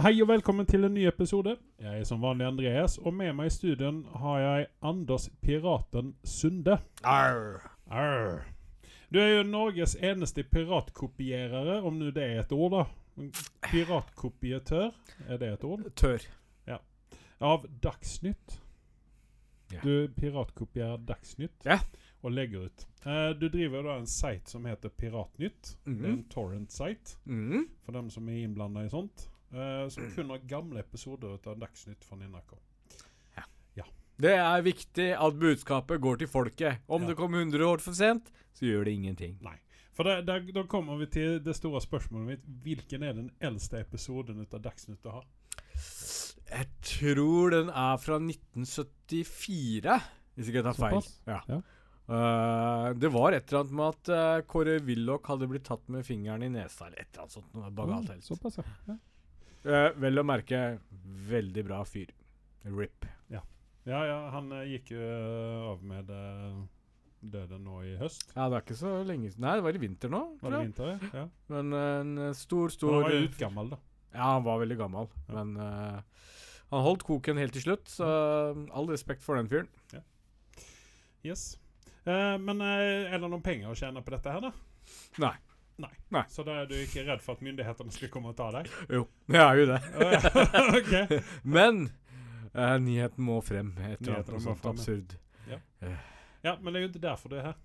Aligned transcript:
hei 0.00 0.14
og 0.22 0.28
velkommen 0.30 0.66
til 0.68 0.84
en 0.86 0.94
ny 0.94 1.04
episode. 1.08 1.56
Jeg 1.80 2.00
er 2.00 2.06
som 2.08 2.22
vanlig 2.22 2.46
Andreas, 2.48 2.96
og 2.98 3.14
med 3.16 3.34
meg 3.36 3.50
i 3.50 3.54
studien 3.54 4.02
har 4.22 4.38
jeg 4.40 4.66
Anders 4.86 5.28
Piraten 5.44 6.14
Sunde. 6.24 6.78
Arr. 7.04 7.60
Arr. 7.90 8.44
Du 9.10 9.18
er 9.20 9.32
jo 9.40 9.42
Norges 9.48 9.96
eneste 9.96 10.44
piratkopierere, 10.46 11.80
om 11.82 11.98
nå 11.98 12.12
det 12.14 12.24
er 12.26 12.42
et 12.44 12.52
ord, 12.54 12.76
da. 12.76 13.30
Piratkopiatør, 13.66 14.92
er 15.28 15.40
det 15.42 15.52
et 15.56 15.64
ord? 15.66 15.86
Tør. 15.98 16.26
Av 17.40 17.62
Dagsnytt. 17.80 18.58
Yeah. 19.72 19.84
Du 19.84 20.08
piratkopierer 20.12 20.98
Dagsnytt 21.08 21.64
yeah. 21.64 21.80
og 22.20 22.34
legger 22.36 22.66
ut. 22.68 22.82
Eh, 23.08 23.30
du 23.40 23.46
driver 23.48 23.86
da 23.86 23.94
en 23.96 24.08
site 24.10 24.50
som 24.52 24.66
heter 24.68 24.92
Piratnytt. 24.92 25.70
Det 25.86 26.04
er 26.04 26.10
en 26.12 26.24
torrent-site 26.28 27.16
Mm. 27.24 27.68
for 27.84 27.96
dem 27.96 28.10
som 28.10 28.28
er 28.28 28.42
innblanda 28.44 28.84
i 28.84 28.90
sånt. 28.92 29.30
Eh, 29.52 29.88
som 29.88 30.10
kun 30.14 30.30
har 30.34 30.44
gamle 30.50 30.80
episoder 30.80 31.38
av 31.46 31.58
Dagsnytt 31.58 32.04
fra 32.04 32.16
NRK. 32.20 32.58
Det 34.20 34.34
er 34.36 34.60
viktig 34.64 35.08
at 35.16 35.36
budskapet 35.40 36.00
går 36.04 36.20
til 36.20 36.28
folket. 36.28 36.82
Om 36.88 37.02
Ja. 37.02 37.08
det 37.08 37.16
kommer 37.16 37.40
100 37.40 37.64
år 37.64 37.80
for 37.80 37.92
sent, 37.92 38.30
så 38.52 38.66
gjør 38.66 38.84
det 38.84 38.92
ingenting. 38.92 39.38
Nei. 39.40 39.56
For 39.94 40.04
det, 40.04 40.26
det, 40.26 40.54
Da 40.54 40.62
kommer 40.64 40.98
vi 40.98 41.06
til 41.06 41.40
det 41.40 41.56
store 41.56 41.80
spørsmålet 41.80 42.26
mitt. 42.26 42.44
Hvilken 42.62 43.02
er 43.02 43.14
den 43.14 43.30
eldste 43.40 43.80
episoden 43.80 44.46
av 44.52 44.60
Dagsnytt 44.60 45.02
du 45.02 45.08
har? 45.08 45.24
Jeg 46.50 46.66
tror 46.82 47.50
den 47.50 47.68
er 47.70 47.96
fra 47.96 48.18
1974, 48.18 50.00
hvis 50.34 50.48
ikke 50.48 50.62
jeg 50.62 50.64
tar 50.64 50.74
feil. 50.74 51.02
Ja. 51.26 51.40
Ja. 51.48 51.60
Uh, 52.10 52.92
det 52.98 53.12
var 53.12 53.32
et 53.32 53.46
eller 53.48 53.60
annet 53.60 53.72
med 53.72 53.86
at 53.86 54.08
uh, 54.10 54.46
Kåre 54.46 54.80
Willoch 54.82 55.28
hadde 55.30 55.46
blitt 55.46 55.64
tatt 55.64 55.88
med 55.88 56.04
fingeren 56.04 56.42
i 56.42 56.48
nesa, 56.48 56.88
eller 56.88 56.98
et 56.98 57.08
eller 57.12 57.22
annet 57.22 57.32
sånt. 57.32 57.54
Noe 57.54 57.70
bagatelt. 57.70 58.18
Mm, 58.18 58.26
Såpass, 58.26 58.58
ja. 58.58 58.96
Ja. 59.64 59.86
Eh, 59.86 59.88
vel 60.00 60.20
å 60.20 60.26
merke, 60.26 60.60
veldig 61.30 61.64
bra 61.66 61.82
fyr. 61.88 62.12
RIP. 62.64 63.08
Ja, 63.88 64.02
ja, 64.04 64.16
han 64.34 64.50
uh, 64.52 64.60
gikk 64.68 64.90
jo 64.92 65.00
eh, 65.00 65.60
av 65.70 65.84
med 65.88 66.10
uh, 66.12 66.58
døden 67.32 67.62
nå 67.64 67.78
i 67.88 67.94
høst. 67.98 68.26
Ja, 68.34 68.50
det 68.52 68.58
er 68.58 68.64
ikke 68.66 68.76
så 68.76 68.92
lenge. 69.08 69.30
Nei, 69.40 69.54
det 69.56 69.64
var 69.64 69.78
i 69.78 69.80
vinter 69.80 70.12
nå, 70.12 70.20
Var 70.42 70.52
det 70.52 70.60
vinter? 70.66 70.90
ja? 70.92 71.08
ja. 71.22 71.24
Men 71.50 71.72
en 71.78 72.34
stor, 72.36 72.68
stor 72.74 72.98
han 72.98 73.06
var 73.06 73.16
jo 73.16 73.30
gammel, 73.40 73.72
da. 73.72 73.80
Ja, 74.12 74.26
han 74.34 74.44
var 74.44 74.60
veldig 74.60 74.76
gammel, 74.78 75.08
Ja. 75.30 75.40
men 75.40 75.56
han 76.70 76.84
holdt 76.86 77.06
koken 77.06 77.40
helt 77.40 77.54
til 77.56 77.64
slutt, 77.64 77.88
så 77.90 78.06
all 78.70 78.90
respekt 78.92 79.24
for 79.24 79.40
den 79.40 79.48
fyren. 79.50 79.70
Yes. 81.26 81.54
Eh, 82.04 82.36
men 82.40 82.62
er 82.64 83.16
det 83.16 83.26
noen 83.26 83.42
penger 83.44 83.72
å 83.72 83.78
tjene 83.78 84.02
på 84.04 84.12
dette 84.14 84.32
her, 84.32 84.44
da? 84.44 84.52
Nei. 85.24 85.34
Nei. 85.80 85.92
Nei. 86.12 86.24
Så 86.28 86.44
da 86.46 86.60
er 86.62 86.68
du 86.70 86.76
ikke 86.76 87.06
redd 87.06 87.22
for 87.24 87.38
at 87.38 87.44
myndighetene 87.46 87.94
skal 87.94 88.12
komme 88.12 88.32
og 88.32 88.36
ta 88.38 88.50
deg? 88.58 88.68
Jo, 88.92 89.06
jeg 89.30 89.42
er 89.46 89.60
jo 89.60 89.66
det. 89.70 89.80
okay. 90.80 91.20
Men 91.56 91.86
uh, 92.52 92.76
nyheten 92.82 93.24
må 93.24 93.40
frem. 93.44 93.72
Et 93.88 94.00
eller 94.00 94.22
annet 94.22 94.70
absurd. 94.74 95.18
Ja, 96.40 96.54
men 96.56 96.72
det 96.72 96.78
er 96.78 96.84
jo 96.86 96.88
ikke 96.88 97.02
derfor 97.02 97.28
du 97.28 97.34
er 97.36 97.50
her. 97.50 97.56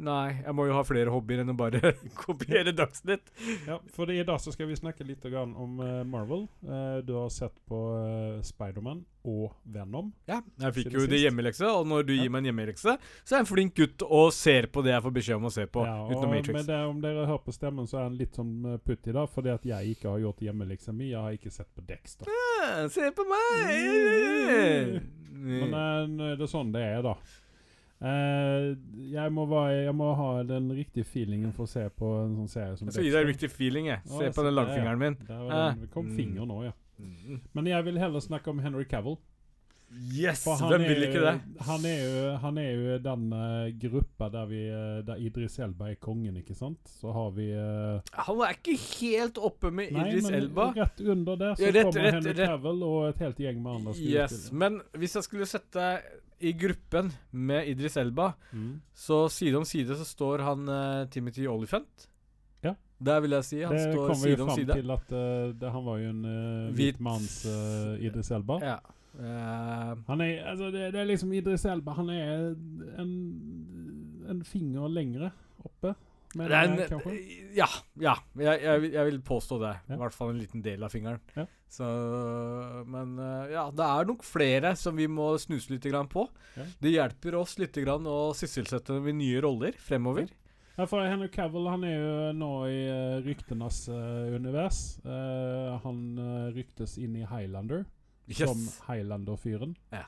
Nei, 0.00 0.40
jeg 0.44 0.52
må 0.56 0.64
jo 0.68 0.74
ha 0.76 0.82
flere 0.84 1.12
hobbyer 1.12 1.42
enn 1.42 1.52
å 1.52 1.56
bare 1.56 1.92
kopiere 2.22 2.72
Dagsnytt. 2.76 3.30
Ja, 3.68 3.78
for 3.92 4.10
i 4.12 4.22
dag 4.24 4.40
så 4.40 4.52
skal 4.52 4.68
vi 4.70 4.76
snakke 4.78 5.04
litt 5.04 5.24
om 5.28 5.80
eh, 5.84 6.02
Marvel. 6.08 6.46
Eh, 6.64 7.00
du 7.04 7.14
har 7.18 7.28
sett 7.32 7.56
på 7.68 7.78
uh, 7.96 8.40
Spiderman 8.44 9.02
og 9.28 9.52
Venom. 9.68 10.10
Ja, 10.28 10.38
jeg 10.64 10.76
fikk 10.78 10.94
jo 10.96 11.04
det 11.08 11.20
hjemmelekse, 11.20 11.68
og 11.68 11.88
når 11.88 12.06
du 12.08 12.14
Ja. 12.14 12.22
gir 12.22 12.32
meg 12.32 12.42
en 12.42 12.50
hjemmelekse, 12.50 12.96
så 12.96 13.34
er 13.34 13.38
jeg 13.38 13.44
en 13.46 13.50
flink 13.50 13.76
gutt 13.76 14.04
og 14.06 14.32
ser 14.36 14.70
på 14.72 14.84
det 14.84 14.94
jeg 14.94 15.04
får 15.04 15.16
beskjed 15.18 15.40
om 15.40 15.48
å 15.50 15.52
se 15.52 15.66
på, 15.68 15.84
ja, 15.84 15.98
og 16.00 16.14
utenom 16.14 16.34
Matrix. 16.36 16.56
men 16.56 16.70
det, 16.70 16.80
om 16.94 17.02
dere 17.04 17.26
hører 17.28 17.44
på 17.44 17.56
stemmen, 17.56 17.88
så 17.90 18.00
er 18.00 18.08
han 18.08 18.16
litt 18.20 18.40
som 18.40 18.54
putt 18.64 18.88
Putti, 18.90 19.12
da. 19.14 19.26
Fordi 19.30 19.52
at 19.52 19.64
jeg 19.68 19.94
ikke 19.94 20.08
har 20.10 20.18
gjort 20.24 20.40
hjemmeleksa 20.44 20.92
mi. 20.96 21.10
Jeg 21.12 21.20
har 21.20 21.36
ikke 21.36 21.52
sett 21.54 21.68
på 21.76 21.84
Dexter. 21.86 22.28
Ja, 22.28 22.88
se 22.92 23.12
på 23.16 23.24
meg! 23.28 25.00
Men 25.40 25.72
eh, 25.72 26.02
nå 26.10 26.32
er 26.32 26.40
det 26.40 26.48
sånn 26.50 26.72
det 26.74 26.82
er, 26.84 27.00
da. 27.06 27.14
Eh, 28.00 28.76
jeg, 29.12 29.32
må 29.36 29.44
være, 29.50 29.82
jeg 29.84 29.94
må 29.94 30.12
ha 30.16 30.28
den 30.48 30.70
riktige 30.72 31.04
feelingen 31.04 31.52
for 31.52 31.66
å 31.68 31.68
se 31.68 31.82
på 31.92 32.12
en 32.24 32.36
sånn 32.38 32.48
serie 32.48 32.76
som 32.80 32.88
Jeg 32.88 32.94
skal 32.96 33.04
gi 33.04 33.10
deg 33.16 33.26
riktig 33.28 33.50
feeling, 33.52 33.90
jeg. 33.92 34.00
Se 34.08 34.22
jeg 34.24 34.34
på 34.36 34.44
den 34.46 34.54
langfingeren 34.56 34.98
min. 35.02 35.18
Der 35.28 35.42
var 35.44 35.50
den. 35.74 35.82
Det 35.84 35.90
kom 35.92 36.06
Mm. 36.08 36.16
finger 36.16 36.46
nå, 36.48 36.62
ja. 36.64 36.72
Men 37.54 37.66
jeg 37.66 37.84
vil 37.84 37.98
heller 37.98 38.20
snakke 38.20 38.48
om 38.48 38.58
Henry 38.60 38.84
Cavill. 38.84 39.18
Yes! 40.14 40.44
Hvem 40.46 40.84
vil 40.86 41.02
ikke 41.02 41.20
det? 41.24 41.30
Han 41.66 41.84
er 41.84 41.96
jo, 42.04 42.36
han 42.38 42.58
er 42.62 42.68
jo 42.78 42.98
den 43.02 43.32
uh, 43.34 43.70
gruppa 43.82 44.28
der, 44.30 44.44
vi, 44.46 44.60
eh, 44.70 45.00
der 45.02 45.16
Idris 45.18 45.58
Elba 45.58 45.88
er 45.90 45.96
kongen, 45.98 46.36
ikke 46.38 46.54
sant? 46.54 46.78
Så 46.86 47.10
har 47.12 47.32
vi 47.34 47.48
uh, 47.58 47.98
Han 48.28 48.38
er 48.46 48.54
ikke 48.54 48.76
helt 49.00 49.40
oppe 49.42 49.72
med 49.74 49.90
Nei, 49.92 50.04
Idris 50.12 50.28
men 50.28 50.34
Elba. 50.44 50.68
rett 50.76 51.00
under 51.02 51.36
der 51.36 51.54
så 51.58 51.66
Ja, 51.66 51.72
rett- 51.74 51.90
kommer 51.90 52.04
rett- 52.06 52.14
Henry 52.20 52.32
rett- 52.38 52.46
Cavill 52.52 52.82
og 52.86 53.08
et 53.08 53.18
helt 53.18 53.36
gjeng 53.42 53.58
med 53.64 53.72
andre 53.80 53.96
Yes. 53.98 54.52
Men 54.52 54.80
hvis 54.94 55.14
jeg 55.18 55.26
skulle 55.26 55.46
sette 55.50 55.88
i 56.40 56.52
gruppen 56.56 57.10
med 57.32 57.68
Idris 57.68 57.96
Elba, 58.00 58.32
Mm. 58.52 58.80
så 58.94 59.28
side 59.30 59.56
om 59.58 59.64
side 59.64 59.96
så 59.96 60.04
står 60.08 60.42
han 60.46 60.68
uh, 60.68 61.04
Timothy 61.12 61.46
Olyphant. 61.46 62.06
Ja. 62.64 62.74
Der 63.00 63.20
vil 63.20 63.30
jeg 63.30 63.44
si 63.44 63.60
han 63.62 63.72
Det 63.76 63.92
står 63.92 64.14
side 64.14 64.14
om 64.14 64.14
side 64.16 64.34
det 64.34 64.38
jo 64.38 64.46
vi 64.46 64.54
fram 64.54 64.80
til 64.80 64.90
at 64.90 65.12
uh, 65.12 65.52
det, 65.60 65.72
han 65.72 65.84
var 65.84 65.98
jo 65.98 66.08
en 66.10 66.24
uh, 66.24 66.72
Hvit- 66.76 67.00
manns 67.00 67.44
Idris 68.00 68.30
Elba. 68.30 68.58
Ja. 68.62 68.78
Han 70.06 70.20
er, 70.20 70.44
altså 70.46 70.70
det, 70.70 70.92
det 70.94 71.00
er 71.00 71.04
liksom 71.08 71.32
Idris 71.34 71.64
Elba 71.66 71.92
Han 71.98 72.08
er 72.14 72.54
en, 73.02 73.10
en 74.30 74.42
finger 74.46 74.88
lengre 74.88 75.32
oppe. 75.64 75.94
Men, 76.38 76.46
det 76.46 76.58
er 76.58 76.68
en, 76.68 77.00
eh, 77.10 77.30
ja, 77.56 77.66
ja. 77.98 78.12
Jeg, 78.38 78.60
jeg, 78.62 78.90
jeg 78.94 79.08
vil 79.08 79.22
påstå 79.26 79.58
det. 79.64 79.72
Ja. 79.88 79.96
I 79.96 80.02
hvert 80.04 80.14
fall 80.14 80.34
en 80.34 80.38
liten 80.38 80.62
del 80.62 80.84
av 80.86 80.92
fingeren. 80.94 81.22
Ja. 81.34 81.46
Så, 81.70 81.86
men 82.90 83.16
eh, 83.18 83.54
ja, 83.54 83.68
det 83.74 83.86
er 83.86 84.10
nok 84.10 84.22
flere 84.26 84.74
som 84.78 84.98
vi 84.98 85.06
må 85.10 85.32
snuse 85.42 85.72
litt 85.74 85.86
på. 86.10 86.26
Det 86.82 86.94
hjelper 86.94 87.38
oss 87.38 87.56
litt 87.62 87.78
grann 87.78 88.06
å 88.10 88.34
sysselsette 88.36 88.98
dem 88.98 89.10
i 89.10 89.18
nye 89.24 89.42
roller 89.42 89.78
fremover. 89.78 90.30
Ja, 90.80 90.86
for 90.88 91.04
Henry 91.04 91.28
Cavill 91.28 91.66
han 91.68 91.82
er 91.84 91.96
jo 91.98 92.12
nå 92.40 92.50
i 92.72 92.78
uh, 92.88 93.18
ryktenes 93.20 93.82
uh, 93.92 94.30
univers. 94.32 94.96
Uh, 95.04 95.76
han 95.84 95.98
eh, 96.16 96.46
ryktes 96.56 96.94
inn 96.96 97.18
i 97.20 97.26
Highlander 97.28 97.82
som 98.38 98.62
Highlander-fyren. 98.86 99.74
Ja. 99.92 100.06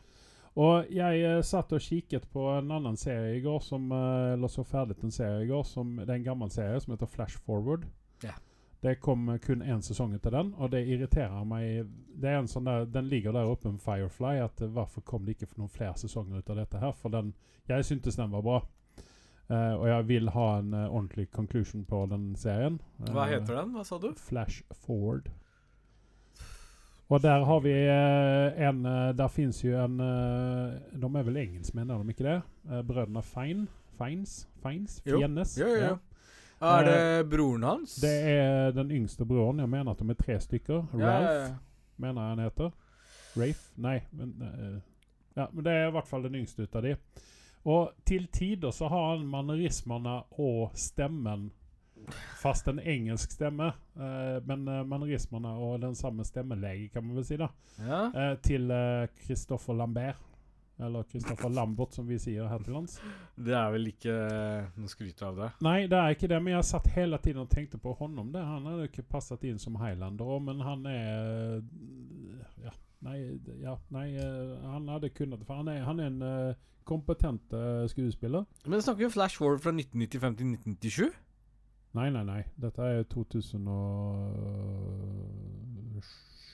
Og 0.57 0.91
jeg 0.93 1.23
eh, 1.25 1.41
satt 1.43 1.73
og 1.73 1.81
kikket 1.81 2.27
på 2.33 2.43
en 2.59 2.71
annen 2.77 2.97
serie 3.01 3.39
i 3.39 3.41
går, 3.41 3.61
som, 3.65 3.87
eh, 3.93 4.33
eller 4.35 4.49
så 4.53 4.65
ferdig 4.69 4.99
en 5.03 5.11
serie 5.15 5.45
i 5.45 5.49
går, 5.49 5.63
som, 5.65 5.95
det 5.97 6.09
er 6.11 6.19
en 6.21 6.27
gammel 6.27 6.51
serie 6.53 6.81
som 6.81 6.93
heter 6.93 7.09
Flash 7.09 7.39
Forward. 7.47 7.87
Ja. 8.23 8.35
Det 8.83 8.99
kom 9.01 9.29
eh, 9.33 9.39
kun 9.39 9.63
én 9.63 9.81
sesong 9.83 10.13
til 10.21 10.33
den, 10.35 10.53
og 10.59 10.71
det 10.75 10.83
irriterer 10.91 11.45
meg 11.49 11.87
Det 12.21 12.29
er 12.29 12.41
en 12.43 12.49
sånn 12.51 12.67
der, 12.69 12.85
Den 12.85 13.09
ligger 13.09 13.33
der 13.33 13.49
oppe 13.49 13.71
med 13.71 13.81
Firefly. 13.81 14.41
at 14.45 14.61
eh, 14.61 14.69
Hvorfor 14.69 15.01
kom 15.07 15.25
det 15.25 15.37
ikke 15.39 15.47
for 15.55 15.63
noen 15.63 15.71
flere 15.73 15.97
sesonger 15.97 16.39
ut 16.43 16.51
av 16.51 16.57
dette 16.61 16.79
her? 16.83 16.93
For 16.93 17.09
den 17.15 17.33
Jeg 17.71 17.85
syntes 17.89 18.17
den 18.19 18.31
var 18.35 18.43
bra. 18.43 18.61
Eh, 19.49 19.75
og 19.79 19.87
jeg 19.89 20.07
vil 20.09 20.29
ha 20.35 20.49
en 20.59 20.75
eh, 20.75 20.89
ordentlig 20.91 21.31
conclusion 21.31 21.85
på 21.85 22.07
den 22.11 22.35
serien. 22.37 22.81
Hva 23.09 23.25
Eh, 23.29 23.39
heter 23.39 23.55
den? 23.63 23.73
Hva 23.77 23.85
sa 23.85 23.99
du? 23.99 24.13
Flash 24.19 24.63
Forward. 24.85 25.31
Og 27.13 27.21
der 27.21 27.45
har 27.45 27.61
vi 27.61 27.73
eh, 27.73 28.69
en 28.69 28.87
eh, 28.89 29.11
Der 29.19 29.29
fins 29.29 29.59
jo 29.65 29.75
en 29.85 29.99
eh, 30.01 31.01
De 31.03 31.09
er 31.19 31.27
vel 31.27 31.37
engelskmenn, 31.43 31.91
er 31.91 32.01
de 32.01 32.15
ikke 32.15 32.25
det? 32.25 32.39
Brødrene 32.89 33.23
Fine? 33.23 33.67
Fines? 33.99 34.49
Fines? 34.63 35.03
Jo. 35.07 35.19
Fiennes? 35.19 35.59
Jo, 35.61 35.67
jo, 35.69 35.77
Ja. 35.83 35.89
jo. 35.89 35.99
Er 36.63 36.85
det 36.87 37.31
broren 37.31 37.63
hans? 37.67 37.97
Det 38.01 38.13
er 38.31 38.71
den 38.71 38.91
yngste 38.91 39.27
broren. 39.27 39.59
Jeg 39.59 39.69
mener 39.69 39.91
at 39.91 39.99
de 39.99 40.11
er 40.11 40.15
tre 40.15 40.37
stykker. 40.41 40.85
Ja, 40.95 41.07
Ralph, 41.11 41.25
ja, 41.27 41.43
ja. 41.43 41.55
mener 41.99 42.23
jeg 42.23 42.31
han 42.31 42.39
heter. 42.45 42.71
Rafe? 43.37 43.73
Nei, 43.77 44.01
men 44.13 44.35
Ja, 45.37 45.47
men 45.53 45.65
det 45.65 45.73
er 45.73 45.89
i 45.89 45.91
hvert 45.91 46.07
fall 46.07 46.23
den 46.23 46.35
yngste 46.39 46.63
ut 46.63 46.77
av 46.77 46.83
de. 46.87 46.95
Og 47.65 47.91
til 48.07 48.29
tider 48.33 48.71
så 48.71 48.89
har 48.89 49.17
han 49.17 49.27
mannerismene 49.27 50.21
og 50.39 50.71
stemmen 50.79 51.51
Fast 52.41 52.69
en 52.69 52.81
engelsk 52.81 53.35
stemme, 53.35 53.73
eh, 53.97 54.39
men 54.49 54.67
uh, 54.69 54.83
mannerismene 54.89 55.55
og 55.63 55.81
den 55.83 55.95
samme 55.99 56.25
stemmelege, 56.27 56.89
kan 56.95 57.07
man 57.07 57.21
vel 57.21 57.27
si, 57.27 57.39
da. 57.41 57.49
Ja. 57.79 58.03
eh, 58.11 58.35
til 58.45 58.71
Christoffer 59.25 59.77
Lambert. 59.79 60.29
Eller 60.83 61.03
Christopher 61.03 61.51
Lambert, 61.59 61.95
som 61.95 62.09
vi 62.09 62.19
sier 62.19 62.49
her 62.49 62.63
til 62.65 62.75
lands. 62.75 62.97
Det 63.37 63.55
er 63.55 63.71
vel 63.75 63.91
ikke 63.93 64.15
noe 64.81 64.91
skryt 64.91 65.21
av 65.23 65.39
det. 65.39 65.51
Nei, 65.65 65.77
det 65.91 65.99
er 65.99 66.17
ikke 66.17 66.31
det, 66.33 66.41
men 66.43 66.57
jeg 66.57 66.69
satt 66.73 66.89
hele 66.97 67.21
tiden 67.23 67.45
og 67.45 67.51
tenkte 67.53 67.79
på 67.83 67.95
honom. 67.99 68.33
Det. 68.35 68.43
Han 68.43 68.67
hadde 68.71 68.89
ikke 68.91 69.07
passet 69.13 69.45
inn 69.49 69.61
som 69.63 69.77
Highlander, 69.81 70.27
òg, 70.27 70.43
men 70.49 70.65
han 70.67 70.87
er 70.91 71.61
Ja, 72.63 72.75
nei, 73.07 73.17
ja, 73.63 73.77
nei 73.91 74.09
eh, 74.15 74.53
Han 74.71 74.87
hadde 74.93 75.11
kunnet 75.11 75.43
For 75.47 75.59
han 75.59 75.71
er, 75.73 75.81
han 75.87 76.01
er 76.01 76.11
en 76.11 76.23
eh, 76.27 76.61
kompetent 76.89 77.53
eh, 77.55 77.85
skuespiller. 77.91 78.47
Men 78.67 78.83
snakker 78.83 79.07
jo 79.07 79.13
Flash 79.15 79.43
War 79.43 79.59
fra 79.63 79.75
1995 79.75 80.39
til 80.39 80.57
1997? 80.57 81.13
Nei, 81.93 82.11
nei, 82.11 82.25
nei. 82.25 82.43
Dette 82.57 82.83
er 82.83 83.03
2007 83.13 83.63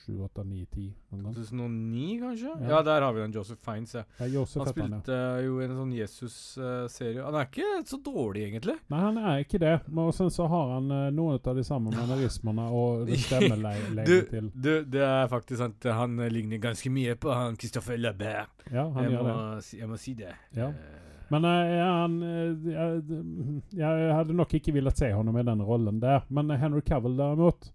2007, 0.09 0.23
8, 0.23 0.43
9, 0.43 0.65
10 0.65 0.93
2009, 1.33 2.19
kanskje? 2.19 2.51
Ja. 2.61 2.69
Ja, 2.69 2.81
der 2.83 3.01
har 3.01 3.13
vi 3.13 3.21
den 3.21 3.31
Joseph 3.31 3.61
Fiends. 3.63 3.93
Ja. 3.93 4.03
Ja, 4.19 4.25
Josef 4.25 4.55
Han 4.63 4.67
spilte 4.67 4.89
han, 4.89 5.01
spilte 5.01 5.45
jo 5.45 5.59
en 5.63 5.75
sånn 5.77 5.91
Jesus-serie. 5.93 7.23
Han 7.25 7.37
er 7.39 7.49
ikke 7.49 7.69
så 7.89 7.99
dårlig, 8.05 8.45
egentlig. 8.49 8.77
Nei, 8.89 9.01
han 9.03 9.19
er 9.21 9.43
ikke 9.43 9.61
det. 9.61 9.75
Men 9.87 10.09
også 10.09 10.25
sen 10.25 10.33
så 10.35 10.47
har 10.51 10.73
han 10.75 10.91
eh, 10.95 11.09
noen 11.15 11.39
av 11.39 11.59
de 11.59 11.65
samme 11.67 11.93
mannerismene 11.95 12.69
og 12.75 13.11
stemmelegget 13.27 14.31
til 14.33 14.49
du, 14.53 14.71
det 14.85 15.03
er 15.05 15.29
faktisk 15.31 15.61
sant. 15.61 15.89
Han 15.99 16.19
eh, 16.19 16.31
ligner 16.33 16.61
ganske 16.63 16.91
mye 16.93 17.17
på 17.19 17.33
han 17.33 17.59
Christopher 17.59 17.99
Labert. 17.99 18.65
Ja, 18.71 18.87
han 18.95 19.05
Jeg 19.05 19.15
gjør 19.17 19.29
må, 19.29 19.37
si, 19.65 19.77
jeg 19.83 19.91
må 19.91 20.01
si 20.01 20.15
det. 20.17 20.33
Ja. 20.57 20.71
Eh, 20.73 21.05
Men 21.29 21.45
eh, 21.45 21.71
ja, 21.77 21.89
han, 22.01 22.21
eh, 22.23 22.71
jeg, 22.73 23.01
jeg 23.77 24.13
hadde 24.15 24.37
nok 24.37 24.53
ikke 24.57 24.73
villet 24.73 24.97
se 24.97 25.11
honom 25.13 25.37
i 25.37 25.45
den 25.45 25.61
rollen 25.65 25.99
der. 26.01 26.23
Men 26.27 26.49
Henry 26.49 26.81
Cavill 26.85 27.17
derimot 27.17 27.69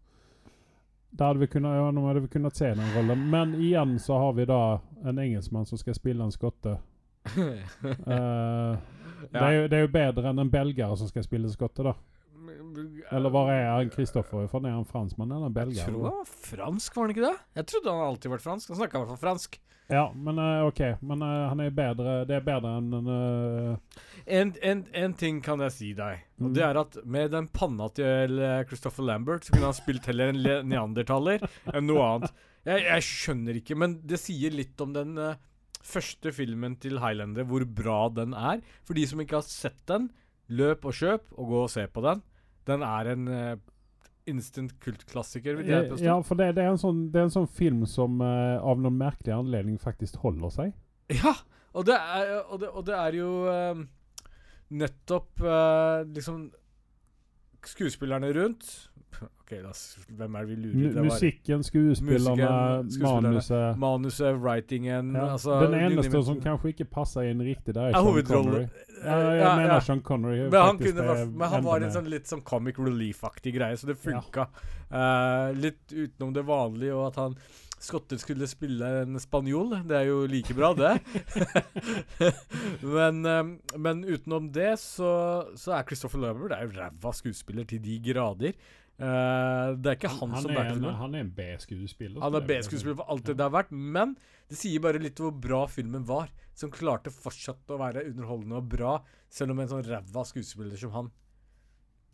Da 1.15 1.29
hadde 1.31 1.45
vi 1.45 1.47
kunnet, 1.47 1.77
ja, 1.79 1.91
nå 1.95 2.07
hadde 2.09 2.25
vi 2.25 2.33
kunnet 2.33 2.59
se 2.59 2.73
den 2.75 2.97
rollen. 2.97 3.29
Men 3.31 3.55
igjen 3.55 3.99
så 4.03 4.19
har 4.19 4.33
vi 4.35 4.49
da 4.51 4.81
en 5.05 5.19
engelskmann 5.19 5.67
som 5.67 5.79
skal 5.79 5.95
spille 5.95 6.25
en 6.25 6.35
skotte. 6.35 6.79
Eh, 7.85 8.77
det, 9.31 9.41
er 9.41 9.53
jo, 9.55 9.69
det 9.69 9.77
er 9.79 9.83
jo 9.87 9.89
bedre 9.95 10.29
enn 10.29 10.41
en 10.43 10.51
belgier 10.53 10.91
som 11.01 11.09
skal 11.09 11.25
spille 11.25 11.49
skotte, 11.49 11.87
da. 11.87 11.95
Eller 13.15 13.33
hva 13.35 13.43
er 13.53 13.69
han 13.73 13.91
Kristoffer 13.95 14.47
fra? 14.51 14.61
Er 14.65 14.75
han 14.79 14.87
franskmann 14.89 15.33
eller 15.35 15.53
belgier? 15.55 15.85
Jeg 15.85 15.93
tror 15.93 16.09
han 16.11 16.19
var 16.23 16.33
fransk, 16.49 16.97
var 16.97 17.07
han 17.09 17.15
ikke 17.15 17.27
det? 17.29 17.37
Jeg 17.61 17.67
trodde 17.73 17.95
han 17.95 18.09
alltid 18.09 18.35
vært 18.35 18.45
fransk. 18.49 18.73
Han 18.73 18.81
snakka 18.83 18.97
i 18.99 19.03
hvert 19.05 19.13
fall 19.15 19.23
fransk. 19.29 19.59
Ja, 19.93 20.07
men 20.17 20.39
eh, 20.41 20.63
OK. 20.65 20.79
Men 21.05 21.21
eh, 21.27 21.41
han 21.51 21.61
er 21.61 21.75
bedre 21.77 22.13
Det 22.25 22.39
er 22.39 22.45
bedre 22.47 22.71
enn 22.81 22.87
en 22.97 23.09
eh, 23.13 23.99
En, 24.39 24.53
en, 24.65 24.81
en 24.97 25.17
ting 25.21 25.43
kan 25.45 25.61
jeg 25.67 25.75
si 25.75 25.91
deg, 25.99 26.23
og 26.41 26.47
Mm. 26.49 26.55
det 26.57 26.63
er 26.65 26.79
at 26.81 26.97
med 27.05 27.31
den 27.35 27.47
panna 27.53 27.91
til 27.93 28.39
Christopher 28.71 29.05
Lambert, 29.05 29.45
så 29.45 29.53
kunne 29.53 29.69
han 29.69 29.77
spilt 29.77 30.07
heller 30.09 30.33
en 30.33 30.41
neandertaler 30.73 31.45
enn 31.75 31.85
noe 31.87 32.01
annet. 32.07 32.33
Jeg, 32.65 32.81
jeg 32.89 33.05
skjønner 33.11 33.59
ikke, 33.61 33.77
men 33.77 33.99
det 34.09 34.19
sier 34.23 34.51
litt 34.57 34.81
om 34.81 34.95
den 34.97 35.19
første 35.85 36.33
filmen 36.33 36.79
til 36.81 36.97
Highlander, 37.03 37.45
hvor 37.45 37.67
bra 37.69 38.09
den 38.17 38.33
er. 38.33 38.63
For 38.89 38.97
de 38.97 39.05
som 39.07 39.21
ikke 39.21 39.37
har 39.43 39.45
sett 39.47 39.77
den, 39.91 40.09
løp 40.49 40.89
og 40.89 40.97
kjøp, 40.97 41.29
og 41.37 41.53
gå 41.53 41.61
og 41.67 41.71
se 41.77 41.85
på 41.93 42.03
den. 42.09 42.25
Den 42.69 42.85
er 42.87 43.11
en 43.13 43.27
uh, 43.29 43.57
instant 44.31 44.73
kultklassiker, 44.81 45.59
vil 45.61 45.73
jeg 45.73 45.91
påstå. 45.91 46.05
Ja, 46.07 46.19
for 46.25 46.41
det, 46.41 46.53
det, 46.57 46.65
er 46.65 46.73
en 46.73 46.81
sånn, 46.81 47.03
det 47.13 47.21
er 47.21 47.29
en 47.29 47.35
sånn 47.35 47.51
film 47.51 47.83
som 47.91 48.23
uh, 48.25 48.61
av 48.61 48.81
noen 48.81 48.97
merkelig 49.01 49.35
anledning 49.37 49.77
faktisk 49.83 50.23
holder 50.25 50.55
seg. 50.55 50.73
Ja, 51.13 51.35
og 51.75 51.85
det 51.91 51.99
er, 51.99 52.39
og 52.47 52.63
det, 52.63 52.71
og 52.73 52.87
det 52.89 52.97
er 52.97 53.19
jo 53.19 53.31
uh, 53.51 53.85
nettopp 54.75 55.41
eh, 55.41 56.07
liksom 56.15 56.49
skuespillerne 57.65 58.33
rundt 58.37 58.91
OK, 59.23 59.53
da, 59.63 59.73
hvem 60.19 60.37
er 60.39 60.47
det 60.47 60.49
vi 60.49 60.57
lurer? 60.57 60.75
M 60.75 60.83
Det 60.85 60.95
var 60.97 61.09
musikken, 61.09 61.65
skuespillerne, 61.67 62.49
manuset 63.05 63.79
Manuset, 63.79 64.39
writingen 64.41 65.15
ja. 65.15 65.27
altså, 65.35 65.59
Den 65.67 65.75
eneste 65.81 66.23
som 66.25 66.41
kanskje 66.41 66.73
ikke 66.75 66.89
passer 66.97 67.29
inn 67.31 67.43
riktig, 67.45 67.75
det 67.77 67.83
er 67.83 67.95
er 67.95 68.01
Sean. 68.01 68.25
Connery. 68.31 68.65
Ja, 69.05 69.19
jeg 69.39 69.59
mener 69.61 69.81
Sean 69.81 70.01
Connery. 70.01 70.39
Men 70.49 70.61
han, 70.61 70.79
kunne, 70.79 71.27
men 71.35 71.49
han 71.57 71.67
var 71.67 71.85
en 71.85 71.93
sånn 71.95 72.09
litt 72.11 72.31
sånn 72.31 72.43
comic 72.47 72.81
relief-aktig 72.81 73.55
greie, 73.59 73.77
så 73.77 73.91
det 73.91 73.99
Ja. 74.01 74.21
funka. 74.21 74.49
Eh, 74.91 75.53
litt 75.59 75.93
utenom 75.93 76.33
det 76.35 76.45
vanlige, 76.47 76.95
og 76.95 77.13
at 77.13 77.17
han 77.21 77.37
skotter 77.85 78.17
skulle 78.21 78.47
spille 78.49 78.87
en 79.03 79.19
spanjol. 79.21 79.75
Det 79.89 79.97
er 79.99 80.09
jo 80.09 80.23
like 80.31 80.55
bra, 80.57 80.73
det. 80.79 80.95
men, 82.97 83.25
eh, 83.27 83.43
men 83.77 84.05
utenom 84.05 84.49
det, 84.55 84.79
så, 84.81 85.11
så 85.59 85.77
er 85.77 85.85
Christopher 85.89 86.23
Lover 86.23 86.49
Det 86.53 86.59
er 86.59 86.69
jo 86.69 86.79
ræva 86.79 87.13
skuespiller 87.17 87.69
til 87.69 87.83
de 87.85 87.99
grader. 88.13 88.57
Eh, 88.95 89.69
det 89.83 89.91
er 89.91 89.97
ikke 89.99 90.13
han, 90.13 90.37
som 90.39 90.53
er 90.55 90.69
filmen. 90.71 90.95
han 91.01 91.17
er 91.17 91.25
en 91.25 91.33
B-skuespiller. 91.35 92.23
Han 92.23 92.39
er. 92.39 92.47
B-skuespiller 92.47 92.99
for 93.01 93.11
alt 93.11 93.27
det 93.27 93.37
det 93.41 93.47
har 93.49 93.55
vært, 93.55 93.75
men 93.75 94.15
det 94.51 94.59
sier 94.61 94.83
bare 94.85 95.03
litt 95.03 95.19
hvor 95.19 95.35
bra 95.35 95.65
filmen 95.71 96.07
var. 96.07 96.31
Som 96.55 96.71
klarte 96.71 97.11
fortsatt 97.11 97.71
å 97.75 97.81
være 97.81 98.05
underholdende 98.13 98.61
og 98.61 98.69
bra, 98.71 98.97
selv 99.33 99.55
om 99.55 99.63
en 99.63 99.71
sånn 99.73 99.87
ræva 99.89 100.23
skuespiller 100.29 100.79
som 100.79 100.95
han. 100.95 101.11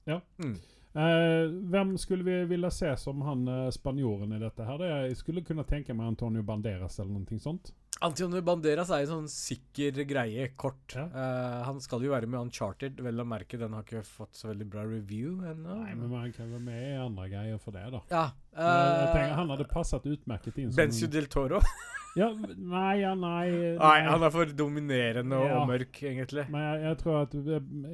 Ja. 0.08 0.22
Mm. 0.40 0.56
Uh, 0.90 1.52
hvem 1.70 1.92
skulle 2.02 2.24
vi 2.26 2.38
ville 2.50 2.70
se 2.74 2.88
som 2.98 3.20
han 3.22 3.44
uh, 3.46 3.68
spanjoren 3.70 4.32
i 4.34 4.40
dette 4.40 4.64
her? 4.66 4.80
Det, 4.80 4.88
jeg 5.10 5.18
skulle 5.20 5.44
kunne 5.46 5.66
tenke 5.68 5.94
meg 5.94 6.08
Antonio 6.14 6.42
Banderas 6.42 6.96
eller 6.98 7.20
noe 7.20 7.42
sånt. 7.42 7.74
Antonio 8.00 8.40
Banderas 8.40 8.88
er 8.94 9.02
en 9.04 9.10
sånn 9.10 9.26
sikker 9.28 9.98
greie, 10.08 10.46
kort. 10.56 10.94
Ja. 10.96 11.04
Uh, 11.12 11.58
han 11.66 11.80
skal 11.84 12.00
jo 12.06 12.14
være 12.14 12.28
med 12.30 12.46
Uncharted, 12.46 13.00
vel 13.04 13.20
å 13.20 13.26
merke. 13.28 13.60
Den 13.60 13.74
har 13.76 13.84
ikke 13.84 14.00
fått 14.08 14.38
så 14.38 14.48
veldig 14.48 14.66
bra 14.72 14.86
review 14.88 15.42
ennå. 15.44 15.76
Nei, 15.82 15.92
men 15.98 16.08
man 16.08 16.32
kan 16.32 16.48
være 16.48 16.64
med 16.64 16.80
i 16.80 16.96
andre 16.96 17.28
greier 17.28 17.60
for 17.60 17.76
det, 17.76 17.84
da. 17.92 18.00
Ja. 18.08 18.24
Uh, 18.56 18.64
jeg 18.64 19.10
tenker 19.14 19.36
Han 19.42 19.52
hadde 19.52 19.68
passet 19.70 20.08
utmerket 20.10 20.56
inn 20.58 20.72
som 20.72 20.80
Benzio 20.80 21.10
del 21.12 21.28
Toro. 21.30 21.60
ja, 22.20 22.30
Nei, 22.32 22.94
ja, 23.02 23.12
nei, 23.14 23.44
Nei, 23.76 23.96
han 24.08 24.24
er 24.26 24.32
for 24.34 24.56
dominerende 24.64 25.36
og, 25.36 25.46
Ja. 25.50 25.60
og 25.60 25.68
mørk, 25.68 26.00
egentlig. 26.00 26.48
Men 26.50 26.64
jeg, 26.70 26.82
jeg, 26.88 27.00
tror 27.04 27.20
at, 27.26 27.36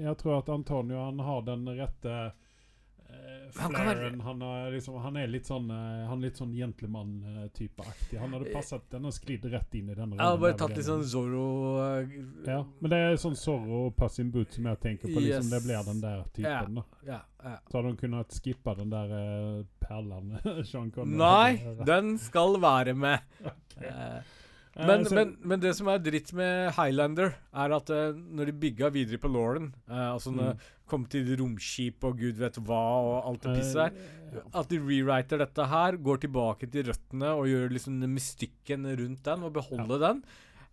jeg 0.06 0.18
tror 0.22 0.38
at 0.38 0.54
Antonio 0.54 1.02
han 1.02 1.26
har 1.26 1.46
den 1.50 1.66
rette 1.82 2.20
eh, 3.36 3.60
Han 3.60 3.74
flaren. 3.74 4.20
Han, 4.26 4.42
er 4.42 4.70
liksom, 4.74 4.96
han 5.04 5.18
er 5.20 5.30
litt 5.30 5.48
sånn 5.48 5.70
eh, 5.70 6.02
Han 6.08 6.18
er 6.18 6.28
litt 6.28 6.40
sånn 6.40 6.54
gentleman-type-aktig. 6.56 8.18
Han 8.20 8.36
hadde 8.36 8.52
passet 8.54 8.86
Den 8.92 9.08
har 9.08 9.14
sklidd 9.16 9.46
rett 9.52 9.76
inn 9.78 9.90
i 9.92 9.96
den 9.98 10.16
Jeg 10.16 10.22
hadde 10.22 10.42
bare 10.44 10.58
tatt 10.60 10.76
litt 10.76 10.88
sånn. 10.88 11.04
Zorro 11.06 11.46
eh, 11.84 12.16
Ja, 12.48 12.60
men 12.80 12.92
det 12.92 13.02
er 13.02 13.20
sånn 13.20 13.36
Zorro 13.38 13.86
og 13.88 13.96
Puss 13.98 14.20
Boot 14.32 14.56
som 14.56 14.68
jeg 14.70 14.82
tenker 14.82 15.10
på. 15.12 15.20
Liksom, 15.20 15.24
Yes. 15.26 15.50
Det 15.52 15.62
blir 15.64 15.88
den 15.90 16.00
der 16.00 16.22
typen. 16.36 16.78
da 16.80 16.84
Ja, 17.06 17.20
ja. 17.44 17.56
Så 17.68 17.78
hadde 17.78 17.92
hun 17.92 17.98
kunnet 18.00 18.32
skippa 18.32 18.74
den 18.78 18.90
der 18.90 19.12
uh, 19.12 19.64
perlen 19.82 20.36
Sean 20.68 20.90
Connery 20.94 21.18
Nei, 21.20 21.84
den 21.86 22.16
skal 22.22 22.58
være 22.62 22.94
med. 22.96 23.20
okay. 23.52 23.90
Eh, 23.90 24.06
Eh, 24.16 24.22
men, 24.76 25.04
så- 25.08 25.14
men, 25.16 25.36
men 25.48 25.60
det 25.62 25.72
som 25.78 25.88
er 25.88 25.98
dritt 26.04 26.32
med 26.36 26.72
Highlander, 26.76 27.34
er 27.54 27.72
at 27.76 27.90
uh, 27.90 28.12
når 28.12 28.50
de 28.50 28.52
bygga 28.52 28.90
videre 28.92 29.18
på 29.22 29.30
Lauren, 29.32 29.70
uh, 29.88 30.12
altså 30.14 30.32
når 30.34 30.52
Mm. 30.52 30.58
det 30.58 30.90
kom 30.92 31.04
til 31.10 31.30
romskip 31.40 32.04
og 32.04 32.18
gud 32.20 32.36
vet 32.38 32.58
hva 32.62 32.82
og 33.02 33.14
alt 33.30 33.42
det 33.42 33.56
pisset 33.56 33.74
der, 33.80 33.90
Eh, 34.26 34.34
ja. 34.36 34.60
at 34.60 34.68
de 34.68 34.78
rewriter 34.78 35.38
dette 35.38 35.64
her, 35.70 35.96
går 35.96 36.18
tilbake 36.26 36.68
til 36.70 36.84
røttene 36.90 37.28
og 37.32 37.46
gjør 37.46 37.70
liksom 37.72 37.98
mystikken 38.10 38.84
rundt 38.98 39.22
den, 39.24 39.42
og 39.42 39.52
beholder 39.54 39.98
den. 39.98 40.22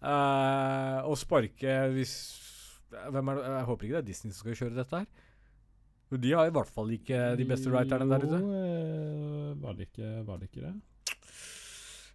Uh, 0.03 0.99
og 1.07 1.15
sparke 1.17 1.77
hvis 1.95 2.13
hvem 2.91 3.29
er 3.31 3.35
det? 3.39 3.43
Jeg 3.45 3.65
håper 3.69 3.83
ikke 3.87 3.95
det 3.95 4.01
er 4.03 4.09
Disney 4.11 4.31
som 4.33 4.43
skal 4.43 4.57
kjøre 4.59 4.75
dette 4.81 4.99
her. 4.99 5.05
De 6.13 6.31
har 6.37 6.45
i 6.45 6.53
hvert 6.53 6.69
fall 6.69 6.91
ikke 6.93 7.21
de 7.39 7.45
beste 7.49 7.71
writerne 7.73 8.05
der 8.11 8.21
ute. 8.27 8.37
Jo, 8.37 8.49
eh, 8.53 9.53
var, 9.63 9.73
det 9.79 9.87
ikke, 9.87 10.09
var 10.27 10.37
det 10.37 10.49
ikke 10.51 10.61
det? 10.67 10.73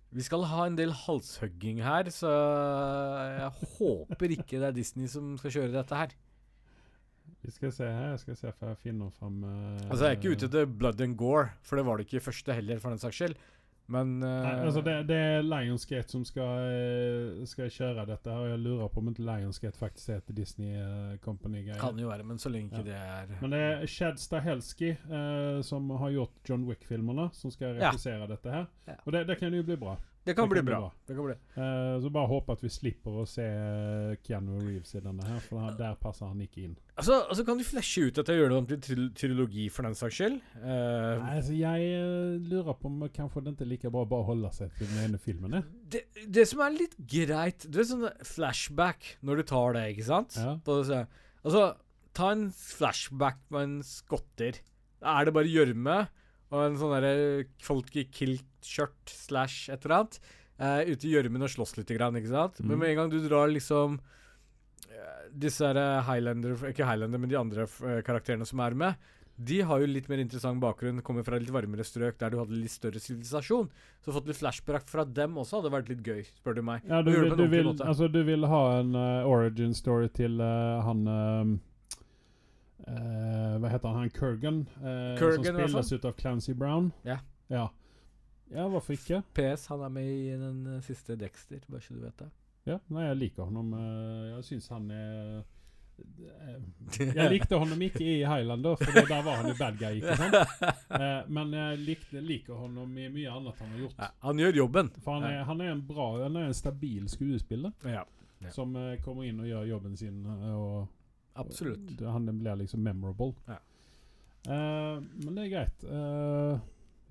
Vi 0.09 0.25
skal 0.25 0.47
ha 0.49 0.65
en 0.65 0.77
del 0.79 0.95
halshugging 0.97 1.83
her, 1.85 2.09
så 2.13 2.31
jeg 3.35 3.51
håper 3.77 4.33
ikke 4.39 4.57
det 4.57 4.71
er 4.71 4.77
Disney 4.77 5.11
som 5.11 5.35
skal 5.41 5.53
kjøre 5.53 5.75
dette 5.75 5.99
her. 5.99 6.15
Vi 7.45 7.53
skal 7.53 7.73
se 7.73 7.85
her. 7.85 8.15
Jeg 8.15 8.23
skal 8.25 8.39
se 8.41 8.53
for 8.57 8.73
jeg 8.73 8.81
finner 8.83 9.13
fram 9.15 9.43
uh, 9.45 9.77
Altså, 9.91 10.05
jeg 10.05 10.09
er 10.09 10.17
ikke 10.17 10.33
ute 10.33 10.49
etter 10.49 10.67
blood 10.81 11.01
and 11.05 11.17
gore, 11.21 11.51
for 11.63 11.79
det 11.79 11.85
var 11.87 11.99
det 11.99 12.09
ikke 12.09 12.23
i 12.23 12.25
første 12.25 12.57
heller, 12.57 12.81
for 12.83 12.95
den 12.95 13.03
saks 13.03 13.21
skyld. 13.21 13.37
Men 13.89 14.19
uh, 14.21 14.29
Nei, 14.45 14.53
altså 14.67 14.83
det, 14.85 14.95
det 15.09 15.17
er 15.17 15.47
Lionsgate 15.47 16.13
som 16.13 16.25
skal, 16.29 16.65
eh, 16.69 17.45
skal 17.49 17.71
kjøre 17.73 18.05
dette. 18.11 18.29
her 18.29 18.45
og 18.45 18.51
Jeg 18.51 18.61
lurer 18.61 18.91
på 18.93 19.01
om 19.01 19.09
ikke 19.09 19.25
Lionsgate 19.25 19.81
faktisk 19.81 20.13
heter 20.13 20.37
Disney 20.37 20.75
eh, 20.77 21.15
Company-greie. 21.25 21.79
kan 21.81 21.97
jo 21.99 22.11
være, 22.11 22.27
men 22.29 22.41
så 22.43 22.53
lenge 22.53 22.77
ja. 22.77 22.85
det 22.85 22.99
er 22.99 23.33
Men 23.41 23.55
det 23.57 23.63
er 23.65 23.87
Shad 23.89 24.21
Stahelski 24.21 24.93
uh, 25.09 25.63
som 25.65 25.89
har 26.03 26.13
gjort 26.19 26.51
John 26.51 26.69
Wick-filmene, 26.69 27.31
som 27.33 27.55
skal 27.55 27.81
Ja. 27.81 27.95
dette 28.29 28.53
her. 28.53 28.69
Ja. 28.87 29.01
Og 29.07 29.13
det, 29.13 29.27
det 29.27 29.39
kan 29.41 29.55
jo 29.55 29.65
bli 29.65 29.81
bra. 29.81 29.97
Det 30.29 30.35
kan 30.37 30.49
det 30.49 30.53
bli 30.53 30.61
kan 30.61 30.67
bli 30.69 30.73
bra. 30.75 30.81
bra. 30.85 31.07
Det 31.09 31.17
kan 31.17 31.27
bli. 31.29 31.37
Uh, 31.57 31.95
så 32.05 32.11
bare 32.15 32.29
håpe 32.31 32.55
at 32.59 32.65
vi 32.65 32.71
slipper 32.73 33.17
å 33.23 33.25
se 33.29 33.45
eh, 33.49 34.17
Keanu 34.27 34.59
Reeves 34.61 34.93
i 34.99 35.01
denne 35.05 35.25
her, 35.27 35.39
for 35.47 35.73
der 35.79 35.97
passer 36.03 36.29
han 36.29 36.43
ikke 36.45 36.63
inn. 36.67 36.75
Altså, 36.99 37.17
altså 37.31 37.45
kan 37.47 37.61
du 37.61 37.65
flashe 37.67 38.05
ut 38.09 38.21
at 38.21 38.29
jeg 38.33 38.41
gjøre 38.41 38.53
det 38.53 38.59
om 38.59 38.69
til 38.73 38.81
tril- 38.85 39.11
trilogi, 39.17 39.69
for 39.73 39.89
den 39.89 39.97
saks 39.99 40.19
skyld. 40.21 40.39
Uh, 40.59 41.23
Nei, 41.23 41.33
altså 41.39 41.57
jeg 41.57 42.43
lurer 42.51 42.77
på 42.79 42.91
om 42.93 43.01
kanskje 43.15 43.45
det 43.49 43.55
ikke 43.57 43.65
er 43.67 43.73
like 43.73 43.93
bra 43.95 44.05
å 44.05 44.11
bare 44.13 44.29
holde 44.29 44.53
seg 44.57 44.75
til 44.79 44.91
den 44.93 45.05
ene 45.07 45.23
filmen. 45.23 45.59
det, 45.95 46.05
det 46.27 46.47
som 46.51 46.61
er 46.67 46.75
litt 46.77 46.97
greit 46.99 47.65
Du 47.69 47.79
vet 47.79 47.89
sånn 47.91 48.09
flashback 48.27 49.15
når 49.23 49.41
du 49.43 49.49
tar 49.55 49.77
det, 49.79 49.87
ikke 49.95 50.09
sant? 50.11 50.37
Ja. 50.39 50.57
På, 50.65 50.81
det- 50.83 51.07
altså, 51.45 51.65
ta 52.19 52.33
en 52.35 52.49
flashback 52.53 53.41
med 53.55 53.63
en 53.69 53.77
skotter. 53.87 54.59
Da 54.99 55.21
er 55.21 55.29
det 55.29 55.35
bare 55.37 55.51
gjørme 55.51 55.99
og 56.49 56.63
en 56.65 56.79
sånn 56.81 56.95
derre 56.97 57.45
folk 57.61 57.93
i 58.01 58.07
kilt-skjørt 58.63 59.13
slash 59.13 59.71
et 59.71 59.85
eller 59.85 59.97
annet. 60.01 60.21
uh, 60.61 60.83
ute 60.91 61.07
i 61.07 61.13
gjørmen 61.15 61.43
og 61.43 61.49
slåss 61.53 61.77
litt, 61.79 61.89
grann, 61.97 62.17
ikke 62.17 62.29
sant? 62.33 62.61
Men 62.61 62.71
Mhm. 62.77 62.79
med 62.81 62.89
en 62.91 62.97
gang 62.97 63.11
du 63.11 63.29
drar 63.29 63.49
liksom 63.49 64.01
eh, 64.91 65.29
disse 65.33 65.61
her 65.65 65.77
eh, 65.77 66.03
Highlander 66.03 66.55
Ikke 66.69 66.85
Highlander, 66.85 67.19
men 67.19 67.29
de 67.31 67.37
andre 67.37 67.67
karakterene 68.03 68.45
som 68.47 68.59
er 68.61 68.75
med. 68.75 68.95
De 69.39 69.61
har 69.63 69.79
jo 69.79 69.87
litt 69.87 70.09
mer 70.09 70.19
interessant 70.19 70.59
bakgrunn, 70.61 71.01
kommer 71.01 71.23
fra 71.23 71.39
litt 71.39 71.53
varmere 71.53 71.85
strøk 71.85 72.19
der 72.19 72.31
du 72.31 72.39
hadde 72.39 72.51
litt 72.59 72.73
større 72.73 72.99
sivilisasjon. 72.99 73.69
Så 74.03 74.11
fått 74.13 74.27
litt 74.27 74.37
flashback 74.41 74.89
fra 74.89 75.05
dem 75.05 75.37
også 75.39 75.61
hadde 75.63 75.71
vært 75.71 75.89
litt 75.89 76.03
gøy, 76.03 76.25
spør 76.41 76.55
du 76.57 76.63
meg. 76.63 76.83
Ja, 76.89 77.03
du, 77.03 77.13
vil, 77.13 77.37
du, 77.37 77.47
vil, 77.47 77.69
altså, 77.87 78.09
du 78.11 78.25
vil 78.25 78.45
ha 78.45 78.81
en 78.81 78.97
uh, 78.97 79.29
origin 79.31 79.75
story 79.75 80.09
til 80.09 80.41
uh, 80.41 80.83
han 80.83 81.07
uh, 81.07 81.57
Hva 83.61 83.69
heter 83.71 83.89
han? 83.89 83.97
Han 84.01 84.11
Kurgan? 84.11 84.67
Kurgan, 85.19 85.45
som 85.45 85.69
spilles 85.69 85.93
ut 85.93 86.05
av 86.05 86.13
Clancy 86.19 86.53
Brown. 86.55 86.91
Ja. 87.05 87.19
ja. 87.49 87.69
Ja, 88.55 88.65
hvorfor 88.69 88.93
ikke? 88.97 89.23
PS, 89.37 89.67
han 89.69 89.83
er 89.85 89.89
med 89.93 90.09
i 90.09 90.31
den 90.41 90.67
eh, 90.77 90.81
siste 90.87 91.17
Dexter, 91.21 91.61
bare 91.69 91.81
så 91.85 91.95
du 91.95 92.01
vet 92.07 92.17
det. 92.23 92.31
Ja, 92.69 92.79
nei, 92.93 93.05
jeg 93.09 93.17
liker 93.17 93.45
han 93.49 93.57
om, 93.57 93.71
Jeg 94.35 94.45
syns 94.45 94.67
han 94.69 94.91
er 94.93 95.39
eh, 95.39 97.07
Jeg 97.17 97.31
likte 97.33 97.59
ham 97.59 97.73
ikke 97.83 98.05
i 98.05 98.17
Highlander, 98.29 98.77
for 98.81 98.93
der 99.09 99.23
var 99.25 99.39
han 99.41 99.49
jo 99.51 99.55
bad 99.59 99.79
guy. 99.81 99.95
ikke 100.01 100.17
sant? 100.17 100.37
Eh, 100.99 101.23
Men 101.33 101.53
jeg 101.55 101.79
likte, 101.85 102.21
liker 102.25 102.59
ham 102.61 102.77
i 102.99 103.09
mye 103.13 103.31
annet 103.33 103.59
han 103.63 103.73
har 103.75 103.81
gjort. 103.85 103.99
Ja, 104.01 104.09
han 104.25 104.39
gjør 104.43 104.57
jobben. 104.63 104.89
For 105.05 105.19
han 105.19 105.27
er, 105.31 105.43
han 105.49 105.61
er 105.65 105.73
en 105.73 105.83
bra, 105.89 106.07
han 106.25 106.37
er 106.41 106.49
en 106.51 106.55
stabil 106.57 107.09
skuespiller 107.13 107.73
Ja, 107.85 108.05
Ja. 108.41 108.51
som 108.55 108.75
eh, 108.77 108.97
kommer 109.05 109.25
inn 109.29 109.41
og 109.43 109.49
gjør 109.51 109.67
jobben 109.73 109.97
sin. 109.97 110.25
eh, 110.27 110.55
og 110.55 110.89
absolutt. 111.39 111.95
og 112.03 112.13
Han 112.13 112.27
blir 112.41 112.57
liksom 112.65 112.81
memorable. 112.85 113.35
Ja. 113.49 113.59
Eh, 114.49 115.01
men 115.25 115.35
det 115.37 115.45
er 115.47 115.55
greit. 115.57 115.85
Eh, 115.85 116.59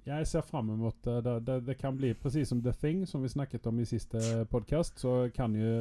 jeg 0.07 0.27
ser 0.27 0.43
fram 0.45 0.69
mot 0.79 1.07
eh, 1.07 1.19
det, 1.23 1.39
det. 1.47 1.57
Det 1.67 1.75
kan 1.79 1.97
bli 1.97 2.13
presis 2.17 2.49
som 2.49 2.61
The 2.63 2.73
Thing, 2.73 3.05
som 3.07 3.21
vi 3.23 3.29
snakket 3.29 3.67
om 3.67 3.79
i 3.79 3.85
siste 3.85 4.45
podkast, 4.51 4.99
så 4.99 5.29
kan 5.35 5.55
jo, 5.55 5.71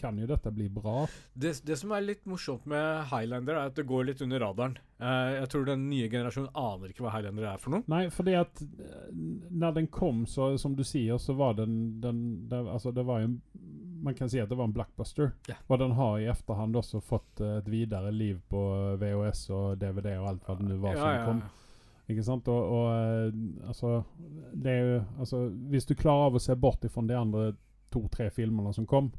kan 0.00 0.18
jo 0.20 0.28
dette 0.28 0.52
bli 0.54 0.68
bra. 0.72 1.06
Det, 1.32 1.56
det 1.64 1.78
som 1.80 1.94
er 1.96 2.04
litt 2.04 2.24
morsomt 2.28 2.66
med 2.70 3.06
Highlander, 3.12 3.56
er 3.56 3.72
at 3.72 3.78
det 3.78 3.86
går 3.88 4.10
litt 4.10 4.22
under 4.24 4.44
radaren. 4.44 4.76
Uh, 5.00 5.34
jeg 5.40 5.50
tror 5.52 5.66
den 5.68 5.88
nye 5.90 6.08
generasjonen 6.08 6.52
aner 6.54 6.92
ikke 6.92 7.06
hva 7.06 7.14
Highlander 7.16 7.48
er 7.50 7.62
for 7.62 7.74
noe. 7.74 7.86
Nei, 7.90 8.04
fordi 8.14 8.36
at 8.38 8.62
eh, 8.62 9.08
når 9.50 9.80
den 9.80 9.90
kom, 9.92 10.24
så 10.30 10.52
som 10.60 10.76
du 10.76 10.84
sier, 10.86 11.18
så 11.18 11.36
var 11.38 11.56
den, 11.58 11.98
den 12.04 12.22
det, 12.50 12.62
Altså, 12.74 12.92
det 12.94 13.04
var 13.06 13.22
jo 13.22 13.32
en 13.32 13.40
Man 14.04 14.14
kan 14.14 14.28
si 14.28 14.36
at 14.36 14.50
det 14.50 14.56
var 14.58 14.66
en 14.68 14.74
blockbuster. 14.76 15.30
Yeah. 15.48 15.60
Og 15.72 15.78
den 15.80 15.94
har 15.96 16.18
i 16.20 16.26
efterhand 16.28 16.76
også 16.76 17.00
fått 17.00 17.40
et 17.40 17.68
videre 17.72 18.10
liv 18.12 18.42
på 18.52 18.60
VHS 19.00 19.46
og 19.56 19.78
DVD 19.80 20.18
og 20.18 20.26
alt 20.28 20.44
hva 20.44 20.56
det 20.58 20.66
nå 20.68 20.76
var 20.82 20.98
Ja, 20.98 21.00
som 21.00 21.14
ja, 21.14 21.22
kom. 21.24 21.40
Ikke 22.08 22.22
sant? 22.26 22.48
Og, 22.48 22.64
og 22.68 22.86
eh, 22.94 23.68
altså 23.68 24.04
Det 24.52 24.70
er 24.72 24.80
jo 24.84 24.96
Altså, 25.18 25.48
hvis 25.72 25.86
du 25.88 25.94
klarer 25.94 26.26
av 26.26 26.34
å 26.34 26.42
se 26.42 26.54
bort 26.54 26.84
ifra 26.84 27.02
de 27.08 27.14
andre 27.16 27.54
to-tre 27.94 28.26
filmene 28.30 28.74
som 28.74 28.84
kom, 28.86 29.12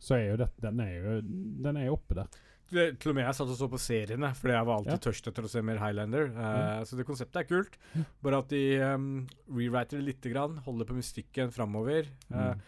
så 0.00 0.14
er 0.16 0.30
jo 0.30 0.36
dette 0.40 0.60
den 0.64 0.80
er 0.80 0.94
jo 0.96 1.20
Den 1.66 1.76
er 1.76 1.90
oppe 1.92 2.14
der. 2.14 2.26
Det- 2.70 3.00
Til 3.02 3.10
og 3.10 3.16
med 3.16 3.24
jeg 3.26 3.34
satt 3.34 3.48
og 3.50 3.56
så 3.58 3.66
på 3.68 3.78
seriene, 3.82 4.30
fordi 4.38 4.54
jeg 4.54 4.66
var 4.66 4.76
alltid 4.78 4.92
Ja. 4.92 4.98
tørst 5.10 5.26
etter 5.28 5.42
å 5.42 5.48
se 5.50 5.60
mer 5.62 5.78
Highlander. 5.82 6.26
Eh, 6.30 6.84
Så 6.84 6.96
det 6.96 7.04
konseptet 7.06 7.36
er 7.40 7.48
kult. 7.50 7.76
Bare 8.22 8.38
at 8.38 8.48
de 8.48 8.78
um, 8.94 9.26
rewriter 9.50 9.98
det 9.98 10.04
lite 10.06 10.30
grann, 10.32 10.56
holder 10.64 10.84
på 10.86 10.94
mystikken 10.94 11.50
framover. 11.52 12.06
Uh, 12.32 12.54
Mm. 12.54 12.60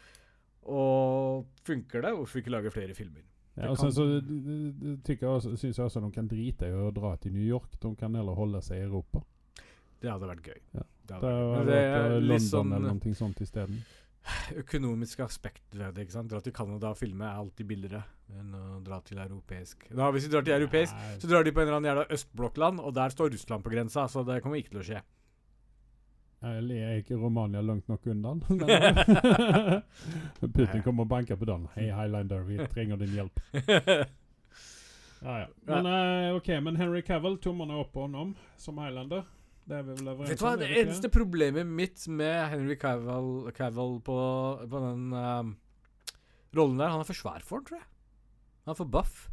og 0.65 1.47
funker 1.65 2.03
det, 2.03 2.13
hvorfor 2.15 2.39
ikke 2.43 2.51
lage 2.51 2.71
flere 2.71 2.95
filmer? 2.95 3.23
Ja, 3.57 3.71
og 3.71 3.77
så 3.79 3.91
syns 5.57 5.79
jag 5.79 5.87
också 5.87 6.01
de 6.01 6.13
kan 6.13 6.29
drite 6.29 6.67
i 6.67 6.73
å 6.73 6.91
dra 6.93 7.17
til 7.17 7.33
New 7.33 7.43
York. 7.47 7.79
De 7.81 7.95
kan 7.97 8.15
heller 8.15 8.35
holde 8.35 8.61
seg 8.63 8.79
i 8.79 8.85
Europa. 8.87 9.23
Det 10.03 10.11
hadde 10.11 10.29
vært 10.33 10.47
gøy. 10.51 10.61
Ja. 10.77 10.83
Det 11.03 11.09
Det 11.09 11.17
hadde 11.19 11.33
vært 11.53 11.67
det 11.69 11.81
vært 11.83 12.13
eh, 12.13 12.21
London 12.23 12.47
sånn 12.49 12.73
eller 12.77 12.97
noe 12.99 13.15
sånt 13.19 13.43
isteden. 13.45 13.83
økonomisk 14.63 15.21
aspekt 15.25 15.65
ved 15.75 15.95
det. 15.97 16.05
ikke 16.07 16.15
sant? 16.15 16.31
Dra 16.31 16.41
til 16.43 16.55
Canada 16.55 16.93
og 16.95 16.99
filme 17.01 17.27
er 17.27 17.41
alltid 17.43 17.67
billigere 17.67 18.03
enn 18.39 18.53
å 18.55 18.79
dra 18.87 19.01
til 19.07 19.19
europeisk. 19.19 19.89
Da, 19.91 20.11
hvis 20.15 20.29
de 20.29 20.31
drar 20.35 20.45
til 20.47 20.55
europeisk, 20.55 20.95
Nei, 20.95 21.17
så 21.23 21.31
drar 21.31 21.43
de 21.47 21.53
på 21.53 21.61
en 21.63 21.67
eller 21.69 21.81
annen 21.81 21.91
jævla 21.91 22.05
østblokkland, 22.17 22.81
og 22.81 22.95
der 22.97 23.11
står 23.15 23.33
Russland 23.35 23.67
på 23.67 23.73
grensa, 23.75 24.07
så 24.09 24.23
det 24.29 24.39
kommer 24.45 24.63
ikke 24.63 24.77
til 24.77 24.83
å 24.83 24.87
skje. 24.87 25.03
Eller 26.43 26.87
er 26.87 26.97
ikke 27.03 27.19
Romania 27.19 27.61
langt 27.63 27.87
nok 27.91 28.07
unna. 28.11 28.33
Putin 30.41 30.83
kommer 30.83 31.05
og 31.05 31.11
banker 31.13 31.39
på 31.39 31.47
den. 31.47 31.69
Hei, 31.77 31.91
Highlander, 31.95 32.43
vi 32.49 32.59
trenger 32.73 32.99
din 33.03 33.15
hjelp. 33.19 33.43
Ja, 35.23 35.37
ja. 35.39 35.47
Men 35.69 35.87
uh, 35.87 36.35
ok, 36.35 36.49
men 36.67 36.75
Henry 36.77 36.99
Cavill, 37.07 37.37
tommene 37.39 37.77
opp 37.79 37.93
på 37.95 38.09
ham 38.11 38.33
som 38.59 38.81
Highlander. 38.83 39.23
Det 39.69 39.79
er 39.79 39.85
vi 39.87 39.95
vel 39.95 40.23
Vet 40.25 40.41
du 40.41 40.45
hva, 40.45 40.55
Det 40.59 40.71
eneste 40.81 41.11
problemet 41.13 41.69
mitt 41.69 42.07
med 42.11 42.39
Henry 42.51 42.77
Cavill, 42.81 43.51
Cavill 43.57 43.99
på, 44.05 44.19
på 44.69 44.85
den 44.89 45.13
um, 45.15 45.53
rollen 46.57 46.81
der 46.83 46.93
Han 46.93 47.05
er 47.05 47.09
for 47.09 47.19
svær 47.19 47.45
for 47.47 47.63
den, 47.63 47.71
tror 47.71 47.79
jeg. 47.79 47.89
Han 48.67 48.75
er 48.75 48.79
for 48.79 48.91
buff. 48.99 49.27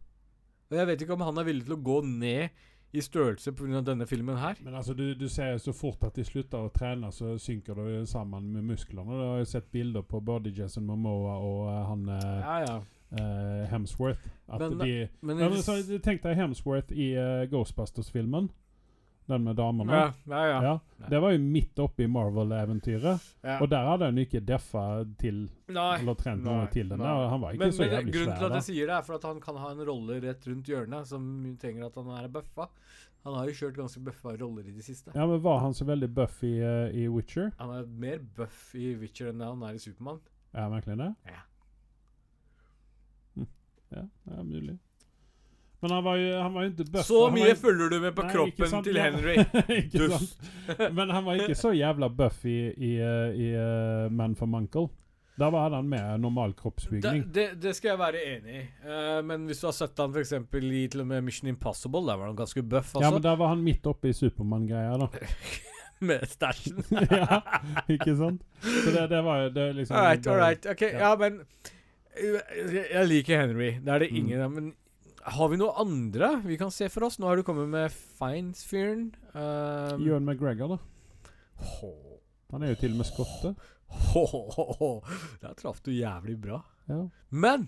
Og 0.69 0.77
jeg 0.77 0.87
vet 0.89 1.01
ikke 1.01 1.15
om 1.17 1.25
han 1.25 1.41
er 1.41 1.47
villig 1.47 1.65
til 1.65 1.77
å 1.77 1.81
gå 1.81 2.01
ned 2.05 2.49
i 2.89 3.01
størrelse 3.01 3.51
pga. 3.53 3.81
denne 3.85 4.05
filmen 4.09 4.37
her. 4.37 4.57
Men 4.65 4.75
altså, 4.75 4.93
du, 4.93 5.13
du 5.13 5.27
ser 5.29 5.51
jo 5.51 5.57
så 5.57 5.73
fort 5.73 6.03
at 6.07 6.15
de 6.17 6.25
slutter 6.25 6.65
å 6.65 6.71
trene, 6.73 7.11
så 7.13 7.35
synker 7.41 7.77
det 7.77 8.07
sammen 8.09 8.49
med 8.53 8.65
musklene. 8.71 9.09
Du 9.13 9.25
har 9.27 9.43
jo 9.43 9.49
sett 9.49 9.69
bilder 9.71 10.01
på 10.01 10.21
både 10.25 10.53
Jason 10.57 10.85
Momoa 10.85 11.37
og 11.37 11.67
uh, 11.67 11.75
han 11.89 12.07
eh, 12.15 12.39
Ja, 12.39 12.55
ja. 12.65 12.79
Uh, 13.09 13.65
Hemsworth. 13.69 14.25
At 14.47 14.61
Men- 14.61 14.77
de 14.79 15.07
Men, 15.21 15.37
men 15.37 15.61
så, 15.65 15.77
Tenk 16.03 16.23
deg 16.23 16.37
Hemsworth 16.37 16.93
i 16.93 17.13
uh, 17.17 17.45
Ghostbusters-filmen. 17.49 18.49
Den 19.29 19.43
med 19.45 19.55
damene. 19.59 19.97
ja, 20.25 20.43
ja, 20.49 20.61
ja. 20.65 20.75
Det 21.09 21.19
var 21.21 21.31
jo 21.35 21.39
midt 21.39 21.79
oppe 21.79 22.03
i 22.03 22.07
Marvel-eventyret. 22.09 23.25
Og 23.59 23.67
der 23.69 23.85
hadde 23.85 24.07
han 24.09 24.17
ikke 24.23 24.41
deffa 24.43 24.85
til 25.21 25.43
Nei. 25.69 25.99
Eller 26.01 26.17
trent 26.17 26.41
noe 26.43 26.65
til 26.73 26.89
den. 26.89 26.99
nei. 27.03 27.11
Han 27.29 27.43
var 27.43 27.53
ikke 27.53 27.67
Men, 27.67 27.75
så 27.77 27.85
men 27.85 28.09
grunnen 28.09 28.39
til 28.39 28.47
at 28.49 28.57
jeg 28.57 28.67
sier 28.71 28.89
det, 28.89 28.95
er 28.97 29.05
for 29.05 29.19
at 29.19 29.27
han 29.29 29.39
kan 29.43 29.59
ha 29.61 29.69
en 29.75 29.83
rolle 29.85 30.17
rett 30.25 30.49
rundt 30.49 30.71
hjørnet 30.71 31.07
som 31.11 31.29
trenger 31.61 31.85
at 31.91 32.01
han 32.01 32.09
er 32.17 32.27
bøffa. 32.33 32.67
Han 33.27 33.35
har 33.35 33.49
jo 33.51 33.55
kjørt 33.61 33.77
ganske 33.77 34.01
bøffa 34.03 34.33
roller 34.39 34.65
i 34.65 34.73
det 34.73 34.83
siste. 34.87 35.11
Ja, 35.13 35.27
men 35.27 35.41
Var 35.43 35.59
han 35.59 35.73
så 35.77 35.85
veldig 35.85 36.09
buff 36.15 36.41
i, 36.47 36.55
uh, 36.63 36.87
i 36.95 37.05
Witcher? 37.11 37.51
Han 37.59 37.73
er 37.75 37.85
mer 37.85 38.19
buff 38.37 38.73
i 38.79 38.93
Witcher 38.97 39.29
enn 39.33 39.43
han 39.43 39.63
er 39.67 39.75
i 39.77 39.81
Supermann. 39.83 40.21
Er 40.53 40.65
han 40.65 40.75
virkelig 40.77 40.97
det? 41.03 41.13
Ja. 41.29 41.41
Ja, 43.89 44.03
det 44.25 44.37
er 44.37 44.43
mulig. 44.45 44.77
Men 45.81 45.91
han 45.95 46.03
var 46.03 46.15
jo, 46.19 46.31
han 46.41 46.53
var 46.53 46.63
jo 46.65 46.69
ikke 46.73 46.85
buff. 46.91 47.05
Så 47.07 47.19
mye 47.31 47.49
jo- 47.53 47.55
følger 47.55 47.89
du 47.93 47.99
med 48.03 48.15
på 48.17 48.23
Nei, 48.25 48.31
kroppen 48.33 48.67
sant, 48.67 48.83
til. 48.89 48.97
Henry. 48.99 49.35
ikke 49.79 50.07
Dust. 50.11 50.41
Men 50.97 51.09
han 51.15 51.23
var 51.25 51.39
ikke 51.39 51.55
så 51.55 51.71
jævla 51.71 52.09
buff 52.11 52.41
i, 52.45 52.57
i, 52.75 52.89
eh, 52.99 53.37
i 53.39 53.51
uh, 53.55 54.09
Man 54.11 54.35
from 54.35 54.55
Uncle. 54.59 54.89
Da 55.39 55.47
var 55.49 55.71
han 55.71 55.87
med 55.87 56.19
normal 56.19 56.51
kroppsbygning. 56.59 57.21
det, 57.31 57.45
det 57.63 57.71
skal 57.77 57.93
jeg 57.93 57.99
være 58.01 58.23
enig 58.27 58.55
i. 58.59 58.63
Uh, 58.83 59.21
men 59.23 59.45
hvis 59.47 59.61
du 59.63 59.69
har 59.69 59.75
sett 59.77 59.95
han 60.03 60.11
f.eks. 60.11 60.33
i 60.35 60.81
til 60.91 60.99
og 61.05 61.07
med 61.07 61.23
Mission 61.23 61.47
Impossible, 61.47 62.01
der 62.09 62.19
var 62.19 62.27
han 62.27 62.35
ganske 62.35 62.59
buff, 62.61 62.91
Ja, 62.93 62.99
altså. 63.05 63.13
men 63.15 63.23
da 63.23 63.35
var 63.39 63.53
han 63.53 63.63
midt 63.63 63.87
oppe 63.87 64.11
i 64.11 64.17
Supermann-greia, 64.17 64.97
da. 64.99 65.07
med 66.11 66.27
stæsjen. 66.27 66.83
ja, 66.91 67.39
ikke 67.87 68.17
sant? 68.19 68.43
Så 68.67 68.91
det, 68.97 69.05
det 69.15 69.23
var 69.23 69.45
jo 69.45 69.49
det 69.55 69.69
liksom 69.79 69.95
all 69.95 70.05
right, 70.09 70.27
all 70.27 70.43
right. 70.43 70.67
Ok, 70.75 70.81
ja. 70.91 70.99
ja, 71.07 71.15
men 71.23 71.39
eh, 72.19 72.77
Jeg 72.91 73.07
liker 73.07 73.41
Henry. 73.45 73.71
Det 73.79 73.95
er 73.95 73.99
det 74.05 74.11
Mm. 74.11 74.19
ingen 74.25 74.43
mm. 74.43 74.53
Men 74.59 74.69
har 75.35 75.49
vi 75.51 75.57
noe 75.59 75.73
andre 75.81 76.29
vi 76.45 76.57
kan 76.59 76.71
se 76.71 76.87
for 76.91 77.05
oss? 77.07 77.17
Nå 77.19 77.27
har 77.29 77.39
du 77.39 77.43
kommet 77.47 77.69
med 77.71 77.91
Finesfyren. 78.19 79.09
Um, 79.33 80.03
Ewan 80.07 80.25
McGregor, 80.25 80.75
da. 80.75 81.31
Hå, 81.59 81.91
Han 82.53 82.63
er 82.63 82.73
jo 82.73 82.79
til 82.81 82.93
og 82.95 83.01
med 83.01 83.09
skotte. 83.09 83.51
hå, 84.13 84.23
hå. 84.79 84.89
Der 85.41 85.53
traff 85.59 85.81
du 85.85 85.91
jævlig 85.91 86.37
bra. 86.41 86.61
Ja. 86.89 87.01
Men 87.29 87.67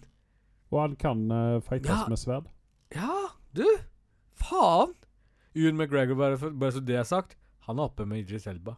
Og 0.71 0.79
han 0.81 0.95
kan 0.95 1.25
uh, 1.31 1.59
fightes 1.65 1.89
Ja. 1.91 2.05
med 2.09 2.19
sverd. 2.21 2.47
Ja, 2.95 3.15
du! 3.57 3.65
Faen! 4.39 4.93
Ewan 5.55 5.75
McGregor, 5.77 6.15
bare, 6.15 6.37
for, 6.39 6.49
bare 6.55 6.71
så 6.71 6.79
det 6.87 6.95
er 6.95 7.03
sagt, 7.03 7.35
han 7.67 7.79
er 7.79 7.89
oppe 7.89 8.05
med 8.07 8.23
Idris 8.23 8.47
Elba. 8.47 8.77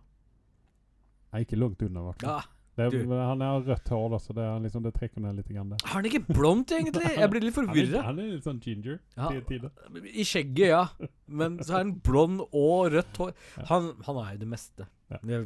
Jeg 1.32 1.40
er 1.40 1.46
ikke 1.46 1.60
langt 1.62 1.82
unna, 1.86 2.00
i 2.02 2.04
hvert 2.10 2.22
fall. 2.24 2.30
Ja. 2.30 2.42
Det, 2.76 2.88
han 3.06 3.42
har 3.46 3.60
rødt 3.68 3.90
hår, 3.94 4.06
da, 4.10 4.18
så 4.24 4.34
det, 4.34 4.46
liksom, 4.64 4.82
det 4.88 4.94
trekker 4.96 5.22
ned 5.22 5.36
litt. 5.38 5.50
Grann. 5.54 5.76
Har 5.84 6.00
han 6.00 6.08
ikke 6.10 6.24
blondt, 6.34 6.72
egentlig? 6.74 7.12
Jeg 7.20 7.30
blir 7.30 7.44
litt 7.46 7.56
Han 7.60 7.68
forvirra. 7.70 8.02
han 8.08 8.20
er 8.24 8.32
litt 8.32 8.48
sånn 8.48 8.60
ginger 8.64 8.98
Ja. 9.18 9.28
til 9.30 9.44
tider. 9.52 9.70
I 10.10 10.26
skjegget, 10.26 10.68
ja. 10.72 10.84
Men 11.28 11.60
så 11.62 11.76
er 11.76 11.84
han 11.84 11.94
blond 12.02 12.42
og 12.50 12.90
rødt 12.96 13.22
hår. 13.22 13.36
Han, 13.70 13.92
han 14.08 14.22
er 14.24 14.32
jo 14.34 14.42
det 14.46 14.50
meste. 14.56 14.88
Ja. 15.22 15.44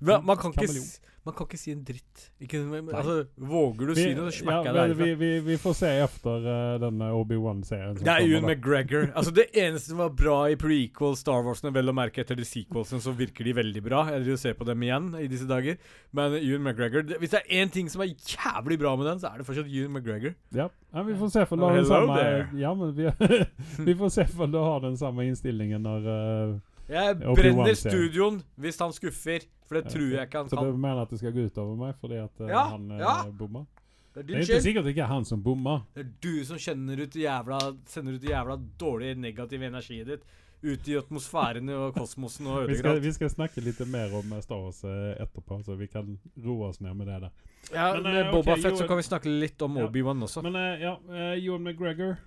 Man, 0.00 0.36
kan 0.40 0.54
ikke, 0.56 0.82
man 1.26 1.34
kan 1.36 1.46
ikke 1.46 1.58
si 1.60 1.72
en 1.74 1.82
dritt. 1.84 2.22
Ikke, 2.40 2.62
men, 2.64 2.86
altså, 2.96 3.26
våger 3.36 3.90
du 3.90 3.92
å 3.92 3.96
si 3.98 4.06
noe, 4.16 4.30
så 4.32 4.40
ja, 4.40 4.44
smekker 4.44 4.68
jeg 4.70 4.76
men 4.76 4.92
deg 4.94 5.00
vi, 5.00 5.08
vi, 5.20 5.28
vi 5.50 5.56
får 5.60 5.74
se 5.76 5.90
etter 6.06 6.46
uh, 6.46 6.76
denne 6.80 7.10
Obi-Wan-serien. 7.18 7.98
Det 8.00 8.08
er 8.14 8.24
Ewan. 8.24 8.46
McGregor. 8.48 9.10
Altså 9.20 9.34
Det 9.36 9.44
eneste 9.52 9.92
som 9.92 10.00
var 10.00 10.14
bra 10.16 10.38
i 10.48 10.56
prequel 10.60 11.18
Star 11.20 11.44
Warsene, 11.44 11.74
vel 11.76 11.92
å 11.92 11.96
merke 11.96 12.24
etter 12.24 12.38
de 12.40 12.46
sequelsene, 12.48 13.02
så 13.04 13.12
virker 13.18 13.44
de 13.50 13.54
veldig 13.60 13.82
bra. 13.84 14.06
Jeg 14.14 14.24
driver 14.24 14.38
og 14.38 14.42
ser 14.46 14.56
på 14.56 14.68
dem 14.70 14.86
igjen 14.88 15.10
i 15.20 15.28
disse 15.28 15.48
dager. 15.50 15.76
Men 16.16 16.38
Ewan 16.40 16.64
McGregor 16.64 17.04
det, 17.04 17.20
Hvis 17.20 17.36
det 17.36 17.42
er 17.42 17.60
én 17.60 17.74
ting 17.74 17.92
som 17.92 18.06
er 18.06 18.14
jævlig 18.14 18.80
bra 18.80 18.96
med 18.96 19.10
den, 19.10 19.20
så 19.20 19.34
er 19.34 19.42
det 19.42 19.48
fortsatt 19.50 19.68
Ewan 19.68 19.98
McGregor. 19.98 20.34
Ja. 20.56 20.70
ja, 20.94 21.04
vi 21.04 21.18
får 21.20 21.34
se 21.36 21.44
om 21.50 21.60
du 21.60 21.68
Oh, 21.68 21.68
har 21.68 21.76
den 21.82 21.90
samme. 21.92 22.24
Ja, 22.64 22.72
men 22.74 22.96
vi, 22.96 23.12
vi 23.90 23.98
får 24.00 24.16
se 24.16 24.28
for 24.32 24.48
da 24.48 24.64
har 24.64 24.80
den 24.88 24.96
samme 24.96 25.28
innstillingen 25.28 25.84
når 25.84 26.08
uh, 26.08 26.58
Jeg 26.90 27.18
brenner 27.22 27.76
studioen 27.78 28.40
hvis 28.60 28.80
han 28.82 28.94
skuffer, 28.96 29.46
for 29.68 29.78
det 29.78 29.84
Ja, 29.86 29.92
tror 29.94 30.08
jeg 30.10 30.26
ikke 30.26 30.40
han 30.42 30.48
kan. 30.50 30.58
Så 30.58 30.64
du 30.72 30.80
mener 30.82 31.02
at 31.04 31.12
det 31.12 31.20
skal 31.20 31.34
gå 31.36 31.44
utover 31.46 31.76
meg 31.78 31.94
fordi 32.00 32.18
at 32.18 32.42
uh, 32.42 32.48
Ja, 32.50 32.64
han 32.72 32.90
uh, 32.90 32.98
ja. 32.98 33.14
bomma? 33.30 33.64
Det 34.10 34.24
er 34.24 34.26
Det 34.26 34.36
er 34.36 34.40
ikke 34.42 34.62
sikkert 34.64 34.84
det 34.88 34.94
ikke 34.96 35.04
er 35.06 35.12
han 35.12 35.24
som 35.28 35.42
bomma. 35.42 35.76
Det 35.94 36.02
er 36.02 36.10
du 36.24 36.44
som 36.44 36.58
kjenner 36.58 37.04
ut 37.04 37.14
jævla, 37.14 37.58
sender 37.86 38.16
ut 38.18 38.24
jævla 38.26 38.56
dårlig 38.80 39.12
negativ 39.22 39.62
energi 39.62 40.00
ditt 40.04 40.24
ut 40.60 40.88
i 40.92 40.96
atmosfæren 40.98 41.70
og 41.72 41.94
kosmosen 41.96 42.46
og 42.50 42.66
Vi 42.66 42.74
ødegrad. 42.74 42.98
vi 43.00 43.12
skal 43.16 43.30
snakke 43.32 43.62
litt 43.64 43.78
mer 43.88 44.12
om 44.18 44.34
uh, 44.34 44.40
Star 44.44 44.58
Wars 44.60 44.82
etterpå, 44.84 45.62
så 45.64 45.78
vi 45.78 45.86
kan 45.88 46.18
roe 46.44 46.68
oss 46.68 46.82
ned 46.84 46.94
med 46.98 47.06
det 47.06 47.20
der. 47.22 47.30
Ja, 47.72 47.94
Men, 47.94 48.02
med 48.02 48.26
uh, 48.26 48.32
Boba 48.34 48.52
okay, 48.52 48.62
Fett 48.66 48.78
så 48.78 48.86
kan 48.90 48.98
vi 48.98 49.06
snakke 49.06 49.30
litt 49.30 49.62
om 49.62 49.78
ja. 49.78 49.86
Obi-Wan 49.86 50.22
også. 50.26 50.42
Men 50.42 50.58
uh, 50.58 50.74
ja, 50.82 50.96
uh, 51.08 51.32
Ewan 51.38 51.62
McGregor 51.62 52.18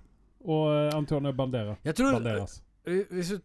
og 0.44 0.94
Antonio 0.96 1.32
Bandera. 1.32 1.76
Jeg 1.86 1.96
tror 1.96 2.18
Banderas. 2.18 2.64
eh, 2.88 3.04
Hvis 3.12 3.30
du 3.30 3.40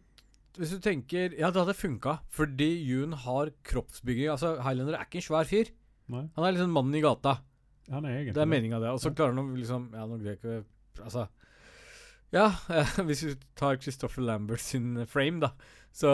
hvis 0.59 0.73
du 0.75 0.79
tenker 0.83 1.33
Ja, 1.39 1.49
det 1.51 1.61
hadde 1.63 1.73
funka, 1.77 2.17
fordi 2.35 2.67
Yoon 2.85 3.13
har 3.25 3.51
kroppsbygging. 3.63 4.27
Altså, 4.33 4.55
Highlander 4.61 4.97
er 4.99 5.05
ikke 5.07 5.21
en 5.21 5.25
svær 5.29 5.47
fyr. 5.49 5.71
Nei, 6.09 6.25
Han 6.35 6.45
er 6.47 6.55
liksom 6.55 6.73
mannen 6.75 6.95
i 6.97 7.03
gata. 7.05 7.37
han 7.89 8.05
er 8.05 8.09
egentlig 8.19 8.35
Det 8.35 8.41
er 8.43 8.49
meninga, 8.53 8.79
det. 8.81 8.89
Og 8.93 8.99
så 9.01 9.11
klarer 9.13 9.33
han 9.37 9.43
å 9.43 9.57
liksom 9.57 9.89
Ja, 9.93 10.05
nå 10.09 10.17
greier 10.21 10.35
jeg 10.35 10.41
ikke 10.41 11.03
Altså 11.05 11.27
Ja, 12.33 12.47
hvis 13.07 13.23
vi 13.25 13.35
tar 13.55 13.77
Christopher 13.81 14.21
Lambert 14.25 14.61
sin 14.61 15.05
frame, 15.07 15.39
da, 15.41 15.51
så 15.91 16.11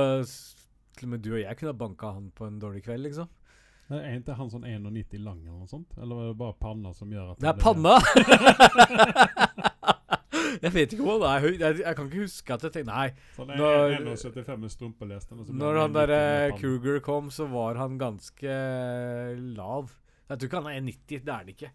til 0.95 1.07
og 1.09 1.11
med 1.11 1.23
du 1.25 1.33
og 1.33 1.41
jeg 1.41 1.57
kunne 1.59 1.73
ha 1.73 1.79
banka 1.79 2.13
han 2.15 2.29
på 2.35 2.45
en 2.47 2.59
dårlig 2.61 2.83
kveld, 2.85 3.03
liksom. 3.09 3.27
Men 3.89 3.99
Er 3.99 4.15
ikke 4.21 4.37
han 4.39 4.49
sånn 4.49 4.63
91 4.63 5.19
lang 5.21 5.41
eller 5.43 5.59
noe 5.59 5.67
sånt? 5.69 5.91
Eller 5.99 6.21
er 6.23 6.29
det 6.31 6.37
bare 6.39 6.55
panna 6.59 6.93
som 6.95 7.11
gjør 7.11 7.33
at 7.33 7.43
Det 7.43 7.51
er 7.51 7.59
panna! 7.59 7.97
jeg 10.61 10.73
vet 10.73 10.93
ikke 10.95 11.03
om 11.05 11.21
han 11.21 11.25
er 11.35 11.43
høy. 11.45 11.53
Jeg, 11.59 11.77
jeg 11.81 11.95
kan 11.97 12.09
ikke 12.09 12.23
huske 12.25 12.53
at 12.55 12.63
jeg 12.67 12.73
tenkte 12.75 12.91
Nei, 12.93 13.07
Sånn 13.35 13.51
Når- 13.59 13.95
1,75 14.15 14.57
med 14.61 14.73
strumpelesten. 14.73 15.39
og 15.39 15.49
når 15.53 15.79
han 15.81 15.91
1,90 15.91 15.97
derre 15.99 16.19
med. 16.51 16.59
Kruger 16.59 16.99
kom, 17.05 17.29
så 17.31 17.47
var 17.51 17.75
han 17.81 17.97
ganske 18.01 18.49
eh, 18.51 19.35
lav. 19.57 19.91
Jeg 20.29 20.39
tror 20.39 20.47
ikke 20.49 20.61
han 20.63 20.71
er 20.73 20.79
1,90. 20.81 21.23
Det 21.25 21.33
er 21.33 21.37
han 21.43 21.49
ikke. 21.55 21.71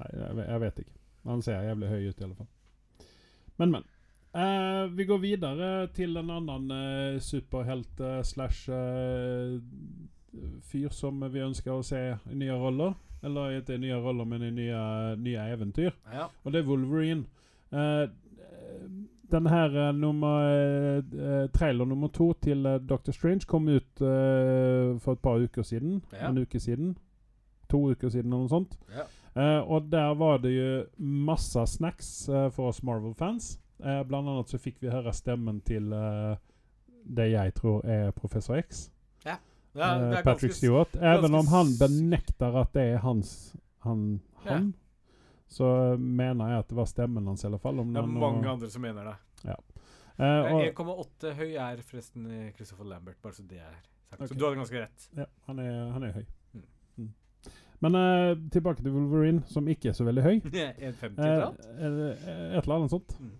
Nei, 0.00 0.10
jeg, 0.18 0.36
vet- 0.36 0.48
jeg 0.48 0.60
vet 0.66 0.78
ikke. 0.84 0.96
Han 1.28 1.42
ser 1.42 1.62
jævlig 1.68 1.88
høy 1.88 2.08
ut 2.08 2.20
i 2.20 2.24
alle 2.24 2.34
fall. 2.38 2.52
Men, 3.58 3.70
men. 3.78 3.88
Uh, 4.32 4.88
vi 4.96 5.04
går 5.04 5.18
videre 5.20 5.66
til 5.92 6.16
en 6.16 6.30
annen 6.32 6.70
uh, 6.72 7.18
superhelt 7.20 8.00
uh, 8.00 8.22
slash 8.24 8.62
eh, 8.72 9.58
fyr 10.70 10.88
som 10.96 11.20
vi 11.28 11.42
ønsker 11.44 11.74
å 11.74 11.82
se 11.84 12.00
i 12.32 12.38
nye 12.40 12.56
roller. 12.56 12.94
Eller 13.22 13.58
ikke 13.60 13.76
i 13.76 13.82
nye 13.84 13.98
roller, 14.02 14.24
men 14.26 14.42
i 14.42 14.50
nye, 14.50 14.80
nye 15.20 15.44
eventyr. 15.52 15.92
Ja. 16.10 16.24
Og 16.42 16.54
det 16.54 16.62
er 16.62 16.66
Wolverine. 16.66 17.28
Eh, 17.72 18.08
den 19.32 19.46
her 19.46 19.88
eh, 19.88 19.94
nummer, 19.94 20.40
eh, 20.40 21.50
trailer 21.50 21.84
nummer 21.84 22.08
to 22.08 22.32
til 22.32 22.80
Doctor 22.88 23.12
Strange 23.12 23.46
kom 23.48 23.68
ut 23.68 23.98
for 25.00 25.12
et 25.12 25.22
par 25.22 25.40
uker 25.40 25.62
siden. 25.62 26.02
Ja. 26.12 26.28
En 26.28 26.38
uke 26.38 26.60
siden. 26.60 26.96
To 27.70 27.90
uker 27.90 28.08
siden 28.08 28.32
eller 28.32 28.44
noe 28.44 28.48
sånt. 28.48 28.78
Ja. 28.92 29.08
Og 29.62 29.86
der 29.92 30.14
var 30.14 30.36
det 30.36 30.50
jo 30.52 30.84
masse 30.98 31.66
snacks 31.66 32.26
for 32.28 32.68
oss 32.68 32.82
Marvel-fans. 32.82 33.58
Blant 33.80 34.28
annet 34.28 34.50
så 34.52 34.58
fikk 34.60 34.82
vi 34.82 34.90
høre 34.92 35.12
stemmen 35.16 35.62
til 35.64 35.88
det 37.16 37.30
jeg 37.30 37.54
tror 37.54 37.80
er 37.88 38.10
Professor 38.10 38.60
X. 38.60 38.90
Ja. 39.24 39.38
Ja, 39.74 39.94
Patrick 40.20 40.24
ganske, 40.24 40.52
Stewart. 40.52 40.96
Even 41.00 41.34
om 41.34 41.46
han 41.48 41.72
benekter 41.80 42.60
at 42.60 42.74
det 42.74 42.82
er 42.82 42.98
hans 42.98 43.56
han, 43.78 44.20
han 44.44 44.74
så 45.52 45.68
mener 46.00 46.48
jeg 46.54 46.62
at 46.64 46.68
det 46.72 46.76
var 46.78 46.88
stemmen 46.88 47.26
hans 47.28 47.44
i 47.44 47.46
alle 47.50 47.58
fall. 47.60 47.78
Om 47.82 47.92
Det 47.92 48.00
er 48.02 48.06
noen- 48.08 48.20
mange 48.24 48.48
andre 48.56 48.70
som 48.72 48.82
mener 48.82 49.04
det. 49.12 49.16
Eh, 50.18 50.72
1,8 50.72 51.32
høy 51.38 51.54
er 51.56 51.80
forresten 51.82 52.26
eh, 52.30 52.52
Christopher 52.56 52.84
Lambert, 52.84 53.16
bare 53.22 53.32
så 53.36 53.42
det 53.48 53.58
er 53.58 53.72
sagt. 53.72 54.20
Okay. 54.20 54.26
Så 54.28 54.34
du 54.38 54.44
hadde 54.44 54.58
ganske 54.60 54.80
rett. 54.82 55.06
ja, 55.16 55.24
han, 55.48 55.58
er, 55.58 55.90
han 55.92 56.02
er 56.04 56.12
høy. 56.12 56.24
Mm. 56.54 56.64
Mm. 56.98 57.12
Men 57.80 57.94
eh, 57.96 58.34
tilbake 58.52 58.82
til 58.84 58.92
Wolverine, 58.92 59.42
som 59.48 59.68
ikke 59.72 59.88
er 59.88 59.96
så 59.96 60.04
veldig 60.04 60.22
høy. 60.26 60.36
1,50 60.52 61.18
Eh, 61.18 61.24
eller 61.24 61.46
annet. 61.46 61.66
eh, 61.78 62.58
et 62.58 62.64
eller 62.66 62.76
annet 62.76 62.90
sånt. 62.92 63.16
Mm. 63.20 63.30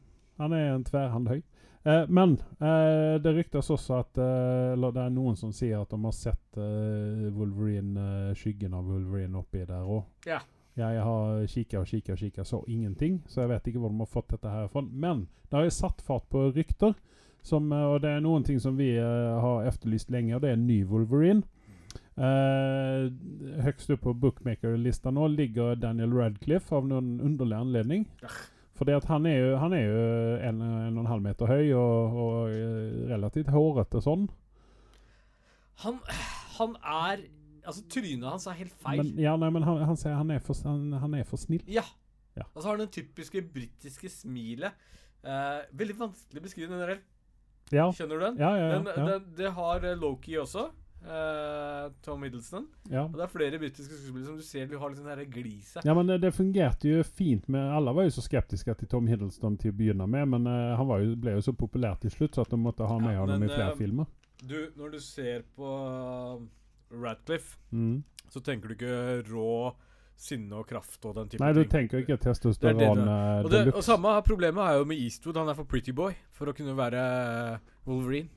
Han 0.41 0.53
er 0.57 0.71
en 0.75 0.85
tverrhand 0.89 1.29
høy. 1.29 1.43
Eh, 1.85 2.07
men 2.09 2.37
eh, 2.63 3.19
det 3.23 3.35
ryktes 3.37 3.69
også 3.75 3.97
at 3.99 4.19
eh, 4.23 4.73
Eller 4.77 4.93
det 4.95 5.03
er 5.03 5.11
noen 5.11 5.35
som 5.37 5.51
sier 5.53 5.81
at 5.83 5.91
de 5.91 5.99
har 6.05 6.13
sett 6.15 6.57
eh, 6.63 7.29
Wolverine, 7.35 7.99
eh, 8.31 8.35
skyggen 8.39 8.75
av 8.79 8.87
Wolverine 8.87 9.39
oppi 9.39 9.65
der 9.67 9.83
òg. 9.85 10.05
Ja. 10.27 10.41
Jeg 10.79 11.03
har 11.05 11.47
kikka 11.53 11.83
og 11.83 11.89
kikka 11.91 12.15
og 12.15 12.21
kikka, 12.23 12.45
så 12.49 12.63
ingenting. 12.69 13.21
Så 13.29 13.43
jeg 13.43 13.51
vet 13.51 13.67
ikke 13.69 13.83
hvor 13.83 13.93
de 13.93 14.01
har 14.01 14.09
fått 14.09 14.31
dette 14.33 14.53
her 14.53 14.71
fra. 14.73 14.81
Men 14.83 15.27
det 15.51 15.59
har 15.59 15.67
jo 15.67 15.75
satt 15.75 16.01
fart 16.05 16.25
på 16.33 16.47
rykter. 16.57 16.95
Som, 17.43 17.73
eh, 17.73 17.89
og 17.91 18.01
det 18.05 18.13
er 18.15 18.23
noen 18.23 18.47
ting 18.47 18.61
som 18.63 18.79
vi 18.79 18.93
uh, 18.97 19.41
har 19.43 19.67
efterlyst 19.67 20.13
lenge, 20.15 20.37
og 20.37 20.45
det 20.45 20.53
er 20.53 20.57
en 20.61 20.69
ny 20.69 20.85
Wolverine. 20.87 21.43
Uh, 22.13 23.09
høgst 23.65 23.91
opp 23.91 24.05
på 24.05 24.13
bookmaker-lista 24.21 25.11
nå 25.11 25.27
ligger 25.33 25.79
Daniel 25.81 26.13
Radcliffe 26.15 26.77
av 26.77 26.87
noen 26.89 27.17
underlig 27.25 27.59
anledning. 27.59 28.07
For 28.79 28.89
han 29.09 29.27
er 29.29 29.37
jo, 29.37 29.51
han 29.61 29.75
er 29.77 29.83
jo 29.85 30.07
en, 30.49 30.63
en 30.63 30.97
og 30.97 31.03
en 31.03 31.11
halv 31.11 31.25
meter 31.27 31.51
høy 31.51 31.75
og, 31.77 32.17
og 32.23 33.11
relativt 33.11 33.53
hårete 33.53 34.01
sånn. 34.03 34.27
Han, 35.85 35.99
han 36.57 36.77
er 36.81 37.27
Altså, 37.65 37.83
trynet 37.89 38.27
hans 38.29 38.47
er 38.51 38.57
helt 38.59 38.75
feil. 38.83 39.03
Men, 39.05 39.19
ja, 39.23 39.37
nei, 39.39 39.51
men 39.55 39.63
han, 39.67 39.83
han 39.87 39.97
sier 40.01 40.15
han 40.19 40.31
er 40.35 40.41
for, 40.43 40.57
han, 40.67 40.93
han 41.03 41.15
er 41.15 41.25
for 41.29 41.37
snill. 41.41 41.63
ja. 41.71 41.85
Ja. 42.33 42.47
Og 42.55 42.63
så 42.63 42.69
har 42.71 42.79
han 42.79 42.87
det 42.87 42.95
typiske 42.97 43.43
britiske 43.53 44.09
smilet. 44.09 44.73
Eh, 45.21 45.59
veldig 45.77 45.99
vanskelig 45.99 46.41
å 46.41 46.45
beskrive 46.47 46.71
den 46.73 46.81
der. 46.81 47.03
Ja, 47.77 47.91
Skjønner 47.93 48.17
du 48.17 48.25
den? 48.25 48.39
ja, 48.41 48.53
ja. 48.57 48.69
Den, 48.73 48.87
ja, 48.89 49.05
den, 49.11 49.27
det 49.37 49.51
har 49.53 49.85
eh, 49.85 49.99
Loki 50.01 50.39
også. 50.41 50.63
eh, 51.05 51.91
Tom 52.03 52.23
Hiddleston. 52.25 52.67
ja. 52.89 53.03
Og 53.05 53.19
det 53.21 53.27
er 53.27 53.33
flere 53.35 53.59
britiske 53.61 53.99
skuespillere 53.99 54.31
som 54.31 54.39
du 54.41 54.47
ser 54.49 54.67
du 54.71 54.79
har 54.81 54.89
litt 54.95 55.03
sånn 55.03 55.13
gliset. 55.13 55.35
glise. 55.35 55.85
Ja, 55.85 55.93
men 55.99 56.09
det, 56.09 56.23
det 56.25 56.33
fungerte 56.33 56.89
jo 56.89 57.03
fint 57.05 57.49
med 57.53 57.69
Alle 57.77 57.93
var 57.93 58.09
jo 58.09 58.15
så 58.17 58.25
skeptiske 58.25 58.79
til 58.81 58.89
Tom 58.89 59.07
Hiddleston 59.13 59.59
til 59.61 59.75
å 59.75 59.77
begynne 59.83 60.09
med, 60.09 60.29
men 60.33 60.47
eh, 60.49 60.73
han 60.81 60.89
var 60.89 61.05
jo, 61.05 61.13
ble 61.21 61.37
jo 61.37 61.45
så 61.45 61.53
populær 61.53 62.01
til 62.01 62.11
slutt 62.17 62.35
så 62.41 62.47
at 62.47 62.57
de 62.57 62.57
måtte 62.65 62.89
ha 62.89 62.97
med 62.99 63.13
Ja, 63.13 63.27
ham 63.29 63.43
i 63.45 63.53
flere 63.53 63.75
eh, 63.75 63.77
filmer. 63.77 64.09
Du, 64.41 64.57
når 64.81 64.97
du 64.97 65.01
ser 65.05 65.45
på 65.53 65.69
Radcliffe, 66.93 67.57
Mm. 67.73 68.03
så 68.31 68.41
tenker 68.45 68.69
du 68.69 68.75
ikke 68.75 69.33
rå 69.33 69.75
sinne 70.23 70.53
og 70.61 70.67
kraft 70.69 71.05
og 71.09 71.15
den 71.17 71.29
type 71.29 71.39
ting. 71.39 71.47
Nei, 71.47 71.53
du 71.57 71.63
ting. 71.65 71.71
tenker 71.73 71.99
ikke 72.05 72.13
er 72.15 72.21
testosteron 72.23 72.79
det 72.79 72.87
eh, 73.09 73.45
Og, 73.45 73.51
det, 73.51 73.75
og 73.75 73.83
samme 73.83 74.13
problemet 74.23 74.63
er 74.63 74.79
jo 74.79 74.85
med 74.85 74.99
Eastwood. 75.03 75.37
Han 75.41 75.49
er 75.49 75.55
for 75.59 75.65
pretty 75.65 75.91
boy 75.93 76.13
for 76.31 76.47
å 76.47 76.55
kunne 76.55 76.77
være 76.77 77.61
Wolverine. 77.87 78.29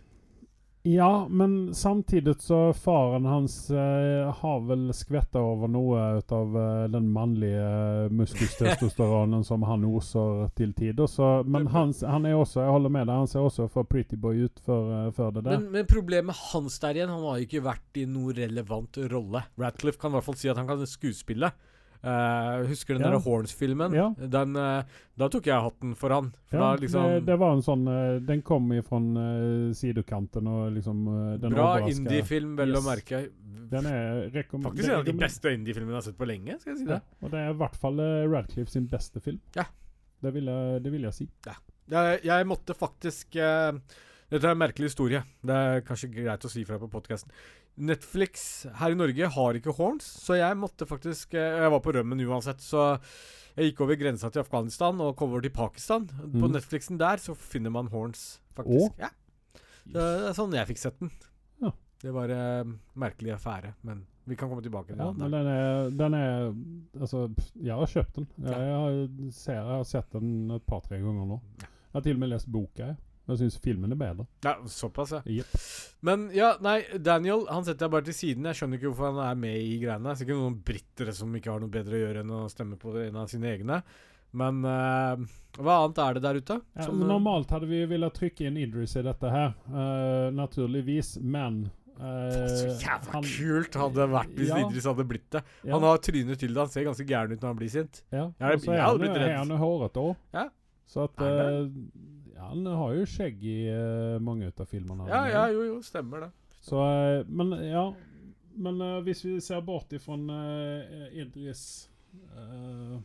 Ja, 0.88 1.28
men 1.30 1.76
samtidig 1.76 2.42
så 2.42 2.74
faren 2.74 3.26
hans 3.26 3.72
eh, 3.72 4.34
har 4.34 4.60
vel 4.68 4.92
skvetta 4.94 5.42
over 5.42 5.72
noe 5.74 6.04
ut 6.20 6.34
av 6.36 6.58
eh, 6.62 6.84
den 6.94 7.08
mannlige 7.10 8.10
muskeltestosteronen 8.14 9.42
som 9.48 9.66
han 9.66 9.88
oser 9.90 10.44
til 10.54 10.76
tider. 10.78 11.10
Men 11.50 11.72
hans, 11.74 12.04
han 12.06 12.30
er 12.30 12.38
også, 12.38 12.62
jeg 12.62 12.76
holder 12.76 12.94
med 12.94 13.10
deg, 13.10 13.18
han 13.24 13.32
ser 13.32 13.48
også 13.48 13.66
for 13.74 13.90
pretty 13.90 14.20
boy 14.22 14.46
ut 14.46 14.62
før, 14.62 14.92
eh, 15.00 15.10
før 15.18 15.34
det 15.34 15.48
der. 15.48 15.58
Men, 15.58 15.72
men 15.74 15.90
problemet 15.90 16.38
hans 16.52 16.78
der 16.84 17.02
igjen, 17.02 17.16
han 17.16 17.26
har 17.32 17.42
jo 17.42 17.50
ikke 17.50 17.66
vært 17.66 18.02
i 18.04 18.06
noe 18.06 18.38
relevant 18.38 19.02
rolle. 19.10 19.42
Radcliffe 19.58 19.98
kan 20.04 20.14
i 20.14 20.20
hvert 20.20 20.30
fall 20.30 20.38
si 20.38 20.54
at 20.54 20.62
han 20.62 20.70
kan 20.70 20.86
skuespille. 20.86 21.50
Eh, 22.02 22.68
husker 22.68 22.94
du 22.94 23.00
den 23.00 23.14
Ja. 23.14 23.20
Horns-filmen? 23.20 23.94
Ja. 23.94 24.14
Den, 24.18 24.56
uh, 24.56 24.84
Da 25.18 25.30
tok 25.30 25.48
jeg 25.48 25.62
hatten 25.62 25.96
for 25.96 26.14
han. 26.14 26.32
For 26.50 26.60
ja, 26.60 26.74
da 26.76 26.82
liksom 26.82 27.08
det, 27.10 27.22
det 27.26 27.38
var 27.42 27.56
en 27.56 27.64
sånn 27.66 27.88
uh, 27.88 28.20
Den 28.22 28.42
kom 28.46 28.68
ifrån 28.76 29.08
uh, 29.18 29.74
sidekanten 29.74 30.48
og 30.52 30.76
liksom 30.76 31.06
den 31.42 31.56
Bra 31.56 31.80
indie-film, 31.88 32.56
vel 32.60 32.78
å 32.78 32.84
merke. 32.86 33.26
Den 33.66 33.90
er 33.90 34.30
Faktisk 34.30 34.84
det 34.84 34.92
en 34.92 35.00
av 35.00 35.08
de 35.08 35.18
beste 35.18 35.54
indie-filmene 35.56 35.96
jeg 35.96 36.02
har 36.02 36.08
sett 36.10 36.20
på 36.20 36.30
lenge. 36.30 36.60
skal 36.62 36.76
jeg 36.76 36.84
si 36.84 36.90
Ja, 36.92 37.02
og 37.22 37.34
det 37.34 37.42
er 37.42 37.54
i 37.54 37.60
hvert 37.64 37.80
fall 37.82 38.02
Radcliffe 38.30 38.72
sin 38.72 38.90
beste 38.92 39.24
film. 39.24 39.42
Ja. 39.58 39.66
Det 40.22 40.34
vil 40.34 40.52
jeg, 40.52 40.82
det 40.86 40.92
vil 40.94 41.08
jeg 41.08 41.18
si. 41.18 41.30
Jeg, 41.90 42.20
jeg 42.26 42.48
måtte 42.50 42.74
faktisk 42.78 43.36
Dette 43.36 44.42
er 44.42 44.54
en 44.54 44.58
merkelig 44.58 44.90
historie. 44.90 45.22
Det 45.46 45.54
er 45.54 45.84
kanskje 45.86 46.10
greit 46.14 46.46
å 46.46 46.50
si 46.50 46.64
fra 46.66 46.80
på 46.82 46.90
podkasten. 46.90 47.34
Netflix 47.78 48.66
her 48.80 48.94
i 48.94 48.98
Norge 48.98 49.28
har 49.36 49.58
ikke 49.60 49.74
horns, 49.76 50.06
så 50.24 50.38
jeg 50.40 50.56
måtte 50.58 50.88
faktisk 50.88 51.34
eh, 51.36 51.58
Jeg 51.64 51.72
var 51.74 51.82
på 51.84 51.92
rømmen 51.96 52.22
uansett, 52.28 52.62
så 52.64 52.96
jeg 53.56 53.72
gikk 53.72 53.82
over 53.86 53.96
grensa 54.00 54.30
til 54.32 54.42
Afghanistan 54.44 55.00
og 55.04 55.16
kom 55.20 55.32
over 55.36 55.42
til 55.46 55.52
Pakistan. 55.56 56.08
På 56.08 56.48
Mm. 56.48 56.52
Netflixen 56.56 56.98
der 57.00 57.18
så 57.24 57.36
finner 57.36 57.72
man 57.72 57.88
horns, 57.92 58.40
faktisk. 58.56 58.98
Ja. 59.00 59.10
Det 59.86 60.02
er 60.02 60.34
sånn 60.36 60.52
jeg 60.56 60.68
fikk 60.72 60.82
sett 60.82 61.00
den. 61.00 61.12
Ja. 61.62 61.72
Det 62.02 62.12
var 62.16 62.30
en 62.34 62.80
merkelig 63.00 63.36
affære, 63.38 63.74
men 63.84 64.06
vi 64.28 64.36
kan 64.36 64.50
komme 64.50 64.64
tilbake 64.66 64.88
til 64.92 64.98
Ja, 64.98 65.12
den. 65.14 65.32
den 65.32 65.48
er, 65.48 65.90
den 65.92 66.14
er 66.18 66.54
Altså, 67.00 67.28
jeg 67.62 67.76
har 67.76 67.86
kjøpt 67.92 68.16
den. 68.16 68.28
Jeg, 68.42 68.52
jeg, 68.52 68.76
har, 68.82 69.32
ser, 69.32 69.54
jeg 69.60 69.64
har 69.78 69.84
sett 69.84 70.12
den 70.16 70.52
et 70.56 70.66
par-tre 70.66 70.98
ganger 71.00 71.26
nå. 71.30 71.40
Jeg 71.62 71.70
har 71.94 72.02
til 72.02 72.16
og 72.18 72.20
med 72.26 72.30
lest 72.34 72.50
boka. 72.52 72.88
Jeg, 72.90 72.98
jeg 73.28 73.38
syns 73.42 73.58
filmen 73.64 73.92
er 73.92 74.00
bedre. 74.00 74.26
Ja, 74.46 74.56
såpass, 74.70 75.12
ja. 75.16 75.22
Yep. 75.26 75.54
Men 76.06 76.28
ja, 76.36 76.52
nei, 76.62 76.84
Daniel 77.02 77.46
han 77.50 77.66
setter 77.66 77.86
jeg 77.88 77.92
bare 77.96 78.06
til 78.10 78.14
siden. 78.18 78.46
Jeg 78.46 78.60
skjønner 78.60 78.78
ikke 78.80 78.92
hvorfor 78.92 79.14
han 79.16 79.22
er 79.32 79.40
med 79.40 79.56
i 79.58 79.78
greiene. 79.82 80.04
Det 80.04 80.12
er 80.14 80.20
sikkert 80.24 80.42
noen 80.44 80.60
britere 80.68 81.14
som 81.18 81.34
ikke 81.40 81.52
har 81.56 81.64
noe 81.64 81.74
bedre 81.74 81.96
å 81.98 82.04
gjøre 82.04 82.26
enn 82.26 82.36
å 82.38 82.44
stemme 82.54 82.78
på 82.82 82.94
en 83.06 83.16
av 83.24 83.28
sine 83.32 83.50
egne. 83.56 83.80
Men 84.36 84.60
uh, 84.68 85.16
hva 85.64 85.78
annet 85.86 86.00
er 86.04 86.14
det 86.18 86.22
der 86.26 86.40
ute? 86.44 86.60
Ja, 86.76 86.84
eh, 86.90 86.94
normalt 87.08 87.54
hadde 87.56 87.70
vi 87.70 87.86
villet 87.88 88.14
trykke 88.18 88.50
inn 88.50 88.58
Idris 88.60 88.98
i 89.00 89.04
dette 89.06 89.30
her, 89.32 89.54
uh, 89.72 90.30
naturligvis, 90.36 91.18
men 91.24 91.66
Uh, 91.96 92.28
Så 92.52 92.74
jævla 92.84 93.12
han- 93.14 93.24
kult 93.24 93.76
hadde 93.80 93.96
det 93.96 94.08
vært 94.12 94.32
hvis 94.36 94.50
Ja. 94.50 94.58
Idris 94.68 94.84
hadde 94.84 95.06
blitt 95.08 95.30
det. 95.32 95.42
Ja, 95.64 95.76
Han 95.78 95.84
har 95.88 95.98
trynet 96.04 96.38
til 96.38 96.50
det. 96.52 96.58
Han 96.60 96.68
ser 96.68 96.84
ganske 96.84 97.06
gæren 97.08 97.32
ut 97.32 97.40
når 97.40 97.48
han 97.48 97.56
blir 97.56 97.70
sint. 97.72 98.02
ja. 98.12 98.26
Og 98.26 98.60
så 98.60 98.74
er 98.74 98.82
han, 99.38 99.48
jo- 99.48 99.56
hårete 99.56 100.02
òg. 100.04 100.16
Ja. 100.34 100.50
Så 100.92 101.06
at 101.06 101.14
ja, 101.24 101.70
Han 102.50 102.66
har 102.66 102.94
jo 102.98 103.06
skjegg 103.10 103.44
i 103.44 103.60
uh, 103.72 104.20
mange 104.24 104.52
av 104.52 104.66
filmene. 104.70 105.08
Ja, 105.10 105.26
ja, 105.30 105.46
jo, 105.54 105.64
jo, 105.70 105.80
stemmer 105.84 106.28
det. 106.28 106.32
Så, 106.66 106.82
uh, 106.82 107.26
men 107.28 107.52
ja 107.66 107.94
Men 108.56 108.80
uh, 108.82 109.00
hvis 109.06 109.26
vi 109.26 109.36
ser 109.42 109.62
bort 109.62 109.92
ifra 109.94 110.16
Idris 111.12 111.90
eh, 112.14 112.96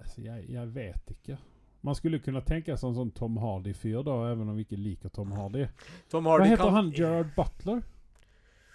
altså, 0.00 0.20
jeg, 0.22 0.44
jeg 0.54 0.74
vet 0.74 1.14
ikke. 1.16 1.38
Man 1.80 1.94
skulle 1.94 2.20
kunne 2.22 2.42
tenke 2.46 2.76
seg 2.76 2.90
en 2.90 2.96
sånn 2.96 3.12
Tom 3.14 3.36
Hardy-fyr 3.42 4.02
da, 4.06 4.16
även 4.30 4.50
om 4.50 4.58
vi 4.58 4.66
ikke 4.66 4.78
liker 4.78 5.12
Tom 5.14 5.32
Hardy. 5.34 5.68
Tom 6.10 6.26
Hardy 6.26 6.46
Hva 6.46 6.54
heter 6.54 6.74
han? 6.74 6.90
Gerard 6.94 7.30
Butler? 7.36 7.82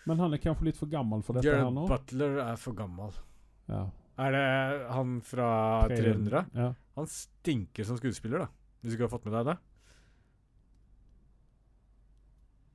Men 0.03 0.19
han 0.19 0.35
er 0.35 0.41
kanskje 0.43 0.69
litt 0.69 0.79
for 0.79 0.91
gammel 0.91 1.23
för 1.23 1.37
detta 1.37 1.49
här 1.49 1.61
Gerard 1.63 1.73
nu. 1.73 1.85
Butler 1.87 2.39
er 2.43 2.55
for 2.59 2.75
gammel. 2.77 3.11
Ja. 3.71 3.83
Er 4.23 4.35
det 4.35 4.87
han 4.93 5.21
fra 5.25 5.49
300? 5.87 6.45
Ja. 6.53 6.73
Han 6.95 7.07
stinker 7.07 7.83
som 7.83 7.97
skuespiller, 7.97 8.45
da. 8.45 8.47
Hvis 8.83 8.91
du 8.91 8.97
ikke 8.97 9.07
har 9.07 9.13
fått 9.15 9.25
med 9.29 9.33
deg 9.37 9.47
det. 9.47 9.57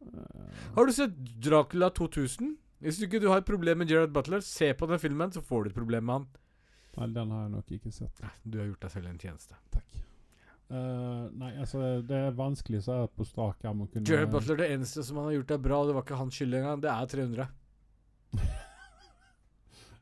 Eh, 0.08 0.64
Har 0.74 0.86
du 0.88 0.92
sett 0.96 1.14
Dracula 1.44 1.90
2000? 1.90 2.56
Hvis 2.80 2.98
du 2.98 3.06
ikke 3.08 3.20
du 3.20 3.28
har 3.28 3.42
et 3.42 3.48
problem 3.48 3.82
med 3.82 3.90
Gerard 3.90 4.12
Butler, 4.14 4.40
se 4.40 4.70
på 4.74 4.86
den 4.88 5.00
filmen, 5.02 5.32
så 5.34 5.42
får 5.44 5.64
du 5.66 5.70
et 5.72 5.76
problem 5.76 6.06
med 6.08 6.14
han. 6.20 6.26
Nei, 6.98 7.08
den 7.14 7.32
har 7.34 7.42
jeg 7.44 7.52
nok 7.54 7.72
ikke 7.76 7.92
sett. 7.94 8.20
Nei, 8.22 8.30
Du 8.44 8.58
har 8.58 8.68
gjort 8.70 8.84
deg 8.86 8.92
selv 8.94 9.10
en 9.10 9.18
tjeneste. 9.18 9.58
Takk. 9.74 9.96
Uh, 10.68 11.28
nei, 11.40 11.54
altså 11.56 11.80
det 12.04 12.16
er 12.26 12.34
vanskelig 12.36 12.82
så 12.84 12.98
här 12.98 13.06
på 13.16 13.24
strak 13.24 13.64
arm 13.64 13.80
att 13.82 13.92
kunne 13.92 14.04
Gerard 14.08 14.30
Butler, 14.30 14.56
det 14.56 14.68
eneste 14.68 15.02
som 15.02 15.16
han 15.16 15.30
har 15.30 15.32
gjort 15.38 15.50
er 15.50 15.58
bra, 15.64 15.78
det 15.86 15.94
var 15.96 16.04
ikke 16.04 16.18
hans 16.20 16.34
skyld 16.36 16.54
engang, 16.54 16.80
det 16.84 16.90
er 16.92 17.06
300. 17.06 17.48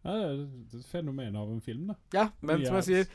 Ja, 0.07 0.12
det 0.14 0.27
er 0.31 0.42
et 0.79 0.87
fenomen 0.87 1.35
av 1.35 1.49
en 1.51 1.62
film 1.64 1.88
da. 1.90 1.97
Ja, 2.14 2.29
men 2.47 2.61
som 2.62 2.77
jeg 2.79 2.87
sier, 2.87 3.09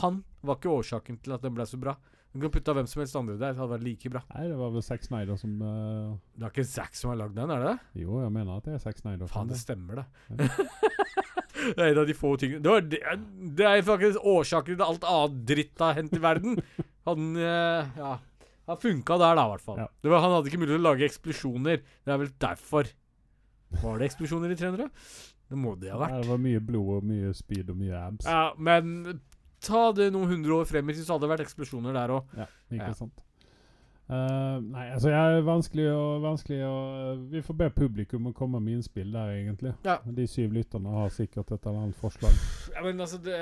han 0.00 0.24
var 0.42 0.56
ikke 0.58 0.72
årsaken 0.72 1.20
til 1.22 1.36
at 1.36 1.44
den 1.44 1.54
ble 1.54 1.66
så 1.70 1.78
bra. 1.78 1.94
Du 2.32 2.40
kan 2.40 2.50
putte 2.54 2.72
hvem 2.78 2.86
som 2.88 3.02
helst 3.02 3.16
andre 3.18 3.34
der, 3.36 3.52
det 3.52 3.60
hadde 3.60 3.74
vært 3.74 3.84
like 3.84 4.10
bra. 4.14 4.22
Nei, 4.32 4.46
det 4.48 4.56
var 4.56 4.70
vel 4.72 4.84
Zack 4.86 5.02
Snyder 5.04 5.36
som... 5.36 5.50
uh... 5.60 6.14
Det 6.38 6.46
er 6.46 6.52
ikke 6.54 6.64
Zack 6.70 6.94
som 6.96 7.10
har 7.12 7.18
lagd 7.20 7.34
den, 7.36 7.50
er 7.52 7.60
det 7.60 7.72
det? 7.74 8.02
jo, 8.06 8.20
jeg 8.22 8.32
mener 8.32 8.56
at 8.56 8.64
det 8.70 8.74
er 8.78 8.82
Zack 8.86 8.98
Snyder. 9.02 9.28
Faen, 9.28 9.50
det 9.52 9.58
det. 9.58 9.62
stemmer, 9.66 10.00
det. 10.00 10.48
Det 11.62 11.78
er 11.78 11.92
en 11.92 11.98
av 12.00 12.06
de 12.08 12.14
få 12.18 12.32
tingene 12.40 12.58
Det, 12.64 12.70
var 12.72 12.80
det, 12.90 12.98
det 13.60 13.66
er 13.68 13.82
faktisk 13.86 14.24
årsaken 14.26 14.74
til 14.80 14.82
alt 14.82 15.04
annet 15.06 15.36
dritt 15.46 15.82
har 15.84 15.94
hendt 15.94 16.16
i 16.16 16.22
verden. 16.24 16.56
Han 17.06 17.28
uh, 17.38 17.92
Ja. 18.00 18.14
Han 18.66 18.78
funka 18.82 19.16
der, 19.20 19.36
da, 19.38 19.44
i 19.46 19.50
hvert 19.52 19.62
fall. 19.66 19.78
Ja. 19.82 19.86
Det 20.02 20.10
var, 20.10 20.22
han 20.24 20.32
hadde 20.36 20.50
ikke 20.50 20.58
mulighet 20.62 20.78
til 20.78 20.82
å 20.82 20.88
lage 20.88 21.06
eksplosjoner. 21.06 21.80
Det 22.06 22.12
er 22.14 22.18
vel 22.22 22.32
derfor. 22.42 22.90
Var 23.82 23.98
det 24.00 24.08
eksplosjoner 24.08 24.54
i 24.54 24.58
300? 24.58 24.90
Det 25.52 25.58
må 25.58 25.72
det 25.78 25.90
ha 25.90 25.96
Ja, 25.96 26.00
vært. 26.04 26.18
det 26.22 26.30
var 26.30 26.42
mye 26.48 26.60
blod 26.64 26.90
og 26.96 27.06
mye 27.10 27.32
speed 27.36 27.70
og 27.74 27.78
mye 27.82 27.98
abs. 27.98 28.26
Ja, 28.30 28.44
men 28.58 28.92
ta 29.62 29.88
det 29.96 30.10
noen 30.14 30.28
hundre 30.36 30.60
år 30.62 30.68
frem 30.70 30.90
i 30.90 30.94
tid, 30.96 31.06
så 31.06 31.14
hadde 31.16 31.28
det 31.28 31.34
vært 31.36 31.46
eksplosjoner 31.46 31.94
der 31.96 32.16
òg. 32.18 32.32
Ja, 32.38 32.46
ikke 32.72 32.88
Ja. 32.90 32.96
sant. 32.98 33.22
Uh, 34.12 34.58
nei, 34.66 34.88
altså 34.92 35.08
jeg 35.08 35.36
er 35.38 35.44
vanskelig 35.46 35.84
og 35.94 36.18
vanskelig 36.20 36.56
å 36.66 36.72
Vi 37.30 37.40
får 37.46 37.56
be 37.56 37.68
publikum 37.72 38.26
å 38.28 38.32
komme 38.36 38.58
med 38.60 38.74
innspill 38.74 39.12
der, 39.14 39.30
egentlig. 39.38 39.72
Ja. 39.86 39.94
De 40.04 40.26
syv 40.28 40.52
lytterne 40.52 40.90
har 40.92 41.08
sikkert 41.14 41.52
et 41.54 41.64
eller 41.70 41.84
annet 41.86 41.96
forslag. 41.96 42.34
Ja, 42.74 42.82
men 42.84 43.00
altså, 43.00 43.20
det 43.22 43.38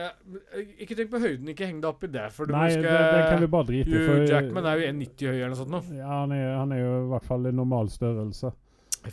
Ikke 0.79 0.95
tenk 0.95 1.11
på 1.11 1.19
høyden, 1.25 1.49
ikke 1.51 1.67
heng 1.67 1.81
deg 1.83 1.89
opp 1.91 2.05
i 2.07 2.13
det. 2.13 2.27
For 2.37 2.47
du 2.47 2.53
Nei, 2.55 2.69
husker 2.69 2.87
det, 2.87 2.93
det 3.17 3.25
kan 3.33 3.41
vi 3.43 3.51
bare 3.57 3.69
drite 3.73 4.03
i. 4.05 4.29
Jackman 4.31 4.69
er 4.71 4.79
jo 4.85 4.93
1,90 4.93 5.33
høy 5.33 5.39
eller 5.41 5.55
noe 5.57 5.61
sånt 5.63 5.75
nå. 5.75 5.81
Ja, 5.97 6.13
han 6.21 6.37
er, 6.37 6.45
han 6.61 6.77
er 6.77 6.83
jo 6.85 6.93
i 7.01 7.09
hvert 7.17 7.27
fall 7.33 7.51
i 7.51 7.55
normal 7.57 7.91
størrelse. 7.91 8.53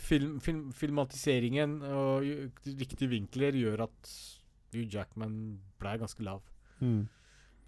Film, 0.04 0.36
film, 0.44 0.62
filmatiseringen 0.76 1.78
og 1.96 2.28
riktige 2.68 3.08
vinkler 3.10 3.56
gjør 3.56 3.86
at 3.88 4.14
Hugh 4.76 4.84
Jackman 4.92 5.58
ble 5.80 5.96
ganske 6.04 6.22
lav. 6.22 6.44
Mm. 6.80 7.08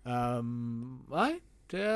Um, 0.05 1.07
nei, 1.13 1.33
det 1.71 1.89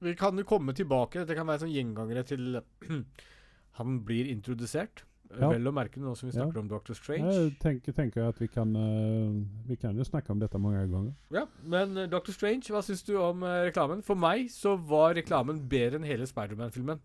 Vi 0.00 0.14
kan 0.16 0.38
jo 0.38 0.44
komme 0.48 0.72
tilbake. 0.74 1.20
Dette 1.20 1.36
kan 1.36 1.46
være 1.46 1.66
sånn 1.66 1.74
gjengangere 1.74 2.24
til 2.24 2.60
han 3.78 4.00
blir 4.08 4.30
introdusert. 4.32 5.04
Ja. 5.30 5.46
Vel 5.52 5.68
å 5.70 5.72
merke 5.74 6.00
nå 6.02 6.16
som 6.18 6.26
vi 6.28 6.34
Ja. 6.34 6.48
om 6.58 6.68
Dr. 6.68 6.92
Strange. 6.98 7.30
Jeg 7.30 7.58
tenker, 7.62 7.92
tenker 7.94 8.24
at 8.28 8.40
vi 8.40 8.48
kan 8.50 8.74
uh, 8.74 9.44
Vi 9.68 9.76
kan 9.76 9.96
jo 9.96 10.02
snakke 10.02 10.32
om 10.32 10.40
dette 10.40 10.58
mange 10.58 10.82
ganger. 10.90 11.14
Ja, 11.30 11.44
Men 11.62 11.96
uh, 11.96 12.06
Dr. 12.10 12.32
Strange, 12.32 12.66
hva 12.72 12.82
syns 12.82 13.04
du 13.06 13.14
om 13.16 13.44
uh, 13.44 13.62
reklamen? 13.68 14.02
For 14.02 14.18
meg 14.18 14.50
så 14.50 14.74
var 14.74 15.14
reklamen 15.14 15.68
bedre 15.68 16.00
enn 16.00 16.08
hele 16.08 16.26
Spiderman-filmen. 16.26 16.98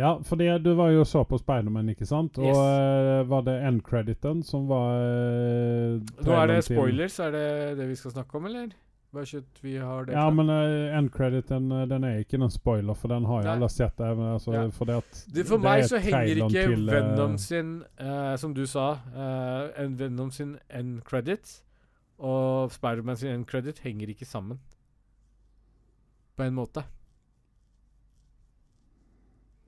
Ja, 0.00 0.14
for 0.24 0.40
du 0.40 0.70
var 0.78 0.90
jo 0.94 1.04
så 1.04 1.24
på 1.28 1.38
Spiderman, 1.40 1.90
ikke 1.92 2.06
sant? 2.08 2.38
Og 2.40 2.46
Yes. 2.48 2.56
eh, 2.56 3.22
var 3.28 3.42
det 3.44 3.56
end-crediten 3.68 4.42
som 4.46 4.68
var 4.70 4.96
uh, 4.96 6.00
Nå 6.24 6.36
er 6.38 6.46
det 6.54 6.62
spoilers, 6.64 7.18
er 7.20 7.34
det 7.34 7.48
det 7.78 7.88
vi 7.90 7.98
skal 8.00 8.14
snakke 8.16 8.38
om, 8.40 8.46
eller? 8.48 8.70
Bare 9.12 9.26
ikke 9.26 9.38
at 9.42 9.62
vi 9.64 9.72
har 9.76 10.04
det 10.06 10.12
Ja, 10.14 10.30
klart. 10.30 10.34
men 10.36 10.50
uh, 10.50 10.98
end-crediten 10.98 11.72
eh, 11.72 11.86
den 11.90 12.04
er 12.06 12.20
ikke 12.22 12.38
noen 12.38 12.52
spoiler, 12.54 12.94
for 12.94 13.08
den 13.10 13.24
har 13.26 13.42
jeg 13.42 13.52
alle 13.56 13.68
sett. 13.68 14.00
Även, 14.00 14.32
altså, 14.36 14.52
Ja. 14.54 14.68
for 14.70 14.84
det 14.84 15.02
det, 15.34 15.46
for 15.46 15.58
meg 15.58 15.82
så 15.84 15.98
henger 15.98 16.36
ikke 16.36 16.48
til, 16.48 16.88
eh, 16.88 16.94
Venom 16.94 17.38
sin, 17.38 17.82
uh, 18.00 18.36
som 18.36 18.54
du 18.54 18.64
sa, 18.66 18.92
uh, 19.14 19.82
en 19.84 19.98
Venom 19.98 20.30
sin 20.30 20.58
end 20.70 21.02
credit 21.04 21.62
og 22.18 22.70
Spiderman 22.70 23.16
sin 23.16 23.30
end 23.34 23.46
credit 23.46 23.78
henger 23.78 24.08
ikke 24.08 24.24
sammen. 24.24 24.60
På 26.36 26.42
en 26.46 26.54
måte. 26.54 26.84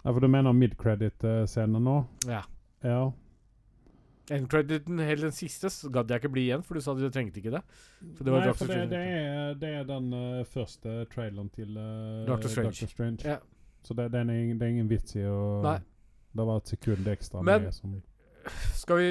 Ja, 0.03 0.11
for 0.13 0.21
du 0.21 0.29
mener 0.29 0.53
mid-credit-scenen 0.57 1.85
nå? 1.85 1.97
Ja. 2.27 2.43
Ja. 2.83 3.03
End 4.31 4.49
crediten, 4.51 4.99
hele 4.99 5.29
den 5.29 5.35
siste, 5.35 5.71
så 5.71 5.91
gadd 5.93 6.11
jeg 6.11 6.23
ikke 6.23 6.31
bli 6.33 6.47
igjen, 6.49 6.63
for 6.67 6.79
du 6.79 6.83
sa 6.83 6.95
du 6.95 7.03
trengte 7.11 7.39
ikke 7.43 7.53
det. 7.55 7.63
Det 8.01 8.27
var 8.31 8.41
Nei, 8.43 8.49
Doctor 8.51 8.67
for 8.67 8.73
det, 8.75 8.85
det, 8.91 9.01
er, 9.03 9.55
det 9.59 9.73
er 9.81 9.87
den 9.89 10.13
uh, 10.15 10.43
første 10.49 10.95
traileren 11.13 11.51
til 11.55 11.75
uh, 11.77 12.23
Doctor 12.27 12.51
Strange. 12.51 12.89
Strange. 12.91 13.27
Ja. 13.27 13.39
Så 13.83 13.95
det, 13.99 14.09
er, 14.15 14.31
ingen, 14.31 14.59
det 14.61 14.67
er 14.67 14.75
ingen 14.77 14.91
vits 14.91 15.17
i 15.19 15.25
å 15.27 15.61
Nei. 15.65 15.81
Det 16.33 16.47
var 16.49 16.63
et 16.63 16.71
sekund 16.73 17.09
ekstra 17.13 17.43
Men- 17.45 17.67
med 17.67 17.75
som 17.77 17.99
Skal 18.79 19.03
vi 19.03 19.11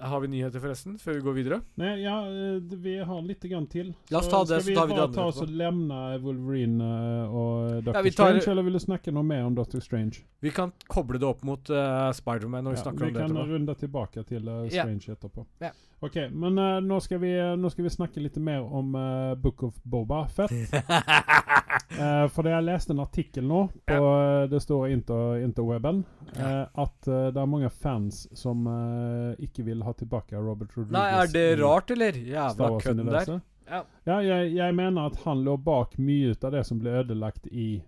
Har 0.00 0.20
vi 0.20 0.28
nyheter, 0.28 0.60
forresten, 0.60 0.98
før 1.00 1.14
vi 1.14 1.20
går 1.24 1.34
videre? 1.38 1.58
Nei, 1.80 1.94
ja, 2.02 2.16
eh, 2.28 2.58
vi 2.60 2.98
har 2.98 3.22
litt 3.22 3.40
grann 3.48 3.66
til. 3.66 3.94
La 4.12 4.18
oss 4.18 4.28
ta 4.28 4.42
det, 4.44 4.58
så 4.60 4.66
skal 4.66 4.74
tar 4.76 4.86
vi 4.86 4.92
vi 4.92 4.96
det 4.96 5.00
bare 5.00 5.06
andre 5.08 5.16
ta 5.16 5.24
oss 5.30 5.36
og 5.40 5.46
etterpå. 5.48 5.56
lemne 5.62 6.00
Wolverine 6.22 6.88
eh, 6.90 7.34
og 7.40 7.84
Doctor 7.84 7.94
Ja, 7.96 8.02
vi 8.02 8.10
tar- 8.10 8.32
Strange, 8.36 8.50
eller 8.52 8.62
vil 8.68 8.72
du 8.72 8.78
snakke 8.84 9.12
noe 9.16 9.22
mer 9.24 9.44
om 9.48 9.54
Doctor 9.54 9.80
Strange? 9.80 10.20
Vi 10.40 10.50
kan 10.50 10.72
koble 10.86 11.18
det 11.18 11.26
opp 11.26 11.42
mot 11.44 11.70
uh, 11.70 12.12
Spiderman 12.12 12.64
når 12.64 12.76
vi 12.76 12.76
Ja, 12.76 12.82
snakker 12.82 12.98
vi 12.98 13.06
om 13.08 13.14
det 13.14 13.22
Vi 13.22 13.34
kan 13.34 13.50
runde 13.54 13.74
tilbake 13.74 14.26
til 14.28 14.44
Ja. 14.44 14.82
Strange 14.84 15.16
etterpå. 15.16 15.46
Ja. 15.60 15.70
Ok, 16.04 16.16
men 16.30 16.58
uh, 16.58 16.80
nå, 16.84 16.98
skal 17.00 17.18
vi, 17.22 17.30
nå 17.56 17.70
skal 17.72 17.86
vi 17.86 17.90
snakke 17.94 18.20
litt 18.20 18.36
mer 18.36 18.60
om 18.60 18.94
uh, 18.94 19.34
Book 19.40 19.62
of 19.64 19.78
Boba 19.82 20.26
Fett. 20.28 20.52
uh, 20.52 22.26
for 22.34 22.48
jeg 22.50 22.66
leste 22.66 22.92
en 22.92 23.00
artikkel 23.00 23.46
nå, 23.48 23.62
på, 23.88 23.96
eh, 23.96 24.44
det 24.50 24.60
står 24.60 24.90
inter, 24.92 25.38
interweben, 25.44 26.02
eh, 26.36 26.62
at 26.68 27.08
eh, 27.08 27.28
det 27.32 27.40
er 27.40 27.48
mange 27.48 27.70
fans 27.72 28.26
som 28.36 28.66
eh, 28.70 29.44
ikke 29.46 29.64
vil 29.66 29.84
ha 29.86 29.94
tilbake 29.96 30.36
Robert 30.36 30.76
Rodriguez. 30.76 30.96
Nei, 30.98 31.06
er 31.22 31.32
det 31.32 31.46
rart, 31.62 31.90
eller? 31.94 32.18
Jævla 32.28 32.70
kødden 32.82 33.12
der. 33.12 33.34
Ja. 33.66 33.82
Ja, 34.06 34.20
jeg, 34.22 34.52
jeg 34.54 34.74
mener 34.78 35.08
at 35.10 35.16
han 35.24 35.42
lå 35.46 35.56
bak 35.58 35.96
mye 35.98 36.36
av 36.36 36.52
det 36.54 36.62
som 36.68 36.78
ble 36.78 37.00
ødelagt 37.00 37.48
i, 37.50 37.80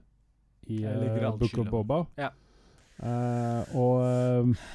i 0.67 0.81
eh, 0.83 1.29
Book 1.39 1.61
of 1.61 1.71
Boba. 1.71 2.03
Ja. 2.19 2.33
Eh, 2.99 3.77
og 3.79 4.01
eh, 4.03 4.67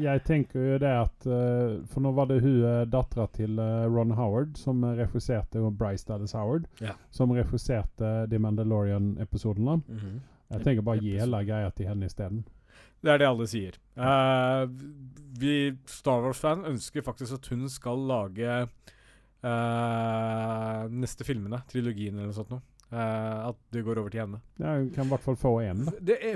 jeg 0.00 0.22
tenker 0.24 0.60
jo 0.72 0.78
det 0.82 0.90
at 0.90 1.26
uh, 1.28 1.84
For 1.90 2.00
nå 2.04 2.12
var 2.16 2.26
det 2.30 2.38
hun 2.44 2.62
uh, 2.64 2.84
dattera 2.88 3.26
til 3.36 3.58
uh, 3.60 3.84
Ron 3.92 4.14
Howard 4.16 4.56
som 4.60 4.82
regisserte, 4.96 5.60
og 5.60 5.76
Bryce 5.78 6.06
Dallas 6.08 6.32
Howard, 6.32 6.66
Ja. 6.80 6.94
som 7.10 7.30
regisserte 7.36 8.26
The 8.30 8.38
Mandalorian-episodene. 8.38 9.80
Mhm. 9.86 10.20
Jeg 10.50 10.62
tenker 10.62 10.82
bare 10.86 11.02
gi 11.02 11.16
hele 11.18 11.40
greia 11.44 11.70
til 11.74 11.88
henne 11.90 12.06
isteden. 12.06 12.44
Det 13.02 13.10
er 13.12 13.18
det 13.18 13.26
alle 13.26 13.46
sier. 13.50 13.74
Uh, 13.98 14.66
vi 15.38 15.72
Star 15.90 16.22
Wars-fan 16.22 16.62
ønsker 16.70 17.02
faktisk 17.02 17.34
at 17.34 17.48
hun 17.50 17.68
skal 17.68 17.98
lage 18.08 18.68
eh, 19.46 20.86
neste 20.90 21.26
filmene, 21.26 21.60
trilogien 21.70 22.16
eller 22.16 22.30
noe 22.30 22.36
sånt 22.36 22.50
noe. 22.54 22.62
Eh, 22.92 23.48
at 23.48 23.56
det 23.74 23.82
går 23.82 23.98
over 23.98 24.12
til 24.14 24.22
henne. 24.22 24.38
Ja, 24.62 24.76
hun 24.78 24.90
kan 24.94 25.08
i 25.08 25.10
hvert 25.10 25.24
fall 25.24 25.36
få 25.36 25.50
én. 25.64 25.80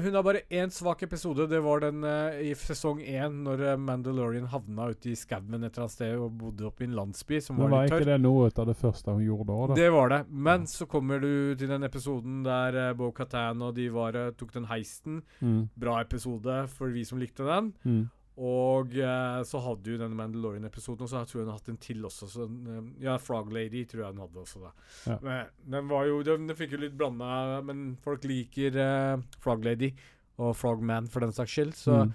hun 0.02 0.14
har 0.14 0.24
bare 0.26 0.42
én 0.50 0.72
svak 0.74 1.02
episode. 1.06 1.46
Det 1.46 1.60
var 1.62 1.80
den 1.84 2.02
uh, 2.02 2.34
i 2.42 2.50
sesong 2.58 2.98
én, 3.04 3.36
når 3.46 3.62
eh, 3.68 3.76
Mandalorian 3.78 4.48
havna 4.50 4.88
ute 4.90 5.12
i 5.12 5.16
skauen 5.18 5.54
et 5.54 5.70
eller 5.70 5.84
annet 5.84 5.94
sted 5.94 6.16
og 6.18 6.34
bodde 6.40 6.66
oppe 6.66 6.82
i 6.82 6.88
en 6.90 6.96
landsby 6.98 7.38
som 7.40 7.60
var 7.60 7.70
var 7.70 7.86
litt 7.86 7.94
ikke 7.94 8.02
tørr. 8.02 8.10
det 8.10 8.18
noe 8.24 8.50
av 8.50 8.66
det 8.66 8.76
første 8.80 9.14
hun 9.14 9.24
gjorde 9.24 9.60
da? 9.70 9.78
Det 9.78 9.90
var 9.94 10.10
det. 10.10 10.22
Men 10.50 10.66
så 10.66 10.90
kommer 10.90 11.22
du 11.22 11.54
til 11.54 11.70
den 11.70 11.86
episoden 11.86 12.42
der 12.46 12.80
uh, 12.82 12.96
Bo 12.98 13.12
Katan 13.14 13.62
og 13.62 13.76
de 13.78 13.86
var, 13.94 14.18
tok 14.34 14.50
den 14.58 14.66
heisten. 14.72 15.22
Mm, 15.38 15.68
Bra 15.78 16.00
episode 16.02 16.64
for 16.74 16.90
vi 16.90 17.06
som 17.06 17.22
likte 17.22 17.46
den. 17.46 17.74
mm. 17.86 18.08
Og 18.40 18.94
eh, 18.96 19.42
så 19.44 19.60
hadde 19.60 19.92
jo 19.92 19.98
denne 20.00 20.16
Mandalorian-episoden, 20.16 21.04
og 21.04 21.10
så 21.10 21.20
tror 21.28 21.40
jeg 21.40 21.44
hun 21.44 21.52
har 21.52 21.58
hatt 21.58 21.68
en 21.68 21.80
til 21.82 22.06
også. 22.08 22.28
Så, 22.32 22.46
eh, 22.48 22.86
ja, 23.04 23.18
Frog 23.20 23.52
Lady 23.52 23.82
tror 23.88 24.06
jeg 24.06 24.14
hun 24.14 24.22
hadde 24.24 24.40
også, 24.40 24.62
da. 24.64 24.70
Ja. 25.10 25.18
Men 25.26 25.74
den 25.76 25.90
var 25.90 26.08
jo 26.08 26.22
Den, 26.24 26.48
den 26.48 26.56
fikk 26.56 26.72
jo 26.76 26.80
litt 26.80 26.96
blanda, 26.96 27.60
men 27.66 27.98
folk 28.00 28.24
liker 28.24 28.80
eh, 28.80 29.28
Frog 29.44 29.66
Lady 29.66 29.92
og 30.40 30.54
Frog 30.56 30.80
Man 30.80 31.10
for 31.10 31.26
den 31.26 31.36
saks 31.36 31.52
skyld. 31.52 31.76
Så 31.76 31.98
mm. 32.00 32.14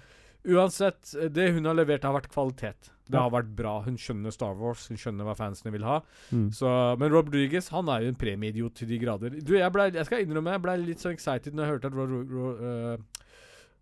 uansett, 0.56 1.14
det 1.30 1.52
hun 1.54 1.70
har 1.70 1.78
levert, 1.78 2.02
har 2.02 2.16
vært 2.16 2.32
kvalitet. 2.34 2.90
Det 3.06 3.20
har 3.20 3.30
vært 3.30 3.52
bra. 3.54 3.76
Hun 3.84 3.94
skjønner 4.00 4.34
Star 4.34 4.56
Wars, 4.58 4.88
hun 4.90 4.98
skjønner 4.98 5.28
hva 5.28 5.36
fansene 5.38 5.70
vil 5.74 5.86
ha. 5.86 6.00
Mm. 6.34 6.48
Så, 6.54 6.70
men 6.98 7.12
Rob 7.12 7.30
Rodriguez 7.30 7.70
han 7.70 7.90
er 7.92 8.02
jo 8.02 8.10
en 8.10 8.18
premieidiot 8.18 8.80
til 8.80 8.90
de 8.90 8.98
grader. 8.98 9.36
Du, 9.38 9.54
jeg, 9.54 9.70
ble, 9.74 9.92
jeg 9.94 10.08
skal 10.08 10.24
innrømme 10.24 10.56
jeg 10.56 10.64
ble 10.64 10.74
litt 10.82 11.04
så 11.04 11.14
excited 11.14 11.54
når 11.54 11.68
jeg 11.68 11.76
hørte 11.76 11.92
at 11.92 11.98
Rob, 12.00 12.16
Rob, 12.16 12.34
Rob, 12.34 12.66
eh, 12.66 13.22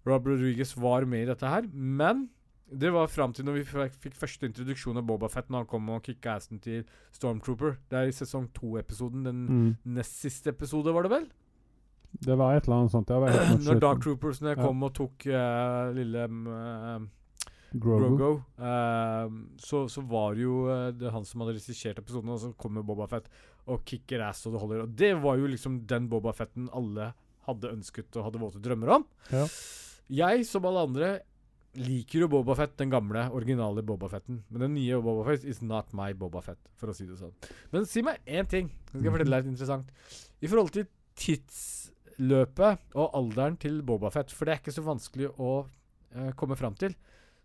Rob 0.07 0.27
Rodriguez 0.29 0.75
var 0.77 1.05
med 1.09 1.23
i 1.25 1.31
dette 1.33 1.49
her. 1.49 1.69
Men 1.73 2.29
Det 2.75 2.91
var 2.91 3.07
fram 3.13 3.33
til 3.33 3.45
når 3.45 3.59
vi 3.59 3.65
fikk, 3.69 4.15
første 4.19 4.49
introduksjon 4.49 4.97
av 4.97 5.05
Bobafett, 5.07 5.51
når 5.53 5.59
han 5.63 5.67
kom 5.69 5.89
og 5.91 6.03
kicka 6.03 6.33
assen 6.41 6.59
til 6.65 6.83
Stormtrooper. 7.13 7.77
Det 7.93 7.99
er 8.01 8.09
i 8.09 8.15
sesong 8.17 8.49
to-episoden. 8.57 9.23
Den 9.23 9.47
Mm. 9.47 9.77
nest 9.95 10.17
siste 10.25 10.49
episode, 10.51 10.93
var 10.93 11.03
det 11.03 11.11
vel? 11.13 11.27
Det 12.25 12.37
var 12.39 12.57
et 12.57 12.65
eller 12.65 12.77
annet 12.81 12.91
sånt. 12.91 13.09
Når 13.65 13.81
Dark 13.81 14.01
Troopersene 14.03 14.57
Ja. 14.57 14.63
kom 14.65 14.83
og 14.83 14.95
tok 14.95 15.27
uh, 15.27 15.93
lille 15.93 16.25
um, 16.25 16.47
eh, 16.47 17.07
Grogu. 17.79 18.17
Grogo, 18.17 18.43
uh, 18.59 19.29
så, 19.59 19.85
så 19.91 20.01
var 20.09 20.35
det 20.35 20.43
jo 20.43 20.67
uh, 20.67 20.91
det 20.91 21.11
han 21.13 21.25
som 21.25 21.41
hadde 21.43 21.55
regissert 21.59 21.99
episoden, 21.99 22.31
og 22.31 22.39
så 22.41 22.53
kommer 22.57 22.83
Bobafett 22.83 23.29
og 23.67 23.85
kicker 23.85 24.23
ass 24.29 24.47
og 24.47 24.53
det 24.55 24.61
holder. 24.61 24.83
Og 24.83 24.97
det 24.97 25.15
var 25.23 25.37
jo 25.37 25.47
liksom 25.47 25.87
den 25.87 26.09
Bobafetten 26.09 26.69
alle 26.73 27.13
hadde 27.47 27.71
ønsket 27.77 28.17
og 28.17 28.25
hadde 28.25 28.41
våte 28.41 28.63
drømmer 28.63 28.89
om. 28.97 29.05
Ja. 29.31 29.47
Jeg, 30.13 30.45
som 30.49 30.67
alle 30.69 30.83
andre, 30.85 31.13
liker 31.75 32.25
jo 32.25 32.29
Bobafett, 32.31 32.77
den 32.79 32.93
gamle, 32.93 33.25
originale 33.35 33.83
Bobafetten. 33.83 34.43
Men 34.49 34.67
den 34.67 34.75
nye 34.77 35.01
Bobafett 35.03 35.45
is 35.49 35.63
not 35.63 35.91
my 35.97 36.13
Bobafett, 36.15 36.61
for 36.79 36.91
å 36.91 36.97
si 36.97 37.07
det 37.09 37.19
sånn. 37.19 37.35
Men 37.73 37.89
si 37.91 38.03
meg 38.07 38.21
én 38.27 38.49
ting. 38.51 38.71
Jeg 38.93 39.01
skal 39.01 39.17
fortelle 39.17 39.39
deg 39.39 39.47
litt 39.47 39.55
interessant. 39.55 39.91
I 40.39 40.51
forhold 40.51 40.75
til 40.77 40.87
tidsløpet 41.19 42.95
og 42.95 43.17
alderen 43.19 43.59
til 43.61 43.81
Bobafett, 43.87 44.33
for 44.35 44.47
det 44.47 44.55
er 44.55 44.63
ikke 44.63 44.77
så 44.77 44.87
vanskelig 44.87 45.33
å 45.35 45.55
uh, 45.65 46.31
komme 46.39 46.59
fram 46.59 46.77
til. 46.79 46.95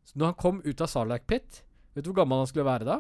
Så 0.06 0.20
når 0.20 0.32
han 0.34 0.42
kom 0.42 0.62
ut 0.66 0.84
av 0.86 0.92
Sarlac 0.92 1.26
Pit, 1.30 1.64
vet 1.96 2.06
du 2.06 2.12
hvor 2.12 2.22
gammel 2.22 2.44
han 2.44 2.50
skulle 2.50 2.70
være 2.70 2.88
da? 2.88 3.00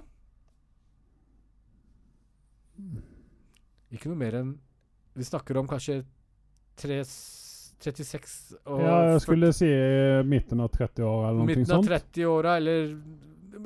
Ikke 3.93 4.07
noe 4.11 4.19
mer 4.19 4.37
enn 4.37 4.51
Vi 5.17 5.25
snakker 5.27 5.57
om 5.59 5.67
kanskje 5.67 6.03
tre, 6.79 7.01
36 7.79 8.33
og 8.65 8.81
Ja, 8.83 8.95
jeg 9.13 9.21
skulle 9.23 9.49
si 9.55 9.69
midten 10.27 10.59
av 10.63 10.69
30-åra 10.73 11.29
eller 11.29 11.39
noe 11.39 11.47
sånt. 11.47 11.57
midten 11.57 11.75
av 11.77 11.87
30-åra, 11.89 12.57
eller 12.57 12.93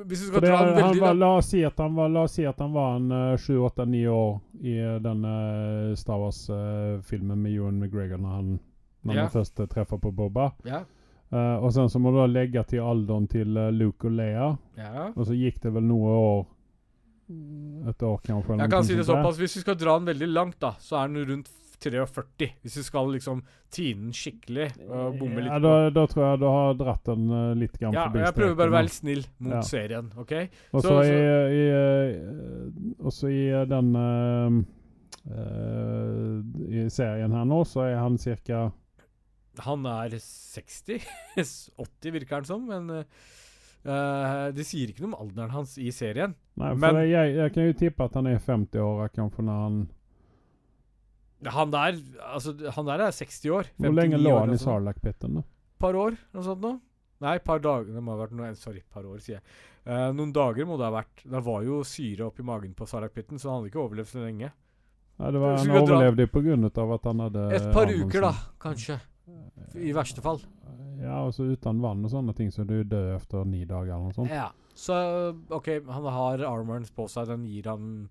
Hvis 0.04 0.20
du 0.24 0.26
skal 0.28 0.40
det, 0.42 0.48
dra 0.50 0.58
den 0.64 0.74
han 0.74 0.88
veldig 0.90 1.00
var, 1.02 1.14
la, 1.14 1.28
oss 1.38 1.48
si 1.52 1.60
at 1.64 1.78
han 1.78 1.94
var, 1.94 2.08
la 2.14 2.22
oss 2.26 2.32
si 2.38 2.44
at 2.46 2.58
han 2.58 2.72
var 2.74 2.96
en 2.96 3.12
uh, 3.12 3.36
7-8-9 3.38 4.06
år 4.10 4.32
i 4.64 4.76
denne 5.04 5.34
uh, 5.90 5.94
Star 5.98 6.18
Wars-filmen 6.22 7.38
med 7.42 7.52
Ewan 7.54 7.78
McGregor 7.78 8.18
når 8.18 8.34
han, 8.38 8.48
når 9.04 9.14
Ja. 9.14 9.20
han 9.26 9.30
først 9.34 9.62
treffer 9.70 9.98
på 10.02 10.10
Boba. 10.10 10.48
Ja. 10.64 10.82
Uh, 11.34 11.58
og 11.64 11.72
sen 11.74 11.88
så 11.90 11.98
må 11.98 12.10
du 12.14 12.18
da 12.22 12.26
legge 12.30 12.62
til 12.70 12.82
alderen 12.82 13.26
til 13.30 13.54
Luke 13.74 14.06
og 14.06 14.12
Leia. 14.18 14.56
ja. 14.78 15.08
Og 15.16 15.26
så 15.26 15.34
gikk 15.38 15.60
det 15.62 15.72
vel 15.74 15.82
noen 15.86 16.10
år 16.18 16.44
Et 17.88 18.02
år, 18.04 18.18
kanskje. 18.20 18.58
Jeg 18.60 18.70
kan 18.70 18.84
si 18.84 18.94
det 18.98 19.06
såpass. 19.08 19.38
Hvis 19.40 19.54
vi 19.56 19.60
skal 19.62 19.76
dra 19.80 19.94
den 19.98 20.06
veldig 20.10 20.26
langt, 20.28 20.58
da, 20.60 20.74
så 20.78 20.98
er 21.00 21.08
den 21.08 21.24
rundt 21.30 21.48
43. 21.82 22.48
Hvis 22.62 22.74
du 22.78 22.82
skal 22.86 23.10
liksom 23.14 23.42
tine 23.74 24.06
den 24.06 24.12
skikkelig 24.14 24.68
og 24.86 25.16
bomme 25.20 25.42
litt 25.42 25.50
Ja, 25.52 25.58
da, 25.62 25.72
da 25.94 26.04
tror 26.10 26.24
jeg 26.28 26.40
du 26.42 26.46
har 26.48 26.74
dratt 26.78 27.04
den 27.10 27.24
uh, 27.32 27.52
litt 27.58 27.76
grann 27.80 27.94
Ja, 27.96 28.04
forbi 28.08 28.22
jeg 28.24 28.36
prøver 28.38 28.56
bare 28.60 28.70
å 28.72 28.76
være 28.76 28.88
litt 28.88 28.96
snill 28.98 29.24
mot 29.38 29.56
Ja. 29.56 29.62
serien, 29.66 30.10
OK? 30.20 30.32
Også, 30.72 30.88
Så- 30.88 31.02
i, 31.04 31.12
i, 31.58 31.64
eh, 31.74 32.10
også 33.10 33.30
i 33.32 33.42
eh, 33.50 33.64
den 33.70 33.92
uh, 33.98 34.62
I 36.68 36.86
serien 36.92 37.32
her 37.32 37.44
nå, 37.48 37.62
så 37.68 37.86
er 37.88 37.96
han 38.00 38.18
ca. 38.18 38.64
Han 39.64 39.86
er 39.86 40.18
60. 40.18 41.06
80 41.38 42.12
virker 42.18 42.40
han 42.40 42.48
som, 42.48 42.64
men 42.68 42.90
uh, 42.90 43.04
det 44.54 44.64
sier 44.66 44.90
ikke 44.90 45.04
noe 45.04 45.12
om 45.14 45.18
alderen 45.26 45.52
hans 45.54 45.76
i 45.78 45.90
serien. 45.94 46.34
Nei, 46.60 46.72
for 46.74 46.80
Men- 46.92 47.08
jeg, 47.08 47.36
jeg 47.36 47.52
kan 47.54 47.68
jo 47.68 47.76
tippe 47.84 48.04
at 48.08 48.14
han 48.18 48.26
er 48.30 48.38
50 48.42 48.80
år 48.84 49.08
kanskje 49.14 49.44
når 49.46 49.62
han 49.68 49.78
Han 51.52 51.72
der 51.74 51.98
altså, 52.24 52.54
han 52.76 52.86
der 52.88 53.02
er 53.06 53.12
60 53.12 53.50
år. 53.52 53.68
Hvor 53.76 53.96
lenge 53.96 54.20
lå 54.20 54.32
han 54.38 54.52
i 54.52 54.56
altså. 54.56 54.70
Sarlacc-pitten? 54.70 55.42
par 55.84 55.96
år, 55.98 56.18
noe 56.32 56.44
sånt 56.46 56.64
nå? 56.64 56.74
Nei, 57.24 57.38
par 57.44 57.62
dager. 57.62 57.92
Det 57.94 58.02
må 58.04 58.14
ha 58.14 58.24
vært 58.24 58.34
noe, 58.36 58.50
sorry, 58.58 58.82
par 58.92 59.06
år, 59.08 59.20
sier 59.22 59.38
jeg. 59.38 59.44
Uh, 59.84 60.10
noen 60.16 60.32
dager 60.34 60.66
må 60.68 60.78
det 60.80 60.88
ha 60.88 60.92
vært. 60.94 61.24
Det 61.28 61.40
var 61.46 61.64
jo 61.66 61.80
syre 61.88 62.28
oppi 62.28 62.44
magen 62.46 62.74
på 62.76 62.88
Sarlacc-pitten, 62.88 63.40
så 63.40 63.50
han 63.50 63.60
hadde 63.60 63.72
ikke 63.72 63.82
overlevd 63.84 64.10
så 64.10 64.24
lenge. 64.24 64.50
Nei, 65.20 65.30
det 65.30 65.42
var, 65.42 65.58
han 65.60 65.74
overlevde 65.78 66.80
av 66.82 66.92
at 66.96 67.04
han 67.06 67.22
hadde 67.22 67.44
Et 67.54 67.68
par 67.70 67.86
armen 67.86 68.08
uker, 68.08 68.24
da, 68.24 68.32
kanskje. 68.64 68.98
I 69.78 69.92
verste 69.96 70.24
fall. 70.24 70.42
Ja, 71.00 71.20
og 71.22 71.32
så 71.36 71.46
uten 71.48 71.80
vann 71.84 72.04
og 72.06 72.12
sånne 72.12 72.34
ting, 72.36 72.50
så 72.54 72.66
du 72.66 72.76
dør 72.86 73.14
etter 73.16 73.46
ni 73.48 73.62
dager 73.68 73.94
eller 73.94 74.10
noe 74.10 74.16
sånt. 74.16 74.32
Ja. 74.32 74.50
Så 74.74 74.96
OK, 75.54 75.70
han 75.86 76.06
har 76.16 76.42
armoren 76.48 76.86
på 76.96 77.06
seg, 77.10 77.28
den 77.30 77.44
gir 77.46 77.68
han 77.70 78.08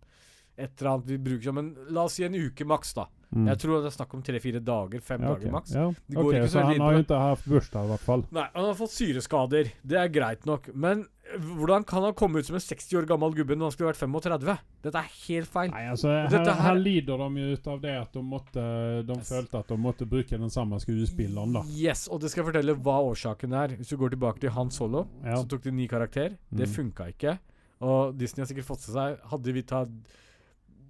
et 0.58 0.80
eller 0.80 0.92
annet 0.94 1.06
vi 1.10 1.18
bruker 1.18 1.44
som 1.50 1.56
Men 1.56 1.76
la 1.90 2.04
oss 2.04 2.14
si 2.20 2.24
en 2.24 2.36
uke 2.36 2.66
maks, 2.66 2.94
da. 2.94 3.08
Mm. 3.34 3.48
Jeg 3.50 3.58
tror 3.64 3.80
det 3.82 3.88
er 3.90 3.96
snakk 3.98 4.12
om 4.14 4.22
tre-fire 4.22 4.60
dager. 4.62 5.02
Fem 5.02 5.22
ja, 5.24 5.32
okay. 5.32 5.42
dager 5.48 5.52
maks. 5.56 5.72
Ja. 5.74 5.88
Det 6.06 6.16
går 6.20 6.28
ok, 6.28 6.34
ikke 6.38 6.48
så 6.48 6.54
så 6.54 6.66
han 6.68 6.82
har 6.84 6.94
jo 6.94 7.00
ikke 7.02 7.22
hatt 7.24 7.46
bursdag, 7.50 7.84
i 7.88 7.90
hvert 7.90 8.04
fall. 8.06 8.24
Nei, 8.32 8.44
han 8.54 8.66
har 8.70 8.76
fått 8.78 8.92
syreskader. 8.94 9.72
Det 9.82 9.98
er 9.98 10.12
greit 10.14 10.46
nok. 10.46 10.70
Men 10.76 11.08
hvordan 11.34 11.84
kan 11.90 12.04
han 12.06 12.14
komme 12.14 12.38
ut 12.38 12.46
som 12.46 12.60
en 12.60 12.62
60 12.62 12.94
år 13.00 13.08
gammel 13.10 13.34
gubbe 13.34 13.56
når 13.58 13.66
han 13.72 13.74
skulle 13.74 13.90
vært 13.90 14.02
35? 14.04 14.58
Dette 14.86 15.02
er 15.02 15.10
helt 15.24 15.50
feil. 15.50 15.72
Nei, 15.74 15.84
altså, 15.90 16.12
her, 16.30 16.52
her- 16.62 16.78
lider 16.84 17.18
de 17.24 17.42
jo 17.42 17.54
ut 17.58 17.68
av 17.74 17.82
det 17.82 17.96
at 18.04 18.14
de 18.14 18.22
måtte 18.22 18.64
De 19.08 19.18
Yes. 19.18 19.30
følte 19.32 19.58
at 19.64 19.68
de 19.68 19.78
måtte 19.78 20.06
bruke 20.06 20.38
den 20.38 20.50
samme 20.54 20.78
skuespilleren, 20.84 21.54
da. 21.58 21.64
Yes, 21.74 22.08
og 22.12 22.22
det 22.22 22.30
skal 22.30 22.44
jeg 22.44 22.54
fortelle 22.54 22.76
hva 22.86 23.00
årsaken 23.10 23.54
er. 23.64 23.74
Hvis 23.80 23.90
du 23.90 23.98
går 23.98 24.14
tilbake 24.14 24.40
til 24.46 24.52
Han 24.52 24.70
Solo, 24.70 25.08
Ja. 25.26 25.38
så 25.42 25.48
tok 25.50 25.64
de 25.64 25.70
en 25.70 25.78
ny 25.78 25.88
karakter. 25.88 26.38
Det 26.54 26.68
Mm. 26.70 26.74
funka 26.76 27.08
ikke. 27.16 27.40
Og 27.82 28.16
Disney 28.16 28.46
har 28.46 28.54
sikkert 28.54 28.66
fått 28.70 28.86
til 28.86 28.94
seg 28.94 29.18
Hadde 29.26 29.54
vi 29.54 29.62
tatt 29.64 29.90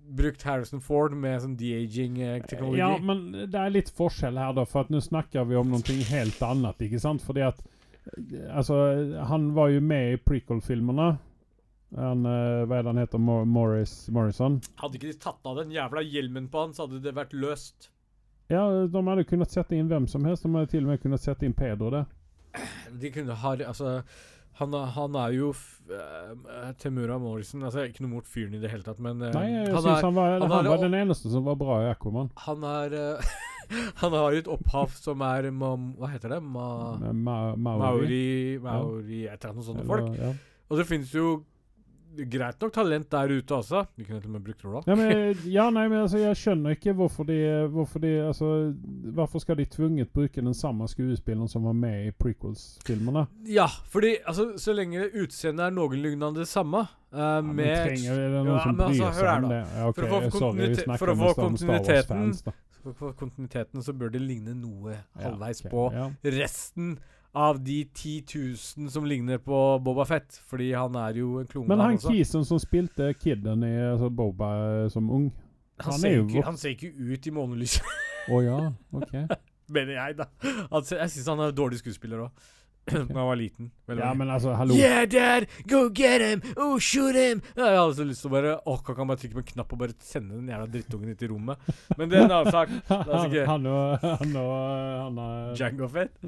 brukt 0.07 0.43
Harrison 0.43 0.81
Ford 0.83 1.13
med 1.15 1.41
sånn 1.43 1.57
de-aging-teknologi 1.59 2.81
Ja, 2.81 2.91
men 2.99 3.25
det 3.33 3.59
er 3.59 3.73
litt 3.73 3.91
forskjell 3.95 4.37
her, 4.39 4.55
da. 4.57 4.65
For 4.69 4.83
at 4.83 4.91
nå 4.93 5.01
snakker 5.03 5.47
vi 5.49 5.59
om 5.59 5.71
noe 5.73 5.99
helt 6.09 6.41
annet, 6.45 6.83
ikke 6.87 7.01
sant? 7.01 7.23
Fordi 7.25 7.45
at 7.47 7.61
eh, 7.63 8.49
Altså, 8.51 8.79
han 9.29 9.51
var 9.55 9.71
jo 9.73 9.83
med 9.83 10.15
i 10.15 10.19
prequel-filmene. 10.21 11.13
Han, 11.95 12.25
eh, 12.25 12.65
hva 12.65 12.79
er 12.79 12.85
det 12.85 12.91
han 12.91 13.01
heter? 13.03 13.21
Mor 13.21 13.45
Morris 13.45 13.95
Morrison? 14.13 14.59
Hadde 14.81 14.99
ikke 14.99 15.11
de 15.11 15.19
tatt 15.21 15.49
av 15.49 15.61
den 15.61 15.73
jævla 15.73 16.03
hjelmen 16.05 16.49
på 16.51 16.65
han, 16.65 16.73
så 16.73 16.87
hadde 16.87 17.03
det 17.05 17.15
vært 17.15 17.35
løst. 17.37 17.89
Ja, 18.51 18.65
de 18.89 19.05
hadde 19.07 19.25
kunnet 19.29 19.53
sette 19.53 19.77
inn 19.77 19.89
hvem 19.91 20.07
som 20.09 20.25
helst. 20.27 20.45
De 20.45 20.51
hadde 20.53 20.71
til 20.73 20.85
og 20.85 20.93
med 20.93 21.01
kunnet 21.03 21.23
sette 21.23 21.47
inn 21.47 21.55
Pedro 21.57 21.91
der. 21.93 22.09
De 23.01 23.09
kunne 23.13 23.33
ha 23.33 23.53
Altså, 23.65 24.01
han, 24.59 24.73
han 24.95 25.15
er 25.17 25.31
jo 25.35 25.47
eh, 25.89 26.67
Temura 26.81 27.17
Morrison 27.21 27.63
Altså, 27.65 27.87
ikke 27.89 28.03
noe 28.05 28.11
mot 28.19 28.27
fyren 28.29 28.53
i 28.53 28.61
det 28.61 28.69
hele 28.71 28.85
tatt, 28.85 28.99
men 29.01 29.21
uh, 29.21 29.31
Nei, 29.33 29.47
jeg 29.49 29.63
er, 29.65 29.73
han 29.73 30.13
var, 30.13 30.35
han 30.37 30.45
han 30.45 30.53
er- 30.59 30.69
var 30.69 30.83
den 30.83 30.97
eneste 30.99 31.31
som 31.33 31.47
var 31.47 31.57
bra 31.59 31.79
i 31.83 31.89
Aquaman. 31.93 32.29
han 32.45 32.63
er 32.69 32.97
uh, 33.17 33.33
Han 34.03 34.13
har 34.13 34.35
et 34.37 34.49
opphav 34.51 34.91
som 34.99 35.21
er 35.25 35.47
ma, 35.55 35.71
Hva 35.97 36.11
heter 36.11 36.35
det? 36.35 36.41
Ma, 36.43 36.67
ma, 36.99 37.37
Ma 37.55 37.77
Maori. 37.79 37.79
Maori 37.81 38.59
Maori 38.61 39.21
Et 39.25 39.37
eller 39.39 39.53
annet 39.55 39.65
sånt 39.69 39.85
folk. 39.87 40.11
Ja. 40.19 40.33
Og 40.69 40.77
det 40.79 40.85
finnes 40.89 41.13
jo 41.15 41.43
greit 42.29 42.59
nok 42.61 42.71
talent 42.75 43.07
der 43.11 43.31
ute 43.33 43.55
også. 43.55 43.83
Vi 43.97 44.03
kunne 44.07 44.19
til 44.21 44.29
og 44.29 44.33
med 44.37 44.43
brukt 44.45 44.63
Rock. 44.65 44.87
Ja, 44.87 44.95
men, 44.95 45.37
ja, 45.51 45.65
nei, 45.73 45.87
men 45.89 46.01
altså, 46.03 46.17
jeg 46.21 46.35
skjønner 46.39 46.75
ikke 46.77 46.93
hvorfor 46.97 47.23
de, 47.29 47.37
hvorfor 47.73 47.99
de 48.03 48.11
altså, 48.27 48.49
Hvorfor 49.13 49.39
skal 49.43 49.57
de 49.57 49.65
tvunget 49.65 50.09
bruke 50.13 50.41
den 50.41 50.53
samme 50.53 50.87
skuespilleren 50.87 51.47
som 51.51 51.63
var 51.67 51.73
med 51.77 52.07
i 52.07 52.11
prequels-filmene? 52.11 53.25
Ja, 53.49 53.67
fordi 53.89 54.15
altså, 54.25 54.51
så 54.57 54.73
lenge 54.73 55.07
utseendet 55.23 55.65
er 55.65 55.69
noenlunde 55.75 56.33
det 56.39 56.47
samme 56.47 56.83
uh, 56.85 57.19
Ja, 57.19 57.41
men 57.41 57.55
med 57.55 57.75
trenger 57.87 58.11
er 58.13 58.29
det 58.37 58.43
noen 58.43 58.53
Ja, 58.53 58.63
som 58.63 58.79
altså, 58.87 59.03
hør 59.03 59.13
seg 59.13 59.29
her 59.29 59.37
om 59.37 59.49
da. 59.49 59.55
det? 59.55 59.63
Ja, 59.77 59.87
ok, 59.89 59.95
For 59.95 60.03
å 60.03 60.09
få 60.09 60.13
sorry, 60.13 60.29
vi 60.29 60.29
kontinuitet- 60.39 60.83
snakker 60.83 60.99
for 60.99 61.13
å 61.13 61.17
få 61.17 61.33
kontinuiteten- 61.41 62.53
kontinuiteten 63.17 63.83
så 63.83 63.93
bør 63.95 64.09
det 64.11 64.21
ligne 64.21 64.53
noe 64.59 64.97
halvveis 65.23 65.61
ok, 65.65 65.69
på 65.71 65.83
resten 66.35 66.97
av 67.33 67.59
de 67.63 67.79
10 67.89 68.23
000 68.77 68.89
som 68.93 69.05
ligner 69.09 69.37
på 69.41 69.59
Boba 69.83 70.05
Fett. 70.05 70.37
Fordi 70.49 70.71
han 70.77 70.95
er 71.01 71.17
jo 71.17 71.39
en 71.41 71.47
klone, 71.49 71.67
Men 71.71 71.81
han 71.81 71.97
også. 71.97 72.13
kisen 72.13 72.45
som 72.45 72.59
spilte 72.61 73.09
kiden 73.17 73.65
i 73.65 73.73
altså 73.91 74.09
Boba 74.13 74.51
eh, 74.83 74.89
som 74.93 75.09
ung 75.09 75.31
Han, 75.81 75.87
han 75.87 75.93
er 75.95 75.99
ser 76.03 76.13
jo 76.19 76.25
ikke, 76.27 76.43
han 76.45 76.57
ser 76.61 76.75
ikke 76.75 76.91
ut 76.93 77.27
i 77.27 77.31
månelyset, 77.33 77.93
Å 78.33 78.41
ja, 78.45 78.57
OK. 78.93 79.15
mener 79.73 79.95
jeg, 79.97 80.17
da. 80.19 80.27
Altså, 80.69 80.99
jeg 81.01 81.09
syns 81.15 81.31
han 81.33 81.41
er 81.47 81.55
dårlig 81.57 81.81
skuespiller 81.81 82.27
òg. 82.27 82.43
Da 82.83 82.99
han 83.15 83.27
var 83.27 83.35
liten. 83.39 83.71
Ja, 83.87 84.13
men 84.13 84.29
altså, 84.29 84.53
hallo. 84.59 84.75
Yeah, 84.75 85.05
dad! 85.07 85.45
Go 85.71 85.87
get 85.89 86.21
him! 86.21 86.41
Oh, 86.57 86.77
shoot 86.79 87.15
him! 87.15 87.41
Ja, 87.55 87.69
jeg 87.71 87.79
hadde 87.79 87.95
så 87.95 88.05
lyst 88.07 88.21
til 88.25 88.29
å 88.29 88.33
bare 88.35 88.55
Åh, 88.59 88.81
kan 88.83 88.97
han 88.99 89.07
bare 89.11 89.21
trykke 89.21 89.37
på 89.39 89.43
en 89.43 89.49
knapp 89.53 89.71
og 89.75 89.79
bare 89.85 89.95
sende 90.03 90.35
den 90.35 90.49
jævla 90.51 90.67
drittungen 90.73 91.13
ut 91.15 91.23
i 91.23 91.29
rommet? 91.31 91.69
Men 91.97 92.11
det 92.11 92.19
er 92.19 92.25
en 92.27 92.35
annen 92.37 92.51
sak. 92.53 92.73
Han, 93.53 93.67
og 93.71 94.03
han 94.03 94.35
og 94.39 94.51
han 94.99 95.21
er, 95.25 95.53
Jango 95.59 95.87
Fett. 95.91 96.19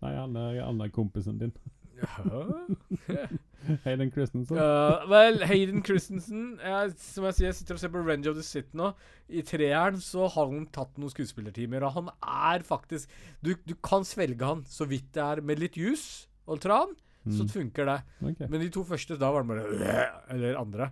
Nei, 0.00 0.14
han 0.16 0.36
er, 0.36 0.60
han 0.64 0.80
er 0.80 0.92
kompisen 0.94 1.38
din. 1.40 1.52
Hayden 3.84 4.08
Christensen. 4.12 4.56
Uh, 4.56 5.02
vel, 5.10 5.42
Hayden 5.44 5.82
Christensen 5.84 6.54
jeg, 6.62 6.94
Som 6.96 7.26
jeg 7.28 7.36
sier, 7.36 7.46
jeg 7.50 7.56
sitter 7.58 7.76
og 7.76 7.82
ser 7.82 7.92
på 7.92 8.00
Revenge 8.00 8.30
of 8.30 8.38
the 8.38 8.44
City 8.46 8.78
nå. 8.80 8.86
I 9.28 9.42
treeren 9.44 10.00
så 10.00 10.24
har 10.32 10.48
han 10.48 10.64
tatt 10.72 10.96
noen 10.96 11.12
skuespillertimer, 11.12 11.84
og 11.84 11.92
han 11.98 12.08
er 12.24 12.64
faktisk 12.66 13.12
Du, 13.44 13.52
du 13.68 13.74
kan 13.84 14.06
svelge 14.08 14.48
han 14.48 14.64
så 14.68 14.88
vidt 14.88 15.10
det 15.16 15.26
er 15.26 15.44
med 15.44 15.60
litt 15.60 15.76
jus 15.80 16.06
og 16.50 16.62
tran, 16.64 16.96
så 17.28 17.44
Mm, 17.44 17.50
funker 17.52 17.84
det. 17.84 17.98
Okay. 18.24 18.46
Men 18.48 18.62
de 18.62 18.70
to 18.72 18.80
første, 18.88 19.18
da 19.20 19.28
var 19.30 19.44
det 19.44 19.50
bare 19.52 20.06
Eller 20.32 20.56
andre. 20.56 20.86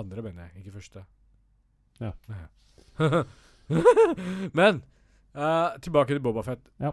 Andre, 0.00 0.22
mener 0.24 0.46
jeg, 0.46 0.62
ikke 0.62 0.72
første. 0.78 1.02
Ja. 2.00 2.14
Men 4.58 4.80
eh, 5.38 5.78
tilbake 5.84 6.14
til 6.16 6.20
Bobafett. 6.24 6.64
Ja. 6.82 6.92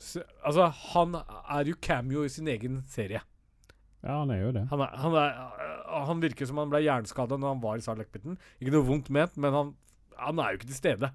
Så, 0.00 0.22
altså, 0.44 0.68
han 0.94 1.16
er 1.20 1.68
jo 1.68 1.74
cameo 1.84 2.22
i 2.24 2.30
sin 2.32 2.48
egen 2.48 2.82
serie. 2.88 3.20
Ja, 4.00 4.14
han 4.22 4.30
er 4.32 4.38
jo 4.46 4.52
det. 4.56 4.62
Han, 4.70 4.80
er, 4.80 4.94
han, 4.96 5.16
er, 5.20 5.42
øh, 5.60 6.06
han 6.08 6.22
virker 6.22 6.48
som 6.48 6.56
han 6.62 6.70
ble 6.72 6.80
hjerneskada 6.86 7.36
når 7.36 7.52
han 7.54 7.60
var 7.64 7.76
i 7.76 7.84
Sarlacbiten. 7.84 8.38
Ikke 8.60 8.72
noe 8.72 8.86
vondt 8.88 9.10
ment, 9.12 9.36
men 9.36 9.52
han, 9.52 9.74
han 10.16 10.40
er 10.40 10.54
jo 10.54 10.60
ikke 10.60 10.70
til 10.70 10.78
stede. 10.78 11.10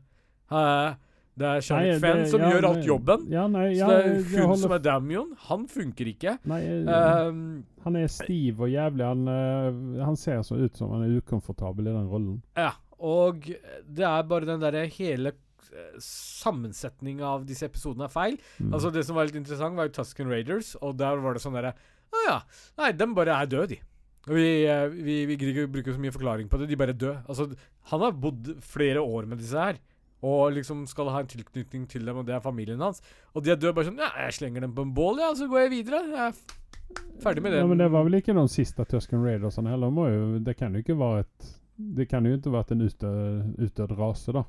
Eh, 0.54 0.91
det 1.36 1.47
er 1.49 1.63
Charlotte 1.65 1.99
Fenn 1.99 2.21
som 2.32 2.43
ja, 2.45 2.49
gjør 2.54 2.67
alt 2.69 2.78
nei, 2.80 2.86
jobben. 2.88 3.23
Ja, 3.34 3.47
nei, 3.51 3.63
ja, 3.75 3.88
Så 3.89 3.95
det 3.97 4.04
er 4.06 4.19
hun 4.21 4.45
holder- 4.51 4.62
som 4.62 4.75
er 4.78 4.84
Damion. 4.86 5.32
Han 5.49 5.65
funker 5.67 6.12
ikke. 6.13 6.38
Nei, 6.47 6.60
Ehm, 6.86 7.41
han 7.84 7.95
er 7.99 8.08
stiv 8.08 8.62
og 8.62 8.69
jævlig. 8.71 9.04
Han, 9.10 9.25
uh, 9.28 10.06
han 10.06 10.15
ser 10.15 10.45
så 10.47 10.56
ut 10.62 10.78
som 10.78 10.93
han 10.95 11.04
er 11.10 11.17
ukomfortabel 11.19 11.89
i 11.89 11.95
den 11.97 12.08
rollen. 12.08 12.38
ja, 12.56 12.71
og 13.01 13.41
det 13.43 14.06
er 14.08 14.23
bare 14.30 14.45
den 14.47 14.62
derre 14.62 14.86
hele 14.88 15.34
eh, 15.71 15.97
sammensetninga 16.04 17.25
av 17.38 17.47
disse 17.47 17.67
episodene 17.67 18.08
er 18.10 18.13
feil. 18.13 18.38
Mm. 18.60 18.71
Altså 18.73 18.93
Det 18.93 19.06
som 19.08 19.17
var 19.17 19.30
litt 19.30 19.39
interessant, 19.39 19.78
var 19.78 19.89
jo 19.89 19.95
Tusken 19.97 20.32
Raiders, 20.32 20.75
og 20.82 20.97
der 20.99 21.21
var 21.23 21.36
det 21.36 21.43
sånn 21.43 21.58
derre 21.58 21.75
Å 22.15 22.23
ja. 22.28 22.39
Nei, 22.80 22.93
dem 22.95 23.15
bare 23.17 23.36
er 23.41 23.49
døde, 23.51 23.75
de. 23.75 23.82
Vi, 24.25 24.45
eh, 24.65 24.88
vi, 24.89 25.19
vi 25.30 25.36
ikke 25.38 25.67
bruke 25.69 25.93
så 25.93 26.01
mye 26.01 26.13
forklaring 26.13 26.47
på 26.49 26.58
det. 26.58 26.69
De 26.71 26.80
bare 26.80 26.95
er 26.95 27.01
døde. 27.01 27.19
Altså, 27.30 27.51
han 27.91 28.01
har 28.01 28.15
bodd 28.17 28.56
flere 28.65 29.04
år 29.04 29.28
med 29.30 29.41
disse 29.41 29.60
her. 29.60 29.82
Og 30.25 30.56
liksom 30.56 30.86
skal 30.89 31.12
ha 31.13 31.21
en 31.21 31.30
tilknytning 31.30 31.86
til 31.89 32.06
dem, 32.08 32.17
og 32.17 32.25
det 32.25 32.34
er 32.34 32.41
familien 32.41 32.82
hans. 32.82 33.04
Og 33.36 33.43
de 33.45 33.54
er 33.54 33.60
døde 33.60 33.75
bare 33.78 33.89
sånn 33.89 34.01
Ja, 34.01 34.10
jeg 34.25 34.39
slenger 34.39 34.65
dem 34.65 34.73
på 34.73 34.86
en 34.86 34.93
bål, 34.95 35.21
ja, 35.21 35.34
så 35.38 35.49
går 35.51 35.65
jeg 35.65 35.73
videre. 35.75 36.01
Jeg 36.10 36.32
er 36.32 37.19
ferdig 37.21 37.43
med 37.45 37.54
det. 37.54 37.62
Ja, 37.62 37.69
men 37.69 37.84
det 37.84 37.91
var 37.93 38.08
vel 38.08 38.17
ikke 38.21 38.34
noen 38.38 38.49
siste 38.51 38.88
Tusken 38.89 39.21
Raiders 39.25 39.60
heller? 39.62 39.93
Må 39.93 40.08
jo, 40.10 40.25
det 40.45 40.58
kan 40.58 40.73
jo 40.73 40.82
ikke 40.86 40.97
være 40.97 41.25
et 41.25 41.54
Det 41.75 42.06
kan 42.08 42.23
jo 42.25 42.38
ikke 42.38 42.54
vært 42.54 42.69
en 42.71 42.86
utdødd 42.88 43.97
rase, 43.99 44.32
da. 44.32 44.45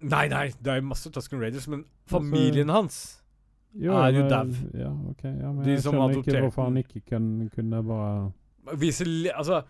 Nei, 0.00 0.28
nei, 0.30 0.48
det 0.62 0.70
er 0.72 0.78
jo 0.78 0.88
masse 0.92 1.10
Tusken 1.10 1.40
Raiders, 1.42 1.66
men 1.68 1.84
familien 2.06 2.70
hans 2.70 3.18
Jo, 3.74 3.96
Er 3.98 4.14
jo 4.14 4.28
dau. 4.30 4.52
Ja, 4.78 4.92
ok. 5.10 5.24
Ja, 5.24 5.50
men 5.52 5.64
De 5.64 5.72
jeg 5.74 5.82
skjønner 5.82 6.14
ikke 6.20 6.42
hvorfor 6.44 6.68
han 6.68 6.76
ikke 6.80 7.02
kunne, 7.10 7.48
kunne 7.54 7.82
bare 7.84 8.78
Vise 8.78 9.04
Altså, 9.34 9.62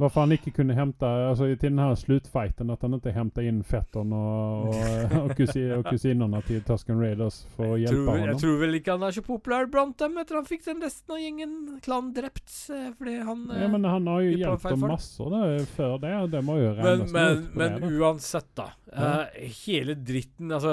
Varför 0.00 0.20
han 0.20 0.32
ikke 0.32 0.50
kunne 0.50 0.72
hämta, 0.74 1.08
alltså 1.28 1.44
till 1.56 1.70
den 1.70 1.78
här 1.78 1.94
slutfighten, 1.94 2.70
att 2.70 2.82
han 2.82 2.94
inte 2.94 3.10
hämtade 3.10 3.46
in 3.46 3.58
fettern 3.64 4.12
och, 4.12 4.68
och, 4.68 5.24
och, 5.24 5.36
kusin, 5.36 5.72
och 5.72 5.86
kusinerna 5.86 6.40
till 6.40 6.62
Tusken 6.62 7.00
Raiders 7.00 7.42
för 7.56 7.74
att 7.74 7.80
hjelpe 7.80 7.96
hjälpa 7.96 7.96
tror, 7.96 8.06
honom. 8.20 8.28
jeg 8.28 8.38
tror 8.40 8.56
vel 8.60 8.74
ikke 8.78 8.90
han 8.96 9.02
er 9.02 9.10
så 9.18 9.22
populær 9.26 9.66
blant 9.70 9.98
dem 10.00 10.16
etter 10.22 10.38
han 10.40 10.46
fikk 10.48 10.64
den 10.64 10.80
resten 10.82 11.14
av 11.14 11.20
gjengen 11.20 11.52
klan 11.84 12.12
drept. 12.16 12.48
eh, 12.72 12.88
Fordi 12.98 13.18
han 13.28 13.42
Ja, 13.60 13.68
men 13.68 13.84
han 13.84 14.06
har 14.06 14.20
hjälpt 14.20 14.62
fel 14.62 14.70
dem 14.70 14.88
massor 14.88 15.30
där 15.30 15.64
för 15.76 15.98
det. 15.98 16.26
Det 16.36 16.42
må 16.42 16.56
ju 16.58 16.70
Men, 16.74 17.04
men, 17.12 17.46
men 17.54 17.72
det. 17.80 17.80
då. 17.80 17.86
uansett, 18.04 18.48
da. 18.56 18.70
Ja. 18.96 19.10
Uh, 19.20 19.50
hele 19.66 19.94
dritten 19.94 20.50
Altså, 20.52 20.70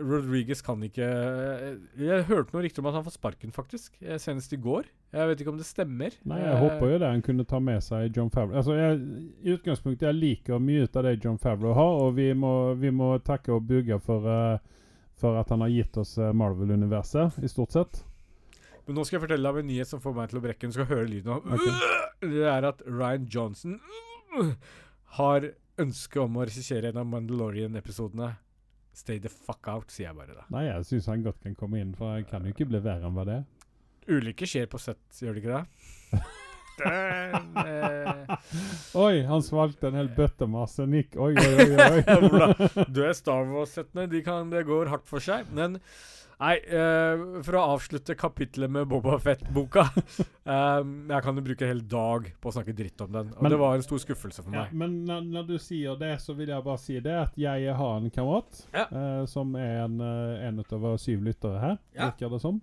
Rodriguez 0.00 0.62
kan 0.62 0.82
ikke 0.82 1.04
eh, 1.06 1.76
Jeg 2.02 2.24
hørte 2.26 2.56
noe 2.56 2.62
rykter 2.64 2.82
om 2.82 2.88
at 2.90 2.94
han 2.98 3.04
fått 3.06 3.14
sparken, 3.18 3.52
faktisk. 3.54 3.94
eh, 4.02 4.18
Senest 4.18 4.52
i 4.52 4.56
går. 4.56 4.88
Jeg 5.12 5.26
vet 5.28 5.40
ikke 5.42 5.50
om 5.50 5.58
det 5.58 5.66
stemmer. 5.66 6.10
Nej, 6.22 6.38
jeg 6.38 6.50
jag 6.50 6.58
hoppas 6.58 6.88
ju 6.92 6.98
det 6.98 7.06
han 7.10 7.22
kunde 7.22 7.44
ta 7.44 7.58
med 7.60 7.82
sig 7.82 8.12
John 8.16 8.30
Favreau. 8.30 8.62
Alltså 8.70 8.78
jeg, 8.78 9.30
i 9.42 9.54
utgangspunktet, 9.56 10.06
jeg 10.06 10.18
liker 10.18 10.60
mye 10.62 10.86
av 10.86 11.06
det 11.06 11.16
John 11.24 11.38
Favreau 11.42 11.74
har, 11.74 11.96
og 12.04 12.14
vi 12.14 12.28
må, 12.38 12.74
vi 12.78 12.92
må 12.94 13.16
takke 13.26 13.52
og 13.56 13.64
buge 13.66 13.98
for, 14.04 14.26
uh, 14.26 14.84
for, 15.18 15.38
at 15.40 15.50
han 15.50 15.64
har 15.64 15.72
gitt 15.72 15.96
oss 15.98 16.16
eh, 16.18 16.30
Marvel-universet, 16.32 17.40
i 17.42 17.50
stort 17.50 17.74
sett. 17.74 18.02
Men 18.86 18.96
nå 18.96 19.04
skal 19.04 19.18
jeg 19.18 19.24
fortelle 19.24 19.50
deg 19.50 19.64
en 19.64 19.68
nyhet 19.72 19.90
som 19.90 20.02
får 20.02 20.14
meg 20.16 20.30
til 20.30 20.38
å 20.38 20.44
brekke. 20.44 20.70
Du 20.70 20.76
skal 20.76 20.88
høre 20.88 21.08
lyden 21.08 21.34
av 21.34 21.50
okay. 21.50 21.98
Det 22.36 22.46
er 22.52 22.68
at 22.70 22.84
Ryan 22.86 23.26
Johnson 23.30 23.76
har 25.18 25.50
ønske 25.80 26.22
om 26.22 26.38
å 26.38 26.46
regissere 26.46 26.92
en 26.92 27.02
av 27.02 27.08
Mandalorian-episodene. 27.10 28.32
Stay 28.96 29.18
the 29.22 29.32
fuck 29.32 29.66
out, 29.70 29.90
sier 29.90 30.08
jeg 30.08 30.18
bare 30.18 30.36
da. 30.38 30.46
Nei, 30.54 30.68
jeg 30.68 30.86
syns 30.92 31.10
han 31.10 31.26
godt 31.26 31.42
kan 31.42 31.58
komme 31.58 31.82
inn, 31.82 31.96
for 31.98 32.14
han 32.14 32.28
kan 32.30 32.46
jo 32.46 32.54
ikke 32.54 32.70
bli 32.70 32.82
verre 32.84 33.08
enn 33.08 33.18
hva 33.18 33.26
det 33.26 33.40
er. 33.40 33.48
Ulykker 34.10 34.48
skjer 34.48 34.70
på 34.70 34.80
sett, 34.80 35.02
gjør 35.18 35.36
det 35.36 35.42
ikke 35.42 35.58
det? 35.58 36.22
Den, 36.80 37.50
eh, 37.64 38.36
Oj, 38.98 39.22
han 39.28 39.42
svalgte 39.46 39.90
en 39.90 39.98
hel 40.00 40.08
bøttemasse. 40.16 40.86
Nick. 40.90 41.16
Oi, 41.16 41.34
oi, 41.36 41.66
oi. 41.66 42.04
oi. 42.04 42.86
Du 42.94 43.02
er 43.06 43.12
Star 43.16 43.44
Wars-settene, 43.50 44.08
de 44.10 44.22
kan, 44.26 44.50
det 44.52 44.64
går 44.68 44.90
hardt 44.92 45.06
for 45.10 45.22
seg. 45.22 45.48
Men 45.56 45.76
nei, 46.40 46.54
eh, 46.72 47.20
for 47.44 47.58
å 47.60 47.64
avslutte 47.74 48.16
kapitlet 48.18 48.72
med 48.72 48.88
Boba 48.88 49.18
Fett-boka 49.20 49.82
eh, 50.54 50.78
Jeg 51.12 51.24
kan 51.26 51.36
jo 51.36 51.44
bruke 51.44 51.66
en 51.66 51.72
hel 51.74 51.82
dag 51.84 52.30
på 52.40 52.48
å 52.48 52.54
snakke 52.56 52.72
dritt 52.78 53.04
om 53.04 53.12
den, 53.12 53.34
og 53.36 53.42
Men- 53.44 53.52
det 53.52 53.58
var 53.60 53.76
en 53.76 53.84
stor 53.84 54.00
skuffelse 54.00 54.40
for 54.46 54.56
ja, 54.56 54.62
meg. 54.64 54.72
men 54.80 54.96
når, 55.04 55.26
når, 55.36 55.46
du 55.50 55.58
sier 55.60 56.00
det 56.00 56.14
så 56.24 56.32
vil 56.38 56.48
jeg 56.54 56.64
bare 56.64 56.80
si 56.80 56.96
det 57.04 57.18
at 57.26 57.36
jeg 57.38 57.76
har 57.76 58.00
en 58.00 58.08
kamerat 58.14 58.64
Ja. 58.72 58.86
eh, 58.88 59.22
som 59.28 59.52
er 59.60 59.84
en, 59.84 60.00
en 60.00 60.64
av 60.64 60.96
syv 61.02 61.28
lyttere 61.28 61.60
här, 61.60 61.78
Ja. 61.92 62.08
verkar 62.08 62.32
det 62.32 62.40
som. 62.40 62.62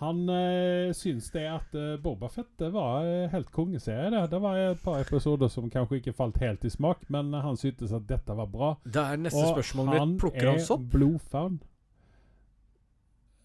Han 0.00 0.28
eh, 0.28 0.92
syns 0.96 1.28
det 1.34 1.44
at 1.46 1.74
eh, 1.78 1.96
Boba 2.02 2.28
Fett 2.32 2.48
det 2.58 2.70
var 2.74 3.04
eh, 3.06 3.28
helt 3.30 3.50
kongeserie. 3.54 4.10
Det. 4.10 4.22
det 4.32 4.40
var 4.42 4.56
et 4.58 4.82
par 4.82 5.00
episoder 5.02 5.48
som 5.52 5.68
kanskje 5.70 6.00
ikke 6.00 6.14
falt 6.16 6.40
helt 6.42 6.64
i 6.64 6.70
smak, 6.72 7.04
men 7.12 7.32
han 7.34 7.56
syntes 7.60 7.92
at 7.94 8.08
dette 8.08 8.34
var 8.38 8.48
bra. 8.50 8.72
Det 8.84 9.02
er 9.02 9.20
neste 9.20 9.42
Og 9.42 9.52
spørsmål 9.54 9.92
mitt. 9.92 10.18
Plukker 10.22 10.50
han 10.52 10.60
sopp? 10.64 10.96
Han 11.32 11.60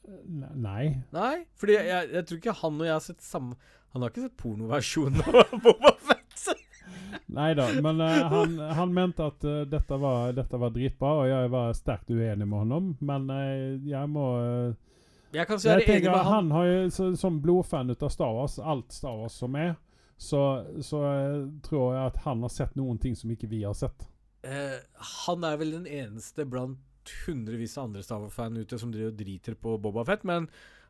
er 0.07 0.21
ne- 0.25 0.53
Nei. 0.55 0.86
Nei, 1.13 1.33
fordi 1.60 1.73
jeg, 1.77 1.88
jeg, 1.91 2.10
jeg 2.15 2.25
tror 2.27 2.38
ikke 2.41 2.57
han 2.62 2.79
og 2.81 2.88
jeg 2.88 2.95
har 2.95 3.03
sett 3.03 3.21
samme 3.25 3.57
Han 3.93 4.01
har 4.03 4.12
ikke 4.13 4.27
sett 4.27 4.38
pornoversjonen 4.39 5.21
av 5.27 5.57
Boba 5.65 5.93
Fett. 5.99 6.23
Nei 7.38 7.51
da, 7.57 7.65
men 7.83 7.99
eh, 8.01 8.23
han, 8.31 8.55
han 8.77 8.93
mente 8.95 9.25
at 9.27 9.43
eh, 9.43 9.62
dette, 9.69 9.97
var, 9.99 10.31
dette 10.36 10.57
var 10.60 10.71
dritbra, 10.73 11.12
og 11.21 11.27
jeg 11.29 11.49
var 11.53 11.73
sterkt 11.75 12.10
uenig 12.12 12.47
med 12.47 12.71
ham. 12.71 12.88
Men 13.03 13.27
eh, 13.33 13.77
jeg 13.89 14.10
må 14.12 14.25
eh, 14.41 14.75
Jeg 15.34 15.48
kan 15.48 15.60
si 15.60 15.68
jeg 15.68 15.82
er 15.82 15.86
tenker, 15.86 16.12
med 16.12 16.24
han. 16.24 16.34
han 16.34 16.52
har 16.52 16.66
jo, 16.66 16.90
så, 16.90 17.10
Som 17.20 17.42
blodfan 17.44 17.90
av 17.92 18.10
Star 18.13 18.34
Wars, 18.34 18.60
alt 18.60 18.92
Star 18.96 19.16
Wars 19.20 19.34
som 19.34 19.56
er, 19.60 19.76
så, 20.18 20.66
så 20.82 21.02
eh, 21.06 21.48
tror 21.68 21.94
jeg 21.94 22.06
at 22.13 22.18
han 22.24 22.42
har 22.42 22.50
sett 22.50 22.76
noen 22.80 22.98
ting 22.98 23.16
som 23.16 23.30
ikke 23.32 23.50
vi 23.52 23.63
har 23.63 23.74
sett. 23.78 24.08
Eh, 24.48 24.78
han 25.26 25.44
er 25.44 25.58
vel 25.60 25.72
den 25.76 25.86
eneste 25.88 26.46
blant 26.48 26.80
hundrevis 27.26 27.78
av 27.78 27.86
andre 27.90 28.04
Star 28.04 28.20
Wars-fan 28.24 28.58
ute 28.58 28.80
som 28.80 28.92
driver 28.92 29.12
og 29.13 29.20
driter 29.20 29.56
på 29.56 29.78
Boba 29.80 30.04
Fett, 30.08 30.24
men 30.28 30.48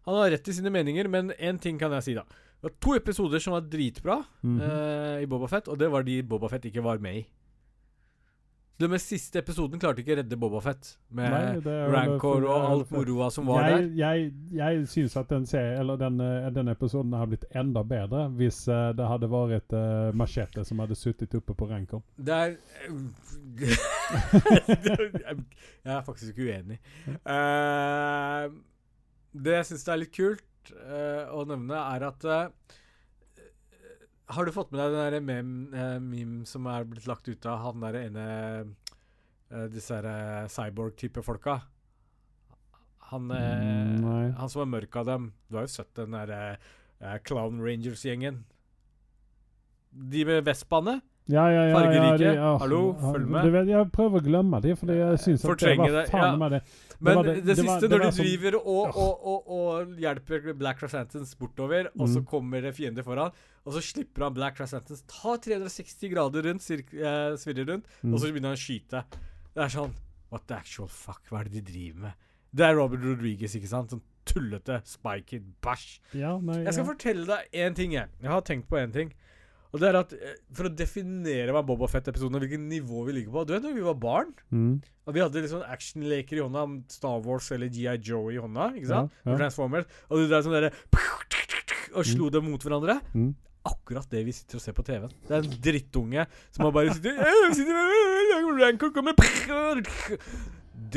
han 0.08 0.16
har 0.16 0.30
rett 0.32 0.48
i 0.48 0.54
sine 0.54 0.72
meninger. 0.72 1.10
Men 1.12 1.32
én 1.38 1.60
ting 1.62 1.78
kan 1.82 1.92
jeg 1.98 2.04
si, 2.08 2.14
da. 2.18 2.24
Det 2.58 2.70
var 2.72 2.76
to 2.82 2.96
episoder 2.98 3.40
som 3.44 3.54
var 3.54 3.62
dritbra 3.70 4.24
Mhm. 4.42 4.62
eh, 4.62 5.24
i 5.24 5.28
Boba 5.30 5.48
Fett, 5.52 5.68
og 5.68 5.78
det 5.78 5.90
var 5.92 6.04
de 6.08 6.22
Boba 6.24 6.48
Fett 6.50 6.66
ikke 6.66 6.82
var 6.86 6.98
med 7.04 7.18
i. 7.20 7.26
Den 8.78 8.94
siste 9.02 9.42
episoden 9.42 9.82
klarte 9.82 10.04
ikke 10.04 10.14
å 10.14 10.18
redde 10.20 10.38
Boba 10.38 10.60
Fett, 10.62 10.92
med 11.18 11.34
Nei, 11.34 11.76
Rancor 11.90 12.46
og 12.46 12.66
alt 12.68 12.92
moroa 12.94 13.30
som 13.34 13.50
var 13.50 13.66
jeg, 13.66 13.74
der. 13.74 13.88
jeg, 13.98 14.28
jeg 14.60 14.84
syns 14.92 15.18
at 15.18 15.32
den, 15.34 15.48
serien, 15.50 15.80
eller 15.82 15.98
den, 15.98 16.22
eh, 16.22 16.50
den 16.54 16.70
episoden 16.70 17.16
har 17.18 17.26
blitt 17.32 17.48
enda 17.58 17.82
bedre 17.88 18.28
hvis 18.38 18.60
eh, 18.70 18.92
det 18.98 19.08
hadde 19.10 19.32
vært 19.32 19.74
uh, 19.74 20.14
Machete 20.18 20.62
som 20.68 20.84
hadde 20.84 20.98
sittet 21.00 21.34
oppe 21.40 21.58
på 21.58 21.70
Rancor. 21.72 22.04
Det 22.16 22.38
er 22.38 22.58
Jeg 25.88 25.94
er 25.96 26.04
faktisk 26.06 26.36
ikke 26.36 26.46
uenig. 26.52 26.78
Uh, 27.26 28.54
det 29.38 29.58
jeg 29.60 29.68
syns 29.72 29.88
er 29.90 30.02
litt 30.02 30.14
kult 30.16 30.72
uh, 30.74 31.34
å 31.36 31.44
nevne, 31.48 31.78
er 31.96 32.06
at 32.08 32.28
eh, 32.28 32.76
Har 34.30 34.46
du 34.46 34.52
fått 34.52 34.72
med 34.74 34.82
deg 34.82 34.92
den 34.92 35.14
der 35.14 35.22
mem, 35.24 35.52
eh, 35.74 36.00
meme 36.04 36.46
som 36.46 36.66
er 36.68 36.84
blitt 36.84 37.08
lagt 37.08 37.28
ut 37.32 37.46
av 37.48 37.60
han 37.64 37.80
der 37.86 37.96
ene 38.02 38.26
eh, 39.52 39.68
Disse 39.72 39.96
her, 39.96 40.06
eh, 40.44 40.48
cyborg-type 40.52 41.24
folka? 41.24 41.62
Han, 43.12 43.32
eh, 43.32 43.38
Mm, 43.38 44.02
nei. 44.04 44.32
han 44.36 44.50
som 44.50 44.62
er 44.66 44.80
mørk 44.82 44.96
av 45.00 45.06
dem. 45.06 45.30
Du 45.50 45.56
har 45.56 45.64
jo 45.64 45.68
sett 45.78 45.94
den 45.96 46.12
derre 46.12 46.58
eh, 47.00 47.18
Clown 47.24 47.62
Rangers-gjengen. 47.64 48.44
De 49.92 50.26
med 50.26 50.44
Vestbane? 50.46 51.00
Ja, 51.28 51.50
ja, 51.52 51.64
ja, 51.68 51.76
Fargerike. 51.76 52.04
ja, 52.08 52.18
det- 52.18 52.36
ja, 52.36 52.58
Hallo, 52.58 52.94
følg 53.00 53.28
med. 53.28 53.44
Du 53.44 53.52
vet, 53.52 53.68
jeg 53.68 53.92
prøver 53.92 54.20
å 54.22 54.24
glemme 54.24 54.62
dem, 54.62 54.76
for 54.78 54.88
jeg 54.94 55.18
syns 55.20 55.44
at 55.44 55.58
det 55.60 55.78
var 55.78 56.06
faen 56.08 56.22
ja. 56.24 56.36
meg 56.38 56.52
det. 56.52 56.62
Men 57.00 57.18
det, 57.24 57.34
det- 57.36 57.46
det 57.46 57.56
siste, 57.58 57.68
var- 57.68 57.80
det 57.82 57.90
når 57.92 58.12
de 58.12 58.24
driver 58.24 58.56
og, 58.56 58.96
og, 58.96 59.26
og, 59.28 59.50
og 59.52 59.88
hjelper 60.00 60.54
Black 60.58 60.80
Crescentons 60.80 61.36
bortover, 61.36 61.88
og 62.00 62.08
så 62.08 62.20
Mm. 62.22 62.26
kommer 62.26 62.62
det 62.62 62.76
fiender 62.76 63.04
foran, 63.04 63.32
og 63.68 63.76
så 63.76 63.82
slipper 63.84 64.24
han 64.24 64.34
Black 64.38 64.56
Crescentons, 64.58 65.04
tar 65.12 65.38
360 65.44 66.10
grader 66.14 66.48
rundt, 66.48 66.64
eh, 66.72 67.36
svirrer 67.42 67.68
rundt, 67.68 67.86
Mm. 68.04 68.14
og 68.14 68.20
så 68.24 68.32
begynner 68.32 68.54
han 68.54 68.58
å 68.58 68.64
skyte. 68.64 69.04
Det 69.54 69.64
er 69.68 69.74
sånn 69.76 69.94
What 70.32 70.48
the 70.48 70.56
actual 70.56 70.88
fuck? 70.92 71.22
Hva 71.30 71.40
er 71.42 71.44
det 71.50 71.54
de 71.60 71.72
driver 71.72 72.00
med? 72.08 72.14
Det 72.54 72.66
er 72.66 72.76
Robert 72.76 73.04
Rodriguez, 73.04 73.54
ikke 73.56 73.68
sant? 73.72 73.92
Sånn 73.92 74.02
tullete 74.28 74.82
spiked 74.84 75.46
bæsj. 75.64 76.00
Ja, 76.20 76.38
nei, 76.40 76.64
Jeg 76.66 76.74
skal 76.74 76.86
ja. 76.86 76.92
fortelle 76.94 77.26
deg 77.30 77.52
én 77.54 77.76
ting, 77.76 77.92
jeg. 77.96 78.10
Jeg 78.22 78.30
har 78.32 78.42
tenkt 78.42 78.68
på 78.68 78.76
én 78.82 78.92
ting. 78.92 79.14
Og 79.74 79.80
det 79.82 79.88
er 79.94 79.98
at 80.00 80.14
eh, 80.14 80.36
For 80.56 80.64
å 80.68 80.76
definere 80.76 81.52
hva 81.52 81.62
Boba 81.66 81.88
Fett-episoden 81.92 82.36
og 82.36 82.42
hvilket 82.42 82.60
nivå 82.60 83.06
vi 83.06 83.12
ligger 83.18 83.32
på 83.36 83.46
Du 83.46 83.52
vet 83.54 83.64
når 83.64 83.74
vi 83.76 83.82
var 83.84 83.96
barn? 84.00 84.34
Mm. 84.52 84.82
Og 85.08 85.14
vi 85.14 85.20
hadde 85.20 85.42
liksom 85.44 85.64
actionleker 85.68 86.38
i 86.40 86.44
hånda, 86.44 86.64
Star 86.92 87.20
Wars 87.24 87.52
eller 87.52 87.68
GI 87.68 87.98
Joe 88.02 88.32
i 88.32 88.38
hånda. 88.40 88.74
ikke 88.76 88.88
sant? 88.88 89.12
Ja. 89.26 89.36
Transformers. 89.38 89.86
Og 90.10 90.18
du 90.24 90.28
drev 90.28 90.44
sånn 90.44 90.56
derre 90.56 90.72
Og 91.96 92.04
slo 92.06 92.30
dem 92.30 92.50
mot 92.52 92.60
hverandre. 92.64 93.00
Mm. 93.16 93.34
Akkurat 93.68 94.08
det 94.12 94.24
vi 94.28 94.36
sitter 94.36 94.60
og 94.60 94.64
ser 94.64 94.78
på 94.78 94.86
TV-en. 94.88 95.14
Det 95.28 95.36
er 95.36 95.44
en 95.46 95.60
drittunge 95.68 96.26
som 96.56 96.68
har 96.68 96.74
bare 96.76 96.96
sitter, 96.96 97.20
«Øh, 97.20 97.52
sitter 97.58 97.84
øh, 97.84 98.24
lager 98.32 98.64
Rancor 98.64 98.94
kommer 98.96 99.14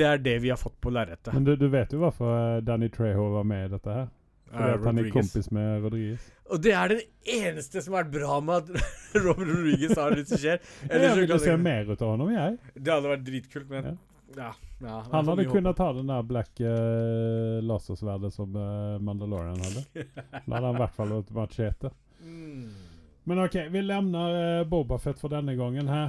Det 0.00 0.06
er 0.06 0.22
det 0.22 0.38
vi 0.42 0.52
har 0.52 0.60
fått 0.60 0.78
på 0.80 0.92
lerretet. 0.94 1.34
Men 1.34 1.44
du, 1.44 1.54
du 1.58 1.68
vet 1.72 1.92
jo 1.92 2.02
hvorfor 2.04 2.32
eh, 2.36 2.62
Danny 2.64 2.90
Treho 2.92 3.30
var 3.34 3.46
med 3.48 3.68
i 3.68 3.72
dette 3.74 4.00
her? 4.00 4.08
Fordi 4.50 4.68
Eh, 4.68 4.74
at 4.74 4.84
han 4.86 4.98
er 4.98 5.10
kompis 5.14 5.50
med 5.54 5.84
Rodriguez. 5.84 6.30
Og 6.50 6.62
det 6.62 6.72
er 6.74 6.88
den 6.90 7.02
eneste 7.38 7.82
som 7.82 7.94
har 7.94 8.04
vært 8.04 8.14
bra 8.16 8.38
med 8.42 8.54
at 8.56 8.88
Robert 9.24 9.46
Rodriguez 9.46 9.94
har 9.98 10.16
regissert. 10.16 10.66
Ellers 10.88 11.16
Jeg 11.16 11.28
vil 11.28 11.42
se 11.44 11.56
mer 11.56 11.90
ut 11.90 12.02
av 12.02 12.14
honom, 12.16 12.32
jeg. 12.34 12.56
Det 12.74 12.94
hadde 12.94 13.12
vært 13.12 13.26
dritkult, 13.28 13.68
men 13.70 13.90
Ja. 13.90 13.94
ja. 14.36 14.50
ja, 14.82 14.96
Han 15.12 15.30
hadde 15.30 15.46
kunnet 15.50 15.78
ta 15.78 15.92
den 15.94 16.10
der 16.10 16.26
black 16.26 16.62
uh, 16.62 17.60
lasersverdet 17.62 18.32
som 18.34 18.56
uh, 18.58 18.98
Mandalorian 18.98 19.62
hadde. 19.62 19.84
Da 20.48 20.56
hadde 20.56 20.66
han 20.66 20.74
i 20.74 20.82
hvert 20.82 20.98
fall 20.98 21.14
vært 21.14 21.34
machete. 21.38 21.94
Mm. 22.22 22.70
Men 23.24 23.38
ok, 23.44 23.54
vi 23.70 23.82
lämnar 23.82 24.60
uh, 24.60 24.66
Boba 24.68 24.98
Fett 24.98 25.18
for 25.20 25.28
denne 25.28 25.54
gangen 25.56 25.88
her. 25.88 26.06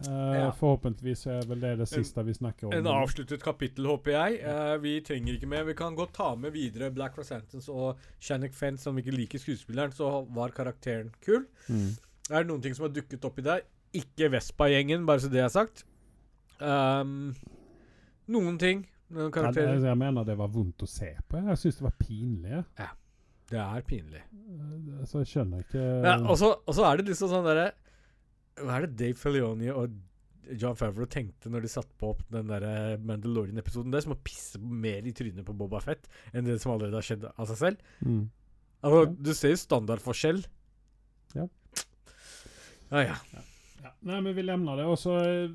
Eh, 0.00 0.36
Ja. 0.40 0.52
Forhåpentligvis 0.56 1.26
er 1.28 1.42
vel 1.46 1.60
det 1.60 1.74
det 1.78 1.86
siste 1.88 2.22
vi 2.24 2.32
snakker 2.34 2.66
om. 2.66 2.72
En 2.72 2.86
avsluttet 2.88 3.42
kapittel, 3.42 3.84
håper 3.86 4.10
jeg. 4.14 4.38
Uh, 4.46 4.78
vi 4.80 4.94
trenger 5.04 5.34
ikke 5.36 5.46
mer. 5.52 5.64
Vi 5.68 5.74
kan 5.76 5.94
godt 5.94 6.14
ta 6.16 6.30
med 6.40 6.52
videre 6.56 6.88
Black 6.90 7.18
Rosantons 7.18 7.68
og 7.68 7.98
Shannick 8.18 8.54
Fence, 8.56 8.82
som 8.88 8.96
ikke 8.98 9.12
liker 9.12 9.38
skuespilleren, 9.42 9.92
så 9.92 10.24
var 10.32 10.48
karakteren 10.56 11.12
kul. 11.20 11.44
Mm. 11.68 11.90
Er 12.30 12.38
det 12.38 12.46
noen 12.48 12.62
ting 12.64 12.74
som 12.74 12.86
har 12.88 12.94
dukket 12.96 13.24
opp 13.28 13.38
i 13.38 13.42
deg? 13.42 13.68
Ikke 14.00 14.30
Vespa-gjengen, 14.32 15.04
bare 15.06 15.20
så 15.20 15.28
det 15.28 15.42
er 15.44 15.52
sagt. 15.52 15.84
Um, 16.60 17.34
noen 18.30 18.56
ting. 18.58 18.86
Noen 19.10 19.28
Ja, 19.28 19.30
karakterer. 19.34 19.76
det- 19.80 19.88
jeg 19.88 19.98
mener 19.98 20.24
det 20.24 20.36
var 20.38 20.48
vondt 20.48 20.78
å 20.82 20.88
se 20.88 21.12
på. 21.28 21.36
Jeg 21.44 21.56
syns 21.58 21.76
det 21.76 21.82
var 21.82 21.96
pinlig. 21.98 22.64
Det 23.50 23.58
er 23.60 23.86
pinlig. 23.86 24.22
Eh, 24.22 25.00
Så 25.10 25.24
jeg 25.24 25.30
skjønner 25.32 25.64
ikke 25.64 25.82
Ja, 26.06 26.16
og 26.20 26.38
så 26.38 26.86
er 26.86 27.00
det 27.00 27.10
liksom 27.10 27.32
sånn 27.32 27.46
derre 27.48 27.70
Hva 28.60 28.76
er 28.76 28.86
det 28.86 28.96
Dave 29.00 29.18
Felioni 29.18 29.70
og 29.72 29.96
John 30.58 30.74
Favreau 30.78 31.06
tenkte 31.06 31.50
når 31.52 31.62
de 31.62 31.70
satte 31.70 31.94
på 32.00 32.08
opp 32.14 32.22
den 32.32 32.48
der 32.50 32.96
Mandalorian-episoden? 33.06 33.92
Det 33.92 34.00
er 34.00 34.06
som 34.08 34.16
å 34.16 34.22
pisse 34.24 34.58
mer 34.58 35.06
i 35.06 35.12
trynet 35.14 35.46
på 35.46 35.54
Boba 35.54 35.78
Fett 35.84 36.08
enn 36.34 36.48
det 36.48 36.58
som 36.62 36.72
allerede 36.74 36.98
har 36.98 37.06
skjedd 37.06 37.28
av 37.30 37.46
seg 37.52 37.60
selv. 37.60 37.84
mm. 38.02 38.24
Altså, 38.82 39.00
Ja. 39.04 39.14
Du 39.28 39.30
ser 39.36 39.52
jo 39.52 39.60
standardforskjell. 39.60 40.40
Ja. 41.36 41.46
Ja, 42.90 43.02
ja. 43.12 43.42
Ja, 43.82 43.90
nei, 44.00 44.20
men 44.20 44.34
vi 44.36 44.42
lemner 44.42 44.76
det. 44.80 44.86
Og 44.90 44.98
så 45.00 45.14
eh, 45.20 45.52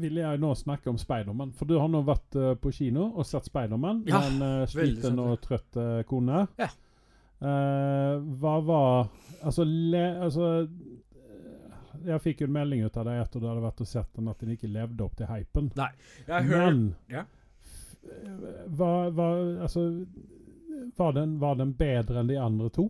vil 0.00 0.18
jeg 0.20 0.40
nå 0.42 0.50
snakke 0.58 0.90
om 0.90 0.98
Speidermann. 1.00 1.52
For 1.56 1.68
du 1.68 1.76
har 1.80 1.88
nå 1.92 2.02
vært 2.06 2.36
uh, 2.36 2.52
på 2.60 2.72
kino 2.74 3.10
og 3.14 3.26
sett 3.28 3.48
Spiderman. 3.48 4.02
Ja, 4.08 4.20
med 4.20 4.42
en 4.42 4.64
uh, 4.64 4.68
sliten 4.68 5.20
og 5.22 5.38
trøtt 5.44 5.78
eh, 5.80 6.02
kone. 6.08 6.46
Ja. 6.60 6.68
Eh, 7.40 8.14
hva 8.40 8.54
var 8.66 9.08
Altså, 9.46 9.62
le, 9.64 10.00
altså 10.26 10.46
eh, 10.66 12.06
Jeg 12.08 12.20
fikk 12.24 12.40
jo 12.42 12.46
en 12.48 12.52
melding 12.56 12.82
ut 12.82 12.96
av 12.98 13.04
deg 13.06 13.20
etter 13.22 13.38
du 13.40 13.46
hadde 13.46 13.62
vært 13.62 13.82
og 13.84 13.86
sett 13.86 14.08
den, 14.18 14.26
at 14.32 14.40
den 14.42 14.56
ikke 14.56 14.70
levde 14.74 15.04
opp 15.04 15.14
til 15.20 15.26
hypen. 15.30 15.68
Jeg 15.76 16.48
hører, 16.48 16.72
Men 16.72 16.96
Ja. 17.08 17.22
hva, 18.74 18.90
hva 19.14 19.28
Altså 19.62 19.84
var 20.98 21.12
den, 21.12 21.38
var 21.42 21.54
den 21.58 21.72
bedre 21.78 22.20
enn 22.20 22.28
de 22.30 22.36
andre 22.40 22.70
to? 22.74 22.88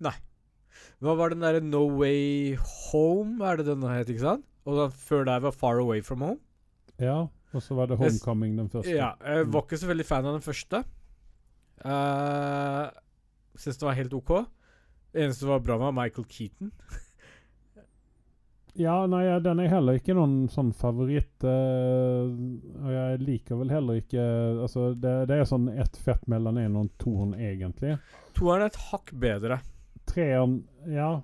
Nei. 0.00 0.14
Hva 1.02 1.14
var 1.18 1.30
den 1.34 1.40
derre 1.44 1.60
No 1.62 1.84
Way 1.98 2.56
Home, 2.90 3.40
er 3.44 3.56
det 3.60 3.66
den 3.66 3.82
het, 3.82 4.08
ikke 4.08 4.20
sant? 4.24 4.44
Og 4.66 4.76
den 4.78 4.90
før 4.94 5.24
der 5.26 5.40
var 5.46 5.52
Far 5.56 5.80
Away 5.82 6.00
From 6.06 6.22
Home. 6.24 6.38
Ja. 7.00 7.26
Og 7.52 7.62
så 7.64 7.74
var 7.74 7.88
det 7.90 7.98
Homecoming 7.98 8.54
den 8.60 8.68
første. 8.70 8.92
Ja, 8.94 9.12
jeg 9.26 9.46
Mm. 9.46 9.52
var 9.52 9.62
ikke 9.66 9.78
så 9.80 9.88
veldig 9.90 10.06
fan 10.06 10.24
av 10.26 10.32
den 10.38 10.42
første. 10.44 10.84
Uh, 11.84 12.90
Syns 13.60 13.78
det 13.80 13.86
var 13.86 13.96
helt 13.98 14.16
OK. 14.16 14.34
Det 15.12 15.24
eneste 15.24 15.44
som 15.44 15.54
var 15.54 15.64
bra 15.64 15.78
var 15.80 15.96
Michael 15.96 16.28
Keaton. 16.30 16.74
Ja, 18.78 19.02
nei, 19.10 19.24
den 19.42 19.58
er 19.60 19.66
heller 19.72 19.96
ikke 19.98 20.14
noen 20.14 20.44
sånn 20.48 20.70
favoritt. 20.78 21.42
Uh, 21.42 22.30
og 22.78 22.92
jeg 22.94 23.18
liker 23.24 23.58
vel 23.58 23.72
heller 23.74 23.98
ikke 23.98 24.22
Altså, 24.62 24.92
det, 24.94 25.14
det 25.28 25.40
er 25.40 25.48
sånn 25.50 25.66
ett 25.74 25.98
fett 26.00 26.22
mellom 26.30 26.60
én 26.62 26.78
og 26.78 26.92
toeren, 27.02 27.34
egentlig. 27.34 27.96
Toeren 28.38 28.64
er 28.64 28.70
et 28.70 28.80
hakk 28.92 29.10
bedre. 29.20 29.58
Treeren 30.08 30.60
Ja. 30.88 31.16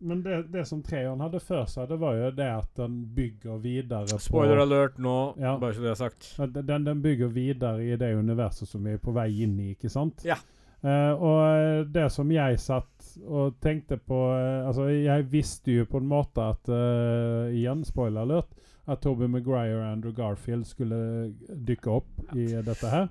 Men 0.00 0.22
det, 0.24 0.36
det 0.52 0.62
som 0.68 0.80
treeren 0.82 1.20
hadde 1.20 1.40
før 1.44 1.66
seg, 1.68 1.88
det 1.90 1.98
var 2.00 2.14
jo 2.16 2.30
det 2.32 2.46
at 2.48 2.70
den 2.78 2.94
bygger 3.14 3.58
videre 3.60 4.06
på 4.08 4.18
Spoiler 4.24 4.62
alert 4.62 4.96
nå, 4.98 5.16
Ja. 5.40 5.58
bare 5.60 5.74
så 5.76 5.82
det 5.84 5.90
er 5.90 5.98
sagt. 6.00 6.30
den, 6.54 6.84
den 6.86 7.02
bygger 7.04 7.28
videre 7.34 7.84
i 7.84 7.96
det 8.00 8.14
universet 8.16 8.68
som 8.68 8.84
vi 8.84 8.94
er 8.96 9.02
på 9.02 9.12
vei 9.12 9.28
inn 9.44 9.58
i, 9.60 9.74
ikke 9.74 9.90
sant? 9.92 10.24
Ja. 10.24 10.38
Eh, 10.80 11.12
og 11.12 11.40
eh, 11.44 11.82
det 11.92 12.06
som 12.14 12.30
jeg 12.32 12.56
satt 12.58 13.10
og 13.28 13.58
tenkte 13.60 13.98
på 14.00 14.16
eh, 14.32 14.62
Altså, 14.64 14.86
jeg 14.88 15.26
visste 15.28 15.74
jo 15.74 15.84
på 15.84 16.00
en 16.00 16.06
måte 16.08 16.40
at 16.54 16.70
eh, 16.72 17.50
Igjen, 17.58 17.82
spoiler 17.84 18.22
alert. 18.24 18.54
At 18.88 19.02
Toby 19.04 19.28
Maguire 19.28 19.76
og 19.76 19.84
Andrew 19.90 20.14
Garfield 20.16 20.64
skulle 20.66 21.34
dykke 21.68 21.90
opp 21.92 22.32
i 22.34 22.46
dette 22.64 22.88
her. 22.90 23.10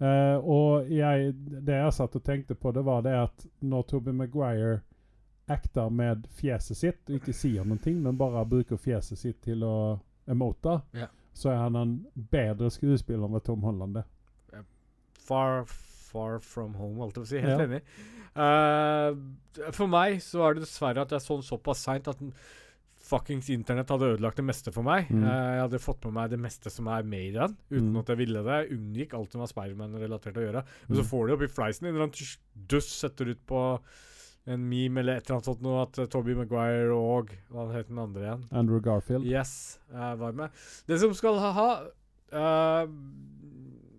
Eh, 0.00 0.38
og 0.40 0.88
jeg, 0.90 1.34
det 1.68 1.76
jeg 1.76 1.92
satt 1.98 2.16
og 2.16 2.24
tenkte 2.26 2.56
på, 2.58 2.72
det 2.74 2.82
var 2.88 3.04
det 3.04 3.12
at 3.20 3.44
når 3.60 3.84
Toby 3.92 4.10
Maguire 4.16 4.80
acter 5.48 5.90
med 5.90 6.26
fjeset 6.38 6.76
sitt, 6.76 7.00
og 7.08 7.16
ikke 7.20 7.34
sier 7.34 7.64
noen 7.64 7.80
ting, 7.82 8.02
men 8.02 8.16
bare 8.16 8.44
bruker 8.48 8.76
fjeset 8.78 9.18
sitt 9.18 9.42
til 9.42 9.62
å 9.64 10.00
emote, 10.28 10.82
Ja. 10.94 11.06
så 11.34 11.50
er 11.50 11.56
han 11.56 11.76
en 11.76 12.06
bedre 12.14 12.70
skuespiller 12.70 13.26
enn 13.28 13.40
Tom 13.44 13.62
Holland 13.62 13.96
er. 13.96 14.04
Far, 15.22 15.64
far 15.66 16.38
from 16.40 16.74
home, 16.74 16.96
holdt 16.98 17.14
jeg 17.16 17.22
på 17.22 17.26
å 17.26 17.30
si. 17.30 17.38
Helt 17.40 17.60
Ja. 17.60 17.66
enig. 17.66 17.82
Uh, 18.34 19.70
for 19.72 19.86
meg 19.86 20.18
så 20.24 20.38
var 20.40 20.54
det 20.54 20.62
dessverre 20.64 21.02
at 21.02 21.10
jeg 21.10 21.20
så 21.20 21.36
den 21.36 21.42
såpass 21.46 21.82
seint 21.84 22.08
at 22.08 22.18
den 22.18 22.32
fuckings 23.02 23.50
internett 23.50 23.88
hadde 23.90 24.14
ødelagt 24.16 24.36
det 24.36 24.44
meste 24.46 24.72
for 24.72 24.82
meg. 24.86 25.08
Mm. 25.10 25.22
Uh, 25.24 25.28
jeg 25.28 25.60
hadde 25.66 25.80
fått 25.82 26.04
med 26.06 26.14
meg 26.14 26.30
det 26.30 26.38
meste 26.40 26.70
som 26.72 26.86
er 26.88 27.02
med 27.02 27.26
i 27.28 27.32
den, 27.32 27.56
uten 27.70 27.92
Mm. 27.92 27.98
at 28.00 28.06
jeg 28.08 28.16
ville 28.18 28.42
det. 28.42 28.68
Jeg 28.70 28.78
unngikk 28.78 29.14
alt 29.14 29.32
som 29.32 29.40
var 29.40 29.48
Spiderman-relatert 29.48 30.34
å 30.38 30.46
gjøre. 30.46 30.64
Men 30.88 30.96
så 30.96 31.02
Mm. 31.02 31.10
får 31.10 31.26
de 31.26 31.32
opp 31.34 31.42
i 31.42 31.52
fleisen 31.54 31.86
en 31.86 31.94
eller 31.94 32.04
annen 32.06 32.36
dust 32.68 33.00
setter 33.00 33.28
ut 33.28 33.46
på 33.46 33.80
en 34.46 34.62
meme 34.68 35.00
eller 35.00 35.16
et 35.20 35.26
eller 35.26 35.36
annet 35.38 35.44
sånt 35.52 35.60
noe 35.62 35.82
at 35.84 35.98
uh, 36.02 36.06
Toby 36.10 36.34
Maguire 36.34 36.90
og 36.96 37.30
Hva 37.52 37.68
het 37.76 37.88
den 37.92 37.98
andre 38.02 38.22
igjen? 38.24 38.40
Andrew 38.50 38.80
Garfield. 38.82 39.24
Yes, 39.28 39.78
uh, 39.94 40.14
var 40.18 40.32
med. 40.32 40.50
Det 40.86 40.98
som 40.98 41.12
skal 41.14 41.38
ha, 41.38 41.52
ha 41.54 41.68
uh, 42.34 42.88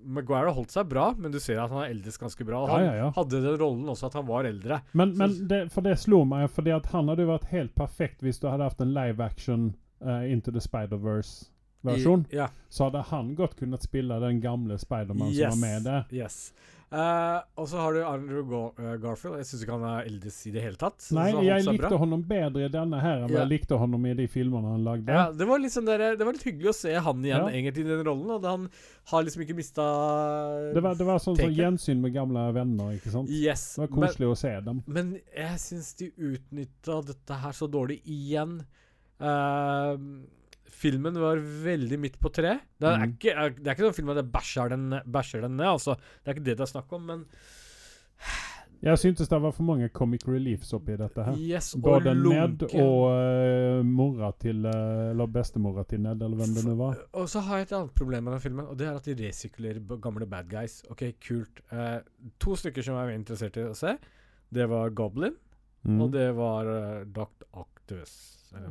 Maguire 0.04 0.50
har 0.50 0.58
holdt 0.58 0.74
seg 0.76 0.90
bra, 0.92 1.14
men 1.16 1.32
du 1.32 1.40
ser 1.40 1.62
at 1.64 1.72
han 1.72 1.80
har 1.86 1.94
eldes 1.94 2.18
ganske 2.20 2.44
bra. 2.44 2.64
og 2.66 2.70
Ja, 2.70 2.76
Han 2.76 2.86
ja, 2.86 2.96
ja. 3.06 3.12
hadde 3.16 3.40
den 3.46 3.56
rollen 3.62 3.88
også 3.88 4.10
at 4.10 4.18
han 4.20 4.26
var 4.28 4.44
eldre. 4.50 4.82
Men, 4.92 5.14
men 5.18 5.38
det, 5.48 5.62
for 5.72 5.86
det 5.86 5.96
slo 6.02 6.26
meg, 6.28 6.50
fordi 6.52 6.74
at 6.76 6.90
han 6.92 7.08
hadde 7.08 7.24
jo 7.24 7.32
vært 7.32 7.48
helt 7.54 7.72
perfekt 7.78 8.20
hvis 8.26 8.42
du 8.44 8.50
hadde 8.52 8.68
hatt 8.68 8.84
en 8.84 8.92
live 8.94 9.24
action 9.24 9.70
eh, 10.04 10.26
Into 10.34 10.52
the 10.52 10.60
Spider-Verse-versjon. 10.60 12.26
I, 12.34 12.36
ja, 12.42 12.50
Så 12.68 12.90
hadde 12.90 13.06
han 13.14 13.32
godt 13.40 13.56
kunnet 13.62 13.84
spille 13.88 14.20
den 14.20 14.42
gamle 14.44 14.76
Spiderman 14.82 15.32
Yes. 15.32 15.40
som 15.54 15.62
var 15.62 15.68
med 15.70 15.84
der. 15.88 16.06
yes. 16.12 16.54
Eh, 16.94 17.38
og 17.58 17.66
så 17.72 17.80
har 17.82 17.96
du 17.96 18.04
Andrew 18.06 18.44
Gar 18.46 18.68
eh, 18.78 18.98
Garfield. 19.02 19.40
Jeg 19.42 19.48
syns 19.50 19.62
ikke 19.66 19.78
han 19.80 19.86
er 19.90 20.10
eldes 20.12 20.36
i 20.46 20.52
det 20.54 20.62
hele 20.62 20.78
tatt. 20.78 21.08
Nei, 21.18 21.32
jeg 21.48 21.64
likte 21.66 21.88
bra. 21.90 21.98
honom 22.04 22.22
bedre 22.30 22.68
i 22.68 22.70
denne 22.70 23.00
her 23.02 23.24
enn 23.24 23.32
Ja. 23.34 23.40
jeg 23.42 23.50
likte 23.50 23.80
honom 23.82 24.06
i 24.06 24.14
de 24.20 24.28
filmene 24.30 24.76
han 24.76 24.84
lagde. 24.86 25.10
Ja, 25.10 25.32
det 25.34 25.48
var 25.50 25.58
sånn 25.74 25.88
der, 25.90 26.16
Det 26.16 26.24
var 26.28 26.34
litt 26.38 26.44
hyggelig 26.46 26.70
å 26.70 26.76
se 26.78 26.94
han 26.94 27.24
igjen 27.26 27.48
Ja. 27.48 27.50
egentlig 27.50 27.86
i 27.86 27.90
den 27.90 28.04
rollen. 28.06 28.30
Og 28.36 28.46
han 28.46 28.70
har 29.10 29.24
liksom 29.24 29.42
ikke 29.42 29.56
mista 29.58 29.82
Det 30.74 30.84
var, 30.84 30.94
det 30.96 31.06
var 31.10 31.18
sånn 31.18 31.36
sånn 31.42 31.56
gjensyn 31.58 32.00
med 32.00 32.14
gamle 32.14 32.54
venner, 32.54 32.94
ikke 32.94 33.10
sant? 33.10 33.28
Yes. 33.30 33.76
Det 33.76 33.90
var 33.90 33.98
men- 33.98 34.10
koselig 34.10 34.30
å 34.30 34.38
se 34.38 34.54
dem. 34.62 34.84
Men 34.86 35.20
jeg 35.36 35.58
syns 35.58 35.96
de 35.98 36.12
utnytta 36.12 37.02
dette 37.10 37.34
her 37.34 37.52
så 37.58 37.68
dårlig 37.68 38.04
igjen. 38.06 38.60
Eh, 39.20 39.98
filmen 40.74 41.16
var 41.22 41.38
veldig 41.40 42.00
midt 42.02 42.18
på 42.22 42.32
tre. 42.34 42.56
Det 42.82 42.90
er, 42.90 42.98
Mm. 43.06 43.14
ikke, 43.16 43.36
det 43.60 43.68
er 43.68 43.76
ikke 43.78 43.86
sånn 43.88 43.96
film 44.02 44.10
at 44.14 44.20
det 44.22 44.28
bæsjer 44.34 44.70
den, 44.74 44.90
bæsjer 45.06 45.42
den 45.46 45.56
ned, 45.58 45.70
altså. 45.78 45.96
Det 46.24 46.28
er 46.32 46.36
ikke 46.38 46.46
det 46.50 46.58
det 46.58 46.66
er 46.68 46.74
snakk 46.74 46.92
om, 46.98 47.06
men 47.12 47.26
Jeg 48.84 49.00
syntes 49.00 49.30
det 49.32 49.38
var 49.40 49.54
for 49.56 49.64
mange 49.64 49.88
comic 49.96 50.26
reliefs 50.28 50.74
oppi 50.76 50.98
dette 51.00 51.24
her. 51.24 51.38
yes, 51.40 51.70
Både 51.80 52.12
Ned 52.20 52.66
og 52.76 53.06
uh, 53.16 53.80
mora 53.88 54.34
til 54.36 54.66
uh, 54.68 55.12
Eller 55.14 55.30
bestemora 55.32 55.86
til 55.88 56.02
Ned, 56.04 56.20
eller 56.22 56.36
hvem 56.42 56.54
det 56.58 56.66
nå 56.68 56.74
var. 56.76 56.98
Og 57.16 57.30
så 57.32 57.40
har 57.46 57.62
jeg 57.62 57.70
et 57.70 57.76
annet 57.78 57.94
problem 57.96 58.26
med 58.28 58.34
den 58.36 58.44
filmen, 58.44 58.66
og 58.68 58.76
det 58.78 58.90
er 58.90 58.98
at 59.00 59.08
de 59.08 59.16
resirkulerer 59.22 59.80
gamle 60.04 60.28
bad 60.28 60.50
guys. 60.52 60.82
Ok, 60.92 61.06
kult. 61.24 61.62
Uh, 61.72 62.02
to 62.44 62.58
stykker 62.60 62.84
som 62.84 62.98
jeg 63.00 63.08
var 63.08 63.16
interessert 63.16 63.56
i 63.62 63.64
å 63.70 63.74
se, 63.78 63.96
det 64.54 64.68
var 64.70 64.92
Goblin, 64.92 65.40
Mm. 65.84 65.98
og 66.00 66.12
det 66.14 66.30
var 66.36 66.64
uh, 66.68 67.04
Dr. 67.12 67.44
Octopus. 67.60 68.12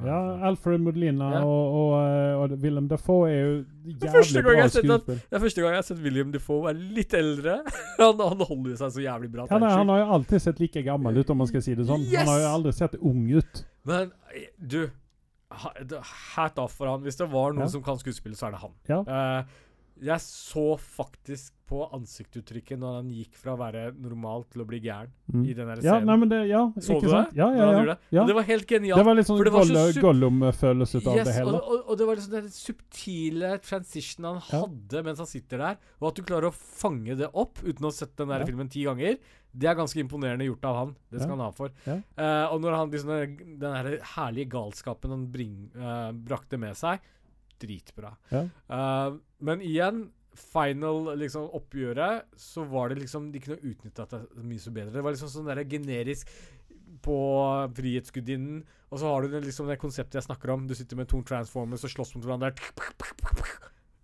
Ja. 0.05 0.17
Alfred 0.49 0.81
Modelina 0.83 1.29
Ja. 1.35 1.41
og, 1.45 1.75
og, 1.79 1.93
eh, 2.07 2.41
og 2.43 2.55
William 2.63 2.89
Dafoe 2.91 3.29
er 3.31 3.41
jo 3.41 3.53
jævlig 3.87 4.43
bra 4.45 4.69
skuespill. 4.69 4.95
Det 5.07 5.37
er 5.39 5.43
første 5.43 5.63
gang 5.63 5.71
jeg 5.75 5.79
har 5.83 5.87
sett 5.89 6.01
William 6.05 6.33
Defoe 6.35 6.65
være 6.69 6.79
litt 6.99 7.15
eldre. 7.19 7.57
han, 7.99 8.23
han 8.23 8.45
holder 8.49 8.77
seg 8.81 8.95
så 8.97 9.05
jævlig 9.05 9.31
bra. 9.35 9.47
Han, 9.51 9.63
er, 9.67 9.77
han 9.83 9.89
har 9.95 10.03
jo 10.05 10.09
alltid 10.19 10.43
sett 10.47 10.61
like 10.63 10.83
gammel 10.87 11.19
ut, 11.23 11.31
om 11.35 11.39
man 11.43 11.51
skal 11.51 11.63
si 11.67 11.75
det 11.79 11.87
sånn. 11.91 12.07
Han 12.15 12.31
har 12.31 12.41
jo 12.45 12.51
aldri 12.57 12.73
sett 12.79 12.95
ung 13.01 13.25
ut. 13.31 13.65
Men 13.91 14.11
eh, 14.35 14.49
du 14.59 14.85
Hat 15.53 16.57
off 16.63 16.73
for 16.79 16.89
han. 16.89 17.03
Hvis 17.05 17.19
det 17.19 17.27
var 17.29 17.53
noen 17.53 17.67
Ja. 17.67 17.73
som 17.75 17.83
kan 17.85 17.99
skuespille, 18.01 18.35
så 18.39 18.47
er 18.49 18.55
det 18.55 18.61
han. 18.63 18.73
Ja. 18.89 19.01
Eh, 19.05 19.45
Jeg 20.01 20.19
så 20.25 20.77
faktisk 20.81 21.53
på 21.73 21.83
ansiktsuttrykket 21.95 22.77
når 22.81 22.97
han 22.99 23.11
gikk 23.15 23.37
fra 23.41 23.55
å 23.55 23.59
være 23.61 23.83
normal 23.97 24.43
til 24.53 24.61
å 24.63 24.67
bli 24.69 24.81
gæren 24.85 25.09
Mm. 25.33 25.45
i 25.49 25.53
den 25.57 25.67
der 25.69 25.77
Ja, 25.81 25.95
scenen. 25.95 26.05
nei, 26.07 26.17
men 26.17 26.29
det 26.29 26.41
Ja, 26.49 26.63
så 26.77 27.01
du 27.01 27.09
sant? 27.09 27.31
det? 27.31 27.37
Ja, 27.39 27.49
ja, 27.57 27.71
ja. 27.73 27.85
det? 27.95 27.99
ja. 28.13 28.25
Det 28.29 28.35
var 28.35 28.43
helt 28.43 28.67
genialt. 28.69 28.99
Det 28.99 29.05
var 29.07 29.15
litt 29.15 29.27
sånn 29.27 30.03
Gollum-følelse 30.03 30.97
ut 31.01 31.07
av 31.07 31.17
Yes, 31.17 31.29
det 31.29 31.35
hele. 31.35 31.53
og, 31.55 31.63
og, 31.73 31.85
og 31.89 31.99
det 31.99 32.07
var 32.07 32.17
liksom 32.17 32.33
den 32.33 32.51
subtile 32.51 33.53
transitionen 33.65 34.27
han 34.41 34.43
hadde 34.51 35.03
mens 35.07 35.19
han 35.23 35.31
sitter 35.31 35.59
der. 35.65 35.79
Og 36.01 36.09
at 36.11 36.19
du 36.19 36.23
klarer 36.29 36.51
å 36.51 36.53
fange 36.57 37.17
det 37.17 37.31
opp 37.33 37.63
uten 37.63 37.87
å 37.87 37.91
ha 37.93 37.97
sett 37.97 38.17
den 38.21 38.29
der 38.29 38.45
filmen 38.45 38.69
ti 38.73 38.85
ganger, 38.85 39.17
det 39.53 39.69
er 39.69 39.75
ganske 39.79 40.01
imponerende 40.01 40.47
gjort 40.49 40.65
av 40.69 40.77
han. 40.77 40.95
Det 41.13 41.21
skal 41.21 41.35
han 41.37 41.45
ha 41.47 41.51
for. 41.57 41.73
Eh, 41.87 42.45
og 42.53 42.61
når 42.61 42.77
han 42.77 42.91
liksom 42.93 43.09
den, 43.17 43.59
den 43.61 43.99
herlige 44.17 44.49
galskapen 44.55 45.11
han 45.13 45.27
bring, 45.33 45.71
uh, 45.77 46.13
brakte 46.13 46.59
med 46.61 46.77
seg, 46.77 47.01
dritbra. 47.63 48.13
Ja. 48.33 48.43
Uh, 48.69 49.21
men 49.45 49.65
igjen, 49.67 50.05
final 50.39 51.13
liksom 51.21 51.51
oppgjøret, 51.59 52.29
så 52.41 52.65
var 52.69 52.89
det 52.89 53.03
liksom 53.03 53.31
De 53.35 53.41
kunne 53.43 53.61
utnytta 53.61 54.07
det 54.13 54.23
mye 54.41 54.63
så 54.63 54.73
bedre. 54.73 54.95
Det 54.95 55.05
var 55.05 55.15
liksom 55.15 55.33
sånn 55.33 55.51
der 55.51 55.65
generisk 55.69 56.31
på 57.03 57.19
Frihetsgudinnen, 57.77 58.63
og 58.93 59.01
så 59.01 59.09
har 59.11 59.25
du 59.25 59.33
det, 59.33 59.43
liksom 59.47 59.69
det 59.71 59.81
konseptet 59.81 60.21
jeg 60.21 60.29
snakker 60.29 60.53
om. 60.55 60.67
Du 60.69 60.75
sitter 60.77 60.99
med 60.99 61.09
to 61.11 61.23
transformers 61.27 61.85
og 61.89 61.93
slåss 61.95 62.15
mot 62.17 62.27
hverandre. 62.29 62.53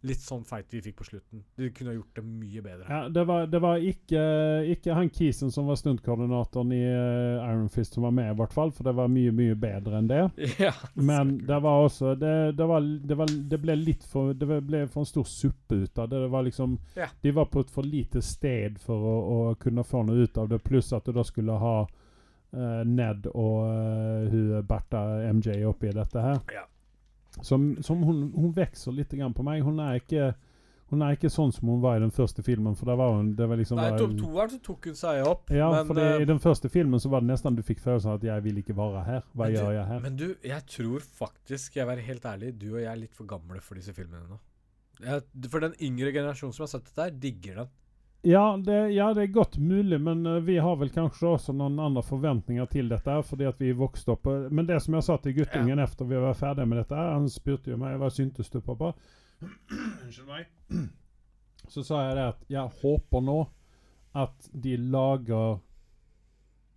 Litt 0.07 0.21
sånn 0.23 0.45
fight 0.47 0.71
vi 0.71 0.79
fikk 0.83 1.01
på 1.01 1.05
slutten. 1.09 1.41
Du 1.59 1.65
kunne 1.75 1.91
ha 1.91 1.97
gjort 1.97 2.19
det 2.21 2.23
mye 2.23 2.61
bedre. 2.63 2.85
Ja, 2.87 3.09
det 3.11 3.25
var, 3.27 3.49
det 3.51 3.59
var 3.59 3.83
ikke, 3.83 4.21
ikke 4.71 4.95
han 4.95 5.11
Kisen 5.11 5.51
som 5.51 5.67
var 5.67 5.81
stuntkoordinatoren 5.81 6.71
i 6.77 6.83
eh, 6.87 7.49
Iron 7.49 7.67
Fist 7.69 7.97
som 7.97 8.07
var 8.07 8.15
med, 8.15 8.31
i 8.31 8.37
hvert 8.39 8.55
fall. 8.55 8.71
For 8.77 8.87
det 8.87 8.95
var 8.95 9.11
mye, 9.11 9.33
mye 9.35 9.57
bedre 9.59 9.99
enn 9.99 10.11
det. 10.11 10.21
Ja, 10.59 10.73
Men 10.95 11.37
det 11.47 11.59
var 11.63 11.85
også 11.85 12.15
Det, 12.19 12.53
det, 12.59 12.67
var, 12.67 12.81
det, 12.81 13.15
var, 13.19 13.31
det 13.51 13.59
ble 13.63 13.75
litt 13.79 14.03
for 14.07 14.33
Det 14.35 14.47
ble 14.47 14.81
for 14.91 15.03
en 15.03 15.11
stor 15.11 15.27
suppe 15.27 15.83
ut 15.83 15.99
av 15.99 16.09
det. 16.09 16.23
Det 16.23 16.31
var 16.33 16.47
liksom 16.47 16.79
Ja. 16.95 17.11
De 17.21 17.35
var 17.35 17.51
på 17.51 17.67
et 17.67 17.75
for 17.75 17.87
lite 17.87 18.23
sted 18.23 18.79
for 18.83 19.03
å, 19.03 19.17
å 19.19 19.55
kunne 19.59 19.85
få 19.87 20.07
noe 20.07 20.27
ut 20.27 20.39
av 20.39 20.49
det. 20.51 20.63
Pluss 20.63 20.93
at 20.95 21.07
du 21.07 21.15
da 21.17 21.27
skulle 21.27 21.59
ha 21.59 21.77
uh, 21.83 22.83
Ned 22.87 23.27
og 23.35 23.67
uh, 23.67 24.31
hun 24.31 24.67
Bertha 24.67 25.05
MJ 25.33 25.65
oppi 25.67 25.91
dette 25.95 26.23
her. 26.23 26.43
Ja. 26.55 26.69
Som, 27.43 27.77
som 27.83 28.03
hun, 28.03 28.33
hun 28.35 28.53
vokser 28.57 28.93
litt 28.93 29.11
grann 29.15 29.35
på 29.35 29.45
meg. 29.47 29.63
Hun 29.63 29.81
er 29.81 30.01
ikke 30.03 30.35
Hun 30.89 31.03
er 31.05 31.13
ikke 31.19 31.29
sånn 31.29 31.51
som 31.53 31.69
hun 31.69 31.83
var 31.83 31.99
i 31.99 32.01
den 32.01 32.11
første 32.11 32.41
filmen. 32.43 32.73
For 32.75 32.89
da 32.89 32.95
var 32.97 33.11
hun 33.13 33.35
det 33.37 33.45
var 33.47 33.59
liksom 33.61 33.77
Nei, 33.77 33.91
var- 33.91 33.99
to, 33.99 34.07
toeren 34.17 34.51
så 34.55 34.59
tok 34.65 34.87
hun 34.89 34.95
seg 34.97 35.27
opp. 35.29 35.51
Ja, 35.53 35.67
men, 35.71 35.85
for 35.87 35.95
det, 36.01 36.07
eh, 36.15 36.23
i 36.23 36.29
den 36.31 36.39
første 36.41 36.71
filmen 36.73 36.99
så 36.99 37.11
var 37.13 37.21
det 37.21 37.29
nesten 37.29 37.55
du 37.59 37.61
fikk 37.63 37.83
følelsen 37.85 38.15
at 38.15 38.25
'jeg 38.25 38.43
vil 38.45 38.57
ikke 38.63 38.77
være 38.77 39.05
her'. 39.05 39.27
Hva 39.37 39.51
gjør 39.53 39.73
jeg 39.77 39.87
her? 39.87 40.01
Men 40.01 40.17
du, 40.17 40.35
jeg 40.43 40.63
tror 40.67 41.01
faktisk, 41.01 41.77
jeg 41.77 41.87
være 41.87 42.01
helt 42.01 42.25
ærlig, 42.25 42.59
du 42.59 42.75
og 42.75 42.81
jeg 42.81 42.93
er 42.93 42.97
litt 42.97 43.15
for 43.15 43.25
gamle 43.25 43.61
for 43.61 43.75
disse 43.75 43.93
filmene 43.93 44.29
nå. 44.31 44.39
Jeg, 45.05 45.23
for 45.51 45.61
den 45.61 45.75
yngre 45.83 46.11
generasjonen 46.13 46.55
som 46.55 46.63
har 46.65 46.69
sett 46.73 46.85
dette, 46.87 47.03
her, 47.03 47.11
digger 47.11 47.55
den. 47.55 47.69
Ja 48.23 48.57
det, 48.57 48.91
ja, 48.91 49.15
det 49.15 49.23
er 49.23 49.27
godt 49.27 49.59
mulig, 49.59 50.01
men 50.01 50.27
uh, 50.27 50.41
vi 50.43 50.59
har 50.59 50.77
vel 50.77 50.91
kanskje 50.91 51.29
også 51.37 51.55
noen 51.55 51.79
andre 51.79 52.03
forventninger 52.03 52.67
til 52.73 52.91
dette. 52.91 53.15
Fordi 53.25 53.47
at 53.47 53.61
vi 53.63 53.71
vokste 53.79 54.17
opp 54.17 54.27
eh, 54.27 54.49
Men 54.51 54.67
det 54.67 54.81
som 54.83 54.97
jeg 54.99 55.07
sa 55.07 55.19
til 55.23 55.37
guttungen 55.39 55.79
etter 55.79 56.09
vi 56.09 56.19
var 56.19 56.35
ferdige 56.39 56.67
med 56.67 56.83
dette, 56.83 56.99
han 56.99 57.29
spurte 57.31 57.71
jo 57.71 57.79
meg 57.79 57.99
hva 58.01 58.11
syntes 58.11 58.51
du, 58.51 58.59
pappa. 58.65 58.91
Unnskyld 60.05 60.27
meg. 60.27 60.51
Så 61.73 61.85
sa 61.87 62.03
jeg 62.09 62.19
det 62.19 62.27
at 62.33 62.45
jeg 62.51 62.77
håper 62.83 63.23
nå 63.23 63.39
at 64.19 64.51
de 64.53 64.77
lager 64.81 65.59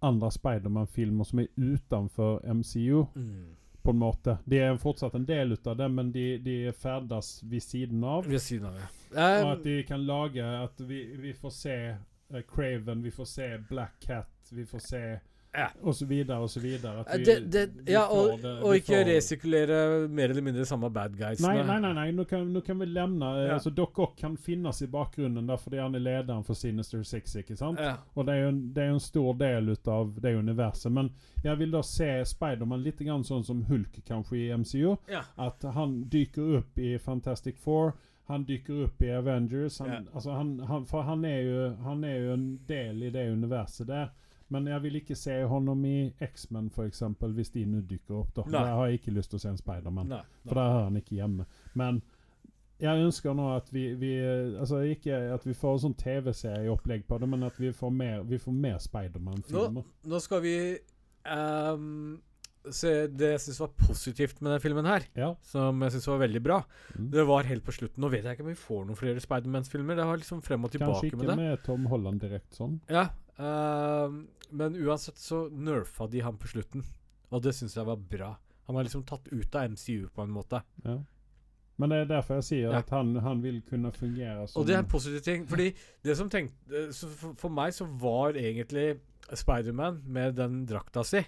andre 0.01 0.31
Spiderman-filmer 0.33 1.25
som 1.25 1.39
er 1.39 1.49
utenfor 1.57 2.41
MCU, 2.43 3.05
på 3.81 3.91
en 3.91 3.97
måte. 4.01 4.37
De 4.45 4.59
er 4.61 4.77
fortsatt 4.77 5.15
en 5.17 5.25
del 5.25 5.55
av 5.65 5.77
det, 5.77 5.87
men 5.89 6.11
de, 6.11 6.25
de 6.37 6.55
ferdes 6.77 7.43
ved 7.43 7.63
siden 7.63 8.03
av. 8.03 8.27
Ved 8.29 8.41
siden 8.41 8.69
av, 8.69 8.79
ja. 8.81 8.89
Og 9.41 9.49
at 9.51 9.63
de 9.65 9.81
kan 9.83 10.05
lage 10.07 10.39
At 10.39 10.79
vi, 10.87 11.01
vi 11.19 11.33
får 11.35 11.51
se 11.51 11.75
uh, 12.31 12.41
Craven, 12.47 13.03
vi 13.03 13.11
får 13.11 13.27
se 13.27 13.47
Black 13.69 13.99
Cat, 14.05 14.51
vi 14.51 14.65
får 14.65 14.79
se 14.85 15.01
Ja. 15.53 15.65
Og 15.83 15.95
så 15.95 16.05
videre 16.07 16.37
og 16.39 16.49
så 16.49 16.61
videre. 16.63 17.01
At 17.05 17.19
vi, 17.19 17.25
det, 17.25 17.51
det, 17.51 17.63
ja, 17.91 18.05
og, 18.07 18.37
det- 18.41 18.51
og 18.63 18.75
ikke 18.77 18.93
får- 19.01 19.09
resirkulere 19.09 20.07
mer 20.07 20.29
eller 20.31 20.41
mindre 20.41 20.65
samme 20.65 20.89
bad 20.93 21.17
guys. 21.19 21.41
Nei, 21.43 21.57
nei, 21.67 21.79
nei, 21.83 21.91
nei. 21.93 22.11
Nå, 22.15 22.23
kan, 22.29 22.45
nå 22.53 22.61
kan 22.63 22.79
vi 22.79 22.85
lämna 22.85 23.31
eh, 23.41 23.47
Ja. 23.49 23.53
altså, 23.57 23.69
Doc 23.75 23.99
Ock 23.99 24.17
kan 24.19 24.37
finnes 24.37 24.81
i 24.81 24.87
bakgrunnen 24.87 25.47
der 25.47 25.57
fordi 25.57 25.77
han 25.81 25.95
er 25.95 25.99
lederen 25.99 26.43
for 26.47 26.53
Sinister 26.55 27.03
Six. 27.03 27.35
ikke 27.35 27.57
sant? 27.57 27.79
Ja. 27.79 27.97
Og 28.15 28.25
det 28.25 28.35
er 28.35 28.41
jo 28.43 28.47
en, 28.53 28.61
det 28.73 28.83
er 28.83 28.87
jo 28.87 28.93
en 28.93 28.99
stor 28.99 29.33
del 29.33 29.75
av 29.87 30.13
det 30.21 30.35
universet. 30.35 30.91
Men 30.91 31.11
jeg 31.43 31.57
vil 31.59 31.71
da 31.71 31.81
se 31.81 32.09
Spiderman 32.25 32.83
litt 32.83 32.99
grann 33.03 33.23
sånn 33.27 33.43
som 33.43 33.63
Hulk 33.67 33.99
kanskje 34.07 34.37
i 34.45 34.57
MCU. 34.57 34.95
Ja. 35.11 35.23
At 35.37 35.63
han 35.75 36.05
dyker 36.09 36.57
opp 36.61 36.79
i 36.79 36.97
Fantastic 36.97 37.57
Four. 37.59 37.93
Han 38.27 38.45
dyker 38.47 38.85
opp 38.85 39.01
i 39.03 39.09
Avengers. 39.11 39.79
Han, 39.79 40.07
altså 40.13 40.31
han, 40.31 40.59
han, 40.59 40.85
for 40.87 41.01
han 41.03 41.25
er, 41.25 41.41
jo, 41.43 41.75
han 41.83 42.03
er 42.07 42.17
jo 42.23 42.33
en 42.33 42.59
del 42.67 43.03
i 43.03 43.09
det 43.09 43.27
universet 43.33 43.87
der. 43.87 44.11
Men 44.51 44.67
jeg 44.67 44.83
vil 44.83 44.97
ikke 44.99 45.15
se 45.15 45.37
honom 45.47 45.83
i 45.87 45.97
X-Men, 46.27 46.69
f.eks., 46.73 47.03
hvis 47.37 47.53
de 47.55 47.65
nå 47.71 47.81
dykker 47.87 48.17
opp. 48.19 48.33
da. 48.35 48.43
Nei. 48.51 48.63
Jeg 48.67 48.79
har 48.81 48.95
ikke 48.97 49.13
lyst 49.15 49.31
til 49.31 49.39
å 49.39 49.43
se 49.45 49.51
en 49.53 49.59
Spiderman. 49.61 50.11
For 50.47 50.57
der 50.59 50.73
hører 50.75 50.89
han 50.89 50.99
ikke 50.99 51.15
hjemme. 51.21 51.45
Men 51.79 52.01
jeg 52.81 53.05
ønsker 53.05 53.35
nå 53.37 53.45
at 53.55 53.67
vi, 53.69 53.83
vi 54.01 54.09
Altså 54.57 54.79
ikke 54.89 55.19
at 55.35 55.43
vi 55.45 55.53
får 55.53 55.83
sånn 55.83 55.93
TV-serieopplegg 56.01 57.05
på 57.07 57.19
det, 57.21 57.29
men 57.29 57.45
at 57.47 57.59
vi 57.61 57.69
får 57.77 57.93
mer, 57.93 58.23
vi 58.27 58.41
får 58.41 58.57
mer 58.57 58.81
Spiderman-filmer. 58.81 59.85
Nå 60.09 60.21
skal 60.25 60.41
vi 60.43 60.55
um, 61.29 62.19
se 62.69 62.91
det 63.09 63.31
jeg 63.35 63.41
syns 63.45 63.59
var 63.63 63.71
positivt 63.77 64.41
med 64.41 64.55
den 64.55 64.61
filmen 64.63 64.85
her, 64.89 65.05
Ja. 65.17 65.31
som 65.45 65.81
jeg 65.85 65.95
syns 65.95 66.07
var 66.09 66.19
veldig 66.25 66.41
bra. 66.45 66.59
Mm. 66.97 67.07
Det 67.13 67.27
var 67.29 67.47
helt 67.49 67.65
på 67.65 67.73
slutten. 67.77 68.01
Nå 68.03 68.09
vet 68.13 68.25
jeg 68.25 68.37
ikke 68.37 68.45
om 68.45 68.51
vi 68.51 68.59
får 68.65 68.83
noen 68.89 68.99
flere 68.99 69.23
Spiderman-filmer. 69.23 69.97
Det 69.97 70.05
har 70.09 70.17
liksom 70.21 70.41
frem 70.45 70.65
og 70.65 70.71
tilbake 70.73 70.91
med 70.91 71.01
det. 71.01 71.11
Kanskje 71.11 71.21
ikke 71.21 71.35
med 71.35 71.41
med 71.45 71.63
Tom 71.65 71.85
Holland 71.89 72.21
direkte 72.21 72.57
sånn. 72.59 72.79
Ja, 72.89 73.07
ehm, 73.39 74.27
men 74.51 74.75
uansett 74.75 75.17
så 75.17 75.45
nerfa 75.51 76.07
de 76.11 76.19
ham 76.25 76.37
på 76.37 76.47
slutten, 76.51 76.83
og 77.31 77.41
det 77.45 77.53
syns 77.55 77.75
jeg 77.77 77.85
var 77.87 77.95
bra. 77.97 78.33
Han 78.67 78.75
var 78.75 78.83
liksom 78.87 79.03
tatt 79.07 79.27
ut 79.31 79.55
av 79.55 79.71
MCU 79.71 80.09
på 80.13 80.21
en 80.23 80.31
måte. 80.35 80.61
Ja. 80.85 80.97
Men 81.81 81.89
det 81.89 81.97
er 82.03 82.09
derfor 82.11 82.35
jeg 82.35 82.43
sier 82.45 82.71
Ja. 82.71 82.79
at 82.79 82.89
han, 82.93 83.15
han 83.15 83.41
vil 83.41 83.61
kunne 83.65 83.91
fungere 83.91 84.47
som 84.47 84.61
Og 84.61 84.67
det 84.67 84.75
er 84.75 84.79
en 84.83 84.91
positiv 84.91 85.21
ting. 85.25 85.47
Fordi 85.49 85.71
det 86.03 86.15
som 86.17 86.29
tenkte 86.29 86.91
så 86.93 87.07
for, 87.09 87.33
for 87.33 87.49
meg 87.49 87.73
så 87.73 87.85
var 87.87 88.33
egentlig 88.37 88.99
Spiderman 89.33 90.01
med 90.05 90.35
den 90.35 90.65
drakta 90.69 91.03
si, 91.07 91.23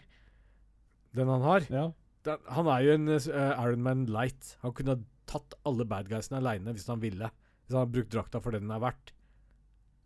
den 1.16 1.28
han 1.32 1.42
har 1.42 1.66
Ja. 1.72 1.92
den, 2.28 2.38
Han 2.50 2.68
er 2.68 2.80
jo 2.86 2.92
en 2.94 3.08
uh, 3.08 3.64
Ironman 3.64 4.06
light. 4.06 4.58
Han 4.62 4.74
kunne 4.74 4.96
ha 4.98 5.02
tatt 5.26 5.56
alle 5.66 5.86
bad 5.86 6.10
guysene 6.12 6.38
aleine 6.38 6.74
hvis 6.76 6.88
han 6.88 7.02
ville. 7.02 7.32
Hvis 7.66 7.74
han 7.74 7.86
hadde 7.88 7.96
brukt 7.98 8.12
drakta 8.14 8.40
for 8.44 8.52
det 8.52 8.62
den 8.62 8.72
er 8.76 8.80
verdt. 8.84 9.13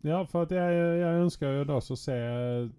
Ja, 0.06 0.22
for 0.30 0.42
at 0.46 0.50
jeg, 0.54 0.74
jeg 1.00 1.22
ønsker 1.24 1.56
jo 1.58 1.64
da 1.64 1.80
så 1.82 1.96
se 1.98 2.14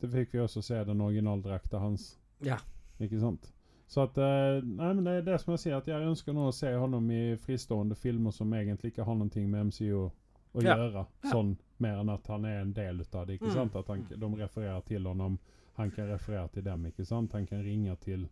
Det 0.02 0.10
fikk 0.14 0.34
vi 0.34 0.40
også 0.40 0.62
se 0.64 0.84
den 0.88 1.02
originaldrakta 1.02 1.80
hans. 1.80 2.18
Ja. 2.46 2.58
Ikke 3.00 3.20
sant? 3.20 3.50
Så 3.90 4.04
at 4.06 4.18
eh, 4.22 4.62
Nei, 4.64 4.94
men 4.94 5.04
det 5.04 5.14
er 5.18 5.22
det 5.32 5.40
som 5.42 5.52
jeg 5.56 5.60
sier, 5.66 5.78
at 5.82 5.88
jeg 5.90 6.06
ønsker 6.06 6.34
nå 6.34 6.48
å 6.50 6.54
se 6.56 6.70
honom 6.78 7.10
i 7.12 7.36
fristående 7.42 7.96
filmer 7.98 8.32
som 8.32 8.52
egentlig 8.54 8.92
ikke 8.94 9.04
har 9.08 9.16
noe 9.18 9.46
med 9.48 9.66
MCU 9.72 10.04
å 10.06 10.62
Ja. 10.64 10.76
gjøre. 10.78 11.06
Ja. 11.24 11.30
Sånn 11.32 11.56
mer 11.80 12.00
enn 12.02 12.10
at 12.14 12.28
han 12.28 12.46
er 12.46 12.62
en 12.62 12.74
del 12.74 13.02
av 13.14 13.26
det. 13.28 13.36
ikke 13.40 13.48
Mm. 13.50 13.54
sant? 13.54 13.76
At 13.76 13.88
han, 13.88 14.06
de 14.10 14.30
refererer 14.44 14.82
til 14.86 15.04
honom, 15.06 15.40
han 15.78 15.92
kan 15.92 16.08
referere 16.10 16.48
til 16.54 16.64
dem. 16.64 16.86
ikke 16.86 17.06
sant? 17.06 17.32
Han 17.34 17.46
kan 17.46 17.64
ringe 17.64 17.96
til 18.02 18.28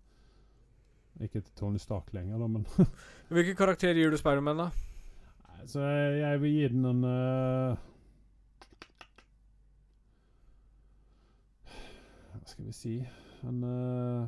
Ikke 1.20 1.42
til 1.42 1.52
Tony 1.56 1.78
Stark 1.80 2.14
lenger, 2.14 2.38
da, 2.38 2.48
men 2.48 2.66
Hvilken 3.34 3.56
karakter 3.58 3.94
gir 3.98 4.12
du 4.12 4.18
Spiderman, 4.18 4.58
da? 4.58 4.70
Så 5.66 5.80
jeg, 5.82 6.20
jeg 6.22 6.42
vil 6.42 6.52
gi 6.54 6.68
den 6.68 6.86
en 6.86 7.04
eh, 7.04 7.78
Hva 12.34 12.44
skal 12.46 12.68
vi 12.68 12.76
si 12.76 12.94
En 13.48 13.64
uh, 13.64 14.28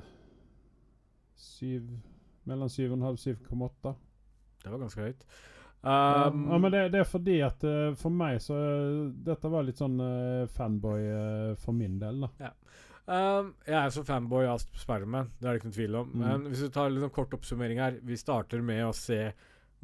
syv 1.40 1.90
Mellom 2.50 2.70
7,5 2.72 3.06
og 3.06 3.20
7,8. 3.22 3.96
Det 4.64 4.72
var 4.72 4.82
ganske 4.82 5.06
høyt. 5.06 5.26
Um, 5.80 6.40
ja, 6.52 6.58
men 6.60 6.74
det, 6.74 6.80
det 6.92 7.00
er 7.00 7.08
fordi 7.08 7.38
at 7.46 7.62
uh, 7.64 7.94
for 7.96 8.12
meg 8.12 8.42
så 8.44 8.56
eh, 8.60 9.04
Dette 9.24 9.48
var 9.48 9.64
litt 9.64 9.80
sånn 9.80 9.96
uh, 10.04 10.50
fanboy 10.52 11.06
eh, 11.08 11.52
for 11.62 11.78
min 11.78 11.96
del, 12.02 12.26
da. 12.26 12.50
Um, 13.10 13.54
jeg 13.64 13.78
er 13.80 13.94
så 13.96 14.04
fanboy 14.06 14.50
av 14.50 14.60
Spiderman, 14.76 15.32
det 15.40 15.48
er 15.48 15.56
det 15.56 15.62
ikke 15.62 15.70
noen 15.70 15.78
tvil 15.78 15.96
om. 16.02 16.10
Mm. 16.12 16.26
Men 16.26 16.44
hvis 16.50 16.66
du 16.66 16.74
tar 16.76 16.92
litt 16.92 17.06
sånn 17.06 17.16
kort 17.16 17.32
oppsummering 17.38 17.80
her 17.82 17.96
Vi 18.06 18.20
starter 18.20 18.62
med 18.66 18.84
å 18.86 18.92
se 18.94 19.32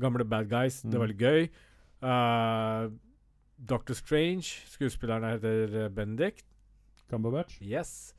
gamle 0.01 0.27
bad 0.27 0.51
guys. 0.51 0.81
Det 0.83 0.99
var 0.99 1.09
litt 1.09 1.23
gøy. 1.23 1.47
Uh, 2.03 2.91
Doctor 3.55 3.95
Strange, 3.95 4.51
skuespilleren 4.73 5.31
heter 5.31 5.87
Benedict. 5.95 6.43
Cumberbatch. 7.11 7.59
Yes. 7.63 8.13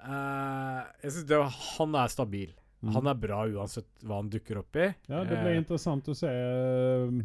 Uh, 0.00 0.86
jeg 1.04 1.18
synes 1.18 1.60
han 1.76 2.00
er 2.00 2.12
stabil. 2.12 2.56
Mm. 2.80 2.94
Han 2.94 3.08
er 3.10 3.16
bra 3.20 3.42
uansett 3.44 3.88
hva 4.08 4.22
han 4.22 4.28
dukker 4.32 4.62
opp 4.62 4.76
i. 4.80 4.86
Ja, 5.10 5.20
det 5.28 5.36
blir 5.42 5.52
uh, 5.52 5.58
interessant 5.58 6.06
å 6.08 6.14
se 6.16 6.30
um, 6.30 7.18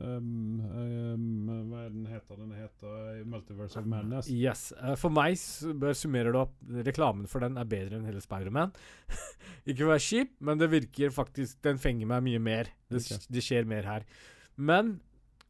um, 0.00 0.30
um, 0.72 1.50
Hva 1.68 1.82
er 1.82 1.90
den 1.92 2.06
heter? 2.08 2.38
Den 2.38 2.54
heter 2.56 3.18
Multiverse 3.28 3.82
of 3.82 3.90
Madness. 3.92 4.30
Yes. 4.32 4.70
Uh, 4.80 4.94
for 4.96 5.12
meg 5.12 5.36
bør 5.82 5.98
summerer 5.98 6.32
det 6.32 6.40
opp 6.46 6.56
Reklamen 6.88 7.28
for 7.28 7.44
den 7.44 7.60
er 7.60 7.68
bedre 7.68 8.00
enn 8.00 8.08
hele 8.08 8.24
Spiderman. 8.24 8.72
Ikke 9.68 9.82
for 9.82 9.90
å 9.90 9.92
være 9.92 10.06
kjip, 10.06 10.32
men 10.48 10.64
det 10.64 10.72
virker 10.72 11.12
faktisk 11.12 11.60
Den 11.68 11.82
fenger 11.82 12.08
meg 12.14 12.24
mye 12.30 12.40
mer. 12.48 12.72
Det, 12.88 13.04
okay. 13.04 13.20
det 13.36 13.44
skjer 13.44 13.68
mer 13.68 13.90
her. 13.92 14.08
Men 14.56 14.96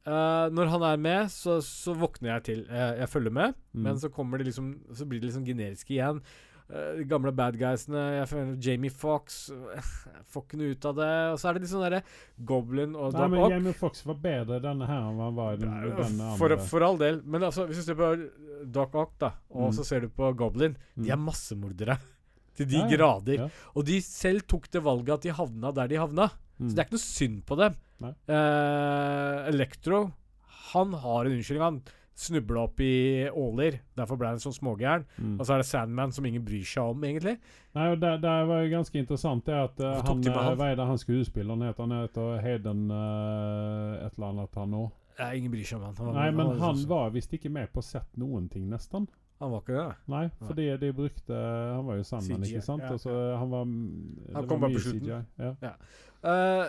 eh, 0.07 0.47
når 0.53 0.71
han 0.75 0.83
er 0.83 0.97
med, 1.03 1.31
så, 1.31 1.59
så 1.63 1.95
våkner 1.99 2.35
jeg 2.37 2.43
til. 2.45 2.63
Jeg, 2.71 2.99
jeg 3.03 3.09
følger 3.09 3.33
med, 3.33 3.55
Mm. 3.75 3.83
men 3.87 3.97
så 3.99 4.11
kommer 4.13 4.37
det 4.39 4.47
liksom 4.51 4.67
Så 4.93 5.07
blir 5.09 5.21
det 5.21 5.31
liksom 5.31 5.45
generiske 5.47 5.95
igjen. 5.95 6.19
Uh, 6.73 6.95
de 6.97 7.05
gamle 7.05 7.33
bad 7.37 7.57
guysene 7.61 8.01
jeg 8.19 8.29
føler 8.31 8.53
Jamie 8.65 8.91
Fox 8.91 9.51
får 10.33 10.45
ikke 10.47 10.59
noe 10.61 10.71
ut 10.77 10.85
av 10.89 10.95
det. 10.97 11.09
Og 11.33 11.39
så 11.41 11.49
er 11.51 11.55
det 11.59 11.63
litt 11.65 11.73
sånn 11.73 11.83
derre 11.85 12.03
Goblin 12.49 12.95
og 12.97 13.13
Nei, 13.17 13.27
men 13.29 13.41
Ock. 13.43 13.51
Jamie 13.53 13.75
Fox 13.77 14.05
var 14.09 14.17
bedre 14.23 14.61
denne 14.65 14.87
her 14.89 15.03
enn 15.11 15.21
han 15.21 15.37
var 15.37 15.53
i 15.57 15.61
den, 15.61 15.69
Ja, 15.73 16.31
for, 16.39 16.55
andre. 16.55 16.69
For, 16.71 16.87
all 16.87 16.97
del. 17.01 17.21
Men 17.25 17.45
altså, 17.49 17.67
hvis 17.69 17.83
du 17.83 17.91
ser 17.91 17.99
på 17.99 18.09
Doc 18.73 18.95
Ock, 18.95 19.13
da, 19.21 19.33
og 19.51 19.69
Mm. 19.73 19.77
så 19.77 19.85
ser 19.85 20.01
du 20.07 20.09
på 20.09 20.33
Goblin 20.39 20.77
Mm. 20.97 21.05
De 21.05 21.11
er 21.11 21.21
massemordere. 21.21 21.99
Til 22.57 22.67
de 22.69 22.77
Ja, 22.83 22.89
grader. 22.89 23.35
Ja. 23.35 23.49
Og 23.75 23.85
de 23.89 24.01
selv 24.05 24.43
tok 24.47 24.71
det 24.71 24.83
valget 24.85 25.15
at 25.15 25.23
de 25.23 25.33
havna 25.33 25.73
der 25.75 25.89
de 25.89 25.97
havna. 25.97 26.31
Mm. 26.61 26.69
Så 26.69 26.75
det 26.75 26.79
er 26.79 26.85
ikke 26.89 26.97
noe 26.99 27.05
synd 27.09 27.43
på 27.49 27.57
dem. 27.59 27.77
Nei. 28.03 28.13
Eh, 28.35 29.51
Electro, 29.53 30.05
han 30.73 30.95
har 31.03 31.27
en 31.27 31.37
unnskyldning. 31.37 31.65
Han 31.65 31.83
snubla 32.15 32.67
opp 32.67 32.81
i 32.81 33.29
åler. 33.31 33.79
Derfor 33.97 34.19
ble 34.21 34.33
han 34.33 34.43
sånn 34.43 34.55
smågæren. 34.57 35.07
Mm. 35.17 35.37
Og 35.39 35.47
så 35.47 35.55
er 35.55 35.63
det 35.63 35.69
Sandman, 35.69 36.13
som 36.15 36.27
ingen 36.29 36.45
bryr 36.45 36.67
seg 36.69 36.93
om, 36.93 37.07
egentlig. 37.09 37.39
Nei, 37.77 37.87
og 37.95 38.03
det, 38.03 38.13
det 38.25 38.35
var 38.51 38.65
jo 38.65 38.73
ganske 38.75 39.01
interessant 39.01 39.47
det 39.49 39.57
at 39.57 39.81
uh, 39.81 39.95
han, 40.05 40.21
eh, 40.21 40.37
han? 40.37 40.59
Hva 40.61 40.71
er 40.73 40.79
det 40.81 40.89
han 40.91 41.01
skuespilleren 41.01 41.65
heter? 41.67 41.87
Han 41.87 41.97
heter 42.03 42.37
Hayden 42.45 42.85
uh, 42.93 44.05
et 44.05 44.19
eller 44.19 44.29
annet, 44.33 44.61
han 44.61 44.77
òg. 44.83 44.93
Ja, 45.19 45.33
ingen 45.37 45.53
bryr 45.53 45.67
seg 45.69 45.81
om 45.81 45.89
han. 45.89 45.99
Han, 46.01 46.15
Nei, 46.19 46.29
men 46.37 46.55
han, 46.55 46.63
han 46.67 46.87
var 46.91 47.11
visst 47.17 47.35
ikke 47.37 47.53
med 47.53 47.73
på 47.73 47.85
sett 47.85 48.09
noen 48.21 48.49
ting, 48.53 48.69
nesten. 48.71 49.09
Han 49.43 49.51
var 49.51 49.65
ikke 49.65 49.75
det? 49.75 49.95
Nei, 50.13 50.27
fordi 50.47 50.65
de 50.79 50.89
brukte 50.95 51.35
Han 51.35 51.87
var 51.89 51.97
jo 51.99 52.05
Sandman, 52.07 52.45
CGI, 52.45 52.53
ikke 52.53 52.63
sant? 52.63 52.85
ja. 52.87 52.93
Og 52.95 53.01
så 53.03 53.15
han 53.41 53.51
var 53.51 53.65
Han 53.67 54.47
kom 54.47 54.63
bare 54.63 54.77
på 54.77 54.83
slutten. 54.85 55.25
CGI, 55.35 55.49
Ja. 55.65 55.73
Uh, 56.23 56.69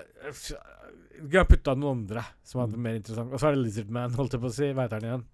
jeg 1.24 1.38
har 1.38 1.46
putta 1.50 1.76
noen 1.78 2.00
andre 2.04 2.24
som 2.44 2.64
hadde 2.64 2.80
mer 2.82 2.96
interessant. 3.00 3.32
Og 3.34 3.40
så 3.42 3.50
er 3.52 3.56
det 3.58 3.64
Lizardman, 3.68 4.16
holdt 4.18 4.34
jeg 4.38 4.42
på 4.44 4.50
å 4.50 4.56
si. 4.56 4.72
Veit 4.78 4.96
han 4.96 5.06
igjen? 5.08 5.26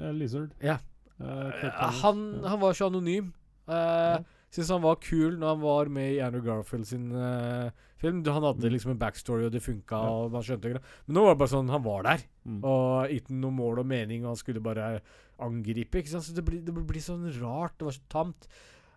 Uh, 0.00 0.12
Lizard. 0.16 0.52
Ja. 0.64 0.78
Eh, 1.16 1.26
Eh, 1.26 1.52
Thomas. 1.62 2.00
han, 2.02 2.18
han 2.44 2.60
var 2.60 2.74
så 2.76 2.90
anonym. 2.90 3.30
Uh. 3.68 4.18
Syns 4.52 4.68
han 4.70 4.82
var 4.84 4.96
kul 5.02 5.38
når 5.40 5.48
han 5.54 5.60
var 5.62 5.88
med 5.92 6.10
i 6.14 6.20
Andrew 6.20 6.44
Garfield 6.44 6.86
sin 6.86 7.06
eh, 7.12 7.70
film. 8.00 8.20
Han 8.24 8.44
hadde 8.44 8.62
Mm. 8.68 8.72
liksom 8.72 8.90
en 8.92 8.98
backstory, 9.00 9.44
og 9.46 9.52
det 9.52 9.62
funka, 9.64 9.96
Ja. 9.96 10.10
og 10.12 10.32
man 10.32 10.42
skjønte 10.42 10.70
ikke. 10.70 10.82
Men 11.06 11.16
nå 11.16 11.24
var 11.24 11.34
det 11.34 11.38
bare 11.40 11.52
sånn, 11.56 11.70
han 11.72 11.82
var 11.82 12.02
der, 12.04 12.22
Mm. 12.46 12.60
og 12.64 13.10
ikke 13.10 13.32
noe 13.32 13.50
mål 13.50 13.78
og 13.80 13.86
mening, 13.86 14.22
og 14.24 14.28
han 14.32 14.36
skulle 14.36 14.60
bare 14.62 15.00
angripe. 15.40 15.98
ikke 15.98 16.08
sant? 16.08 16.24
Så 16.24 16.34
det 16.34 16.44
blir, 16.44 16.62
det 16.64 16.72
blir 16.72 17.00
sånn 17.02 17.26
rart. 17.40 17.76
Det 17.78 17.84
var 17.84 17.92
så 17.92 18.06
tamt. 18.08 18.46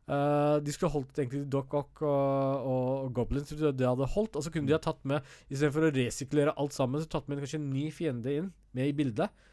Eh, 0.10 0.55
de 0.66 0.74
skulle 0.74 0.93
holdt 0.93 1.20
egentlig 1.22 1.43
Doc 1.53 1.74
Ock 1.78 2.01
og, 2.01 2.64
og, 2.66 2.88
og 3.05 3.12
Goblins, 3.14 3.51
det 3.53 3.86
hadde 3.86 4.07
holdt. 4.16 4.39
Og 4.39 4.45
så 4.45 4.53
kunne 4.53 4.70
de 4.70 4.74
ha 4.74 4.82
tatt 4.82 5.03
med, 5.10 5.28
istedenfor 5.51 5.89
å 5.89 5.93
resirkulere 5.93 6.55
alt 6.57 6.74
sammen, 6.76 7.03
så 7.03 7.12
tatt 7.12 7.30
med 7.30 7.41
kanskje 7.43 7.62
en 7.62 7.70
ny 7.74 7.89
fiende 7.93 8.34
inn, 8.41 8.49
med 8.78 8.89
i 8.89 8.97
bildet. 8.97 9.45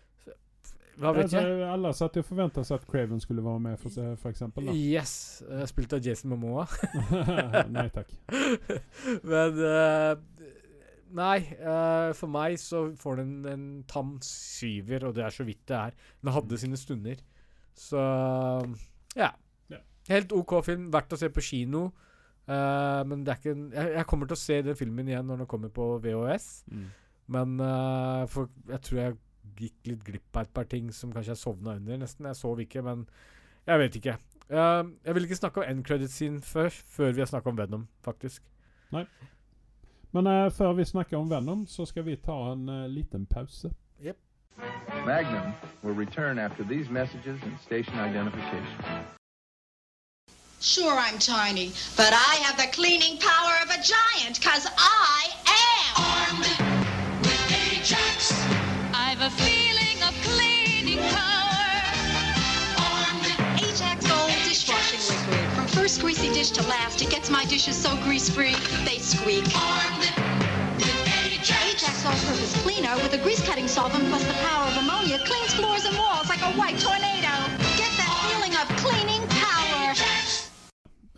Hva 0.96 1.10
vet 1.12 1.26
Altså, 1.26 1.42
jeg? 1.44 1.64
Alle 1.68 1.90
satt 1.92 2.14
jo 2.16 2.22
og 2.24 2.28
forventa 2.30 2.62
seg 2.64 2.80
at 2.80 2.86
Craven 2.88 3.20
skulle 3.20 3.44
være 3.44 3.60
med, 3.66 3.76
for, 3.82 4.14
for 4.16 4.32
eksempel. 4.32 4.70
Da. 4.70 4.76
Yes. 4.80 5.42
eh, 5.44 5.66
spilt 5.68 5.92
av 5.92 6.00
Jason 6.00 6.32
Momoa. 6.32 6.64
Nei 7.76 7.88
takk. 7.92 8.14
Men 9.30 9.60
uh, 9.60 10.14
Nei, 11.16 11.36
uh, 11.60 12.10
for 12.16 12.32
meg 12.32 12.56
så 12.58 12.86
får 12.98 13.20
den 13.20 13.34
en, 13.36 13.50
en 13.52 13.66
tam 13.88 14.16
syver, 14.24 15.04
og 15.06 15.18
det 15.18 15.26
er 15.28 15.36
så 15.36 15.44
vidt 15.46 15.66
det 15.68 15.76
er. 15.78 15.98
Den 16.24 16.32
hadde 16.34 16.58
sine 16.64 16.80
stunder. 16.80 17.20
Så 17.76 18.00
ja. 19.16 19.34
Helt 20.08 20.32
OK 20.36 20.58
film. 20.66 20.90
Verdt 20.94 21.14
å 21.16 21.20
se 21.20 21.30
på 21.32 21.44
kino. 21.44 21.88
Uh, 22.46 23.02
men 23.10 23.24
det 23.26 23.32
er 23.32 23.40
ikke 23.40 23.54
en, 23.56 23.66
jeg, 23.74 23.92
jeg 23.96 24.06
kommer 24.06 24.28
til 24.30 24.36
å 24.36 24.38
se 24.38 24.60
den 24.62 24.78
filmen 24.78 25.08
igjen 25.10 25.26
når 25.26 25.42
den 25.42 25.50
kommer 25.50 25.72
på 25.74 25.86
VHS. 26.04 26.50
Mm. 26.70 26.84
Men 27.34 27.54
uh, 27.58 28.22
for 28.30 28.52
jeg 28.70 28.82
tror 28.86 29.00
jeg 29.00 29.16
gikk 29.56 29.90
litt 29.90 30.04
glipp 30.06 30.36
av 30.36 30.46
et 30.46 30.52
par 30.54 30.68
ting 30.70 30.92
som 30.94 31.14
kanskje 31.14 31.34
jeg 31.34 31.42
sovna 31.42 31.74
under. 31.80 31.98
Nesten. 32.02 32.28
Jeg 32.30 32.38
sov 32.38 32.60
ikke, 32.62 32.84
men 32.86 33.06
jeg 33.66 33.82
vet 33.82 33.98
ikke. 34.00 34.18
Uh, 34.46 34.92
jeg 35.02 35.16
vil 35.16 35.26
ikke 35.26 35.40
snakke 35.40 35.62
om 35.62 35.70
end 35.70 35.86
credit 35.86 36.12
scene 36.14 36.42
før, 36.44 36.70
før 36.70 37.16
vi 37.16 37.24
har 37.24 37.32
snakka 37.32 37.50
om 37.50 37.58
Venom, 37.58 37.88
faktisk. 38.06 38.46
Nei. 38.94 39.06
Men 40.14 40.30
før 40.54 40.70
vi 40.78 40.86
snakker 40.86 41.18
om 41.18 41.26
Venom, 41.28 41.66
så 41.68 41.84
skal 41.84 42.06
vi 42.06 42.14
ta 42.16 42.36
en 42.54 42.70
liten 42.88 43.26
pause. 43.26 43.68
Magnum 45.04 45.52
will 45.82 45.92
return 45.92 46.38
after 46.38 46.64
these 46.64 46.88
messages 46.88 47.38
and 47.42 47.58
station 47.60 47.94
identification. 47.98 49.15
Sure, 50.66 50.98
I'm 50.98 51.20
tiny, 51.20 51.72
but 51.96 52.12
I 52.12 52.42
have 52.42 52.56
the 52.56 52.66
cleaning 52.72 53.18
power 53.18 53.54
of 53.62 53.70
a 53.70 53.80
giant, 53.80 54.42
cause 54.42 54.66
I 54.76 55.30
am 55.46 55.94
armed 55.94 57.22
with 57.22 57.70
Ajax. 57.70 58.34
I've 58.92 59.20
a 59.20 59.30
feeling 59.30 60.02
of 60.02 60.12
cleaning 60.26 60.98
power. 61.14 61.70
Armed. 62.82 63.62
Ajax 63.62 64.08
Gold 64.08 64.28
dishwashing 64.42 64.98
liquid. 65.06 65.54
From 65.54 65.68
first 65.68 66.00
greasy 66.00 66.34
dish 66.34 66.50
to 66.50 66.66
last, 66.66 67.00
it 67.00 67.10
gets 67.10 67.30
my 67.30 67.44
dishes 67.44 67.76
so 67.76 67.96
grease-free, 68.02 68.56
they 68.84 68.98
squeak. 68.98 69.46
Armed 69.54 70.02
with 70.82 71.30
Ajax. 71.30 71.62
Ajax 71.62 72.04
all-purpose 72.04 72.60
cleaner 72.64 72.96
with 72.96 73.12
a 73.14 73.18
grease-cutting 73.18 73.68
solvent 73.68 74.08
plus 74.08 74.24
the 74.24 74.34
power 74.42 74.66
of 74.66 74.76
ammonia 74.78 75.20
cleans 75.20 75.54
floors 75.54 75.84
and 75.84 75.96
walls 75.96 76.28
like 76.28 76.42
a 76.42 76.50
white 76.58 76.76
tornado. 76.80 77.65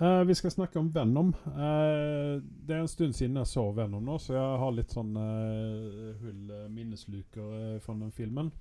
Eh, 0.01 0.25
vi 0.25 0.35
skal 0.35 0.51
snakke 0.51 0.79
om 0.79 0.95
Venom. 0.95 1.35
Uh, 1.47 2.39
det 2.67 2.75
er 2.77 2.81
en 2.81 2.89
stund 2.89 3.13
siden 3.13 3.37
jeg 3.37 3.47
så 3.51 3.65
Venom 3.75 4.05
nå, 4.07 4.19
så 4.23 4.37
jeg 4.37 4.59
har 4.63 4.75
litt 4.77 4.93
sånn 4.95 5.17
uh, 5.19 6.13
hull 6.21 6.53
minnesluker 6.71 7.81
fra 7.83 7.95
den 7.99 8.13
filmen. 8.15 8.53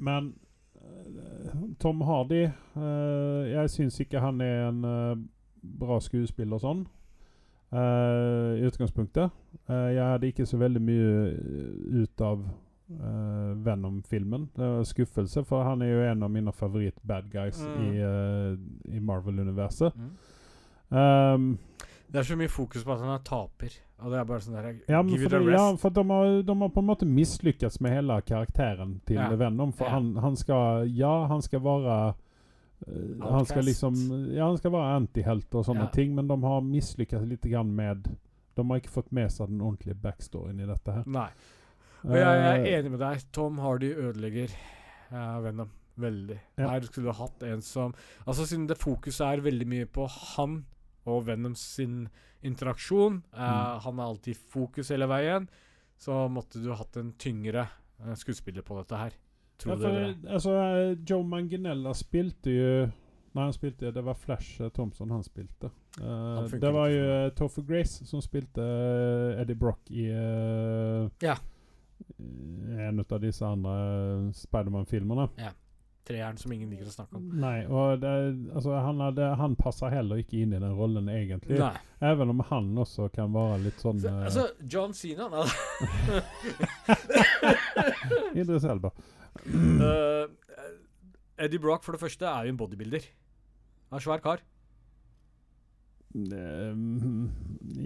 Men 0.00 0.30
Tom 1.76 2.00
Hardy 2.08 2.46
Jeg 3.52 3.68
syns 3.68 3.98
ikke 4.00 4.22
han 4.24 4.40
er 4.40 4.70
en 4.70 4.80
bra 5.60 5.98
skuespiller 6.00 6.60
sånn. 6.62 6.86
eh, 7.74 8.62
I 8.62 8.64
utgangspunktet. 8.68 9.30
Jeg 9.68 10.04
hadde 10.04 10.30
ikke 10.30 10.46
så 10.46 10.56
veldig 10.60 10.82
mye 10.82 11.34
ut 12.00 12.24
av 12.24 12.44
eh, 12.90 13.54
Venom-filmen. 13.64 14.48
Det 14.56 14.68
var 14.76 14.84
skuffelse, 14.84 15.44
for 15.44 15.64
han 15.64 15.82
er 15.82 15.92
jo 15.92 16.02
en 16.12 16.22
av 16.22 16.30
mine 16.30 16.52
favoritt-bad 16.52 17.30
guys 17.32 17.60
Mm. 17.64 17.82
i, 17.82 18.02
uh, 18.02 18.96
i 18.96 19.00
Marvel-universet. 19.00 19.92
Um, 20.90 21.58
Det 22.12 22.20
er 22.20 22.22
så 22.28 22.36
mye 22.38 22.48
fokus 22.52 22.84
på 22.84 22.92
at 22.94 23.00
han 23.00 23.14
er 23.16 23.22
taper. 23.26 23.72
Og 24.04 24.10
det 24.12 24.18
er 24.20 24.24
bare 24.28 24.40
sånn 24.44 24.54
der 24.54 24.66
ja, 24.88 25.00
men 25.02 25.16
for, 25.18 25.32
det, 25.32 25.52
ja, 25.54 25.64
for 25.80 25.90
de, 25.90 26.02
har, 26.10 26.42
de 26.42 26.54
har 26.60 26.68
på 26.68 26.82
en 26.82 26.86
måte 26.86 27.06
mislykkes 27.08 27.80
med 27.80 27.92
hele 27.96 28.20
karakteren 28.22 29.00
til 29.06 29.16
Ja. 29.16 29.30
Venom. 29.34 29.72
For 29.72 29.84
Ja. 29.86 29.90
han, 29.96 30.16
han 30.16 30.36
skal 30.36 30.86
Ja, 30.94 31.26
han 31.26 31.42
skal 31.42 31.60
være 31.60 32.14
uh, 32.86 33.30
han 33.30 33.46
skal 33.46 33.64
liksom 33.64 33.94
Ja, 34.34 34.46
han 34.46 34.58
skal 34.58 34.70
være 34.72 34.96
antihelt 35.00 35.54
og 35.54 35.64
sånne 35.64 35.86
Ja. 35.88 35.90
ting, 35.94 36.14
men 36.14 36.28
de 36.28 36.36
har 36.42 36.60
mislykkes 36.60 37.26
litt 37.28 37.42
grann 37.42 37.74
med 37.74 38.04
De 38.56 38.62
har 38.62 38.76
ikke 38.78 38.90
fått 38.94 39.10
med 39.10 39.30
seg 39.32 39.48
den 39.48 39.60
ordentlige 39.60 39.94
backstoryen 40.00 40.60
i 40.60 40.66
dette 40.66 40.92
her. 40.92 41.02
Nei. 41.06 41.30
Og 42.04 42.14
jeg, 42.16 42.24
jeg 42.24 42.60
Eh, 42.60 42.68
er 42.72 42.78
enig 42.80 42.90
med 42.92 43.00
deg. 43.00 43.22
Tom 43.32 43.58
Hardy 43.62 43.90
ødelegger 43.94 44.52
uh, 45.12 45.38
Venom 45.44 45.70
veldig. 45.96 46.38
Ja. 46.58 46.68
Her 46.74 46.80
skulle 46.88 47.08
du 47.12 47.16
hatt 47.16 47.42
en 47.46 47.62
som 47.62 47.92
Altså 48.26 48.44
Siden 48.50 48.66
det 48.68 48.76
fokuset 48.80 49.22
er 49.28 49.44
veldig 49.44 49.66
mye 49.70 49.86
på 49.86 50.06
han 50.10 50.64
og 51.06 51.26
Venom 51.28 51.54
sin 51.54 52.08
interaksjon, 52.44 53.22
uh, 53.32 53.40
Mm. 53.40 53.80
han 53.84 53.98
er 53.98 54.04
alltid 54.04 54.34
i 54.34 54.40
fokus 54.52 54.88
hele 54.92 55.06
veien, 55.08 55.48
så 56.00 56.28
måtte 56.28 56.60
du 56.62 56.72
hatt 56.76 56.96
en 56.96 57.12
tyngre 57.20 57.66
uh, 58.00 58.14
skuespiller 58.16 58.62
på 58.64 58.76
dette 58.80 58.96
her. 59.00 59.12
Tror 59.58 59.74
ja, 59.74 59.76
for, 59.78 59.94
dere? 59.94 60.14
altså, 60.34 60.50
eh, 60.58 60.96
Joe 61.08 61.22
Manginella 61.24 61.92
spilte 61.94 62.50
jo 62.50 62.70
Nei, 63.34 63.44
han 63.48 63.52
spilte 63.54 63.92
Det 63.94 64.02
var 64.04 64.14
Flash 64.18 64.60
eh, 64.62 64.68
Thompson 64.74 65.10
han 65.10 65.22
spilte. 65.26 65.70
Uh, 66.00 66.42
Han 66.42 66.60
det 66.60 66.72
var 66.74 66.88
jo 66.90 67.04
uh, 67.26 67.30
Toffer 67.38 67.62
Grace 67.66 68.04
som 68.06 68.20
spilte 68.22 68.62
eh, 68.62 69.40
Eddie 69.42 69.54
Brock 69.58 69.90
i 69.90 70.08
uh, 70.10 71.06
Ja. 71.22 71.36
En 72.18 73.04
av 73.04 73.20
disse 73.22 73.46
andre 73.46 74.32
Spiderman-filmene. 74.36 75.28
Treeren 76.04 76.36
som 76.36 76.52
ingen 76.52 76.68
liker 76.68 76.88
å 76.90 76.92
snakke 76.92 77.16
om. 77.16 77.28
Nei, 77.40 77.62
og 77.64 78.02
det, 78.02 78.12
altså, 78.52 78.74
han, 78.76 78.98
hadde, 79.00 79.28
han 79.40 79.54
passer 79.56 79.92
heller 79.94 80.20
ikke 80.20 80.42
inn 80.44 80.52
i 80.52 80.60
den 80.60 80.74
rollen, 80.76 81.08
egentlig. 81.08 81.56
Nei. 81.56 81.72
Even 82.04 82.34
om 82.34 82.42
han 82.50 82.68
også 82.82 83.08
kan 83.14 83.32
være 83.32 83.62
litt 83.64 83.80
sånn 83.80 84.02
Så, 84.02 84.12
eh, 84.12 84.26
altså, 84.28 84.44
John 84.68 84.92
Cena 84.92 85.30
da. 85.32 85.46
Idris 88.42 88.68
Elba. 88.68 88.92
Uh, 89.48 90.28
Eddie 91.40 91.62
Brock, 91.62 91.86
for 91.86 91.96
det 91.96 92.04
første, 92.04 92.28
er 92.28 92.50
jo 92.50 92.52
en 92.52 92.60
bodybuilder. 92.60 93.08
Han 93.88 94.02
er 94.02 94.04
svær 94.04 94.20
kar. 94.24 94.44
Eh, 96.14 96.74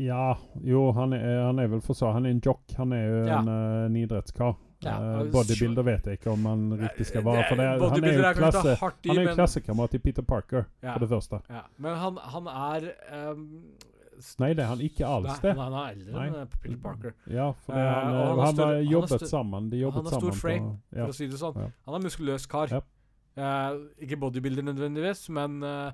ja 0.04 0.34
Jo, 0.60 0.90
han 0.92 1.14
er, 1.16 1.38
han 1.46 1.58
er 1.62 1.66
vel 1.72 1.80
for 1.80 1.96
så 1.96 2.10
Han 2.12 2.26
er 2.26 2.34
en 2.36 2.42
jock. 2.44 2.60
Han 2.76 2.92
er 2.92 3.04
jo 3.06 3.20
Ja. 3.26 3.38
en, 3.40 3.48
eh, 3.48 3.86
en 3.86 3.96
idrettskar. 3.96 4.56
Ja, 4.84 4.92
Eh, 5.22 5.30
bodybuilder 5.32 5.82
vet 5.82 6.04
jeg 6.06 6.18
ikke 6.20 6.30
om 6.32 6.44
han 6.46 6.70
riktig 6.78 7.06
skal 7.06 7.24
være. 7.24 7.44
For 7.48 7.56
det, 7.56 7.64
han 7.66 8.04
er 8.04 8.12
jo 8.12 8.32
klasse, 8.36 8.76
han 8.78 9.18
er 9.18 9.34
klassekamerat 9.34 9.90
til 9.90 9.98
Peter 10.00 10.22
Parker, 10.22 10.66
Ja. 10.82 10.92
for 10.92 11.00
det 11.00 11.08
første. 11.08 11.40
Ja, 11.50 11.62
men 11.78 11.96
han, 11.96 12.16
han 12.16 12.46
er 12.46 12.92
um, 13.32 13.48
Nei, 14.40 14.52
det 14.54 14.64
er 14.64 14.66
han 14.66 14.78
ikke 14.80 15.06
alls, 15.06 15.26
Nei, 15.28 15.38
det. 15.42 15.56
Han 15.58 15.72
er 15.72 15.92
eldre 15.92 16.12
Nei. 16.12 16.26
enn 16.28 16.46
Peter 16.62 16.76
Parker. 16.82 17.12
Ja, 17.30 17.52
for 17.52 17.72
det, 17.72 17.82
han, 17.82 18.14
uh, 18.14 18.28
han 18.28 18.38
han, 18.38 18.56
har 18.56 18.66
har 18.66 18.82
jobbet 18.82 19.08
større- 19.08 19.28
sammen. 19.28 19.70
De 19.70 19.76
jobbet 19.78 19.94
han 20.04 20.12
har 20.12 20.20
stor 20.20 20.32
frame, 20.32 20.70
på 20.90 20.96
ja. 20.96 21.04
For 21.04 21.08
å 21.08 21.14
si 21.14 21.26
det 21.26 21.38
sånn. 21.38 21.72
Han 21.86 21.94
er 21.94 22.04
muskuløs 22.04 22.46
kar. 22.48 22.68
Eh, 23.36 23.72
ikke 24.02 24.16
bodybuilder 24.18 24.62
nødvendigvis, 24.62 25.28
men 25.30 25.62
eh, 25.62 25.92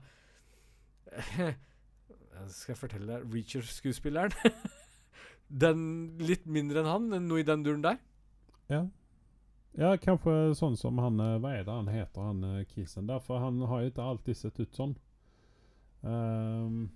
Skal 2.52 2.74
jeg 2.74 2.80
fortelle 2.80 3.10
deg 3.10 3.34
Reacher-skuespilleren? 3.34 4.34
den 5.64 5.80
litt 6.18 6.46
mindre 6.46 6.82
enn 6.82 6.90
han, 6.90 7.08
noe 7.28 7.42
i 7.42 7.46
den 7.46 7.64
duren 7.64 7.84
der. 7.84 8.00
Ja. 8.72 8.82
ja, 9.76 9.94
kanskje 10.00 10.54
sånn 10.56 10.76
som 10.80 10.98
han 11.02 11.20
eh, 11.20 11.36
Hva 11.42 11.50
er 11.52 11.66
det 11.66 11.74
han 11.74 11.90
heter, 11.92 12.20
han 12.24 12.44
eh, 12.48 12.66
kisen 12.70 13.10
der? 13.10 13.20
For 13.22 13.42
han 13.42 13.60
har 13.68 13.84
jo 13.84 13.92
ikke 13.92 14.10
alltid 14.14 14.40
sett 14.40 14.60
ut 14.62 14.76
sånn. 14.76 14.94
Um, 16.04 16.90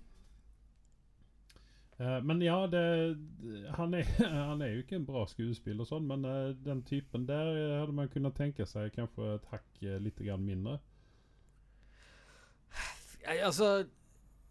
uh, 1.97 2.19
men 2.21 2.41
ja, 2.45 2.57
det, 2.69 2.81
han, 3.77 3.95
er, 3.97 4.09
han 4.49 4.61
er 4.61 4.75
jo 4.75 4.83
ikke 4.83 4.99
en 4.99 5.07
bra 5.07 5.23
skuespiller, 5.29 5.87
sånn, 5.89 6.05
men 6.09 6.27
uh, 6.29 6.51
den 6.65 6.83
typen 6.85 7.25
der 7.29 7.53
eh, 7.55 7.77
hadde 7.79 7.95
man 7.97 8.11
kunnet 8.13 8.37
tenke 8.37 8.67
seg 8.69 8.93
kanskje 8.97 9.31
et 9.39 9.47
hakk 9.53 9.81
eh, 9.81 9.97
litt 10.03 10.21
mindre. 10.37 10.77
Jeg, 13.23 13.41
altså 13.43 13.87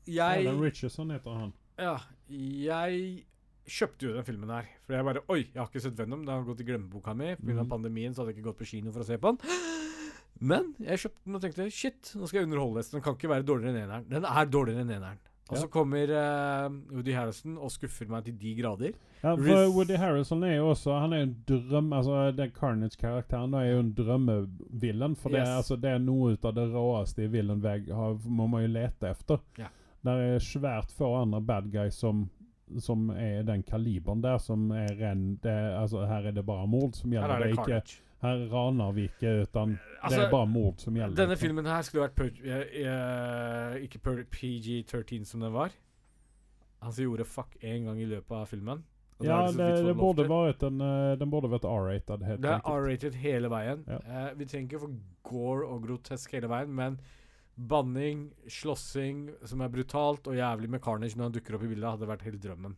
Jeg 0.08 0.46
Alan 0.46 0.60
Richardson 0.62 1.10
heter 1.14 1.30
han. 1.38 1.52
Ja, 1.78 1.96
jeg 2.28 3.24
kjøpte 3.68 4.06
jo 4.08 4.14
den 4.16 4.24
filmen 4.26 4.50
her. 4.50 4.68
For 4.86 4.96
jeg 4.96 5.04
bare 5.04 5.22
Oi, 5.28 5.42
jeg 5.52 5.60
har 5.60 5.68
ikke 5.68 5.82
sett 5.84 5.98
Venom. 5.98 6.24
Den 6.24 6.34
har 6.34 6.44
gått 6.48 6.60
i 6.64 6.68
glemmeboka 6.68 7.14
mi. 7.14 7.34
Pga. 7.36 7.62
Mm. 7.62 7.68
pandemien 7.68 8.14
så 8.16 8.22
hadde 8.22 8.32
jeg 8.34 8.38
ikke 8.40 8.48
gått 8.50 8.58
på 8.62 8.68
kino 8.72 8.92
for 8.94 9.04
å 9.04 9.08
se 9.08 9.18
på 9.20 9.34
den. 9.34 9.62
Men 10.40 10.74
jeg 10.78 11.00
kjøpte 11.02 11.24
den 11.26 11.34
og 11.38 11.42
tenkte 11.42 11.64
shit, 11.74 12.12
nå 12.16 12.28
skal 12.30 12.40
jeg 12.40 12.46
underholde 12.48 12.78
resten. 12.80 12.98
Den 12.98 13.04
kan 13.04 13.16
ikke 13.18 13.30
være 13.32 13.46
dårligere 13.48 13.74
enn 13.74 13.82
eneren. 13.88 14.04
Den 14.12 14.24
er 14.28 14.46
dårligere 14.46 14.84
enn 14.86 14.94
eneren. 14.96 15.18
Og 15.48 15.56
så 15.56 15.64
Ja. 15.64 15.70
kommer 15.72 16.10
uh, 16.12 16.68
Woody 16.92 17.14
Harrison 17.16 17.54
og 17.56 17.70
skuffer 17.72 18.06
meg 18.12 18.24
til 18.26 18.34
de 18.36 18.50
grader. 18.58 18.92
Ja, 19.22 19.32
for 19.34 19.42
Riz- 19.48 19.72
Woody 19.74 19.96
Harrelson 19.96 20.42
er 20.44 20.56
jo 20.58 20.66
også 20.74 20.92
Han 21.00 21.12
er 21.16 21.22
en 21.24 21.32
drøm 21.48 21.88
Altså 21.96 22.36
Den 22.36 22.50
Carnage-karakteren 22.54 23.54
er 23.58 23.64
jo 23.72 23.78
en 23.80 23.94
drømmevillen. 23.96 25.16
For 25.16 25.30
det, 25.30 25.40
Yes. 25.40 25.48
er- 25.48 25.56
altså, 25.56 25.76
det 25.80 25.90
er 25.90 25.98
noe 25.98 26.36
av 26.44 26.54
det 26.54 26.68
råeste 26.72 27.24
i 27.24 27.26
villen 27.32 27.60
vegg 27.62 27.88
har- 27.90 28.18
må 28.28 28.46
man 28.48 28.62
jo 28.62 28.68
lete 28.68 29.08
efter. 29.10 29.40
Ja. 29.58 29.68
Det 30.16 30.34
er 30.34 30.44
svært 30.44 30.92
få 30.94 31.12
andre 31.22 31.40
bad 31.44 31.70
guys 31.74 31.98
som 32.00 32.26
som 32.84 33.08
er 33.16 33.42
den 33.48 33.62
kaliberen 33.64 34.20
der, 34.20 34.38
som 34.38 34.70
er 34.76 34.90
ren 35.00 35.38
det, 35.42 35.54
altså, 35.78 36.02
Her 36.06 36.26
er 36.28 36.34
det 36.36 36.44
bare 36.46 36.66
mord 36.68 36.92
som 36.98 37.12
Her 37.12 37.20
gjelder. 37.22 37.34
er 37.34 37.38
det 37.38 37.56
det 37.56 37.74
er 37.74 37.80
ikke, 37.80 38.02
her 38.20 38.42
raner 38.52 38.92
vi 38.92 39.02
ikke, 39.08 39.32
utan 39.46 39.68
det 39.70 39.78
Altså, 40.02 40.20
er 40.26 40.30
bare 40.30 40.46
mord 40.46 40.74
som 40.78 40.94
gjelder. 40.94 41.16
denne 41.16 41.28
liksom. 41.34 41.46
filmen 41.46 41.66
her 41.66 41.82
skulle 41.82 42.08
vært 42.08 42.44
eh, 42.44 42.82
eh, 42.82 43.82
ikke 43.86 43.98
pur, 43.98 44.22
PG-13 44.36 45.24
som 45.24 45.40
den 45.40 45.52
var. 45.52 45.70
Han 46.82 46.88
altså, 46.88 47.02
gjorde 47.02 47.24
fuck 47.24 47.56
én 47.62 47.86
gang 47.86 48.00
i 48.00 48.04
løpet 48.04 48.36
av 48.36 48.46
filmen. 48.46 48.84
Ja, 49.20 49.46
det 49.46 49.52
så 49.52 49.58
det, 49.58 49.76
det 49.76 49.84
lov 49.84 49.96
borde 49.96 50.22
til. 50.22 50.30
vært 50.30 50.62
en 50.62 50.80
eh, 50.80 51.16
Den 51.18 51.30
burde 51.30 51.50
vært 51.50 51.64
R-rated. 51.64 52.26
Det 52.42 52.50
er. 52.52 52.60
R-rated 52.62 53.14
hele 53.18 53.50
veien. 53.50 53.84
Ja. 53.88 53.98
Uh, 54.06 54.38
vi 54.38 54.44
trenger 54.46 54.68
ikke 54.68 54.82
få 54.84 54.92
gore 55.22 55.66
og 55.66 55.82
grotesk 55.86 56.32
hele 56.32 56.50
veien, 56.50 56.70
men 56.74 57.00
banning, 57.58 58.28
slåssing 58.46 59.24
som 59.44 59.60
er 59.64 59.68
brutalt, 59.72 60.26
og 60.30 60.36
jævlig 60.38 60.68
med 60.70 60.80
Carnage 60.84 61.16
når 61.18 61.24
han 61.24 61.32
dukker 61.32 61.56
opp 61.58 61.64
i 61.66 61.68
bildet, 61.72 61.90
hadde 61.90 62.06
vært 62.08 62.22
hele 62.22 62.38
drømmen. 62.38 62.76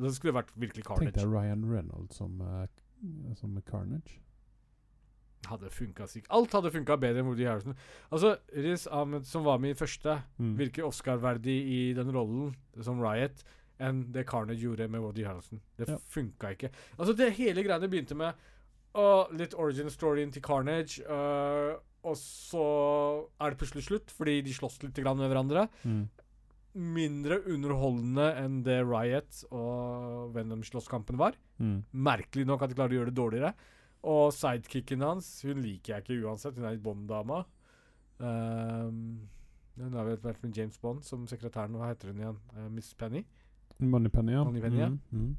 Det 0.00 0.14
skulle 0.16 0.34
vært 0.34 0.50
virkelig 0.56 0.82
Tenk 0.84 0.96
Carnage. 0.98 1.14
deg 1.14 1.28
Ryan 1.30 1.64
Reynolds 1.70 2.16
som, 2.16 2.40
uh, 2.40 2.66
som 3.36 3.54
Carnage. 3.68 4.18
Hadde 5.48 5.70
funka 5.72 6.06
sikkert. 6.06 6.30
Alt 6.36 6.52
hadde 6.52 6.70
funka 6.74 6.96
bedre 7.00 7.22
enn 7.22 7.26
Woody 7.30 7.46
Harrison. 7.48 7.74
Altså, 8.12 8.34
Riz 8.52 8.86
Ahmed, 8.92 9.24
som 9.26 9.44
var 9.44 9.58
med 9.58 9.70
i 9.70 9.78
første, 9.78 10.18
Mm. 10.38 10.56
virker 10.58 10.84
Oscar-verdig 10.84 11.56
i 11.64 11.92
den 11.94 12.10
rollen 12.12 12.54
som 12.82 13.00
Riot 13.00 13.42
enn 13.80 14.12
det 14.12 14.26
Carnage 14.26 14.60
gjorde 14.60 14.88
med 14.90 15.00
Woody 15.00 15.24
Harrison. 15.24 15.60
Det 15.78 15.88
Ja. 15.88 15.96
funka 15.96 16.50
ikke. 16.54 16.70
Altså, 16.98 17.16
det 17.16 17.32
hele 17.32 17.62
greiene 17.64 17.88
begynte 17.88 18.14
med 18.14 18.34
uh, 18.94 19.24
litt 19.32 19.54
origin 19.54 19.86
storyen 19.88 20.32
til 20.32 20.42
Carnage, 20.42 21.00
øh, 21.08 21.78
og 22.06 22.16
så 22.16 22.64
er 23.40 23.52
det 23.52 23.60
plutselig 23.60 23.84
slutt, 23.86 24.12
fordi 24.14 24.40
de 24.44 24.54
slåss 24.56 24.80
litt 24.84 24.96
grann 25.02 25.20
med 25.20 25.30
hverandre. 25.30 25.66
Mm. 25.84 26.04
Mindre 26.94 27.40
underholdende 27.50 28.28
enn 28.40 28.60
det 28.64 28.78
Riot 28.86 29.42
og 29.50 30.30
Venom-slåsskampen 30.36 31.18
var. 31.20 31.36
Mm. 31.58 31.82
Merkelig 31.92 32.46
nok 32.48 32.64
at 32.64 32.72
de 32.72 32.78
klarer 32.78 32.94
å 32.94 33.00
gjøre 33.00 33.12
det 33.12 33.18
dårligere. 33.20 33.52
Og 34.10 34.30
sidekicken 34.32 35.04
hans, 35.04 35.28
hun 35.44 35.60
liker 35.60 35.96
jeg 35.98 36.06
ikke 36.06 36.22
uansett. 36.24 36.56
Hun 36.56 36.68
er 36.68 36.78
litt 36.78 36.84
Bond-dama. 36.86 37.42
Um, 38.20 39.28
hun 39.80 39.96
har 39.96 40.08
vel 40.08 40.20
vært 40.22 40.40
med 40.44 40.56
James 40.56 40.80
Bond 40.80 41.04
som 41.04 41.26
sekretæren. 41.28 41.76
Hva 41.76 41.92
heter 41.92 42.14
hun 42.14 42.22
igjen? 42.22 42.40
Uh, 42.54 42.68
Miss 42.72 42.94
Penny? 42.96 43.26
Moneypenny, 43.80 44.38
ja. 44.38 44.44
Moneypenny, 44.48 44.80
ja. 44.80 44.88
Mm. 44.88 45.26
Mm. 45.26 45.34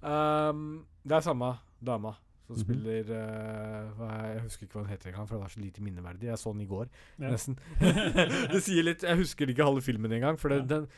Um, 0.00 0.66
det 1.04 1.16
er 1.16 1.24
samme 1.24 1.54
dama 1.80 2.18
som 2.56 2.66
Mhm. 2.66 2.66
spiller 2.66 3.10
uh, 3.14 3.92
hva 3.98 4.08
er, 4.24 4.32
Jeg 4.34 4.42
husker 4.42 4.66
ikke 4.66 4.78
hva 4.78 4.84
han 4.86 4.90
heter 4.96 5.10
engang, 5.12 5.28
for 5.28 5.36
det 5.36 5.42
var 5.42 5.48
så 5.54 5.60
lite 5.60 5.82
minneverdig. 5.82 6.22
Jeg 6.30 6.38
så 6.38 6.52
den 6.52 6.60
i 6.62 6.66
går, 6.66 6.88
Ja. 7.18 7.30
nesten. 7.30 7.56
det 8.52 8.62
sier 8.62 8.82
litt 8.84 9.02
Jeg 9.02 9.16
husker 9.16 9.46
ikke 9.48 9.64
halve 9.64 9.82
filmen 9.82 10.12
engang. 10.12 10.38
For 10.38 10.48
det, 10.48 10.60
Ja. 10.64 10.66
den 10.80 10.88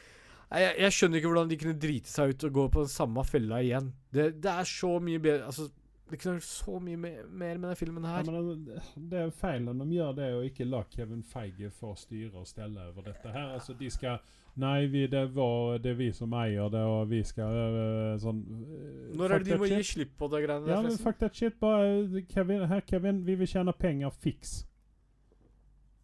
jeg, 0.53 0.75
jeg 0.79 0.93
skjønner 0.93 1.17
ikke 1.17 1.29
hvordan 1.33 1.49
de 1.49 1.57
kunne 1.57 1.79
drite 1.81 2.11
seg 2.13 2.29
ut 2.35 2.45
og 2.45 2.53
gå 2.53 2.65
på 2.75 2.81
den 2.85 2.89
samme 2.93 3.23
fella 3.25 3.57
igjen. 3.65 3.93
Det, 4.13 4.35
det 4.43 4.51
er 4.53 4.65
så 4.69 4.99
mye 5.01 5.19
bedre 5.19 5.47
Altså, 5.47 5.71
det 6.11 6.19
kunne 6.21 6.35
vært 6.37 6.45
så 6.45 6.75
mye 6.83 6.97
me 7.01 7.11
mer 7.33 7.57
med 7.57 7.71
den 7.71 7.77
filmen 7.81 8.05
Ja, 8.05 8.17
her. 8.19 8.25
men 8.31 8.65
det, 8.67 8.83
det 9.09 9.19
er 9.23 9.31
feilen 9.31 9.79
de 9.81 9.87
gjør, 9.97 10.11
det 10.19 10.25
er 10.27 10.35
å 10.37 10.43
ikke 10.45 10.67
la 10.69 10.83
Kevin 10.93 11.23
Feige 11.25 11.71
få 11.73 11.95
styre 11.97 12.35
og 12.43 12.47
stelle 12.47 12.85
over 12.91 13.03
dette 13.07 13.33
her. 13.33 13.55
Altså, 13.55 13.73
de 13.79 13.89
skal 13.91 14.19
Nei, 14.55 14.87
vi, 14.93 15.07
det, 15.09 15.23
var, 15.33 15.79
det 15.81 15.95
er 15.95 15.97
vi 15.97 16.11
som 16.13 16.35
eier 16.37 16.69
det, 16.69 16.83
og 16.85 17.07
vi 17.09 17.23
skal 17.25 17.55
uh, 17.57 18.19
sånn 18.21 18.43
uh, 18.45 19.15
Når 19.17 19.33
er 19.33 19.45
det 19.47 19.55
de 19.55 19.57
må 19.63 19.69
shit? 19.71 19.79
gi 19.79 19.87
slipp 19.95 20.13
på 20.21 20.29
det 20.29 20.43
greiene 20.45 20.69
Ja, 20.69 20.83
men 20.85 20.99
fuck 21.01 21.17
that 21.23 21.39
shit. 21.39 21.57
Bare 21.63 22.21
Kevin, 22.29 22.67
her, 22.69 22.85
Kevin, 22.85 23.23
vi 23.25 23.39
vil 23.41 23.49
tjene 23.49 23.73
penger, 23.73 24.13
fiks. 24.13 24.59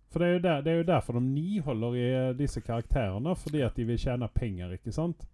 For 0.08 0.24
det 0.24 0.28
er 0.28 0.38
der, 0.38 0.62
det 0.64 0.72
er 0.72 0.76
jo 0.76 0.86
derfor 0.88 1.18
de 1.18 1.20
niholder 1.20 1.94
i 1.94 2.06
eh, 2.08 2.36
disse 2.38 2.60
karakterene, 2.64 3.34
fordi 3.36 3.60
at 3.60 3.76
de 3.76 3.84
vil 3.84 4.00
tjene 4.00 4.28
penger, 4.32 4.72
ikke 4.78 4.92
sant? 4.92 5.26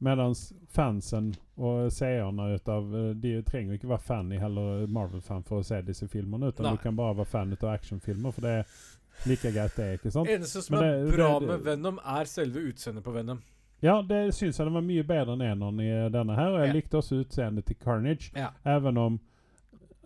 Mens 0.00 0.46
fansen 0.72 1.34
og 1.60 1.90
seerne 1.92 2.46
utav 2.54 2.94
eh, 2.96 3.10
De 3.20 3.34
trenger 3.44 3.76
ikke 3.76 3.90
være 3.90 4.02
fan 4.02 4.32
i 4.32 4.38
heller 4.40 4.86
Marvel-fan 4.88 5.44
for 5.46 5.60
å 5.60 5.66
se 5.66 5.82
disse 5.86 6.08
filmene, 6.08 6.50
utan 6.50 6.66
Nei. 6.66 6.72
du 6.74 6.82
kan 6.82 6.96
bare 6.96 7.18
være 7.20 7.30
fan 7.30 7.52
av 7.54 7.68
actionfilmer, 7.74 8.34
for 8.34 8.46
det 8.46 8.54
er 8.58 8.80
like 9.26 9.52
greit, 9.52 9.76
det, 9.76 9.88
ikke 9.98 10.10
sant? 10.10 10.28
Eneste 10.28 10.62
som 10.62 10.78
det, 10.78 10.86
er 10.86 11.16
bra 11.16 11.38
det- 11.38 11.48
med 11.48 11.64
Venom, 11.64 11.98
er 12.04 12.24
selve 12.24 12.60
utseendet 12.70 13.04
på 13.04 13.12
Venom. 13.12 13.40
Ja, 13.82 14.02
det 14.02 14.34
syns 14.34 14.58
jeg 14.58 14.66
det 14.66 14.74
var 14.74 14.82
mye 14.84 15.02
bedre 15.08 15.32
enn 15.32 15.40
eneren 15.42 15.80
i 15.80 15.90
denne 16.12 16.34
her, 16.36 16.50
og 16.52 16.60
jeg 16.60 16.68
Ja. 16.68 16.72
likte 16.72 16.98
også 16.98 17.20
utseendet 17.24 17.64
til 17.64 17.76
Carnage. 17.80 18.30
Ja. 18.36 18.48
Even 18.66 18.96
om 18.96 19.20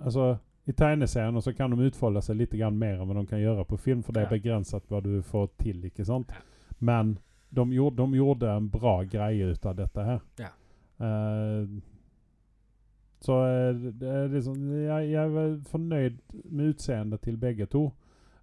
Altså, 0.04 0.36
i 0.66 0.72
tegneserien 0.72 1.40
så 1.42 1.52
kan 1.56 1.70
de 1.70 1.86
utfolde 1.86 2.20
seg 2.22 2.36
litt 2.36 2.52
mer 2.52 2.98
enn 3.00 3.06
hva 3.08 3.14
de 3.14 3.26
kan 3.26 3.38
gjøre 3.38 3.64
på 3.64 3.76
film, 3.78 4.02
for 4.02 4.12
det 4.12 4.22
er 4.24 4.28
begrenset 4.38 4.82
hva 4.88 5.00
du 5.02 5.22
får 5.22 5.48
til. 5.58 5.84
ikke 5.84 6.04
sant? 6.04 6.30
Men 6.80 7.18
de 7.54 7.64
gjorde, 7.72 7.96
de 7.96 8.16
gjorde 8.18 8.56
en 8.56 8.68
bra 8.68 9.04
greie 9.04 9.52
ut 9.52 9.66
av 9.66 9.76
dette 9.76 10.04
her. 10.04 10.20
Ja. 10.38 10.48
Uh, 11.00 11.66
så 13.24 13.38
eh, 13.46 13.72
det 14.00 14.08
er 14.08 14.28
liksom, 14.28 14.56
jeg, 14.84 15.10
jeg 15.10 15.32
var 15.32 15.54
fornøyd 15.70 16.18
med 16.50 16.74
utseendet 16.74 17.22
til 17.22 17.36
begge 17.40 17.66
to. 17.66 17.86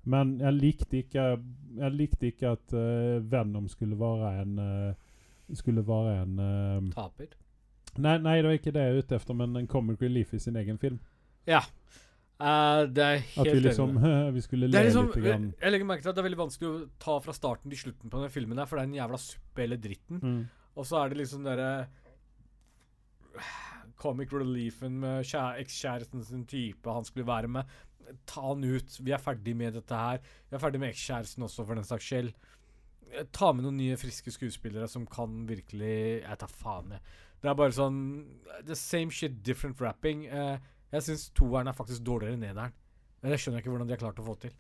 Men 0.10 0.38
jeg 0.42 0.58
likte 0.58 1.02
ikke, 1.04 1.26
jeg 1.78 1.94
likte 1.94 2.32
ikke 2.32 2.56
at 2.56 2.74
uh, 2.74 3.22
Venom 3.32 3.68
skulle 3.70 3.98
være 4.00 4.32
en 4.42 4.58
uh, 4.58 5.56
Skulle 5.58 5.84
være 5.86 6.22
en 6.24 6.40
uh, 6.40 6.90
Taper. 6.96 7.36
Nei, 8.00 8.16
nei, 8.24 8.38
det 8.40 8.48
var 8.48 8.56
ikke 8.56 8.72
det 8.72 8.86
jeg 8.86 8.94
er 8.94 9.04
ute 9.04 9.18
efter, 9.18 9.36
men 9.36 9.56
en 9.60 9.68
comic 9.68 10.00
relief 10.02 10.32
i 10.34 10.40
sin 10.40 10.56
egen 10.56 10.78
film. 10.80 11.02
Ja. 11.46 11.60
Det 12.42 13.04
er 13.04 13.18
helt 13.20 13.42
At 13.44 13.50
vi 13.52 13.60
liksom. 13.60 13.98
Vi 14.38 14.42
skulle 14.42 14.70
le 14.72 14.84
liksom, 14.88 15.10
litt. 15.12 15.26
Grann. 15.26 15.50
jeg 15.60 15.74
legger 15.74 15.90
merke 15.90 16.06
til 16.06 16.10
at 16.10 16.16
det 16.16 16.22
er 16.24 16.28
veldig 16.30 16.40
vanskelig 16.40 16.70
å 16.70 16.80
ta 17.04 17.18
fra 17.22 17.36
starten 17.36 17.74
til 17.74 17.82
slutten 17.84 18.10
på 18.10 18.22
den 18.24 18.32
filmen, 18.34 18.58
der, 18.58 18.70
for 18.70 18.80
det 18.80 18.86
er 18.86 18.90
en 18.90 18.96
jævla 18.96 19.20
suppe 19.22 19.66
hele 19.66 19.78
dritten. 19.84 20.24
Mm. 20.24 20.40
Og 20.80 20.88
så 20.88 21.02
er 21.02 21.12
det 21.12 21.20
liksom 21.20 21.44
derre 21.46 21.70
Comic 24.02 24.34
reliefen 24.34 24.98
med 25.04 25.28
ekskjæresten 25.62 26.24
sin 26.26 26.46
type 26.50 26.90
han 26.90 27.06
skulle 27.06 27.28
være 27.28 27.52
med. 27.52 27.70
Ta 28.30 28.42
han 28.50 28.64
ut. 28.64 28.98
Vi 29.02 29.12
er 29.16 29.22
ferdig 29.22 29.56
med 29.58 29.74
dette 29.78 29.98
her. 29.98 30.22
Vi 30.50 30.56
er 30.58 30.64
ferdig 30.64 30.80
med 30.84 30.94
ekskjæresten 30.94 31.44
også, 31.48 31.66
for 31.66 31.76
den 31.80 31.88
saks 31.88 32.06
skyld. 32.10 32.32
Eh, 33.12 33.26
Ta 33.32 33.52
med 33.54 33.66
noen 33.66 33.78
nye, 33.78 33.98
friske 34.00 34.32
skuespillere 34.32 34.88
som 34.88 35.06
kan 35.06 35.46
virkelig 35.50 36.22
Jeg 36.24 36.38
tar 36.40 36.48
faen, 36.52 36.92
jeg. 36.98 37.02
Det 37.42 37.50
er 37.50 37.58
bare 37.58 37.74
sånn 37.74 38.02
The 38.68 38.76
same 38.78 39.10
shit, 39.12 39.42
different 39.44 39.82
rapping. 39.82 40.26
Eh, 40.28 40.58
jeg 40.92 41.08
syns 41.08 41.30
toeren 41.36 41.68
er 41.72 41.74
faktisk 41.78 42.04
dårligere 42.04 42.36
enn 42.38 42.44
eneren. 42.52 42.74
Men 43.22 43.32
det 43.32 43.40
skjønner 43.40 43.60
jeg 43.60 43.66
ikke 43.66 43.72
hvordan 43.76 43.88
de 43.90 43.94
har 43.96 44.02
klart 44.04 44.20
å 44.22 44.26
få 44.26 44.36
til. 44.42 44.54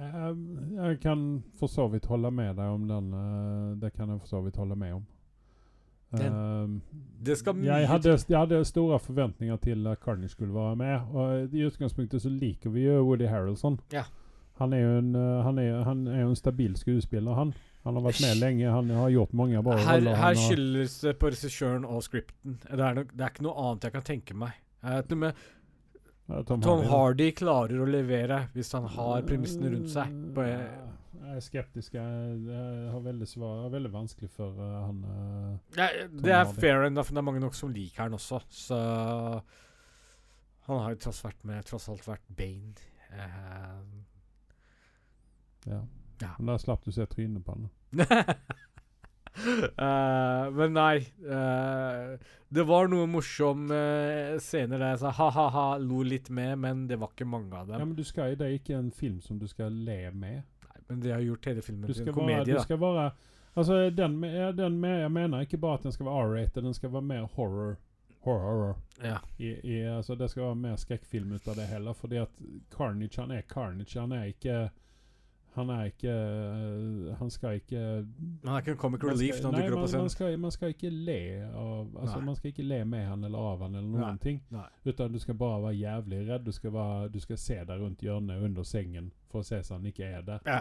Eh, 0.00 0.34
jeg 0.76 1.00
kan 1.02 1.24
for 1.58 1.68
så 1.68 1.86
vidt 1.92 2.06
holde 2.10 2.30
med 2.32 2.56
deg 2.56 2.74
om 2.76 2.86
den. 2.88 3.12
eh, 3.14 3.76
det 3.82 3.92
kan 3.94 4.08
jeg 4.08 4.20
for 4.20 4.26
så 4.26 4.40
vidt 4.44 4.56
holde 4.56 4.76
med 4.76 4.94
om. 4.94 5.06
Den- 6.16 6.32
Eh, 6.32 6.68
Det 7.22 7.36
skal 7.38 7.54
mye 7.54 7.66
jeg, 7.66 7.86
hadde, 7.88 8.16
jeg 8.28 8.38
hadde 8.38 8.64
store 8.64 8.98
forventninger 8.98 9.56
til 9.60 9.86
at 9.86 9.98
Carnage 10.00 10.28
skulle 10.30 10.54
være 10.54 10.76
med. 10.76 11.00
Og 11.14 11.54
I 11.54 11.66
utgangspunktet 11.68 12.22
så 12.22 12.30
liker 12.30 12.70
vi 12.70 12.86
jo 12.86 13.02
Woody 13.04 13.26
Harrelson. 13.28 13.78
Ja. 13.92 14.02
Han 14.58 14.72
er 14.72 14.80
jo 14.80 14.98
en, 14.98 15.14
eh, 15.16 15.42
han 15.44 15.58
er, 15.58 15.82
han 15.84 16.06
er 16.08 16.26
en 16.26 16.34
stabil 16.36 16.74
skuespiller, 16.76 17.34
han. 17.34 17.54
Han 17.84 17.94
har 17.94 18.02
vært 18.02 18.20
med 18.20 18.36
lenge. 18.40 18.70
Han 18.70 18.90
har 18.90 19.08
gjort 19.10 19.32
mange 19.32 19.62
bra 19.62 19.76
Her, 19.76 19.94
roller. 20.00 20.14
her 20.16 20.34
skyldes 20.34 21.00
det 21.00 21.18
på 21.18 21.30
regissøren 21.30 21.84
og 21.88 22.02
scripten. 22.02 22.58
Det 22.70 22.78
er, 22.80 22.94
nok, 22.94 23.14
det 23.16 23.20
er 23.24 23.30
ikke 23.30 23.42
noe 23.46 23.54
annet 23.70 23.82
jeg 23.84 23.92
kan 23.92 24.02
tenke 24.02 24.34
meg. 24.36 24.52
Eh, 24.84 25.02
med 25.16 25.34
Tom, 26.46 26.62
Hardy. 26.62 26.86
Hardy 26.88 27.30
klarer 27.32 27.80
å 27.82 27.86
levere 27.90 28.48
hvis 28.54 28.72
han 28.72 28.84
har 28.84 29.22
premissene 29.22 29.70
rundt 29.72 29.88
seg. 29.90 30.12
På, 30.34 30.44
Ja, 30.46 30.58
Jeg 31.20 31.36
er 31.36 31.44
skeptisk. 31.44 31.94
Jeg, 31.94 32.36
jeg 32.48 32.90
har 32.94 33.00
veldig, 33.04 33.28
svar, 33.28 33.68
veldig 33.72 33.92
vanskelig 33.92 34.30
for 34.32 34.56
uh, 34.56 34.86
han 34.86 35.00
uh, 35.04 35.56
Ja, 35.76 35.88
det 36.08 36.32
er 36.32 36.52
fair 36.56 36.86
enough, 36.86 37.10
men 37.10 37.18
det 37.18 37.22
er 37.22 37.28
mange 37.28 37.42
nok 37.44 37.56
som 37.58 37.72
liker 37.74 38.06
han 38.06 38.16
også, 38.16 38.40
så 38.48 38.78
Han 40.68 40.80
har 40.84 40.94
jo 40.94 41.00
tross, 41.04 41.20
vært 41.24 41.44
med, 41.44 41.64
tross 41.68 41.88
alt 41.92 42.08
vært 42.08 42.24
Bane. 42.38 42.74
Uh, 43.12 43.80
Ja. 45.68 45.82
Ja. 46.20 46.34
Men 46.38 46.46
da 46.52 46.58
slapp 46.60 46.84
du 46.84 46.92
se 46.92 47.04
trynet 47.08 47.44
på 47.44 47.52
han. 47.56 47.68
Uh, 49.80 50.50
men 50.58 50.74
nei 50.74 50.96
Uh, 51.20 52.16
Det 52.50 52.64
var 52.66 52.88
noen 52.90 53.12
morsomme 53.12 53.76
uh, 53.76 54.38
scener 54.42 54.80
der 54.80 54.94
jeg 54.94 55.02
sa 55.04 55.12
ha-ha-ha, 55.16 55.66
lo 55.78 56.02
litt 56.06 56.30
med, 56.34 56.58
men 56.64 56.86
det 56.90 56.98
var 57.00 57.12
ikke 57.14 57.28
mange 57.28 57.54
av 57.54 57.68
dem. 57.70 57.78
Ja, 57.78 57.84
men 57.86 57.96
du 57.96 58.04
skal, 58.04 58.34
Det 58.36 58.46
er 58.48 58.56
ikke 58.58 58.78
en 58.78 58.90
film 58.90 59.20
som 59.24 59.38
du 59.38 59.46
skal 59.50 59.72
le 59.86 60.00
med. 60.12 60.42
Men 60.90 61.02
det 61.02 61.12
har 61.14 61.20
gjort 61.24 61.50
hele 61.50 61.62
filmen 61.62 61.92
til 61.92 62.08
en 62.08 62.14
komedie 62.14 62.44
da 62.54 62.60
du 62.60 62.68
skal 62.68 62.80
være 62.82 63.10
Altså, 63.56 63.90
den, 63.90 64.22
den 64.56 64.80
med, 64.80 65.00
Jeg 65.00 65.12
mener 65.12 65.40
ikke 65.40 65.58
bare 65.58 65.74
at 65.78 65.82
den 65.82 65.92
skal 65.92 66.06
være 66.06 66.26
R-rated, 66.26 66.62
den 66.62 66.74
skal 66.74 66.92
være 66.92 67.02
mer 67.02 67.22
horror. 67.22 67.76
Horror. 68.20 68.40
horror. 68.40 68.76
Ja. 69.02 69.16
I, 69.38 69.48
i, 69.64 69.80
altså, 69.80 70.14
det 70.14 70.30
skal 70.30 70.42
være 70.42 70.54
mer 70.54 70.76
skrekkfilm 70.76 71.32
ut 71.32 71.48
av 71.48 71.56
det 71.56 71.66
heller. 71.66 71.92
Fordi 71.92 72.16
at 72.16 72.28
Carnage, 72.70 73.20
han 73.20 73.30
er 73.30 73.42
Carnage. 73.48 74.00
Han 74.00 74.12
er 74.12 74.24
ikke 74.24 74.70
Han 75.54 75.70
er 75.70 75.84
ikke 75.84 76.10
øh, 76.10 77.16
Han 77.18 77.30
skal 77.30 77.54
ikke 77.54 77.78
Han 78.44 78.52
er 78.54 78.58
ikke 78.58 78.70
en 78.70 78.76
comic 78.76 79.04
relief 79.04 79.40
når 79.42 79.50
han 79.52 79.60
dukker 79.60 79.72
opp 79.72 79.78
man, 79.78 79.82
på 79.82 79.86
scenen. 79.86 80.02
man, 80.02 80.10
skal, 80.10 80.38
man 80.38 80.50
skal 80.50 80.68
ikke 80.68 80.90
le 80.90 81.48
av 81.54 81.96
Altså, 82.00 82.20
man 82.20 82.36
skal 82.36 82.48
ikke 82.48 82.62
le 82.62 82.84
med 82.84 83.04
han 83.06 83.24
eller 83.24 83.38
av 83.38 83.62
han 83.62 83.74
eller 83.74 83.88
noen 83.88 84.18
ting. 84.18 84.42
Utan 84.84 85.12
du 85.12 85.18
skal 85.18 85.34
bare 85.34 85.62
være 85.62 85.74
jævlig 85.74 86.20
redd. 86.28 86.44
Du 86.46 86.52
skal, 86.52 86.72
være, 86.72 87.08
du 87.08 87.20
skal 87.20 87.38
se 87.38 87.58
deg 87.64 87.80
rundt 87.80 88.02
hjørnet 88.02 88.44
under 88.44 88.62
sengen 88.62 89.10
for 89.30 89.40
å 89.40 89.48
se 89.48 89.62
så 89.62 89.74
han 89.74 89.86
ikke 89.86 90.04
er 90.04 90.22
der. 90.22 90.38
Ja. 90.46 90.60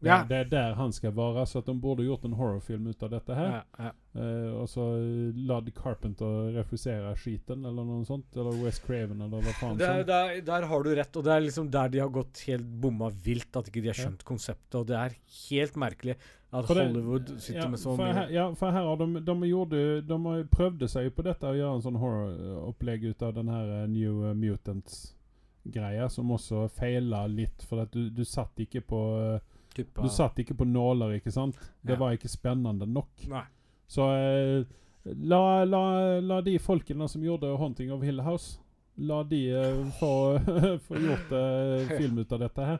Det, 0.00 0.08
Ja. 0.08 0.24
det 0.24 0.36
er 0.36 0.44
der 0.48 0.74
han 0.78 0.92
skal 0.96 1.12
være. 1.12 1.44
Så 1.46 1.58
at 1.60 1.66
de 1.66 1.74
burde 1.76 2.06
gjort 2.06 2.24
en 2.24 2.32
horrorfilm 2.32 2.86
ut 2.88 3.02
av 3.04 3.10
dette 3.12 3.34
her. 3.36 3.50
Ja, 3.52 3.62
ja. 3.84 3.90
Uh, 4.16 4.62
og 4.62 4.66
så 4.66 4.82
eh, 4.98 5.36
la 5.46 5.60
Carpenter 5.76 6.48
refusere 6.56 7.12
skiten, 7.20 7.64
eller 7.68 7.84
noe 7.84 8.04
sånt. 8.08 8.26
Eller 8.34 8.56
West 8.64 8.82
Craven, 8.86 9.20
eller 9.20 9.44
hva 9.44 9.52
faen. 9.60 9.76
Det 9.78 9.86
er, 9.86 10.02
der, 10.08 10.40
der 10.46 10.66
har 10.66 10.82
du 10.82 10.90
rett, 10.96 11.16
og 11.20 11.24
det 11.28 11.34
er 11.36 11.44
liksom 11.44 11.70
der 11.70 11.92
de 11.92 12.00
har 12.00 12.08
gått 12.08 12.40
helt 12.48 12.64
bomma 12.80 13.10
vilt. 13.12 13.52
At 13.60 13.68
ikke 13.68 13.82
de 13.84 13.92
har 13.92 14.00
skjønt 14.00 14.24
konseptet. 14.24 14.80
Og 14.80 14.88
det 14.88 14.96
er 14.96 15.16
helt 15.50 15.76
merkelig 15.76 16.16
at 16.50 16.66
For 16.66 16.74
det- 16.74 16.86
Hollywood 16.88 17.28
sitter 17.38 17.60
ja, 17.60 17.68
med 17.68 17.78
så 17.78 17.92
mye 17.94 18.12
Her, 18.12 18.30
ja, 18.34 18.48
for 18.58 18.72
her 18.74 18.82
har 18.88 18.96
de, 18.98 19.20
de, 19.20 19.34
gjorde, 19.46 19.82
de 20.08 20.16
har 20.24 20.44
prøvde 20.50 20.88
seg 20.90 21.12
på 21.14 21.22
dette, 21.22 21.46
å 21.46 21.54
gjøre 21.54 21.76
en 21.76 21.84
sånn 21.84 22.00
horroropplegg 22.00 23.04
ut 23.12 23.22
av 23.22 23.36
den 23.36 23.48
her 23.52 23.70
eh, 23.82 23.86
New 23.86 24.24
eh, 24.26 24.34
Mutants-greia, 24.34 26.08
som 26.10 26.30
også 26.34 26.64
feila 26.74 27.26
litt. 27.30 27.62
For 27.68 27.84
at 27.84 27.92
du, 27.94 28.08
du 28.10 28.24
satt 28.26 28.58
ikke 28.64 28.82
på 28.82 29.00
eh, 29.20 29.49
type 29.74 30.02
Du 30.02 30.08
satt 30.12 30.38
ikke 30.42 30.56
på 30.58 30.66
nåler, 30.68 31.16
ikke 31.18 31.32
sant? 31.32 31.56
Det 31.82 31.94
Ja. 31.94 31.98
var 32.00 32.12
ikke 32.16 32.28
spennende 32.28 32.86
nok. 32.88 33.10
Nei. 33.28 33.44
Så 33.90 34.06
eh, 34.14 34.64
la, 35.04 35.64
la, 35.64 36.20
la 36.20 36.40
de 36.46 36.58
folkene 36.58 37.08
som 37.08 37.22
gjorde 37.22 37.50
'Haunting 37.58 37.90
of 37.92 38.02
Hill 38.02 38.20
House', 38.20 38.58
la 38.98 39.22
de 39.24 39.42
eh, 39.50 39.90
få, 39.98 40.38
få 40.86 40.94
gjort 41.00 41.32
eh, 41.32 41.88
film 41.98 42.18
ut 42.18 42.32
av 42.32 42.40
dette 42.40 42.64
her. 42.72 42.78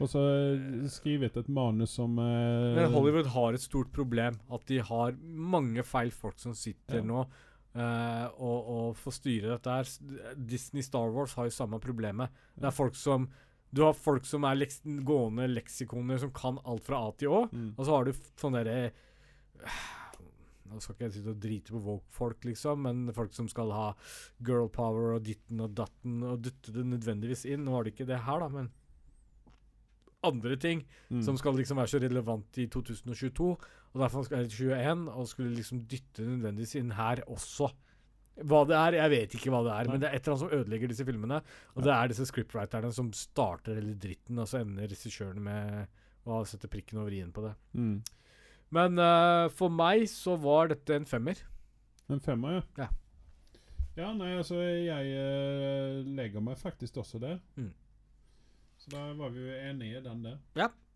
Og 0.00 0.08
så 0.10 0.18
eh, 0.18 0.88
skrevet 0.90 1.36
et 1.36 1.48
manus 1.48 1.90
som 1.94 2.18
eh, 2.18 2.74
Men 2.74 2.92
Hollywood 2.92 3.26
har 3.36 3.54
et 3.54 3.60
stort 3.62 3.92
problem. 3.92 4.40
At 4.50 4.64
de 4.66 4.78
har 4.82 5.12
mange 5.22 5.82
feil 5.86 6.10
folk 6.10 6.38
som 6.38 6.54
sitter 6.54 7.02
Ja. 7.02 7.02
nå 7.06 7.26
Uh, 7.72 8.28
og, 8.36 8.66
og 8.68 8.96
får 9.00 9.12
styre 9.16 9.48
dette 9.54 9.70
her. 9.72 10.34
Disney 10.36 10.82
Star 10.84 11.08
Wars 11.08 11.32
har 11.38 11.46
jo 11.48 11.54
samme 11.56 11.78
problemet. 11.80 12.28
Det 12.52 12.66
er 12.68 12.74
folk 12.76 12.92
som 12.94 13.30
Du 13.72 13.82
har 13.86 13.94
folk 13.96 14.26
som 14.28 14.44
er 14.44 14.58
leks 14.60 14.82
gående 15.08 15.46
leksikoner 15.48 16.18
som 16.20 16.30
kan 16.36 16.58
alt 16.68 16.84
fra 16.84 16.98
A 17.08 17.12
til 17.16 17.28
Å. 17.32 17.46
mm. 17.52 17.70
Og 17.78 17.86
så 17.88 17.94
har 17.96 18.04
du 18.04 18.12
sånn 18.36 18.52
derre 18.58 18.90
Nå 20.72 20.78
skal 20.80 20.94
ikke 20.94 21.04
jeg 21.08 21.14
sitte 21.18 21.32
og 21.34 21.40
drite 21.42 21.72
på 21.74 21.80
woke-folk, 21.84 22.44
liksom, 22.48 22.84
men 22.86 23.00
folk 23.12 23.34
som 23.36 23.48
skal 23.50 23.72
ha 23.74 23.88
girl 24.46 24.70
power 24.72 25.18
og 25.18 25.24
ditten 25.26 25.60
og 25.60 25.74
datten 25.76 26.22
og 26.24 26.40
dytte 26.46 26.72
det 26.72 26.84
nødvendigvis 26.88 27.44
inn. 27.50 27.66
Nå 27.66 27.74
har 27.76 27.84
de 27.84 27.92
ikke 27.92 28.06
det 28.08 28.22
her, 28.24 28.40
da, 28.40 28.48
men 28.48 28.70
andre 30.24 30.56
ting 30.56 30.84
Mm. 31.10 31.20
som 31.26 31.36
skal 31.36 31.52
liksom 31.58 31.76
være 31.76 31.90
så 31.92 32.00
relevant 32.00 32.56
i 32.62 32.64
2022, 32.72 33.50
og 33.92 34.00
derfor 34.00 34.24
skal 34.24 34.46
det 34.46 34.52
21, 34.54 35.08
og 35.12 35.26
skulle 35.28 35.52
liksom 35.56 35.82
dytte 35.90 36.24
nødvendigvis 36.24 36.76
inn 36.80 36.92
her 36.96 37.20
også. 37.28 37.68
Hva 38.32 38.62
det 38.64 38.76
er, 38.78 38.96
jeg 38.96 39.12
vet 39.12 39.34
ikke 39.36 39.50
hva 39.52 39.60
det 39.66 39.72
er, 39.74 39.88
men 39.90 40.00
det 40.00 40.08
er 40.08 40.16
et 40.16 40.24
eller 40.24 40.32
annet 40.32 40.42
som 40.46 40.54
ødelegger 40.56 40.88
disse 40.88 41.04
filmene. 41.04 41.42
Og 41.76 41.84
det 41.84 41.92
er 41.92 42.08
disse 42.08 42.26
scriptwriterne 42.30 42.92
som 42.96 43.10
starter 43.16 43.76
hele 43.76 43.92
dritten, 44.00 44.40
og 44.40 44.48
så 44.48 44.62
ender 44.62 44.88
regissøren 44.88 45.42
med 45.44 46.00
å 46.24 46.40
sette 46.48 46.70
prikken 46.72 47.02
over 47.02 47.12
i-en 47.12 47.34
på 47.34 47.44
det. 47.44 47.52
Mm. 47.76 47.98
Men 48.72 48.96
uh, 49.02 49.50
for 49.52 49.72
meg 49.74 50.06
så 50.08 50.38
var 50.40 50.72
dette 50.72 50.96
en 50.96 51.08
femmer. 51.08 51.44
En 52.08 52.22
femmer, 52.24 52.62
ja. 52.62 52.86
Ja. 52.86 52.88
Ja, 53.92 54.08
nei, 54.16 54.30
altså 54.38 54.56
jeg 54.56 55.12
uh, 55.12 56.00
legger 56.16 56.40
meg 56.40 56.56
faktisk 56.56 56.96
også 57.02 57.20
der. 57.20 57.36
Mm. 57.60 57.74
Så 58.80 58.94
da 58.94 59.10
var 59.18 59.34
vi 59.34 59.44
jo 59.44 59.58
enige 59.60 60.00
i 60.00 60.04
den 60.06 60.24
der. 60.24 60.40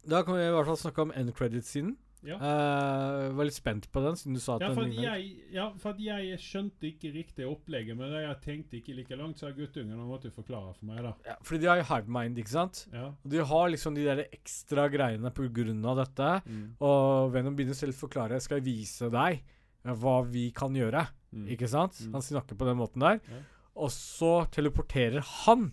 Da 0.07 0.23
kan 0.25 0.39
vi 0.39 0.47
i 0.47 0.55
hvert 0.55 0.69
fall 0.71 0.81
snakke 0.81 1.05
om 1.05 1.13
end 1.15 1.35
credit-siden. 1.37 1.97
Ja. 2.27 2.37
Uh, 2.41 3.37
var 3.39 3.49
litt 3.49 3.57
spent 3.57 3.89
på 3.93 4.03
den, 4.03 4.19
siden 4.19 4.37
du 4.37 4.43
sa 4.43 4.57
at 4.57 4.65
Ja 4.65 4.71
den 4.75 4.91
lignet 4.91 5.07
jeg, 5.07 5.29
ja, 5.55 5.67
for 5.81 5.95
at 5.95 6.01
jeg 6.03 6.39
skjønte 6.43 6.89
ikke 6.91 7.13
riktig 7.15 7.47
opplegget, 7.49 7.99
men 7.99 8.15
jeg 8.19 8.39
tenkte 8.45 8.81
ikke 8.81 8.97
like 8.99 9.19
langt, 9.19 9.41
så 9.41 9.53
guttungene 9.57 10.09
måtte 10.09 10.31
jo 10.31 10.37
forklare 10.37 10.75
for 10.75 10.89
meg, 10.91 11.03
da. 11.07 11.15
ja, 11.31 11.37
Fordi 11.47 11.63
de 11.63 11.71
har 11.71 11.81
jo 11.81 11.89
Hivemind, 11.91 12.41
ikke 12.43 12.55
sant? 12.55 12.83
Ja. 12.93 13.11
Og 13.15 13.33
de 13.33 13.45
har 13.53 13.71
liksom 13.73 13.97
de 13.97 14.07
der 14.09 14.25
ekstra 14.27 14.89
greiene 14.93 15.33
på 15.35 15.47
grunn 15.55 15.85
av 15.87 16.01
dette. 16.03 16.33
Mm. 16.47 16.65
Og 16.87 17.33
Venom 17.35 17.57
begynner 17.59 17.79
selv 17.79 17.97
å 17.97 18.03
forklare 18.05 18.41
Skal 18.43 18.61
jeg 18.61 18.67
vise 18.67 19.11
deg 19.13 19.41
eh, 19.41 19.95
hva 20.03 20.19
vi 20.27 20.49
kan 20.57 20.75
gjøre. 20.77 21.07
Mm. 21.37 21.47
Ikke 21.55 21.69
sant? 21.71 21.99
Mm. 22.03 22.17
Han 22.17 22.25
snakker 22.25 22.59
på 22.59 22.69
den 22.69 22.79
måten 22.81 23.05
der. 23.05 23.21
Ja. 23.31 23.43
Og 23.87 23.93
så 23.93 24.47
teleporterer 24.55 25.25
han 25.45 25.71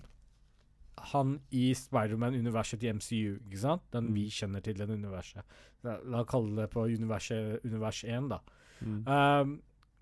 han 1.12 1.36
i 1.52 1.74
Spiderman-universet 1.76 2.80
til 2.80 2.96
MCU. 2.96 3.38
Ikke 3.44 3.60
sant? 3.60 3.84
Den 3.92 4.08
Mm. 4.10 4.14
vi 4.16 4.26
kjenner 4.30 4.64
til, 4.64 4.78
den 4.80 4.90
universet. 5.04 5.44
La, 5.84 5.98
oss 6.22 6.30
kalle 6.30 6.56
det 6.62 6.70
på 6.72 6.86
universet, 6.88 7.60
univers 7.66 8.04
1, 8.04 8.30
da. 8.30 8.40
Mm. 8.82 9.04
Um, 9.08 9.62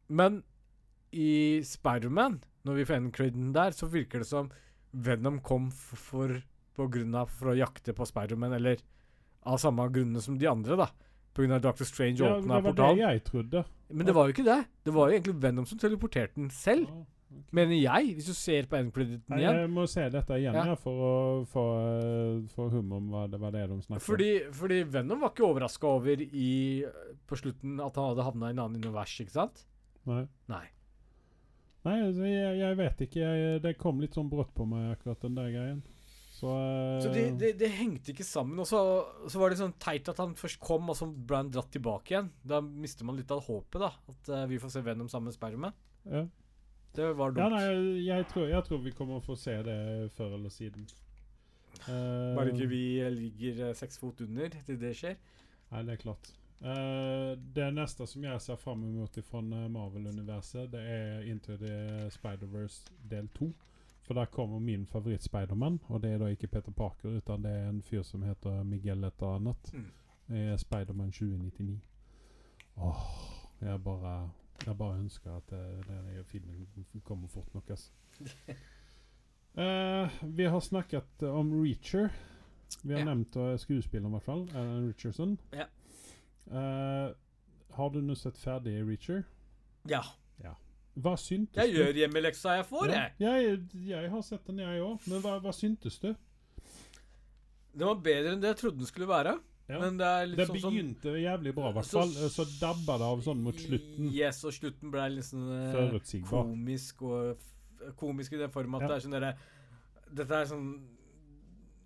men 0.09 0.43
i 1.13 1.61
Spiderman, 1.65 2.39
når 2.65 2.75
vi 2.75 2.85
får 2.85 2.99
endcrediten 3.01 3.53
der, 3.53 3.71
så 3.71 3.89
virker 3.91 4.19
det 4.19 4.27
som 4.27 4.51
Venom 4.93 5.39
kom 5.41 5.69
for, 5.71 5.97
for 5.97 6.41
på 6.75 6.87
grunn 6.91 7.15
av 7.15 7.29
for 7.29 7.51
å 7.51 7.57
jakte 7.57 7.93
på 7.95 8.05
Spiderman, 8.07 8.53
eller 8.53 8.77
av 9.45 9.57
samme 9.57 9.87
grunnene 9.91 10.21
som 10.21 10.37
de 10.37 10.47
andre, 10.47 10.75
da. 10.77 10.87
På 11.33 11.41
grunn 11.43 11.55
av 11.55 11.61
Doctor 11.63 11.85
Strange 11.87 12.19
Ja, 12.19 12.35
åpna 12.37 12.59
det 12.61 12.73
var 12.75 12.93
det 12.93 12.99
jeg 12.99 13.23
trodde. 13.23 13.65
Men 13.89 14.05
det 14.05 14.13
var 14.15 14.27
jo 14.27 14.33
ikke 14.35 14.45
det. 14.47 14.59
Det 14.83 14.93
var 14.93 15.09
jo 15.09 15.15
egentlig 15.17 15.35
Venom 15.41 15.65
som 15.65 15.79
teleporterte 15.79 16.35
den 16.35 16.49
selv, 16.51 16.87
Ja. 16.87 17.05
Mener 17.55 17.77
jeg, 17.77 18.15
hvis 18.17 18.27
du 18.31 18.35
ser 18.35 18.67
på 18.71 18.77
endcrediten 18.79 19.37
igjen. 19.37 19.59
jeg 19.61 19.69
må 19.71 19.85
se 19.89 20.03
dette 20.13 20.37
igjen 20.39 20.57
Ja. 20.57 20.65
ja. 20.71 20.75
for 20.79 21.05
å 21.07 21.13
få, 21.47 21.63
eh, 22.01 22.67
hum 22.75 22.91
om 22.97 23.09
hva 23.13 23.23
det 23.31 23.39
var 23.41 23.55
det 23.55 23.63
de 23.69 23.79
snakket 23.81 24.01
om. 24.01 24.05
Fordi, 24.09 24.29
fordi 24.55 24.81
Venom 24.83 25.23
var 25.23 25.33
ikke 25.33 25.47
overraska 25.47 25.87
over 25.87 26.21
i, 26.21 26.83
på 27.27 27.39
slutten 27.39 27.79
at 27.79 27.95
han 27.95 28.11
hadde 28.11 28.27
havna 28.27 28.51
i 28.51 28.55
en 28.55 28.63
annen 28.65 28.83
univers, 28.83 29.15
ikke 29.23 29.35
sant? 29.37 29.65
Nei. 30.09 30.25
Nei. 30.51 30.65
Nei, 31.85 31.95
altså, 32.05 32.27
jeg, 32.29 32.57
jeg 32.59 32.77
vet 32.77 32.99
ikke. 33.07 33.23
Jeg, 33.25 33.61
det 33.63 33.77
kom 33.79 34.01
litt 34.03 34.13
sånn 34.17 34.29
brått 34.29 34.51
på 34.53 34.67
meg, 34.69 34.91
akkurat 34.95 35.23
den 35.25 35.39
der 35.39 35.49
greien. 35.53 35.81
Så, 36.41 36.49
uh, 36.49 36.99
Så 37.01 37.09
det 37.13 37.23
de, 37.41 37.51
de 37.57 37.69
hengte 37.69 38.13
ikke 38.13 38.25
sammen. 38.25 38.59
Og 38.61 38.67
så, 38.69 38.79
så 39.29 39.41
var 39.41 39.49
det 39.53 39.59
sånn 39.59 39.73
teit 39.81 40.07
at 40.09 40.21
han 40.21 40.35
først 40.37 40.59
kom, 40.61 40.89
og 40.89 40.97
så 40.97 41.07
ble 41.09 41.41
han 41.43 41.49
dratt 41.53 41.71
tilbake 41.73 42.13
igjen. 42.15 42.29
Da 42.45 42.61
mister 42.61 43.05
man 43.05 43.17
litt 43.17 43.33
av 43.33 43.43
håpet, 43.45 43.81
da. 43.81 43.91
At 44.13 44.31
uh, 44.33 44.45
vi 44.49 44.59
får 44.61 44.73
se 44.75 44.85
Venom 44.85 45.09
sammen 45.11 45.29
med 45.31 45.37
Spiderman. 45.37 45.75
ja. 46.09 46.27
Det 46.95 47.13
var 47.17 47.31
ja, 47.37 47.43
dumt. 47.43 47.55
nei, 47.55 48.05
jeg, 48.05 48.27
tror, 48.27 48.47
jeg 48.47 48.63
tror 48.67 48.83
vi 48.83 48.91
kommer 48.91 49.19
å 49.19 49.23
få 49.23 49.35
se 49.39 49.55
det 49.63 49.79
før 50.17 50.35
eller 50.35 50.51
siden. 50.51 50.87
Uh, 51.87 52.35
Bare 52.35 52.51
ikke 52.51 52.67
vi 52.67 52.83
ligger 53.15 53.69
eh, 53.69 53.75
seks 53.75 53.97
fot 53.99 54.21
under 54.21 54.51
til 54.65 54.79
det 54.81 54.91
skjer. 54.99 55.15
Nei, 55.71 55.83
det 55.87 55.95
er 55.95 56.01
klart. 56.03 56.33
Uh, 56.61 57.33
det 57.55 57.71
neste 57.73 58.05
som 58.05 58.23
jeg 58.27 58.41
ser 58.43 58.59
fram 58.59 58.83
imot 58.85 59.17
fra 59.25 59.41
Marvel-universet, 59.41 60.67
det 60.73 60.81
er 60.81 61.23
Into 61.31 61.55
the 61.57 62.09
Spider-Verse 62.13 62.91
del 63.09 63.31
2. 63.39 63.49
For 64.01 64.13
der 64.17 64.25
kommer 64.25 64.59
min 64.59 64.85
favoritt-Spiderman, 64.85 65.79
og 65.87 66.03
det 66.03 66.11
er 66.11 66.17
da 66.19 66.27
ikke 66.27 66.47
Peter 66.47 66.71
Parker, 66.71 67.17
utan 67.17 67.43
det 67.43 67.51
er 67.51 67.69
en 67.69 67.81
fyr 67.81 68.03
som 68.03 68.23
heter 68.23 68.63
Miguel 68.63 69.03
et 69.03 69.13
eller 69.21 69.35
annet. 69.35 69.73
Mm. 69.73 69.89
Er 70.35 70.57
Spiderman 70.57 71.11
2099. 71.11 71.79
Åh, 72.77 73.03
jeg 73.61 73.83
bare 73.83 74.29
Jeg 74.65 74.77
bare 74.77 74.97
ønsker 74.99 75.31
at 75.35 75.51
eh, 75.57 75.81
denne 75.87 76.23
filmen 76.29 76.67
kommer 77.03 77.27
fort 77.27 77.53
nok, 77.55 77.69
altså. 77.69 77.91
uh, 79.61 80.19
vi 80.37 80.43
har 80.53 80.59
snakket 80.61 81.23
om 81.27 81.51
Reacher. 81.63 82.09
Vi 82.83 82.93
har 82.93 82.99
Ja. 83.01 83.05
nevnt 83.09 83.35
uh, 83.35 83.55
skuespilleren, 83.59 84.11
i 84.11 84.15
hvert 84.17 84.23
fall. 84.27 84.43
Alan 84.55 84.87
Richardson. 84.87 85.37
Ja. 85.53 85.65
Uh, 86.51 87.13
har 87.75 87.89
du 87.89 88.01
nå 88.01 88.15
sett 88.15 88.37
ferdig 88.37 88.77
Reacher? 88.87 89.23
Ja. 89.89 90.01
Hva 91.01 91.13
syntes 91.15 91.55
Jeg 91.55 91.71
du? 91.71 91.77
gjør 91.79 91.93
hjemmeleksa 92.01 92.57
jeg 92.57 92.65
får, 92.67 92.89
Ja, 92.91 93.03
jeg. 93.17 93.43
jeg, 93.71 93.85
jeg 93.87 94.09
har 94.11 94.21
sett 94.27 94.43
den, 94.49 94.57
jeg 94.59 94.81
òg. 94.83 94.97
Men 95.07 95.21
hva, 95.23 95.37
hva 95.39 95.53
syntes 95.55 95.95
du? 96.03 96.09
Den 97.71 97.87
var 97.87 98.01
bedre 98.03 98.33
enn 98.33 98.41
det 98.43 98.49
jeg 98.51 98.57
trodde 98.59 98.81
den 98.81 98.89
skulle 98.89 99.07
være. 99.07 99.37
Ja. 99.69 99.79
Men 99.79 99.97
det 99.99 100.07
er 100.07 100.25
litt 100.27 100.39
Det 100.41 100.47
sånn 100.49 100.59
som 100.63 100.73
begynte 100.73 101.13
jævlig 101.21 101.53
bra, 101.55 101.69
i 101.69 101.75
hvert 101.77 101.91
fall. 101.93 102.09
Så, 102.11 102.29
Så 102.33 102.45
dabba 102.59 102.97
det 102.99 103.09
av 103.13 103.21
sånn 103.23 103.43
mot 103.45 103.55
slutten. 103.55 104.09
Yes, 104.11 104.41
og 104.47 104.55
slutten 104.55 104.91
ble 104.91 105.05
litt 105.13 105.27
sånn 105.29 105.47
eh, 105.55 106.23
komisk 106.27 107.05
og 107.07 107.47
Komisk 107.97 108.35
i 108.35 108.37
den 108.37 108.51
form 108.53 108.75
at 108.77 108.83
Ja. 108.83 108.87
det 108.87 108.95
er 108.95 109.05
sånn 109.07 109.15
derre 109.15 109.31
Dette 110.11 110.41
er 110.41 110.45
sånn 110.45 110.67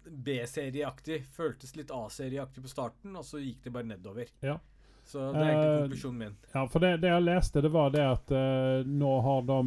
B-serieaktig. 0.05 1.23
Føltes 1.33 1.75
litt 1.75 1.91
A-serieaktig 1.91 2.61
på 2.61 2.69
starten, 2.69 3.15
og 3.15 3.25
så 3.25 3.39
gikk 3.41 3.63
det 3.63 3.73
bare 3.73 3.87
nedover. 3.89 4.29
Ja. 4.41 4.59
Så 5.05 5.31
det 5.33 5.41
er 5.41 5.51
egentlig 5.51 5.69
Eh, 5.69 5.81
konklusjonen 5.81 6.17
min. 6.17 6.37
Ja, 6.53 6.65
for 6.67 6.79
det, 6.79 7.01
det 7.01 7.09
jeg 7.09 7.23
leste, 7.23 7.61
det 7.61 7.71
var 7.73 7.89
det 7.93 8.05
at 8.05 8.31
uh, 8.33 8.85
nå 8.85 9.21
har 9.21 9.41
de 9.45 9.59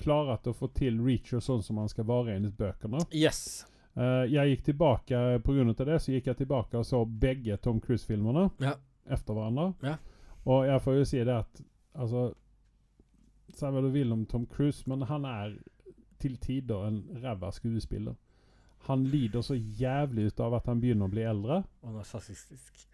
klart 0.00 0.46
å 0.46 0.54
få 0.54 0.70
til 0.74 1.00
Reacher 1.02 1.42
sånn 1.44 1.62
som 1.62 1.78
han 1.82 1.90
skal 1.90 2.06
være 2.08 2.38
i 2.38 2.50
bøkene. 2.50 3.02
Yes. 3.12 3.66
Eh, 3.96 4.24
jeg 4.32 4.52
gikk 4.56 4.64
tilbake, 4.70 5.20
på 5.42 5.52
grunn 5.56 5.68
av 5.72 5.86
det, 5.86 5.98
så 6.00 6.12
gikk 6.12 6.26
jeg 6.30 6.36
tilbake 6.44 6.78
og 6.78 6.86
så 6.86 7.04
begge 7.04 7.56
Tom 7.58 7.80
Cruise-filmene 7.80 8.50
Ja. 8.60 8.74
efter 9.10 9.34
hverandre. 9.34 9.74
Ja. 9.82 9.96
Og 10.46 10.66
jeg 10.66 10.80
får 10.82 10.94
jo 10.98 11.04
si 11.04 11.18
det 11.18 11.34
at 11.34 11.62
altså 11.94 12.32
Si 13.52 13.66
hva 13.66 13.80
du 13.82 13.88
vil 13.90 14.12
om 14.12 14.24
Tom 14.26 14.46
Cruise, 14.46 14.84
men 14.86 15.02
han 15.02 15.24
er 15.24 15.56
til 16.20 16.36
tider 16.38 16.86
en 16.86 17.00
ræva 17.22 17.50
skuespiller. 17.50 18.14
Han 18.86 19.02
lider 19.04 19.40
så 19.42 19.54
jævlig 19.58 20.26
ut 20.30 20.40
av 20.40 20.54
at 20.54 20.66
han 20.70 20.80
begynner 20.80 21.08
å 21.08 21.10
bli 21.10 21.22
eldre. 21.26 21.64
Og 21.82 21.96
narsissistisk. 21.96 22.86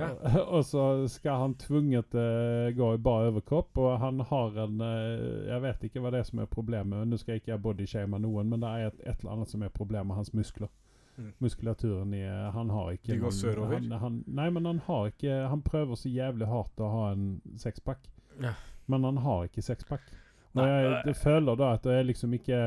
Og 0.54 0.64
så 0.64 0.84
skal 1.08 1.40
han 1.42 1.54
tvunget 1.60 2.14
uh, 2.14 2.68
gå 2.76 2.92
i 2.94 3.00
bar 3.02 3.28
overkropp, 3.30 3.78
og 3.78 3.98
han 4.00 4.20
har 4.28 4.58
en 4.64 4.80
uh, 4.80 5.48
Jeg 5.48 5.62
vet 5.62 5.88
ikke 5.88 6.02
hva 6.04 6.12
det 6.14 6.22
er 6.22 6.28
som 6.28 6.42
er 6.44 6.50
problemet. 6.50 7.08
Nå 7.08 7.18
skal 7.20 7.36
jeg 7.36 7.44
ikke 7.44 7.58
bodyshame 7.64 8.20
noen, 8.22 8.48
men 8.52 8.62
det 8.64 8.70
er 8.70 8.92
et, 8.92 9.02
et 9.04 9.20
eller 9.20 9.36
annet 9.36 9.52
som 9.52 9.62
er 9.66 9.74
problemet 9.74 10.10
med 10.12 10.20
hans 10.22 10.32
muskler. 10.36 10.70
Mm. 11.16 11.32
Muskulaturen 11.44 12.14
i 12.14 12.22
eh, 12.24 12.50
Han 12.54 12.70
har 12.70 12.94
ikke 12.94 13.12
De 13.12 13.18
går 13.20 13.34
sørover? 13.36 13.82
Nei, 13.84 14.46
men 14.50 14.64
han 14.64 14.78
har 14.86 15.10
ikke 15.10 15.34
Han 15.52 15.60
prøver 15.62 15.98
så 16.00 16.08
jævlig 16.08 16.48
hardt 16.48 16.80
å 16.80 16.88
ha 16.88 17.02
en 17.12 17.26
sexpack, 17.60 18.08
Ja. 18.40 18.54
men 18.86 19.04
han 19.04 19.18
har 19.20 19.44
ikke 19.44 19.62
sexpack. 19.62 20.06
Og 20.54 20.64
jeg, 20.68 21.02
jeg 21.06 21.16
føler 21.16 21.56
da 21.56 21.74
at 21.76 21.84
det 21.84 21.98
er 21.98 22.08
liksom 22.08 22.32
ikke 22.32 22.62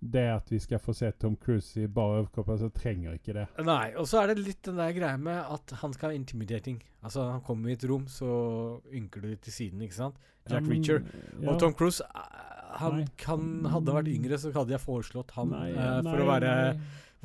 det 0.00 0.24
at 0.30 0.50
vi 0.52 0.58
skal 0.62 0.78
få 0.78 0.92
se 0.94 1.10
Tom 1.18 1.34
Cruise 1.42 1.80
i 1.82 1.88
bar 1.90 2.20
overkropp, 2.20 2.52
altså 2.54 2.68
trenger 2.74 3.16
ikke 3.18 3.34
det. 3.34 3.46
Nei, 3.66 3.94
og 3.98 4.06
så 4.06 4.20
er 4.22 4.30
det 4.32 4.44
litt 4.44 4.60
den 4.68 4.78
der 4.78 4.92
greia 4.94 5.18
med 5.18 5.40
at 5.42 5.74
han 5.80 5.94
skal 5.94 6.10
være 6.12 6.20
intimidating. 6.20 6.78
Altså, 7.02 7.24
han 7.32 7.42
kommer 7.46 7.72
i 7.72 7.74
et 7.74 7.86
rom, 7.88 8.06
så 8.10 8.28
ynker 8.94 9.24
du 9.24 9.32
til 9.36 9.52
siden, 9.54 9.82
ikke 9.82 9.98
sant? 9.98 10.20
Jack 10.48 10.62
um, 10.62 10.70
Reacher. 10.70 11.02
ja. 11.42 11.50
Og 11.50 11.58
Tom 11.60 11.74
Cruise 11.76 12.04
eh, 12.04 12.44
Han 12.80 13.00
Nei. 13.02 13.08
kan, 13.20 13.42
hadde 13.68 13.94
vært 13.96 14.08
yngre, 14.12 14.38
så 14.38 14.52
hadde 14.54 14.72
jeg 14.76 14.80
foreslått 14.80 15.34
han 15.36 15.50
Nei, 15.52 15.72
uh, 15.74 15.98
for 15.98 16.14
nei, 16.14 16.22
å 16.22 16.28
være. 16.30 16.54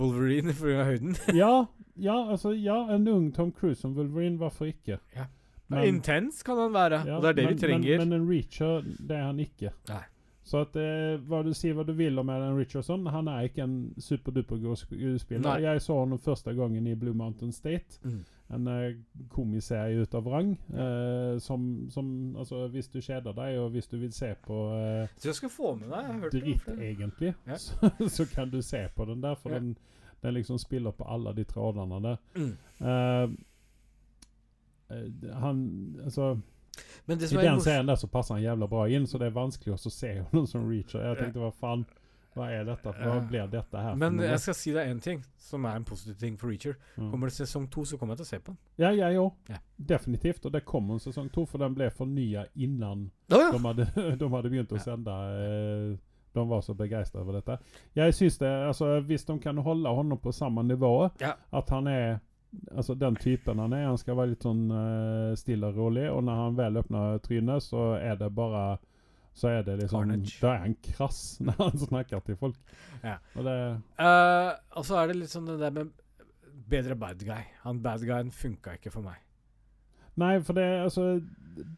Wolverine 0.01 0.55
pga. 0.57 0.87
høyden. 0.89 1.15
ja, 1.43 1.53
ja, 1.95 2.17
altså, 2.33 2.55
ja, 2.57 2.79
en 2.95 3.05
ung 3.11 3.29
Tom 3.35 3.51
Cruise 3.53 3.79
som 3.83 3.93
Wolverine, 3.97 4.39
hvorfor 4.41 4.71
ikke? 4.71 4.97
Ja. 5.15 5.29
Men- 5.69 5.85
Intens 5.87 6.41
kan 6.43 6.57
han 6.59 6.73
være, 6.73 7.03
og 7.15 7.21
det 7.23 7.29
er 7.29 7.37
det 7.37 7.45
men, 7.45 7.53
vi 7.53 7.61
trenger. 7.61 8.01
Men, 8.01 8.09
men 8.09 8.21
en 8.21 8.27
Reacher, 8.29 8.81
det 8.81 9.15
er 9.19 9.23
han 9.29 9.39
ikke. 9.39 9.71
Nei. 9.89 10.01
Så 10.43 10.59
at 10.65 10.75
eh, 10.75 11.17
hva 11.23 11.39
du 11.45 11.53
sier 11.55 11.73
hva 11.77 11.85
du 11.87 11.93
vil 11.95 12.19
om 12.19 12.29
Alan 12.29 12.57
Richardson, 12.59 13.05
han 13.07 13.27
er 13.31 13.45
ikke 13.47 13.63
en 13.63 13.93
superduper 13.97 14.57
god 14.59 14.75
skuespiller. 14.75 15.45
Nei. 15.45 15.61
Jeg 15.63 15.81
så 15.81 15.95
ham 16.01 16.17
første 16.19 16.51
gangen 16.57 16.87
i 16.87 16.95
Blue 16.99 17.15
Mountain 17.15 17.51
State. 17.55 17.99
Mm. 18.03 18.17
En 18.53 18.67
eh, 18.67 18.97
komiserie 19.31 20.01
ut 20.03 20.13
av 20.19 20.27
rang. 20.27 20.51
Eh, 20.73 21.39
som, 21.39 21.87
som 21.89 22.35
Altså, 22.35 22.67
hvis 22.67 22.87
du 22.91 22.99
kjeder 23.01 23.31
deg, 23.33 23.57
og 23.63 23.71
hvis 23.71 23.87
du 23.87 23.97
vil 24.01 24.11
se 24.13 24.33
på 24.43 24.59
eh, 24.75 25.07
Så 25.17 25.29
jeg 25.31 25.35
skal 25.39 25.49
få 25.55 25.75
med 25.79 25.89
deg. 25.95 26.27
Dritt, 26.35 26.67
egentlig, 26.75 27.33
Ja. 27.47 27.55
så, 27.57 27.89
så 28.17 28.27
kan 28.35 28.51
du 28.51 28.59
se 28.61 28.83
på 28.95 29.05
den 29.05 29.23
der, 29.23 29.35
for 29.39 29.49
Ja. 29.55 29.59
den, 29.63 29.77
den 30.23 30.33
liksom 30.33 30.57
spiller 30.59 30.91
på 30.91 31.03
alle 31.07 31.33
de 31.35 31.43
trådene 31.47 32.01
der. 32.03 32.19
Mm. 32.35 32.53
Eh, 32.83 33.29
eh, 34.91 35.33
han 35.39 35.63
Altså 36.03 36.33
Men 37.05 37.17
det 37.19 37.25
I 37.25 37.33
som 37.35 37.41
den 37.43 37.59
serien 37.61 37.89
der 37.89 37.95
så 37.99 38.07
passer 38.07 38.35
han 38.37 38.43
jævla 38.43 38.67
bra 38.71 38.85
inn, 38.89 39.05
så 39.07 39.19
det 39.19 39.27
er 39.27 39.35
vanskelig 39.35 39.73
å 39.75 39.81
se 39.91 40.13
honom 40.31 40.47
som 40.47 40.69
Reacher. 40.69 41.03
Jeg 41.03 41.19
tenkte 41.19 41.43
hva 41.43 41.51
faen 41.59 41.85
Hva 42.33 42.47
er 42.49 42.63
dette? 42.65 42.89
Hva 42.97 43.19
blir 43.29 43.45
dette 43.51 43.77
her? 43.77 43.93
Men 43.99 44.15
jeg 44.23 44.39
skal 44.41 44.55
si 44.57 44.71
deg 44.73 44.87
én 44.89 45.01
ting 45.05 45.19
som 45.37 45.67
er 45.69 45.75
en 45.77 45.83
positiv 45.85 46.15
ting 46.17 46.37
for 46.41 46.49
Reacher. 46.49 46.73
Ja. 46.97 47.09
Kommer 47.11 47.29
det 47.29 47.35
sesong 47.35 47.67
to, 47.69 47.83
så 47.85 47.99
kommer 48.01 48.15
jeg 48.17 48.23
til 48.23 48.25
å 48.25 48.29
se 48.31 48.39
på 48.41 48.55
den. 48.55 48.57
Ja, 48.81 48.89
jeg 48.97 49.19
òg. 49.21 49.35
Ja. 49.53 49.59
Definitivt. 49.93 50.47
Og 50.49 50.55
det 50.55 50.63
kommer 50.65 50.95
en 50.97 51.03
sesong 51.03 51.29
to, 51.35 51.43
for 51.45 51.61
den 51.61 51.75
ble 51.77 51.91
fornya 51.93 52.47
innan 52.55 53.03
ja. 53.29 53.51
de 53.53 53.59
hadde, 53.67 53.85
de 54.23 54.31
hadde 54.33 54.49
begynt 54.55 54.73
å 54.73 54.81
sende. 54.81 55.13
eh, 55.43 55.93
De 56.33 56.47
var 56.49 56.61
så 56.65 56.73
begeistra 56.73 57.21
over 57.21 57.37
dette. 57.37 57.59
Jeg 57.93 58.13
syns 58.17 58.39
det 58.41 58.49
altså, 58.49 58.95
Hvis 59.05 59.25
de 59.29 59.35
kan 59.43 59.57
holde 59.61 59.89
honom 59.93 60.17
på 60.17 60.31
samme 60.33 60.63
nivå, 60.65 61.11
Ja. 61.21 61.35
at 61.53 61.69
han 61.69 61.87
er 61.87 62.15
Altså 62.73 62.95
den 62.97 63.17
typen 63.17 63.59
han 63.59 63.73
er, 63.73 63.87
han 63.89 63.97
skal 63.97 64.17
være 64.19 64.33
litt 64.33 64.45
sånn 64.45 64.67
uh, 64.69 65.33
stille 65.39 65.69
og 65.71 65.77
rolig, 65.79 66.05
og 66.11 66.23
når 66.27 66.41
han 66.41 66.57
vel 66.59 66.79
åpner 66.83 67.21
trynet, 67.25 67.65
så 67.65 67.93
er 67.97 68.19
det 68.19 68.29
bare 68.35 68.77
Så 69.33 69.49
er 69.49 69.63
det 69.65 69.79
liksom 69.79 70.03
Carnage. 70.03 70.37
Da 70.41 70.51
er 70.53 70.59
han 70.67 70.75
krass 70.85 71.21
når 71.45 71.57
han 71.57 71.79
snakker 71.87 72.21
til 72.25 72.37
folk. 72.37 72.57
Ja. 73.01 73.17
Og 73.33 73.47
det 73.47 73.57
uh, 73.97 74.53
og 74.77 74.85
så 74.85 75.01
er 75.01 75.09
det 75.09 75.19
litt 75.23 75.33
sånn 75.33 75.49
det 75.49 75.57
der 75.61 75.73
med 75.73 75.93
bedre 76.69 76.95
bad 76.95 77.25
guy. 77.25 77.41
Han 77.63 77.81
bad 77.81 78.05
guyen 78.05 78.31
funka 78.31 78.77
ikke 78.77 78.93
for 78.93 79.05
meg. 79.05 79.17
Nei, 80.21 80.35
for 80.45 80.57
det 80.57 80.65
altså 80.83 81.05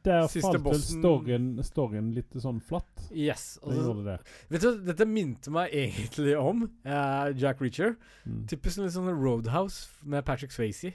Der 0.05 0.25
Siste 0.31 0.49
falt 0.57 0.63
vel 0.65 0.79
storyen, 0.79 1.47
storyen 1.67 2.11
litt 2.15 2.35
sånn 2.39 2.61
flatt. 2.63 3.05
Yes. 3.11 3.57
Altså, 3.63 3.93
Det 3.93 4.05
det. 4.05 4.35
vet 4.53 4.63
du, 4.63 4.69
dette 4.87 5.07
minte 5.09 5.51
meg 5.51 5.73
egentlig 5.75 6.35
om 6.39 6.63
uh, 6.87 7.31
Jack 7.35 7.63
Reacher. 7.63 7.97
Mm. 8.23 8.45
Typisk 8.51 8.79
litt 8.83 8.95
sånn 8.95 9.11
Roadhouse 9.11 9.89
med 10.07 10.23
Patrick 10.27 10.55
Swayze. 10.55 10.93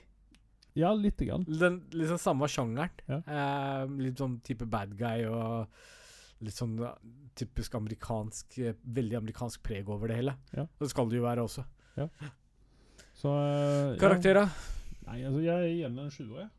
Ja, 0.78 0.92
lite 0.94 1.26
grann. 1.26 1.44
Den 1.44 1.80
liksom 1.92 2.20
samme 2.22 2.48
sjangeren. 2.48 2.92
Ja. 3.10 3.20
Uh, 3.26 3.96
litt 4.00 4.20
sånn 4.20 4.38
type 4.46 4.68
bad 4.70 4.94
guy 4.96 5.26
og 5.28 5.68
litt 6.40 6.56
sånn 6.56 6.78
eh, 6.80 6.94
typisk 7.36 7.74
amerikansk 7.76 8.54
Veldig 8.80 9.18
amerikansk 9.18 9.60
preg 9.66 9.90
over 9.92 10.08
det 10.08 10.20
hele. 10.22 10.36
Ja. 10.56 10.64
Det 10.80 10.88
skal 10.88 11.10
det 11.10 11.18
jo 11.20 11.26
være 11.26 11.44
også. 11.44 11.66
Så 13.20 13.34
eh, 13.36 13.98
Karakterer? 14.00 14.48
Ja. 14.48 15.04
Nei, 15.10 15.18
altså, 15.26 15.40
jeg 15.42 15.56
er 15.56 15.68
igjen 15.68 15.98
en 16.00 16.12
sjuer. 16.14 16.38
jeg. 16.44 16.50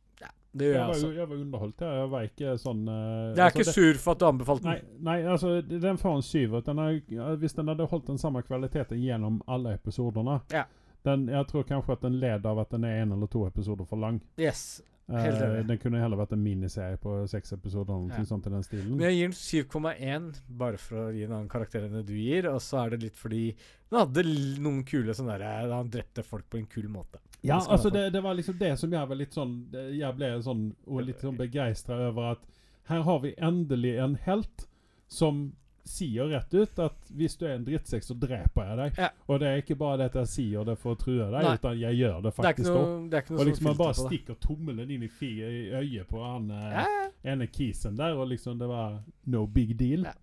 Det 0.53 0.65
gjør 0.67 0.73
Jeg 0.73 0.79
jeg 0.81 0.87
var, 0.87 0.93
altså. 0.93 1.11
jeg 1.15 1.29
var 1.29 1.35
underholdt. 1.45 1.81
Jeg, 1.81 1.95
jeg 2.01 2.09
var 2.11 2.21
ikke 2.27 2.53
sånn 2.59 2.81
uh, 2.89 2.93
Jeg 2.93 3.37
er 3.39 3.45
altså, 3.45 3.59
ikke 3.61 3.73
sur 3.77 3.99
for 4.03 4.11
at 4.11 4.19
du 4.19 4.25
anbefalte 4.27 4.67
Nei, 4.67 4.75
den. 4.81 4.97
nei, 5.07 5.17
altså 5.23 5.51
den 5.61 5.97
får 6.01 6.15
en 6.17 6.25
syver. 6.27 6.61
Den 6.67 6.79
er, 6.83 7.35
hvis 7.39 7.53
den 7.55 7.67
hadde 7.71 7.87
holdt 7.87 8.07
den 8.11 8.17
samme 8.19 8.41
kvaliteten 8.43 8.99
gjennom 8.99 9.41
alle 9.47 9.77
episodene 9.79 10.41
Ja. 10.51 10.65
den, 11.07 11.27
Jeg 11.31 11.47
tror 11.47 11.63
kanskje 11.63 11.93
at 11.93 12.01
den 12.01 12.19
led 12.19 12.45
av 12.45 12.59
at 12.59 12.69
den 12.75 12.83
er 12.83 13.01
en 13.05 13.11
eller 13.15 13.27
to 13.31 13.45
episoder 13.47 13.85
for 13.87 13.95
lang. 13.97 14.19
Yes. 14.37 14.81
Eh, 15.11 15.15
Helt 15.17 15.41
enig. 15.41 15.63
den 15.67 15.77
kunne 15.81 15.99
heller 15.99 16.15
vært 16.19 16.31
en 16.35 16.43
miniserie 16.43 16.97
på 17.01 17.15
seks 17.27 17.51
episoder. 17.55 17.93
Eller 17.95 18.07
noe 18.11 18.19
Ja. 18.19 18.23
sånt 18.27 18.45
i 18.47 18.49
den 18.53 18.63
stilen. 18.63 18.91
Men 18.97 19.07
jeg 19.09 19.15
gir 19.17 19.27
den 19.27 19.33
7,1 19.81 20.41
bare 20.49 20.77
for 20.77 20.95
å 21.07 21.13
gi 21.15 21.23
en 21.25 21.31
annen 21.31 21.49
karakter 21.49 21.83
enn 21.87 21.93
det 21.97 22.05
du 22.07 22.13
gir. 22.13 22.45
Og 22.51 22.59
så 22.63 22.85
er 22.85 22.89
det 22.91 23.01
litt 23.03 23.15
fordi 23.15 23.55
den 23.89 23.99
hadde 23.99 24.23
noen 24.61 24.83
kule 24.87 25.11
sånne 25.15 25.37
der 25.39 25.71
Han 25.73 25.89
drepte 25.89 26.23
folk 26.23 26.49
på 26.49 26.57
en 26.59 26.65
kul 26.67 26.87
måte. 26.91 27.19
Ja, 27.41 27.57
Det 27.57 27.71
altså 27.73 27.89
det, 27.89 28.09
det 28.13 28.21
var 28.21 28.35
liksom 28.37 28.57
det 28.59 28.75
som 28.77 28.91
jeg 28.93 29.07
var 29.09 29.17
litt 29.17 29.33
sånn 29.33 29.53
Jeg 29.73 30.13
ble 30.13 30.27
sånn 30.45 30.67
og 30.85 30.99
litt 31.07 31.23
sånn 31.23 31.39
begeistra 31.39 31.97
over 32.11 32.35
at 32.35 32.43
her 32.91 33.01
har 33.07 33.19
vi 33.23 33.31
endelig 33.37 33.95
en 34.03 34.15
helt 34.25 34.67
som 35.09 35.51
sier 35.83 36.29
rett 36.29 36.53
ut 36.53 36.79
at 36.79 37.11
hvis 37.17 37.37
du 37.39 37.45
er 37.47 37.55
en 37.55 37.65
drittsekk, 37.65 38.03
så 38.05 38.15
dreper 38.17 38.67
jeg 38.67 38.77
deg. 38.77 38.99
Ja. 39.01 39.09
Og 39.27 39.39
det 39.41 39.49
er 39.49 39.61
ikke 39.63 39.77
bare 39.79 39.97
det 40.01 40.09
at 40.11 40.17
jeg 40.21 40.31
sier 40.33 40.67
det 40.67 40.75
for 40.81 40.93
å 40.95 40.99
true 40.99 41.25
deg, 41.31 41.39
Nei. 41.41 41.53
utan 41.57 41.79
jeg 41.79 41.97
gjør 42.01 42.17
det 42.21 42.21
Det 42.21 42.31
er 42.31 42.35
ikke 42.35 42.47
faktisk 42.47 42.71
òg. 42.71 42.81
noe, 42.81 42.97
det 43.09 43.17
er 43.17 43.25
ikke 43.25 43.33
noe 43.33 43.41
Og 43.41 43.49
liksom 43.49 43.69
man 43.69 43.79
bare 43.79 43.97
stikker 43.97 44.39
tommelen 44.45 44.91
inn 44.93 45.05
i, 45.07 45.09
fi, 45.09 45.31
i 45.41 45.61
øyet 45.81 46.09
på 46.11 46.21
han 46.23 46.51
eh, 46.57 46.75
ja. 46.77 47.07
ene 47.33 47.47
kisen 47.51 47.97
der, 47.97 48.17
og 48.17 48.29
liksom 48.31 48.59
det 48.61 48.69
var 48.69 48.99
no 49.33 49.45
big 49.47 49.73
deal. 49.79 50.05
Ja. 50.11 50.13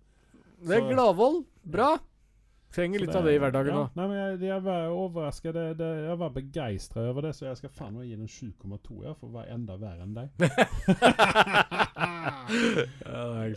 Det 0.59 0.75
er 0.75 0.89
gladvold. 0.91 1.43
Bra. 1.63 1.93
Trenger 2.69 3.01
litt 3.01 3.09
litt 3.09 3.17
av 3.17 3.25
det 3.25 3.31
i 3.33 3.39
hverdagen 3.41 3.73
ja, 3.73 3.79
òg. 3.81 3.95
Nei, 3.97 4.03
men 4.11 4.17
jeg, 4.19 4.35
jeg 4.45 4.61
var 4.61 4.91
overraska. 4.93 5.49
Det, 5.55 5.63
det, 5.79 5.87
jeg 6.05 6.17
var 6.21 6.29
begeistra 6.35 7.01
over 7.09 7.25
det, 7.25 7.31
så 7.37 7.47
jeg 7.47 7.57
skal 7.63 7.71
faen 7.73 7.95
meg 7.97 8.05
gi 8.11 8.17
den 8.19 8.29
7,2 8.29 9.05
ja, 9.07 9.13
for 9.17 9.25
å 9.31 9.33
være 9.39 9.55
enda 9.55 9.73
verre 9.81 10.03
enn 10.05 10.17
deg. 10.19 10.27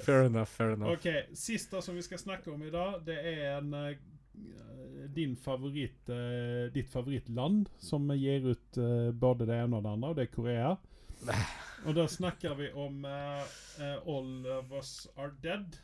fair 0.06 0.22
enough, 0.30 0.48
fair 0.48 0.70
enough. 0.78 0.92
Ok, 0.94 1.06
Siste 1.36 1.76
som 1.84 1.94
vi 1.98 2.04
skal 2.06 2.22
snakke 2.22 2.48
om 2.54 2.60
i 2.64 2.72
dag, 2.72 3.04
det 3.04 3.18
er 3.20 3.58
en 3.58 3.68
eh, 3.82 4.00
din 5.12 5.36
favoritt, 5.36 6.08
eh, 6.08 6.72
ditt 6.72 6.88
favorittland 6.88 7.68
som 7.84 8.08
gir 8.16 8.48
ut 8.54 8.78
eh, 8.80 9.12
både 9.12 9.44
det 9.50 9.60
ene 9.60 9.76
og 9.76 9.84
det 9.84 9.92
andre, 9.92 10.08
og 10.14 10.16
det 10.16 10.24
er 10.28 10.32
Korea. 10.32 10.72
Og 11.82 11.98
da 11.98 12.06
snakker 12.06 12.54
vi 12.54 12.70
om 12.78 13.02
All 13.02 14.46
of 14.46 14.70
Us 14.70 15.10
Are 15.18 15.34
Dead. 15.42 15.74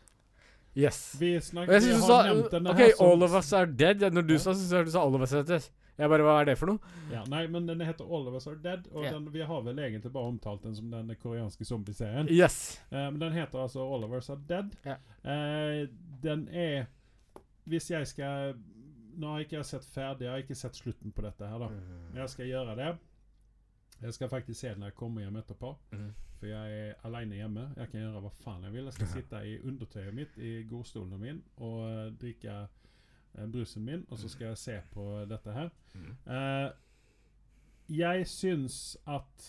Yes. 0.78 1.16
Vi, 1.18 1.32
snakker, 1.42 1.72
jeg 1.74 1.82
vi 1.82 1.86
synes 1.88 2.04
du 2.06 2.12
har 2.12 2.22
sa 2.22 2.28
nevnt 2.34 2.52
denne 2.54 2.70
OK, 2.70 2.78
her 2.84 2.92
som 2.94 3.06
all 3.10 3.22
of 3.26 3.32
us 3.40 3.52
are 3.52 3.66
dead. 3.66 4.02
Ja, 4.04 4.10
når 4.14 4.26
du 4.28 4.34
Ja. 4.34 4.38
sa, 4.38 4.52
så 4.54 4.68
sa 4.68 4.82
du 4.86 4.90
sa 4.94 5.02
all 5.02 5.14
of 5.18 5.24
us 5.26 5.32
are 5.34 5.42
dead. 5.42 5.66
Jeg 5.98 6.08
bare 6.12 6.22
Hva 6.22 6.34
er 6.40 6.44
det 6.46 6.54
for 6.60 6.66
noe? 6.70 6.78
Ja, 7.10 7.24
nei, 7.26 7.40
men 7.50 7.64
den 7.66 7.80
heter 7.82 8.04
All 8.06 8.28
of 8.28 8.34
Us 8.38 8.46
Are 8.46 8.54
Dead, 8.62 8.84
og 8.94 9.02
Ja. 9.02 9.10
den, 9.16 9.24
vi 9.34 9.40
har 9.42 9.62
vel 9.66 9.76
egentlig 9.82 10.12
bare 10.12 10.28
omtalt 10.30 10.62
den 10.62 10.76
som 10.76 10.90
den 10.92 11.08
koreanske 11.20 11.64
zombieserien. 11.66 12.28
Yes. 12.30 12.78
Eh, 12.92 13.10
men 13.10 13.18
den 13.18 13.32
heter 13.32 13.58
altså 13.64 13.80
All 13.82 14.04
of 14.04 14.10
Us 14.14 14.30
Are 14.30 14.38
Dead. 14.48 14.76
Ja. 14.86 14.94
Eh, 15.24 15.88
den 16.22 16.48
er 16.54 16.86
Hvis 17.66 17.90
jeg 17.90 18.06
skal 18.06 18.54
Nå 19.18 19.26
har 19.32 19.40
ikke 19.40 19.56
jeg 19.56 19.64
sett 19.66 19.84
ferdig, 19.84 20.20
jeg 20.20 20.30
har 20.30 20.38
ikke 20.38 20.54
sett 20.54 20.76
slutten 20.76 21.10
på 21.12 21.22
dette 21.22 21.44
her, 21.48 21.58
da. 21.58 21.68
Men 22.12 22.22
jeg 22.22 22.28
skal 22.30 22.46
gjøre 22.46 22.76
det. 22.76 22.98
Jeg 24.02 24.14
skal 24.14 24.28
faktisk 24.28 24.60
se 24.60 24.68
den 24.68 24.78
når 24.78 24.86
jeg 24.92 24.94
kommer 24.94 25.20
hjem 25.22 25.36
etterpå. 25.42 25.74
Mhm. 25.92 26.14
For 26.38 26.46
jeg 26.46 26.80
er 26.80 27.06
alene 27.06 27.38
hjemme. 27.40 27.64
Jeg 27.76 27.90
kan 27.90 28.00
gjøre 28.00 28.22
hva 28.22 28.32
faen 28.42 28.66
jeg 28.68 28.74
vil. 28.76 28.88
Jeg 28.88 28.96
skal 28.98 29.12
sitte 29.16 29.44
i 29.46 29.56
undertøyet 29.66 30.14
mitt 30.14 30.38
i 30.38 30.52
godstolen 30.70 31.20
min 31.20 31.40
og 31.56 31.80
eh, 31.88 32.04
drikke 32.20 32.58
eh, 32.62 33.46
brusen 33.50 33.84
min, 33.84 34.04
og 34.08 34.18
så 34.18 34.30
skal 34.30 34.52
jeg 34.52 34.62
se 34.62 34.76
på 34.92 35.06
dette 35.30 35.54
her. 35.54 35.72
Uh, 36.26 36.70
jeg 37.88 38.26
syns 38.28 38.96
at 39.08 39.48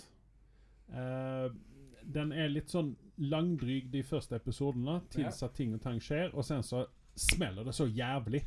uh, 0.96 1.50
den 2.04 2.32
er 2.34 2.50
litt 2.50 2.72
sånn 2.72 2.94
langdryg 3.20 3.90
de 3.92 4.02
første 4.04 4.38
episodene, 4.40 5.02
tilsatt 5.12 5.58
ting 5.58 5.76
og 5.76 5.84
tang 5.84 6.00
skjer, 6.02 6.32
og 6.34 6.46
sen 6.48 6.64
så 6.66 6.86
smeller 7.20 7.68
det 7.68 7.76
så 7.76 7.86
jævlig. 7.86 8.46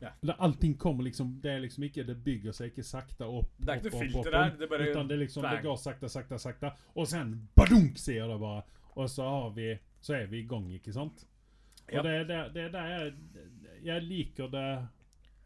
Ja. 0.00 0.34
Allting 0.38 0.74
kommer 0.80 1.04
liksom 1.04 1.34
Det 1.42 1.50
er 1.52 1.58
liksom 1.60 1.82
ikke 1.84 2.06
Det 2.08 2.14
bygger 2.24 2.54
seg 2.56 2.70
ikke 2.70 2.84
sakte 2.88 3.26
opp. 3.28 3.50
Det 3.58 3.68
er 3.68 3.82
ikke 3.82 3.90
opp, 3.90 3.96
noe 3.98 4.06
filter 4.06 4.36
opp, 4.38 4.54
Det 4.58 4.68
bare 4.70 4.86
Utan 4.90 5.10
det, 5.10 5.18
liksom, 5.24 5.44
det 5.44 5.62
går 5.66 5.76
sakte, 5.76 6.08
sakte, 6.08 6.38
sakte, 6.40 6.70
og 6.94 7.08
sen 7.10 7.34
badunk, 7.56 8.00
sier 8.00 8.30
det 8.30 8.38
bare. 8.40 8.64
Og 8.96 9.10
så 9.12 9.28
har 9.28 9.50
vi 9.56 9.74
Så 10.00 10.16
er 10.16 10.30
vi 10.32 10.40
i 10.40 10.46
gang, 10.48 10.70
ikke 10.72 10.94
sant? 10.96 11.26
Ja. 11.90 12.00
Og 12.00 12.06
det, 12.06 12.16
det, 12.28 12.72
det 12.72 12.80
er 12.80 13.12
jeg 13.84 14.02
liker 14.04 14.50
det 14.52 14.66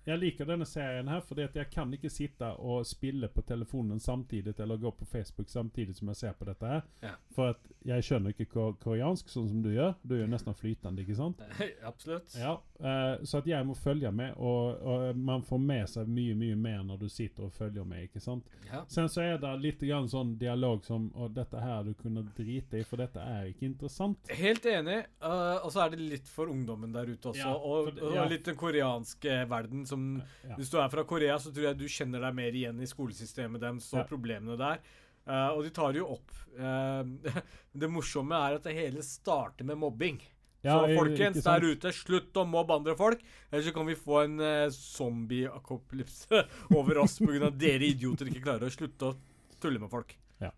Jeg 0.04 0.20
liker 0.20 0.48
denne 0.48 0.66
serien 0.68 1.08
her 1.08 1.22
fordi 1.24 1.46
at 1.48 1.54
jeg 1.56 1.70
kan 1.72 1.92
ikke 1.96 2.10
sitte 2.12 2.50
og 2.60 2.84
spille 2.86 3.28
på 3.32 3.42
telefonen 3.48 4.00
samtidig 4.00 4.52
eller 4.60 4.76
gå 4.76 4.90
på 4.92 5.06
Facebook 5.08 5.48
samtidig 5.48 5.96
som 5.96 6.10
jeg 6.12 6.20
ser 6.20 6.34
på 6.38 6.44
dette 6.48 6.68
her. 6.68 6.82
Ja. 7.00 7.14
For 7.34 7.54
at 7.54 7.70
jeg 7.84 8.04
skjønner 8.04 8.34
ikke 8.34 8.48
koreansk 8.80 9.28
sånn 9.32 9.48
som 9.48 9.62
du 9.64 9.70
gjør. 9.72 9.94
Du 10.02 10.14
er 10.16 10.24
jo 10.24 10.28
nesten 10.32 10.56
flytende, 10.56 11.04
ikke 11.04 11.16
sant? 11.18 11.40
Absolutt. 11.90 12.36
Ja, 12.36 12.54
uh, 12.80 13.24
så 13.24 13.40
at 13.40 13.48
jeg 13.48 13.66
må 13.68 13.76
følge 13.76 14.12
med, 14.14 14.36
og, 14.36 14.80
og 14.84 15.18
man 15.20 15.44
får 15.44 15.60
med 15.60 15.90
seg 15.92 16.08
mye, 16.08 16.36
mye 16.38 16.56
mer 16.56 16.84
når 16.84 17.02
du 17.04 17.08
sitter 17.12 17.48
og 17.48 17.56
følger 17.56 17.88
med, 17.88 18.06
ikke 18.08 18.22
sant? 18.24 18.48
Ja. 18.70 18.84
Sen 18.92 19.08
så 19.12 19.24
er 19.24 19.40
det 19.40 19.52
litt 19.60 19.84
grann 19.84 20.08
sånn 20.08 20.34
dialog 20.40 20.84
som 20.84 21.10
Og 21.20 21.34
dette 21.36 21.60
her 21.60 21.84
du 21.84 21.92
kunne 21.98 22.24
drite 22.36 22.80
i, 22.80 22.84
for 22.88 23.00
dette 23.00 23.20
er 23.20 23.50
ikke 23.50 23.68
interessant. 23.68 24.32
Helt 24.32 24.64
enig. 24.68 25.00
Uh, 25.22 25.64
og 25.64 25.72
så 25.74 25.84
er 25.84 25.94
det 25.94 26.00
litt 26.14 26.30
for 26.30 26.50
ungdommen 26.52 26.92
der 26.94 27.10
ute 27.12 27.32
også. 27.32 27.44
Ja, 27.44 27.54
og, 27.54 27.90
for 27.92 28.08
og 28.10 28.16
ja. 28.18 28.26
litt 28.30 28.48
den 28.48 28.58
koreanske 28.58 29.38
verden 29.50 29.84
som 29.94 30.04
Ja. 30.44 30.58
Hvis 30.58 30.70
du 30.74 30.76
er 30.82 30.92
fra 30.92 31.06
Korea, 31.08 31.38
så 31.40 31.54
tror 31.54 31.70
jeg 31.70 31.78
du 31.80 31.86
kjenner 31.88 32.26
deg 32.26 32.36
mer 32.36 32.52
igjen 32.60 32.82
i 32.82 32.90
skolesystemet 32.90 33.62
deres 33.62 33.88
og 33.94 34.02
Ja. 34.02 34.06
problemene 34.10 34.58
der. 34.60 34.84
Uh, 35.24 35.56
og 35.56 35.62
de 35.64 35.70
tar 35.72 35.96
jo 35.96 36.10
opp. 36.18 36.32
uh, 36.60 37.00
det 37.80 37.88
morsomme 37.88 38.36
er 38.36 38.58
at 38.58 38.66
det 38.68 38.74
hele 38.76 39.00
starter 39.02 39.64
med 39.64 39.78
mobbing. 39.80 40.18
Ja, 40.64 40.78
så 40.80 40.94
folkens 40.96 41.42
der 41.44 41.64
ute, 41.64 41.90
slutt 41.92 42.36
å 42.40 42.44
mobbe 42.48 42.72
andre 42.76 42.94
folk. 42.96 43.20
Ellers 43.50 43.66
så 43.68 43.72
kan 43.76 43.84
vi 43.88 43.96
få 44.00 44.22
en 44.24 44.38
uh, 44.40 44.68
zombie-akopalypse 44.72 46.42
over 46.78 47.00
oss 47.02 47.18
pga. 47.20 47.50
dere 47.52 47.88
idioter 47.92 48.30
ikke 48.30 48.44
klarer 48.46 48.68
å 48.68 48.72
slutte 48.72 49.10
å 49.10 49.16
tulle 49.60 49.80
med 49.82 49.92
folk. 49.92 50.14
Ja. 50.40 50.50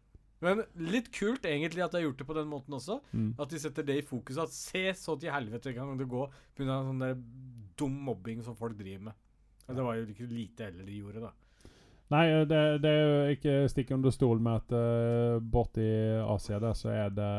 Men 0.44 0.62
litt 0.78 1.10
kult 1.14 1.46
egentlig 1.46 1.82
at 1.84 1.94
de 1.94 2.00
har 2.00 2.06
gjort 2.08 2.22
det 2.22 2.28
på 2.28 2.36
den 2.38 2.50
måten 2.50 2.76
også. 2.78 3.00
Mm. 3.12 3.32
At 3.38 3.50
de 3.50 3.60
setter 3.62 3.86
det 3.86 3.98
i 4.00 4.06
fokus. 4.06 4.38
At 4.42 4.54
se 4.54 4.84
så 4.98 5.16
til 5.18 5.34
helvete 5.34 5.74
kan 5.76 5.94
det 5.98 6.08
gå 6.10 6.26
pga. 6.58 6.80
sånn 6.86 7.02
der 7.02 7.16
dum 7.76 7.96
mobbing 8.06 8.42
som 8.46 8.56
folk 8.58 8.76
driver 8.78 9.10
med. 9.10 9.22
Det 9.66 9.82
var 9.82 9.98
jo 9.98 10.06
ikke 10.06 10.28
lite 10.30 10.68
heller 10.68 10.86
de 10.86 11.00
gjorde, 11.00 11.24
da. 11.26 11.32
Nei, 12.14 12.22
eh, 12.30 12.44
det, 12.46 12.60
det 12.84 12.90
er 12.90 13.02
jo 13.02 13.34
ikke 13.34 13.54
stikk 13.72 13.90
under 13.96 14.14
stol 14.14 14.42
med 14.42 14.60
at 14.60 14.76
uh, 14.76 15.40
borti 15.42 15.86
Asia 16.22 16.60
der 16.62 16.76
så 16.78 16.92
er 16.94 17.10
det 17.14 17.32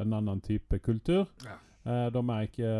en 0.00 0.16
annen 0.16 0.40
type 0.44 0.80
kultur. 0.80 1.28
Ja. 1.44 1.58
Uh, 1.84 2.06
de 2.12 2.22
er 2.32 2.46
ikke 2.48 2.70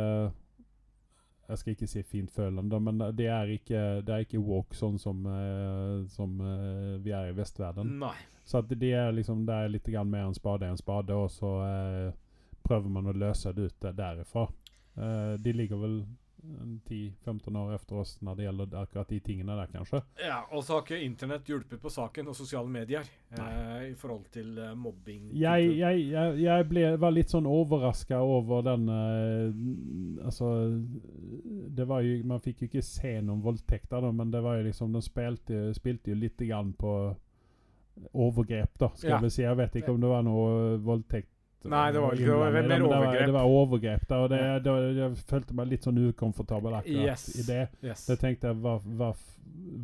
Jeg 1.44 1.58
skal 1.60 1.74
ikke 1.74 1.86
si 1.86 2.02
fintfølende, 2.02 2.80
men 2.80 3.02
det 3.12 3.26
er 3.28 3.50
ikke, 3.52 3.80
de 4.00 4.12
er 4.12 4.24
ikke 4.24 4.40
woke 4.40 4.76
sånn 4.76 4.96
som, 4.98 5.26
uh, 5.28 6.06
som 6.08 6.38
uh, 6.40 6.96
vi 7.04 7.12
er 7.12 7.28
i 7.28 7.36
vestverden. 7.36 7.98
Nei. 8.00 8.16
Så 8.44 8.60
at 8.60 8.68
det 8.68 8.92
er 8.92 9.12
liksom, 9.12 9.46
det 9.46 9.54
er 9.54 9.72
litt 9.72 9.88
mer 9.88 10.26
en 10.26 10.36
spade 10.36 10.66
enn 10.66 10.76
en 10.76 10.80
spade, 10.80 11.16
og 11.16 11.30
så 11.32 11.52
eh, 11.64 12.12
prøver 12.64 12.92
man 12.92 13.08
å 13.08 13.16
løse 13.16 13.52
det 13.56 13.70
ut 13.70 13.84
eh, 13.84 13.96
derifra. 13.96 14.48
Eh, 14.96 15.34
de 15.40 15.52
ligger 15.52 15.80
vel 15.80 15.96
10-15 16.88 17.56
år 17.58 17.74
efter 17.74 17.96
oss 18.02 18.14
når 18.22 18.36
det 18.36 18.44
gjelder 18.46 18.74
akkurat 18.82 19.08
de 19.08 19.18
tingene 19.20 19.56
der, 19.58 19.70
kanskje. 19.72 20.00
Ja, 20.20 20.42
og 20.52 20.64
så 20.64 20.76
har 20.76 20.84
ikke 20.84 20.98
internett 21.04 21.48
hjulpet 21.48 21.80
på 21.82 21.90
saken, 21.92 22.28
og 22.28 22.36
sosiale 22.36 22.68
medier, 22.70 23.08
eh, 23.38 23.90
i 23.90 23.94
forhold 23.98 24.24
til 24.34 24.58
eh, 24.58 24.74
mobbing. 24.76 25.30
Jeg, 25.40 25.70
jeg, 25.78 26.04
jeg, 26.10 26.38
jeg 26.44 26.68
ble, 26.70 26.84
var 27.00 27.14
litt 27.16 27.32
sånn 27.32 27.48
overraska 27.48 28.20
over 28.22 28.62
denne 28.66 28.98
eh, 29.18 29.60
Altså 30.24 30.48
det 31.74 31.84
var 31.88 32.00
jo, 32.04 32.20
Man 32.24 32.40
fikk 32.44 32.62
jo 32.62 32.68
ikke 32.70 32.82
se 32.86 33.16
noen 33.20 33.42
voldtekter, 33.44 34.06
men 34.12 34.30
det 34.32 34.40
var 34.44 34.58
jo 34.60 34.68
liksom 34.68 34.92
de 34.94 35.02
spilte, 35.04 35.66
spilte 35.76 36.12
jo 36.14 36.20
litt 36.20 36.40
grann 36.48 36.72
på 36.78 36.94
overgrep, 38.12 38.78
da, 38.78 38.88
skal 38.94 39.10
Ja. 39.10 39.18
vi 39.22 39.30
si. 39.30 39.42
Jeg 39.42 39.56
vet 39.56 39.76
ikke 39.76 39.92
om 39.92 40.00
det 40.00 40.08
var 40.10 40.22
noe 40.26 40.78
voldtekt 40.82 41.30
Nei, 41.64 41.92
det 41.92 42.00
var 42.00 42.12
ikke- 42.12 42.24
det 42.24 42.38
var 42.38 42.50
mer 42.52 42.68
det 42.68 42.80
overgrep. 42.82 43.26
det 43.26 43.32
var 43.32 43.44
overgrep 43.44 44.06
da, 44.08 44.16
og 44.24 44.28
det, 44.30 44.40
Ja. 44.40 44.58
det, 44.58 44.96
jeg 44.96 45.16
følte 45.26 45.54
meg 45.54 45.68
litt 45.68 45.82
sånn 45.82 45.98
ukomfortabel 46.12 46.72
akkurat 46.80 47.06
Yes. 47.06 47.28
i 47.38 47.42
det. 47.42 47.68
Yes. 47.82 48.06
Så 48.06 48.16
jeg 48.16 48.18
tenkte 48.20 48.54
hva, 48.60 48.80
hva, 48.84 49.14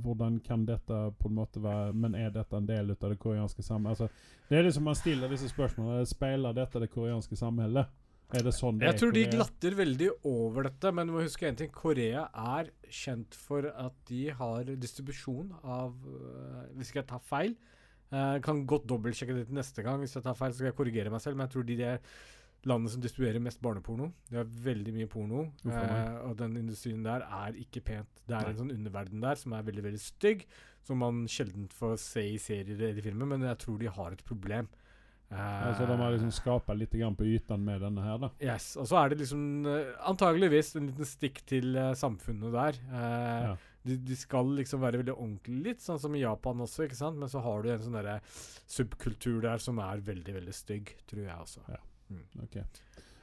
hvordan 0.03 0.41
kan 0.45 0.65
dette 0.67 0.89
på 1.19 1.27
en 1.29 1.35
måte 1.35 1.61
være 1.63 1.93
Men 1.95 2.15
er 2.15 2.31
dette 2.31 2.53
en 2.57 2.67
del 2.67 2.91
av 2.91 2.97
det 3.11 3.19
koreanske 3.19 3.63
samfunnet? 3.63 3.91
Altså, 3.99 4.09
det 4.49 4.59
er 4.59 4.63
liksom 4.69 4.83
man 4.85 4.95
stiller 4.95 5.29
disse 5.29 5.49
spørsmålene. 5.49 6.07
Speiler 6.07 6.53
dette 6.55 6.81
det 6.81 6.91
koreanske 6.91 7.37
samfunnet? 7.37 7.87
Er 8.33 8.43
det 8.45 8.55
sånn 8.55 8.79
det 8.79 8.87
Jeg 8.87 8.95
er 8.95 8.99
tror 8.99 9.13
de 9.13 9.25
glatter 9.27 9.75
veldig 9.75 10.11
over 10.25 10.63
dette, 10.63 10.93
men 10.95 11.07
du 11.09 11.13
må 11.15 11.23
huske 11.25 11.49
en 11.49 11.57
ting. 11.57 11.71
Korea 11.73 12.29
er 12.33 12.69
kjent 12.89 13.35
for 13.35 13.67
at 13.67 13.93
de 14.07 14.29
har 14.31 14.63
distribusjon 14.65 15.51
av 15.65 15.95
øh, 16.07 16.67
Hvis 16.77 16.91
ikke 16.93 17.01
jeg 17.03 17.07
tar 17.09 17.19
feil. 17.19 17.57
Jeg 18.11 18.43
kan 18.43 18.65
godt 18.67 18.89
dobbeltsjekke 18.91 19.37
det 19.37 19.47
til 19.49 19.55
neste 19.61 19.83
gang. 19.87 20.01
Hvis 20.03 20.17
jeg 20.17 20.25
tar 20.27 20.35
feil, 20.39 20.53
så 20.53 20.59
skal 20.63 20.71
jeg 20.73 20.79
korrigere 20.81 21.13
meg 21.15 21.21
selv. 21.23 21.37
Men 21.39 21.47
jeg 21.47 21.55
tror 21.55 21.67
de 21.69 21.77
er 21.87 22.01
landet 22.69 22.93
som 22.93 23.01
distribuerer 23.01 23.41
mest 23.41 23.61
barneporno. 23.65 24.11
De 24.29 24.37
har 24.41 24.45
veldig 24.67 24.93
mye 24.97 25.09
porno. 25.09 25.47
Eh, 25.65 26.17
og 26.27 26.35
den 26.41 26.57
industrien 26.61 27.05
der 27.07 27.23
er 27.25 27.55
ikke 27.63 27.81
pent. 27.87 28.11
Det 28.27 28.35
er 28.37 28.43
Nei. 28.49 28.51
en 28.51 28.59
sånn 28.65 28.75
underverden 28.75 29.23
der 29.25 29.39
som 29.41 29.55
er 29.57 29.63
veldig 29.71 29.87
veldig 29.87 30.03
stygg. 30.03 30.45
Som 30.85 30.99
man 31.05 31.23
sjelden 31.31 31.69
får 31.73 31.97
se 32.03 32.27
i 32.35 32.39
serier 32.41 32.75
eller 32.91 33.05
filmer, 33.05 33.29
men 33.31 33.47
jeg 33.47 33.59
tror 33.63 33.79
de 33.81 33.87
har 33.95 34.13
et 34.17 34.25
problem. 34.27 34.69
Eh, 35.31 35.67
Altså, 35.71 35.87
de 35.87 35.97
har 36.03 36.11
liksom 36.17 36.33
skapa 36.35 36.75
litt 36.75 36.91
grann 36.99 37.15
på 37.15 37.25
yten 37.31 37.63
med 37.65 37.81
denne 37.85 38.03
her, 38.03 38.19
da. 38.19 38.31
Yes, 38.43 38.73
og 38.81 38.89
så 38.91 38.99
er 39.05 39.13
det 39.13 39.21
liksom 39.23 39.65
eh, 39.71 39.93
antageligvis 40.11 40.75
en 40.81 40.89
liten 40.91 41.07
stikk 41.07 41.45
til 41.47 41.77
eh, 41.79 41.93
samfunnet 41.95 42.51
der. 42.57 42.81
Eh, 42.91 43.43
Ja. 43.51 43.57
De, 43.85 43.97
de 43.97 44.17
skal 44.17 44.47
liksom 44.59 44.81
være 44.83 44.99
veldig 45.01 45.15
ordentlige, 45.17 45.63
litt 45.65 45.81
sånn 45.81 45.99
som 46.03 46.15
i 46.15 46.21
Japan 46.21 46.61
også, 46.61 46.85
ikke 46.85 46.97
sant? 46.99 47.17
Men 47.19 47.29
så 47.33 47.41
har 47.41 47.63
du 47.63 47.71
en 47.73 47.79
sånn 47.87 47.97
derre 47.97 48.21
subkultur 48.69 49.41
der 49.43 49.59
som 49.59 49.79
er 49.81 50.03
veldig, 50.05 50.35
veldig 50.37 50.53
stygg, 50.55 50.93
tror 51.09 51.23
jeg 51.25 51.37
også. 51.41 51.61
Ja. 51.69 51.81
Ok. 52.43 52.57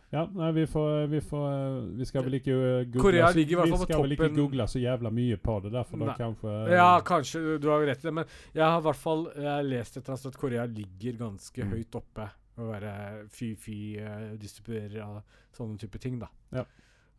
Ja, 0.10 0.22
nei, 0.32 0.53
vi 0.55 0.64
får, 0.72 1.08
vi 1.12 1.20
får 1.20 1.45
eh, 1.51 1.88
Vi 1.99 2.05
skal 2.08 2.24
vel 2.24 2.38
ikke 2.38 2.53
eh, 2.55 2.86
google 2.88 3.01
Korea 3.03 3.26
så- 3.28 3.36
ligger 3.36 3.51
i 3.51 3.55
hvert 3.60 3.70
fall 3.74 3.82
Vi 3.82 3.88
skal 3.89 4.01
vel 4.05 4.14
ikke 4.16 4.30
google 4.38 4.68
så 4.72 4.80
jævla 4.80 5.10
mye 5.12 5.36
på 5.43 5.55
det, 5.66 5.72
derfor 5.74 5.99
da 6.05 6.14
kanskje 6.16 6.53
Ja, 6.72 7.01
kanskje, 7.03 7.41
du- 7.60 7.68
har 7.70 7.84
rett 7.89 7.99
i 8.05 8.08
det, 8.08 8.14
men 8.14 8.26
jeg 8.55 8.64
har 8.64 8.80
i 8.80 8.86
hvert 8.86 9.01
fall 9.01 9.26
lest 9.68 9.97
et 9.97 10.03
eller 10.08 10.16
annet 10.16 10.26
at 10.32 10.38
Korea 10.39 10.66
ligger 10.66 11.18
ganske 11.26 11.64
Mm. 11.66 11.72
høyt 11.76 11.95
oppe. 11.99 12.30
Å 12.58 12.70
være 12.72 13.28
fy-fy-distribuerer 13.30 15.01
av 15.03 15.20
sånne 15.58 15.78
type 15.82 15.99
ting, 16.01 16.20
da. 16.20 16.30
Ja. 16.55 16.64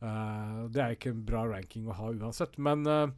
Eh, 0.00 0.68
det 0.70 0.80
er 0.84 0.94
ikke 0.94 1.10
en 1.10 1.24
bra 1.26 1.42
ranking 1.50 1.88
å 1.90 1.96
ha 1.98 2.10
uansett. 2.12 2.54
Men 2.62 2.84
uh, 2.86 3.08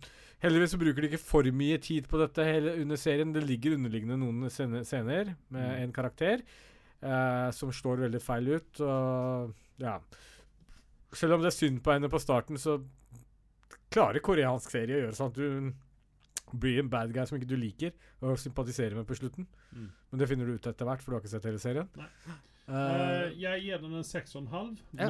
heldigvis 0.40 0.72
så 0.74 0.78
bruker 0.80 1.02
de 1.04 1.10
ikke 1.10 1.20
for 1.22 1.44
mye 1.52 1.76
tid 1.82 2.06
på 2.08 2.20
dette 2.22 2.44
hele 2.46 2.76
under 2.80 2.96
serien. 2.96 3.32
Det 3.34 3.42
ligger 3.44 3.76
underliggende 3.76 4.16
noen 4.22 4.48
scene- 4.50 4.84
scener 4.88 5.34
med 5.50 5.66
Mm. 5.66 5.82
en 5.84 5.92
karakter 5.92 6.42
uh, 7.02 7.50
som 7.52 7.70
slår 7.72 8.06
veldig 8.06 8.22
feil 8.22 8.48
ut. 8.56 8.80
Og 8.80 9.54
ja 9.78 9.98
Selv 11.12 11.34
om 11.34 11.40
det 11.42 11.50
er 11.50 11.58
synd 11.58 11.82
på 11.82 11.90
henne 11.92 12.08
på 12.08 12.20
starten, 12.22 12.56
så 12.56 12.78
klarer 13.90 14.20
koreansk 14.22 14.70
serie 14.70 14.94
å 14.94 15.00
gjøre 15.08 15.16
sånn 15.18 15.32
at 15.32 15.34
du 15.34 16.56
blir 16.60 16.78
en 16.78 16.88
bad 16.90 17.12
guy 17.12 17.24
som 17.26 17.36
ikke 17.38 17.48
du 17.50 17.56
liker, 17.58 17.90
og 18.22 18.38
sympatiserer 18.38 18.94
med 18.94 19.06
på 19.06 19.16
slutten. 19.18 19.46
Mm. 19.74 19.88
Men 20.10 20.18
det 20.20 20.28
finner 20.30 20.46
du 20.46 20.54
ut 20.54 20.66
etter 20.70 20.86
hvert, 20.86 21.02
for 21.02 21.10
du 21.10 21.16
har 21.16 21.20
ikke 21.24 21.32
sett 21.34 21.44
hele 21.50 21.58
serien. 21.62 21.88
Jeg 23.40 23.62
gir 23.64 23.78
den 23.82 23.94
en 23.98 24.06
6,5 24.06 24.78
Ja. 24.98 25.08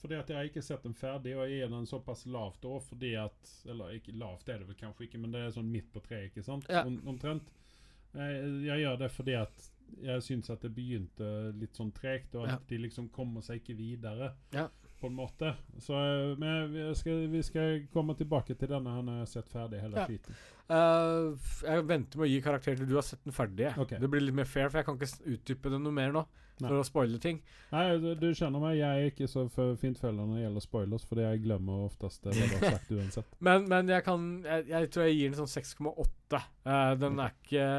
Fordi 0.00 0.14
at 0.16 0.28
jeg 0.32 0.36
har 0.38 0.44
ikke 0.48 0.62
sett 0.64 0.82
den 0.86 0.94
ferdig, 0.96 1.34
og 1.36 1.42
jeg 1.44 1.58
gir 1.60 1.68
den 1.74 1.86
såpass 1.86 2.22
lavt 2.26 2.62
da, 2.64 2.78
fordi 2.80 3.10
at 3.20 3.50
Eller 3.68 3.90
ikke 3.98 4.14
lavt 4.16 4.48
er 4.48 4.58
det 4.62 4.68
vel 4.70 4.76
kanskje 4.80 5.04
ikke, 5.08 5.18
men 5.20 5.32
det 5.34 5.42
er 5.44 5.50
sånn 5.52 5.68
midt 5.70 5.90
på 5.92 6.00
treet, 6.06 6.30
ikke 6.30 6.44
sant? 6.46 6.64
Ja. 6.72 6.84
Om, 6.88 7.00
omtrent. 7.12 7.50
Eh, 8.14 8.64
jeg 8.64 8.80
gjør 8.84 8.96
det 9.04 9.10
fordi 9.12 9.34
at 9.38 9.66
jeg 10.00 10.22
syns 10.22 10.48
at 10.50 10.62
det 10.62 10.70
begynte 10.74 11.28
litt 11.58 11.74
sånn 11.76 11.92
tregt, 11.92 12.34
og 12.34 12.44
at 12.46 12.50
Ja. 12.54 12.58
de 12.68 12.78
liksom 12.78 13.08
kommer 13.10 13.42
seg 13.42 13.60
ikke 13.60 13.76
videre. 13.76 14.32
Ja. 14.54 14.68
På 15.00 15.10
en 15.10 15.16
måte. 15.16 15.54
Så, 15.82 15.96
eh, 15.96 16.38
men 16.40 16.72
vi 16.72 16.86
skal, 16.98 17.26
vi 17.32 17.42
skal 17.46 17.86
komme 17.92 18.16
tilbake 18.18 18.56
til 18.58 18.70
denne 18.70 18.94
han 18.94 19.08
har 19.08 19.28
sett 19.30 19.48
ferdig 19.52 19.80
hele 19.82 19.96
Ja. 20.00 20.06
skiten. 20.06 20.36
Uh, 20.70 21.34
jeg 21.66 21.86
venter 21.88 22.20
med 22.20 22.28
å 22.28 22.30
gi 22.30 22.42
karakter 22.44 22.76
til 22.78 22.86
du 22.86 22.94
har 22.94 23.02
sett 23.02 23.24
den 23.24 23.34
ferdig. 23.34 23.72
Okay. 23.76 23.98
Det 23.98 24.10
blir 24.10 24.22
litt 24.22 24.36
mer 24.36 24.46
fair, 24.46 24.68
for 24.70 24.78
jeg 24.78 24.86
kan 24.86 25.00
ikke 25.00 25.34
utdype 25.34 25.72
det 25.72 25.80
noe 25.82 25.96
mer 25.96 26.12
nå. 26.14 26.26
Nei. 26.60 26.68
For 26.68 26.82
å 26.82 26.84
spoile 26.84 27.18
ting. 27.18 27.38
Nei, 27.72 27.84
du, 28.02 28.10
du 28.20 28.26
kjenner 28.36 28.60
meg, 28.60 28.76
jeg 28.76 29.04
er 29.04 29.10
ikke 29.10 29.28
så 29.30 29.46
fint 29.48 29.80
fintfølger 29.80 30.18
når 30.20 30.36
det 30.36 30.42
gjelder 30.44 30.64
spoilers, 30.64 31.06
fordi 31.08 31.24
jeg 31.24 31.42
glemmer 31.46 31.86
oftest 31.86 32.26
det 32.26 32.34
du 32.36 32.42
har 32.42 32.74
sagt 32.76 32.90
uansett. 32.98 33.38
Men, 33.40 33.64
men 33.70 33.88
jeg 33.88 34.04
kan 34.04 34.26
jeg, 34.44 34.66
jeg 34.68 34.90
tror 34.92 35.08
jeg 35.08 35.16
gir 35.16 35.32
den 35.32 35.38
sånn 35.40 35.54
6,8. 35.54 36.42
Uh, 36.68 36.92
den 37.00 37.22
er 37.24 37.32
ikke 37.38 37.70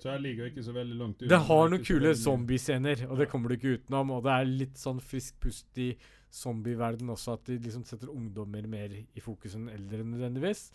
Så 0.00 0.08
jeg 0.08 0.22
ligger 0.24 0.48
ikke 0.48 0.64
så 0.64 0.72
veldig 0.74 0.96
langt 0.98 1.20
unna. 1.20 1.30
Det 1.30 1.40
har 1.48 1.68
noen 1.70 1.84
kule 1.84 2.14
zombiescener, 2.18 3.04
og 3.10 3.20
det 3.20 3.28
kommer 3.30 3.52
du 3.52 3.58
ikke 3.58 3.76
utenom. 3.76 4.14
Og 4.16 4.24
det 4.24 4.32
er 4.34 4.48
litt 4.48 4.80
sånn 4.80 5.02
frisk 5.04 5.36
pust 5.44 5.82
i 5.82 5.92
zombieverden 6.32 7.12
også, 7.12 7.36
at 7.36 7.50
de 7.50 7.58
liksom 7.60 7.84
setter 7.86 8.10
ungdommer 8.10 8.66
mer 8.70 8.94
i 8.96 9.22
fokus 9.22 9.58
enn 9.58 9.68
eldre 9.72 10.00
nødvendigvis. 10.06 10.70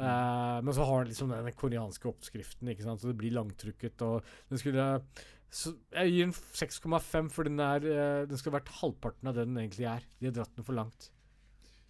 Uh, 0.00 0.60
men 0.64 0.72
så 0.76 0.84
har 0.86 1.02
den 1.02 1.10
liksom 1.10 1.32
den 1.32 1.56
koreanske 1.58 2.08
oppskriften, 2.08 2.70
ikke 2.72 2.86
sant? 2.86 3.02
så 3.02 3.10
det 3.10 3.18
blir 3.20 3.34
langtrukket. 3.36 4.04
Og 4.06 4.24
den 4.52 4.60
skulle 4.60 4.86
så 5.50 5.72
Jeg 5.90 6.12
gir 6.12 6.28
den 6.28 6.36
6,5, 6.36 7.30
for 7.34 7.48
den 7.48 7.58
er 7.58 7.82
uh, 7.82 8.28
Den 8.30 8.38
skulle 8.38 8.60
vært 8.60 8.70
halvparten 8.80 9.32
av 9.32 9.34
det 9.34 9.48
den 9.48 9.58
egentlig 9.58 9.88
er. 9.90 10.06
De 10.20 10.28
har 10.28 10.36
dratt 10.36 10.54
den 10.56 10.68
for 10.68 10.78
langt. 10.78 11.10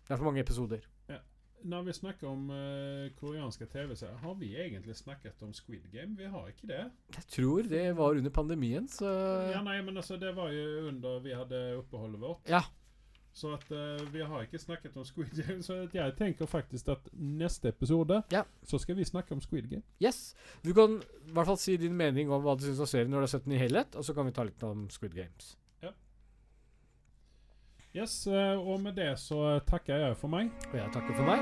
Det 0.07 0.15
er 0.15 0.19
for 0.23 0.31
mange 0.31 0.43
episoder. 0.43 0.87
Når 1.63 1.83
vi 1.87 1.93
snakker 1.93 2.29
om 2.29 2.49
uh, 2.51 3.11
koreanske 3.21 3.67
TV-serier, 3.69 4.17
har 4.23 4.35
vi 4.41 4.55
egentlig 4.57 4.97
snakket 4.97 5.43
om 5.45 5.53
Squid 5.53 5.91
Game? 5.93 6.17
Vi 6.17 6.25
har 6.25 6.49
ikke 6.49 6.67
det. 6.71 6.83
Jeg 7.17 7.25
tror 7.37 7.63
det 7.69 7.97
var 7.97 8.17
under 8.17 8.31
pandemien, 8.31 8.89
så 8.89 9.11
Ja, 9.53 9.63
nei, 9.63 9.81
men 9.83 9.97
altså, 9.97 10.17
det 10.17 10.35
var 10.37 10.53
jo 10.53 10.89
under 10.89 11.21
vi 11.21 11.35
hadde 11.37 11.63
oppholdet 11.79 12.21
vårt. 12.21 12.49
Ja. 12.49 12.63
Så 13.33 13.53
at 13.55 13.69
uh, 13.71 14.13
vi 14.13 14.25
har 14.27 14.43
ikke 14.43 14.59
snakket 14.59 14.97
om 14.97 15.05
Squid 15.05 15.31
Game. 15.37 15.63
Så 15.67 15.75
at 15.85 15.95
jeg 15.95 16.15
tenker 16.19 16.47
faktisk 16.51 16.89
at 16.89 17.09
neste 17.13 17.69
episode 17.71 18.23
Ja. 18.33 18.43
så 18.67 18.79
skal 18.79 18.97
vi 18.97 19.05
snakke 19.05 19.33
om 19.33 19.41
Squid 19.41 19.69
Game. 19.71 19.83
Yes. 20.03 20.35
Du 20.65 20.73
kan 20.75 20.99
i 21.27 21.33
hvert 21.33 21.47
fall 21.47 21.59
si 21.59 21.77
din 21.77 21.95
mening 21.95 22.31
om 22.31 22.43
hva 22.43 22.57
du 22.59 22.65
syns 22.67 22.81
om 22.83 22.91
serien 22.91 23.11
når 23.11 23.23
du 23.23 23.29
har 23.29 23.35
sett 23.37 23.45
den 23.47 23.55
i 23.55 23.63
helhet, 23.63 23.95
og 23.95 24.05
så 24.05 24.15
kan 24.15 24.27
vi 24.27 24.33
ta 24.35 24.43
litt 24.49 24.63
om 24.67 24.89
Squid 24.91 25.15
Games. 25.15 25.55
Yes, 27.97 28.27
eh, 28.27 28.69
og 28.69 28.81
med 28.81 28.93
det 28.93 29.19
så 29.19 29.59
takker 29.67 29.97
jeg 29.97 30.17
for 30.17 30.29
meg. 30.31 30.51
Og 30.71 30.79
jeg 30.79 30.93
takker 30.95 31.15
for 31.17 31.25
meg. 31.27 31.41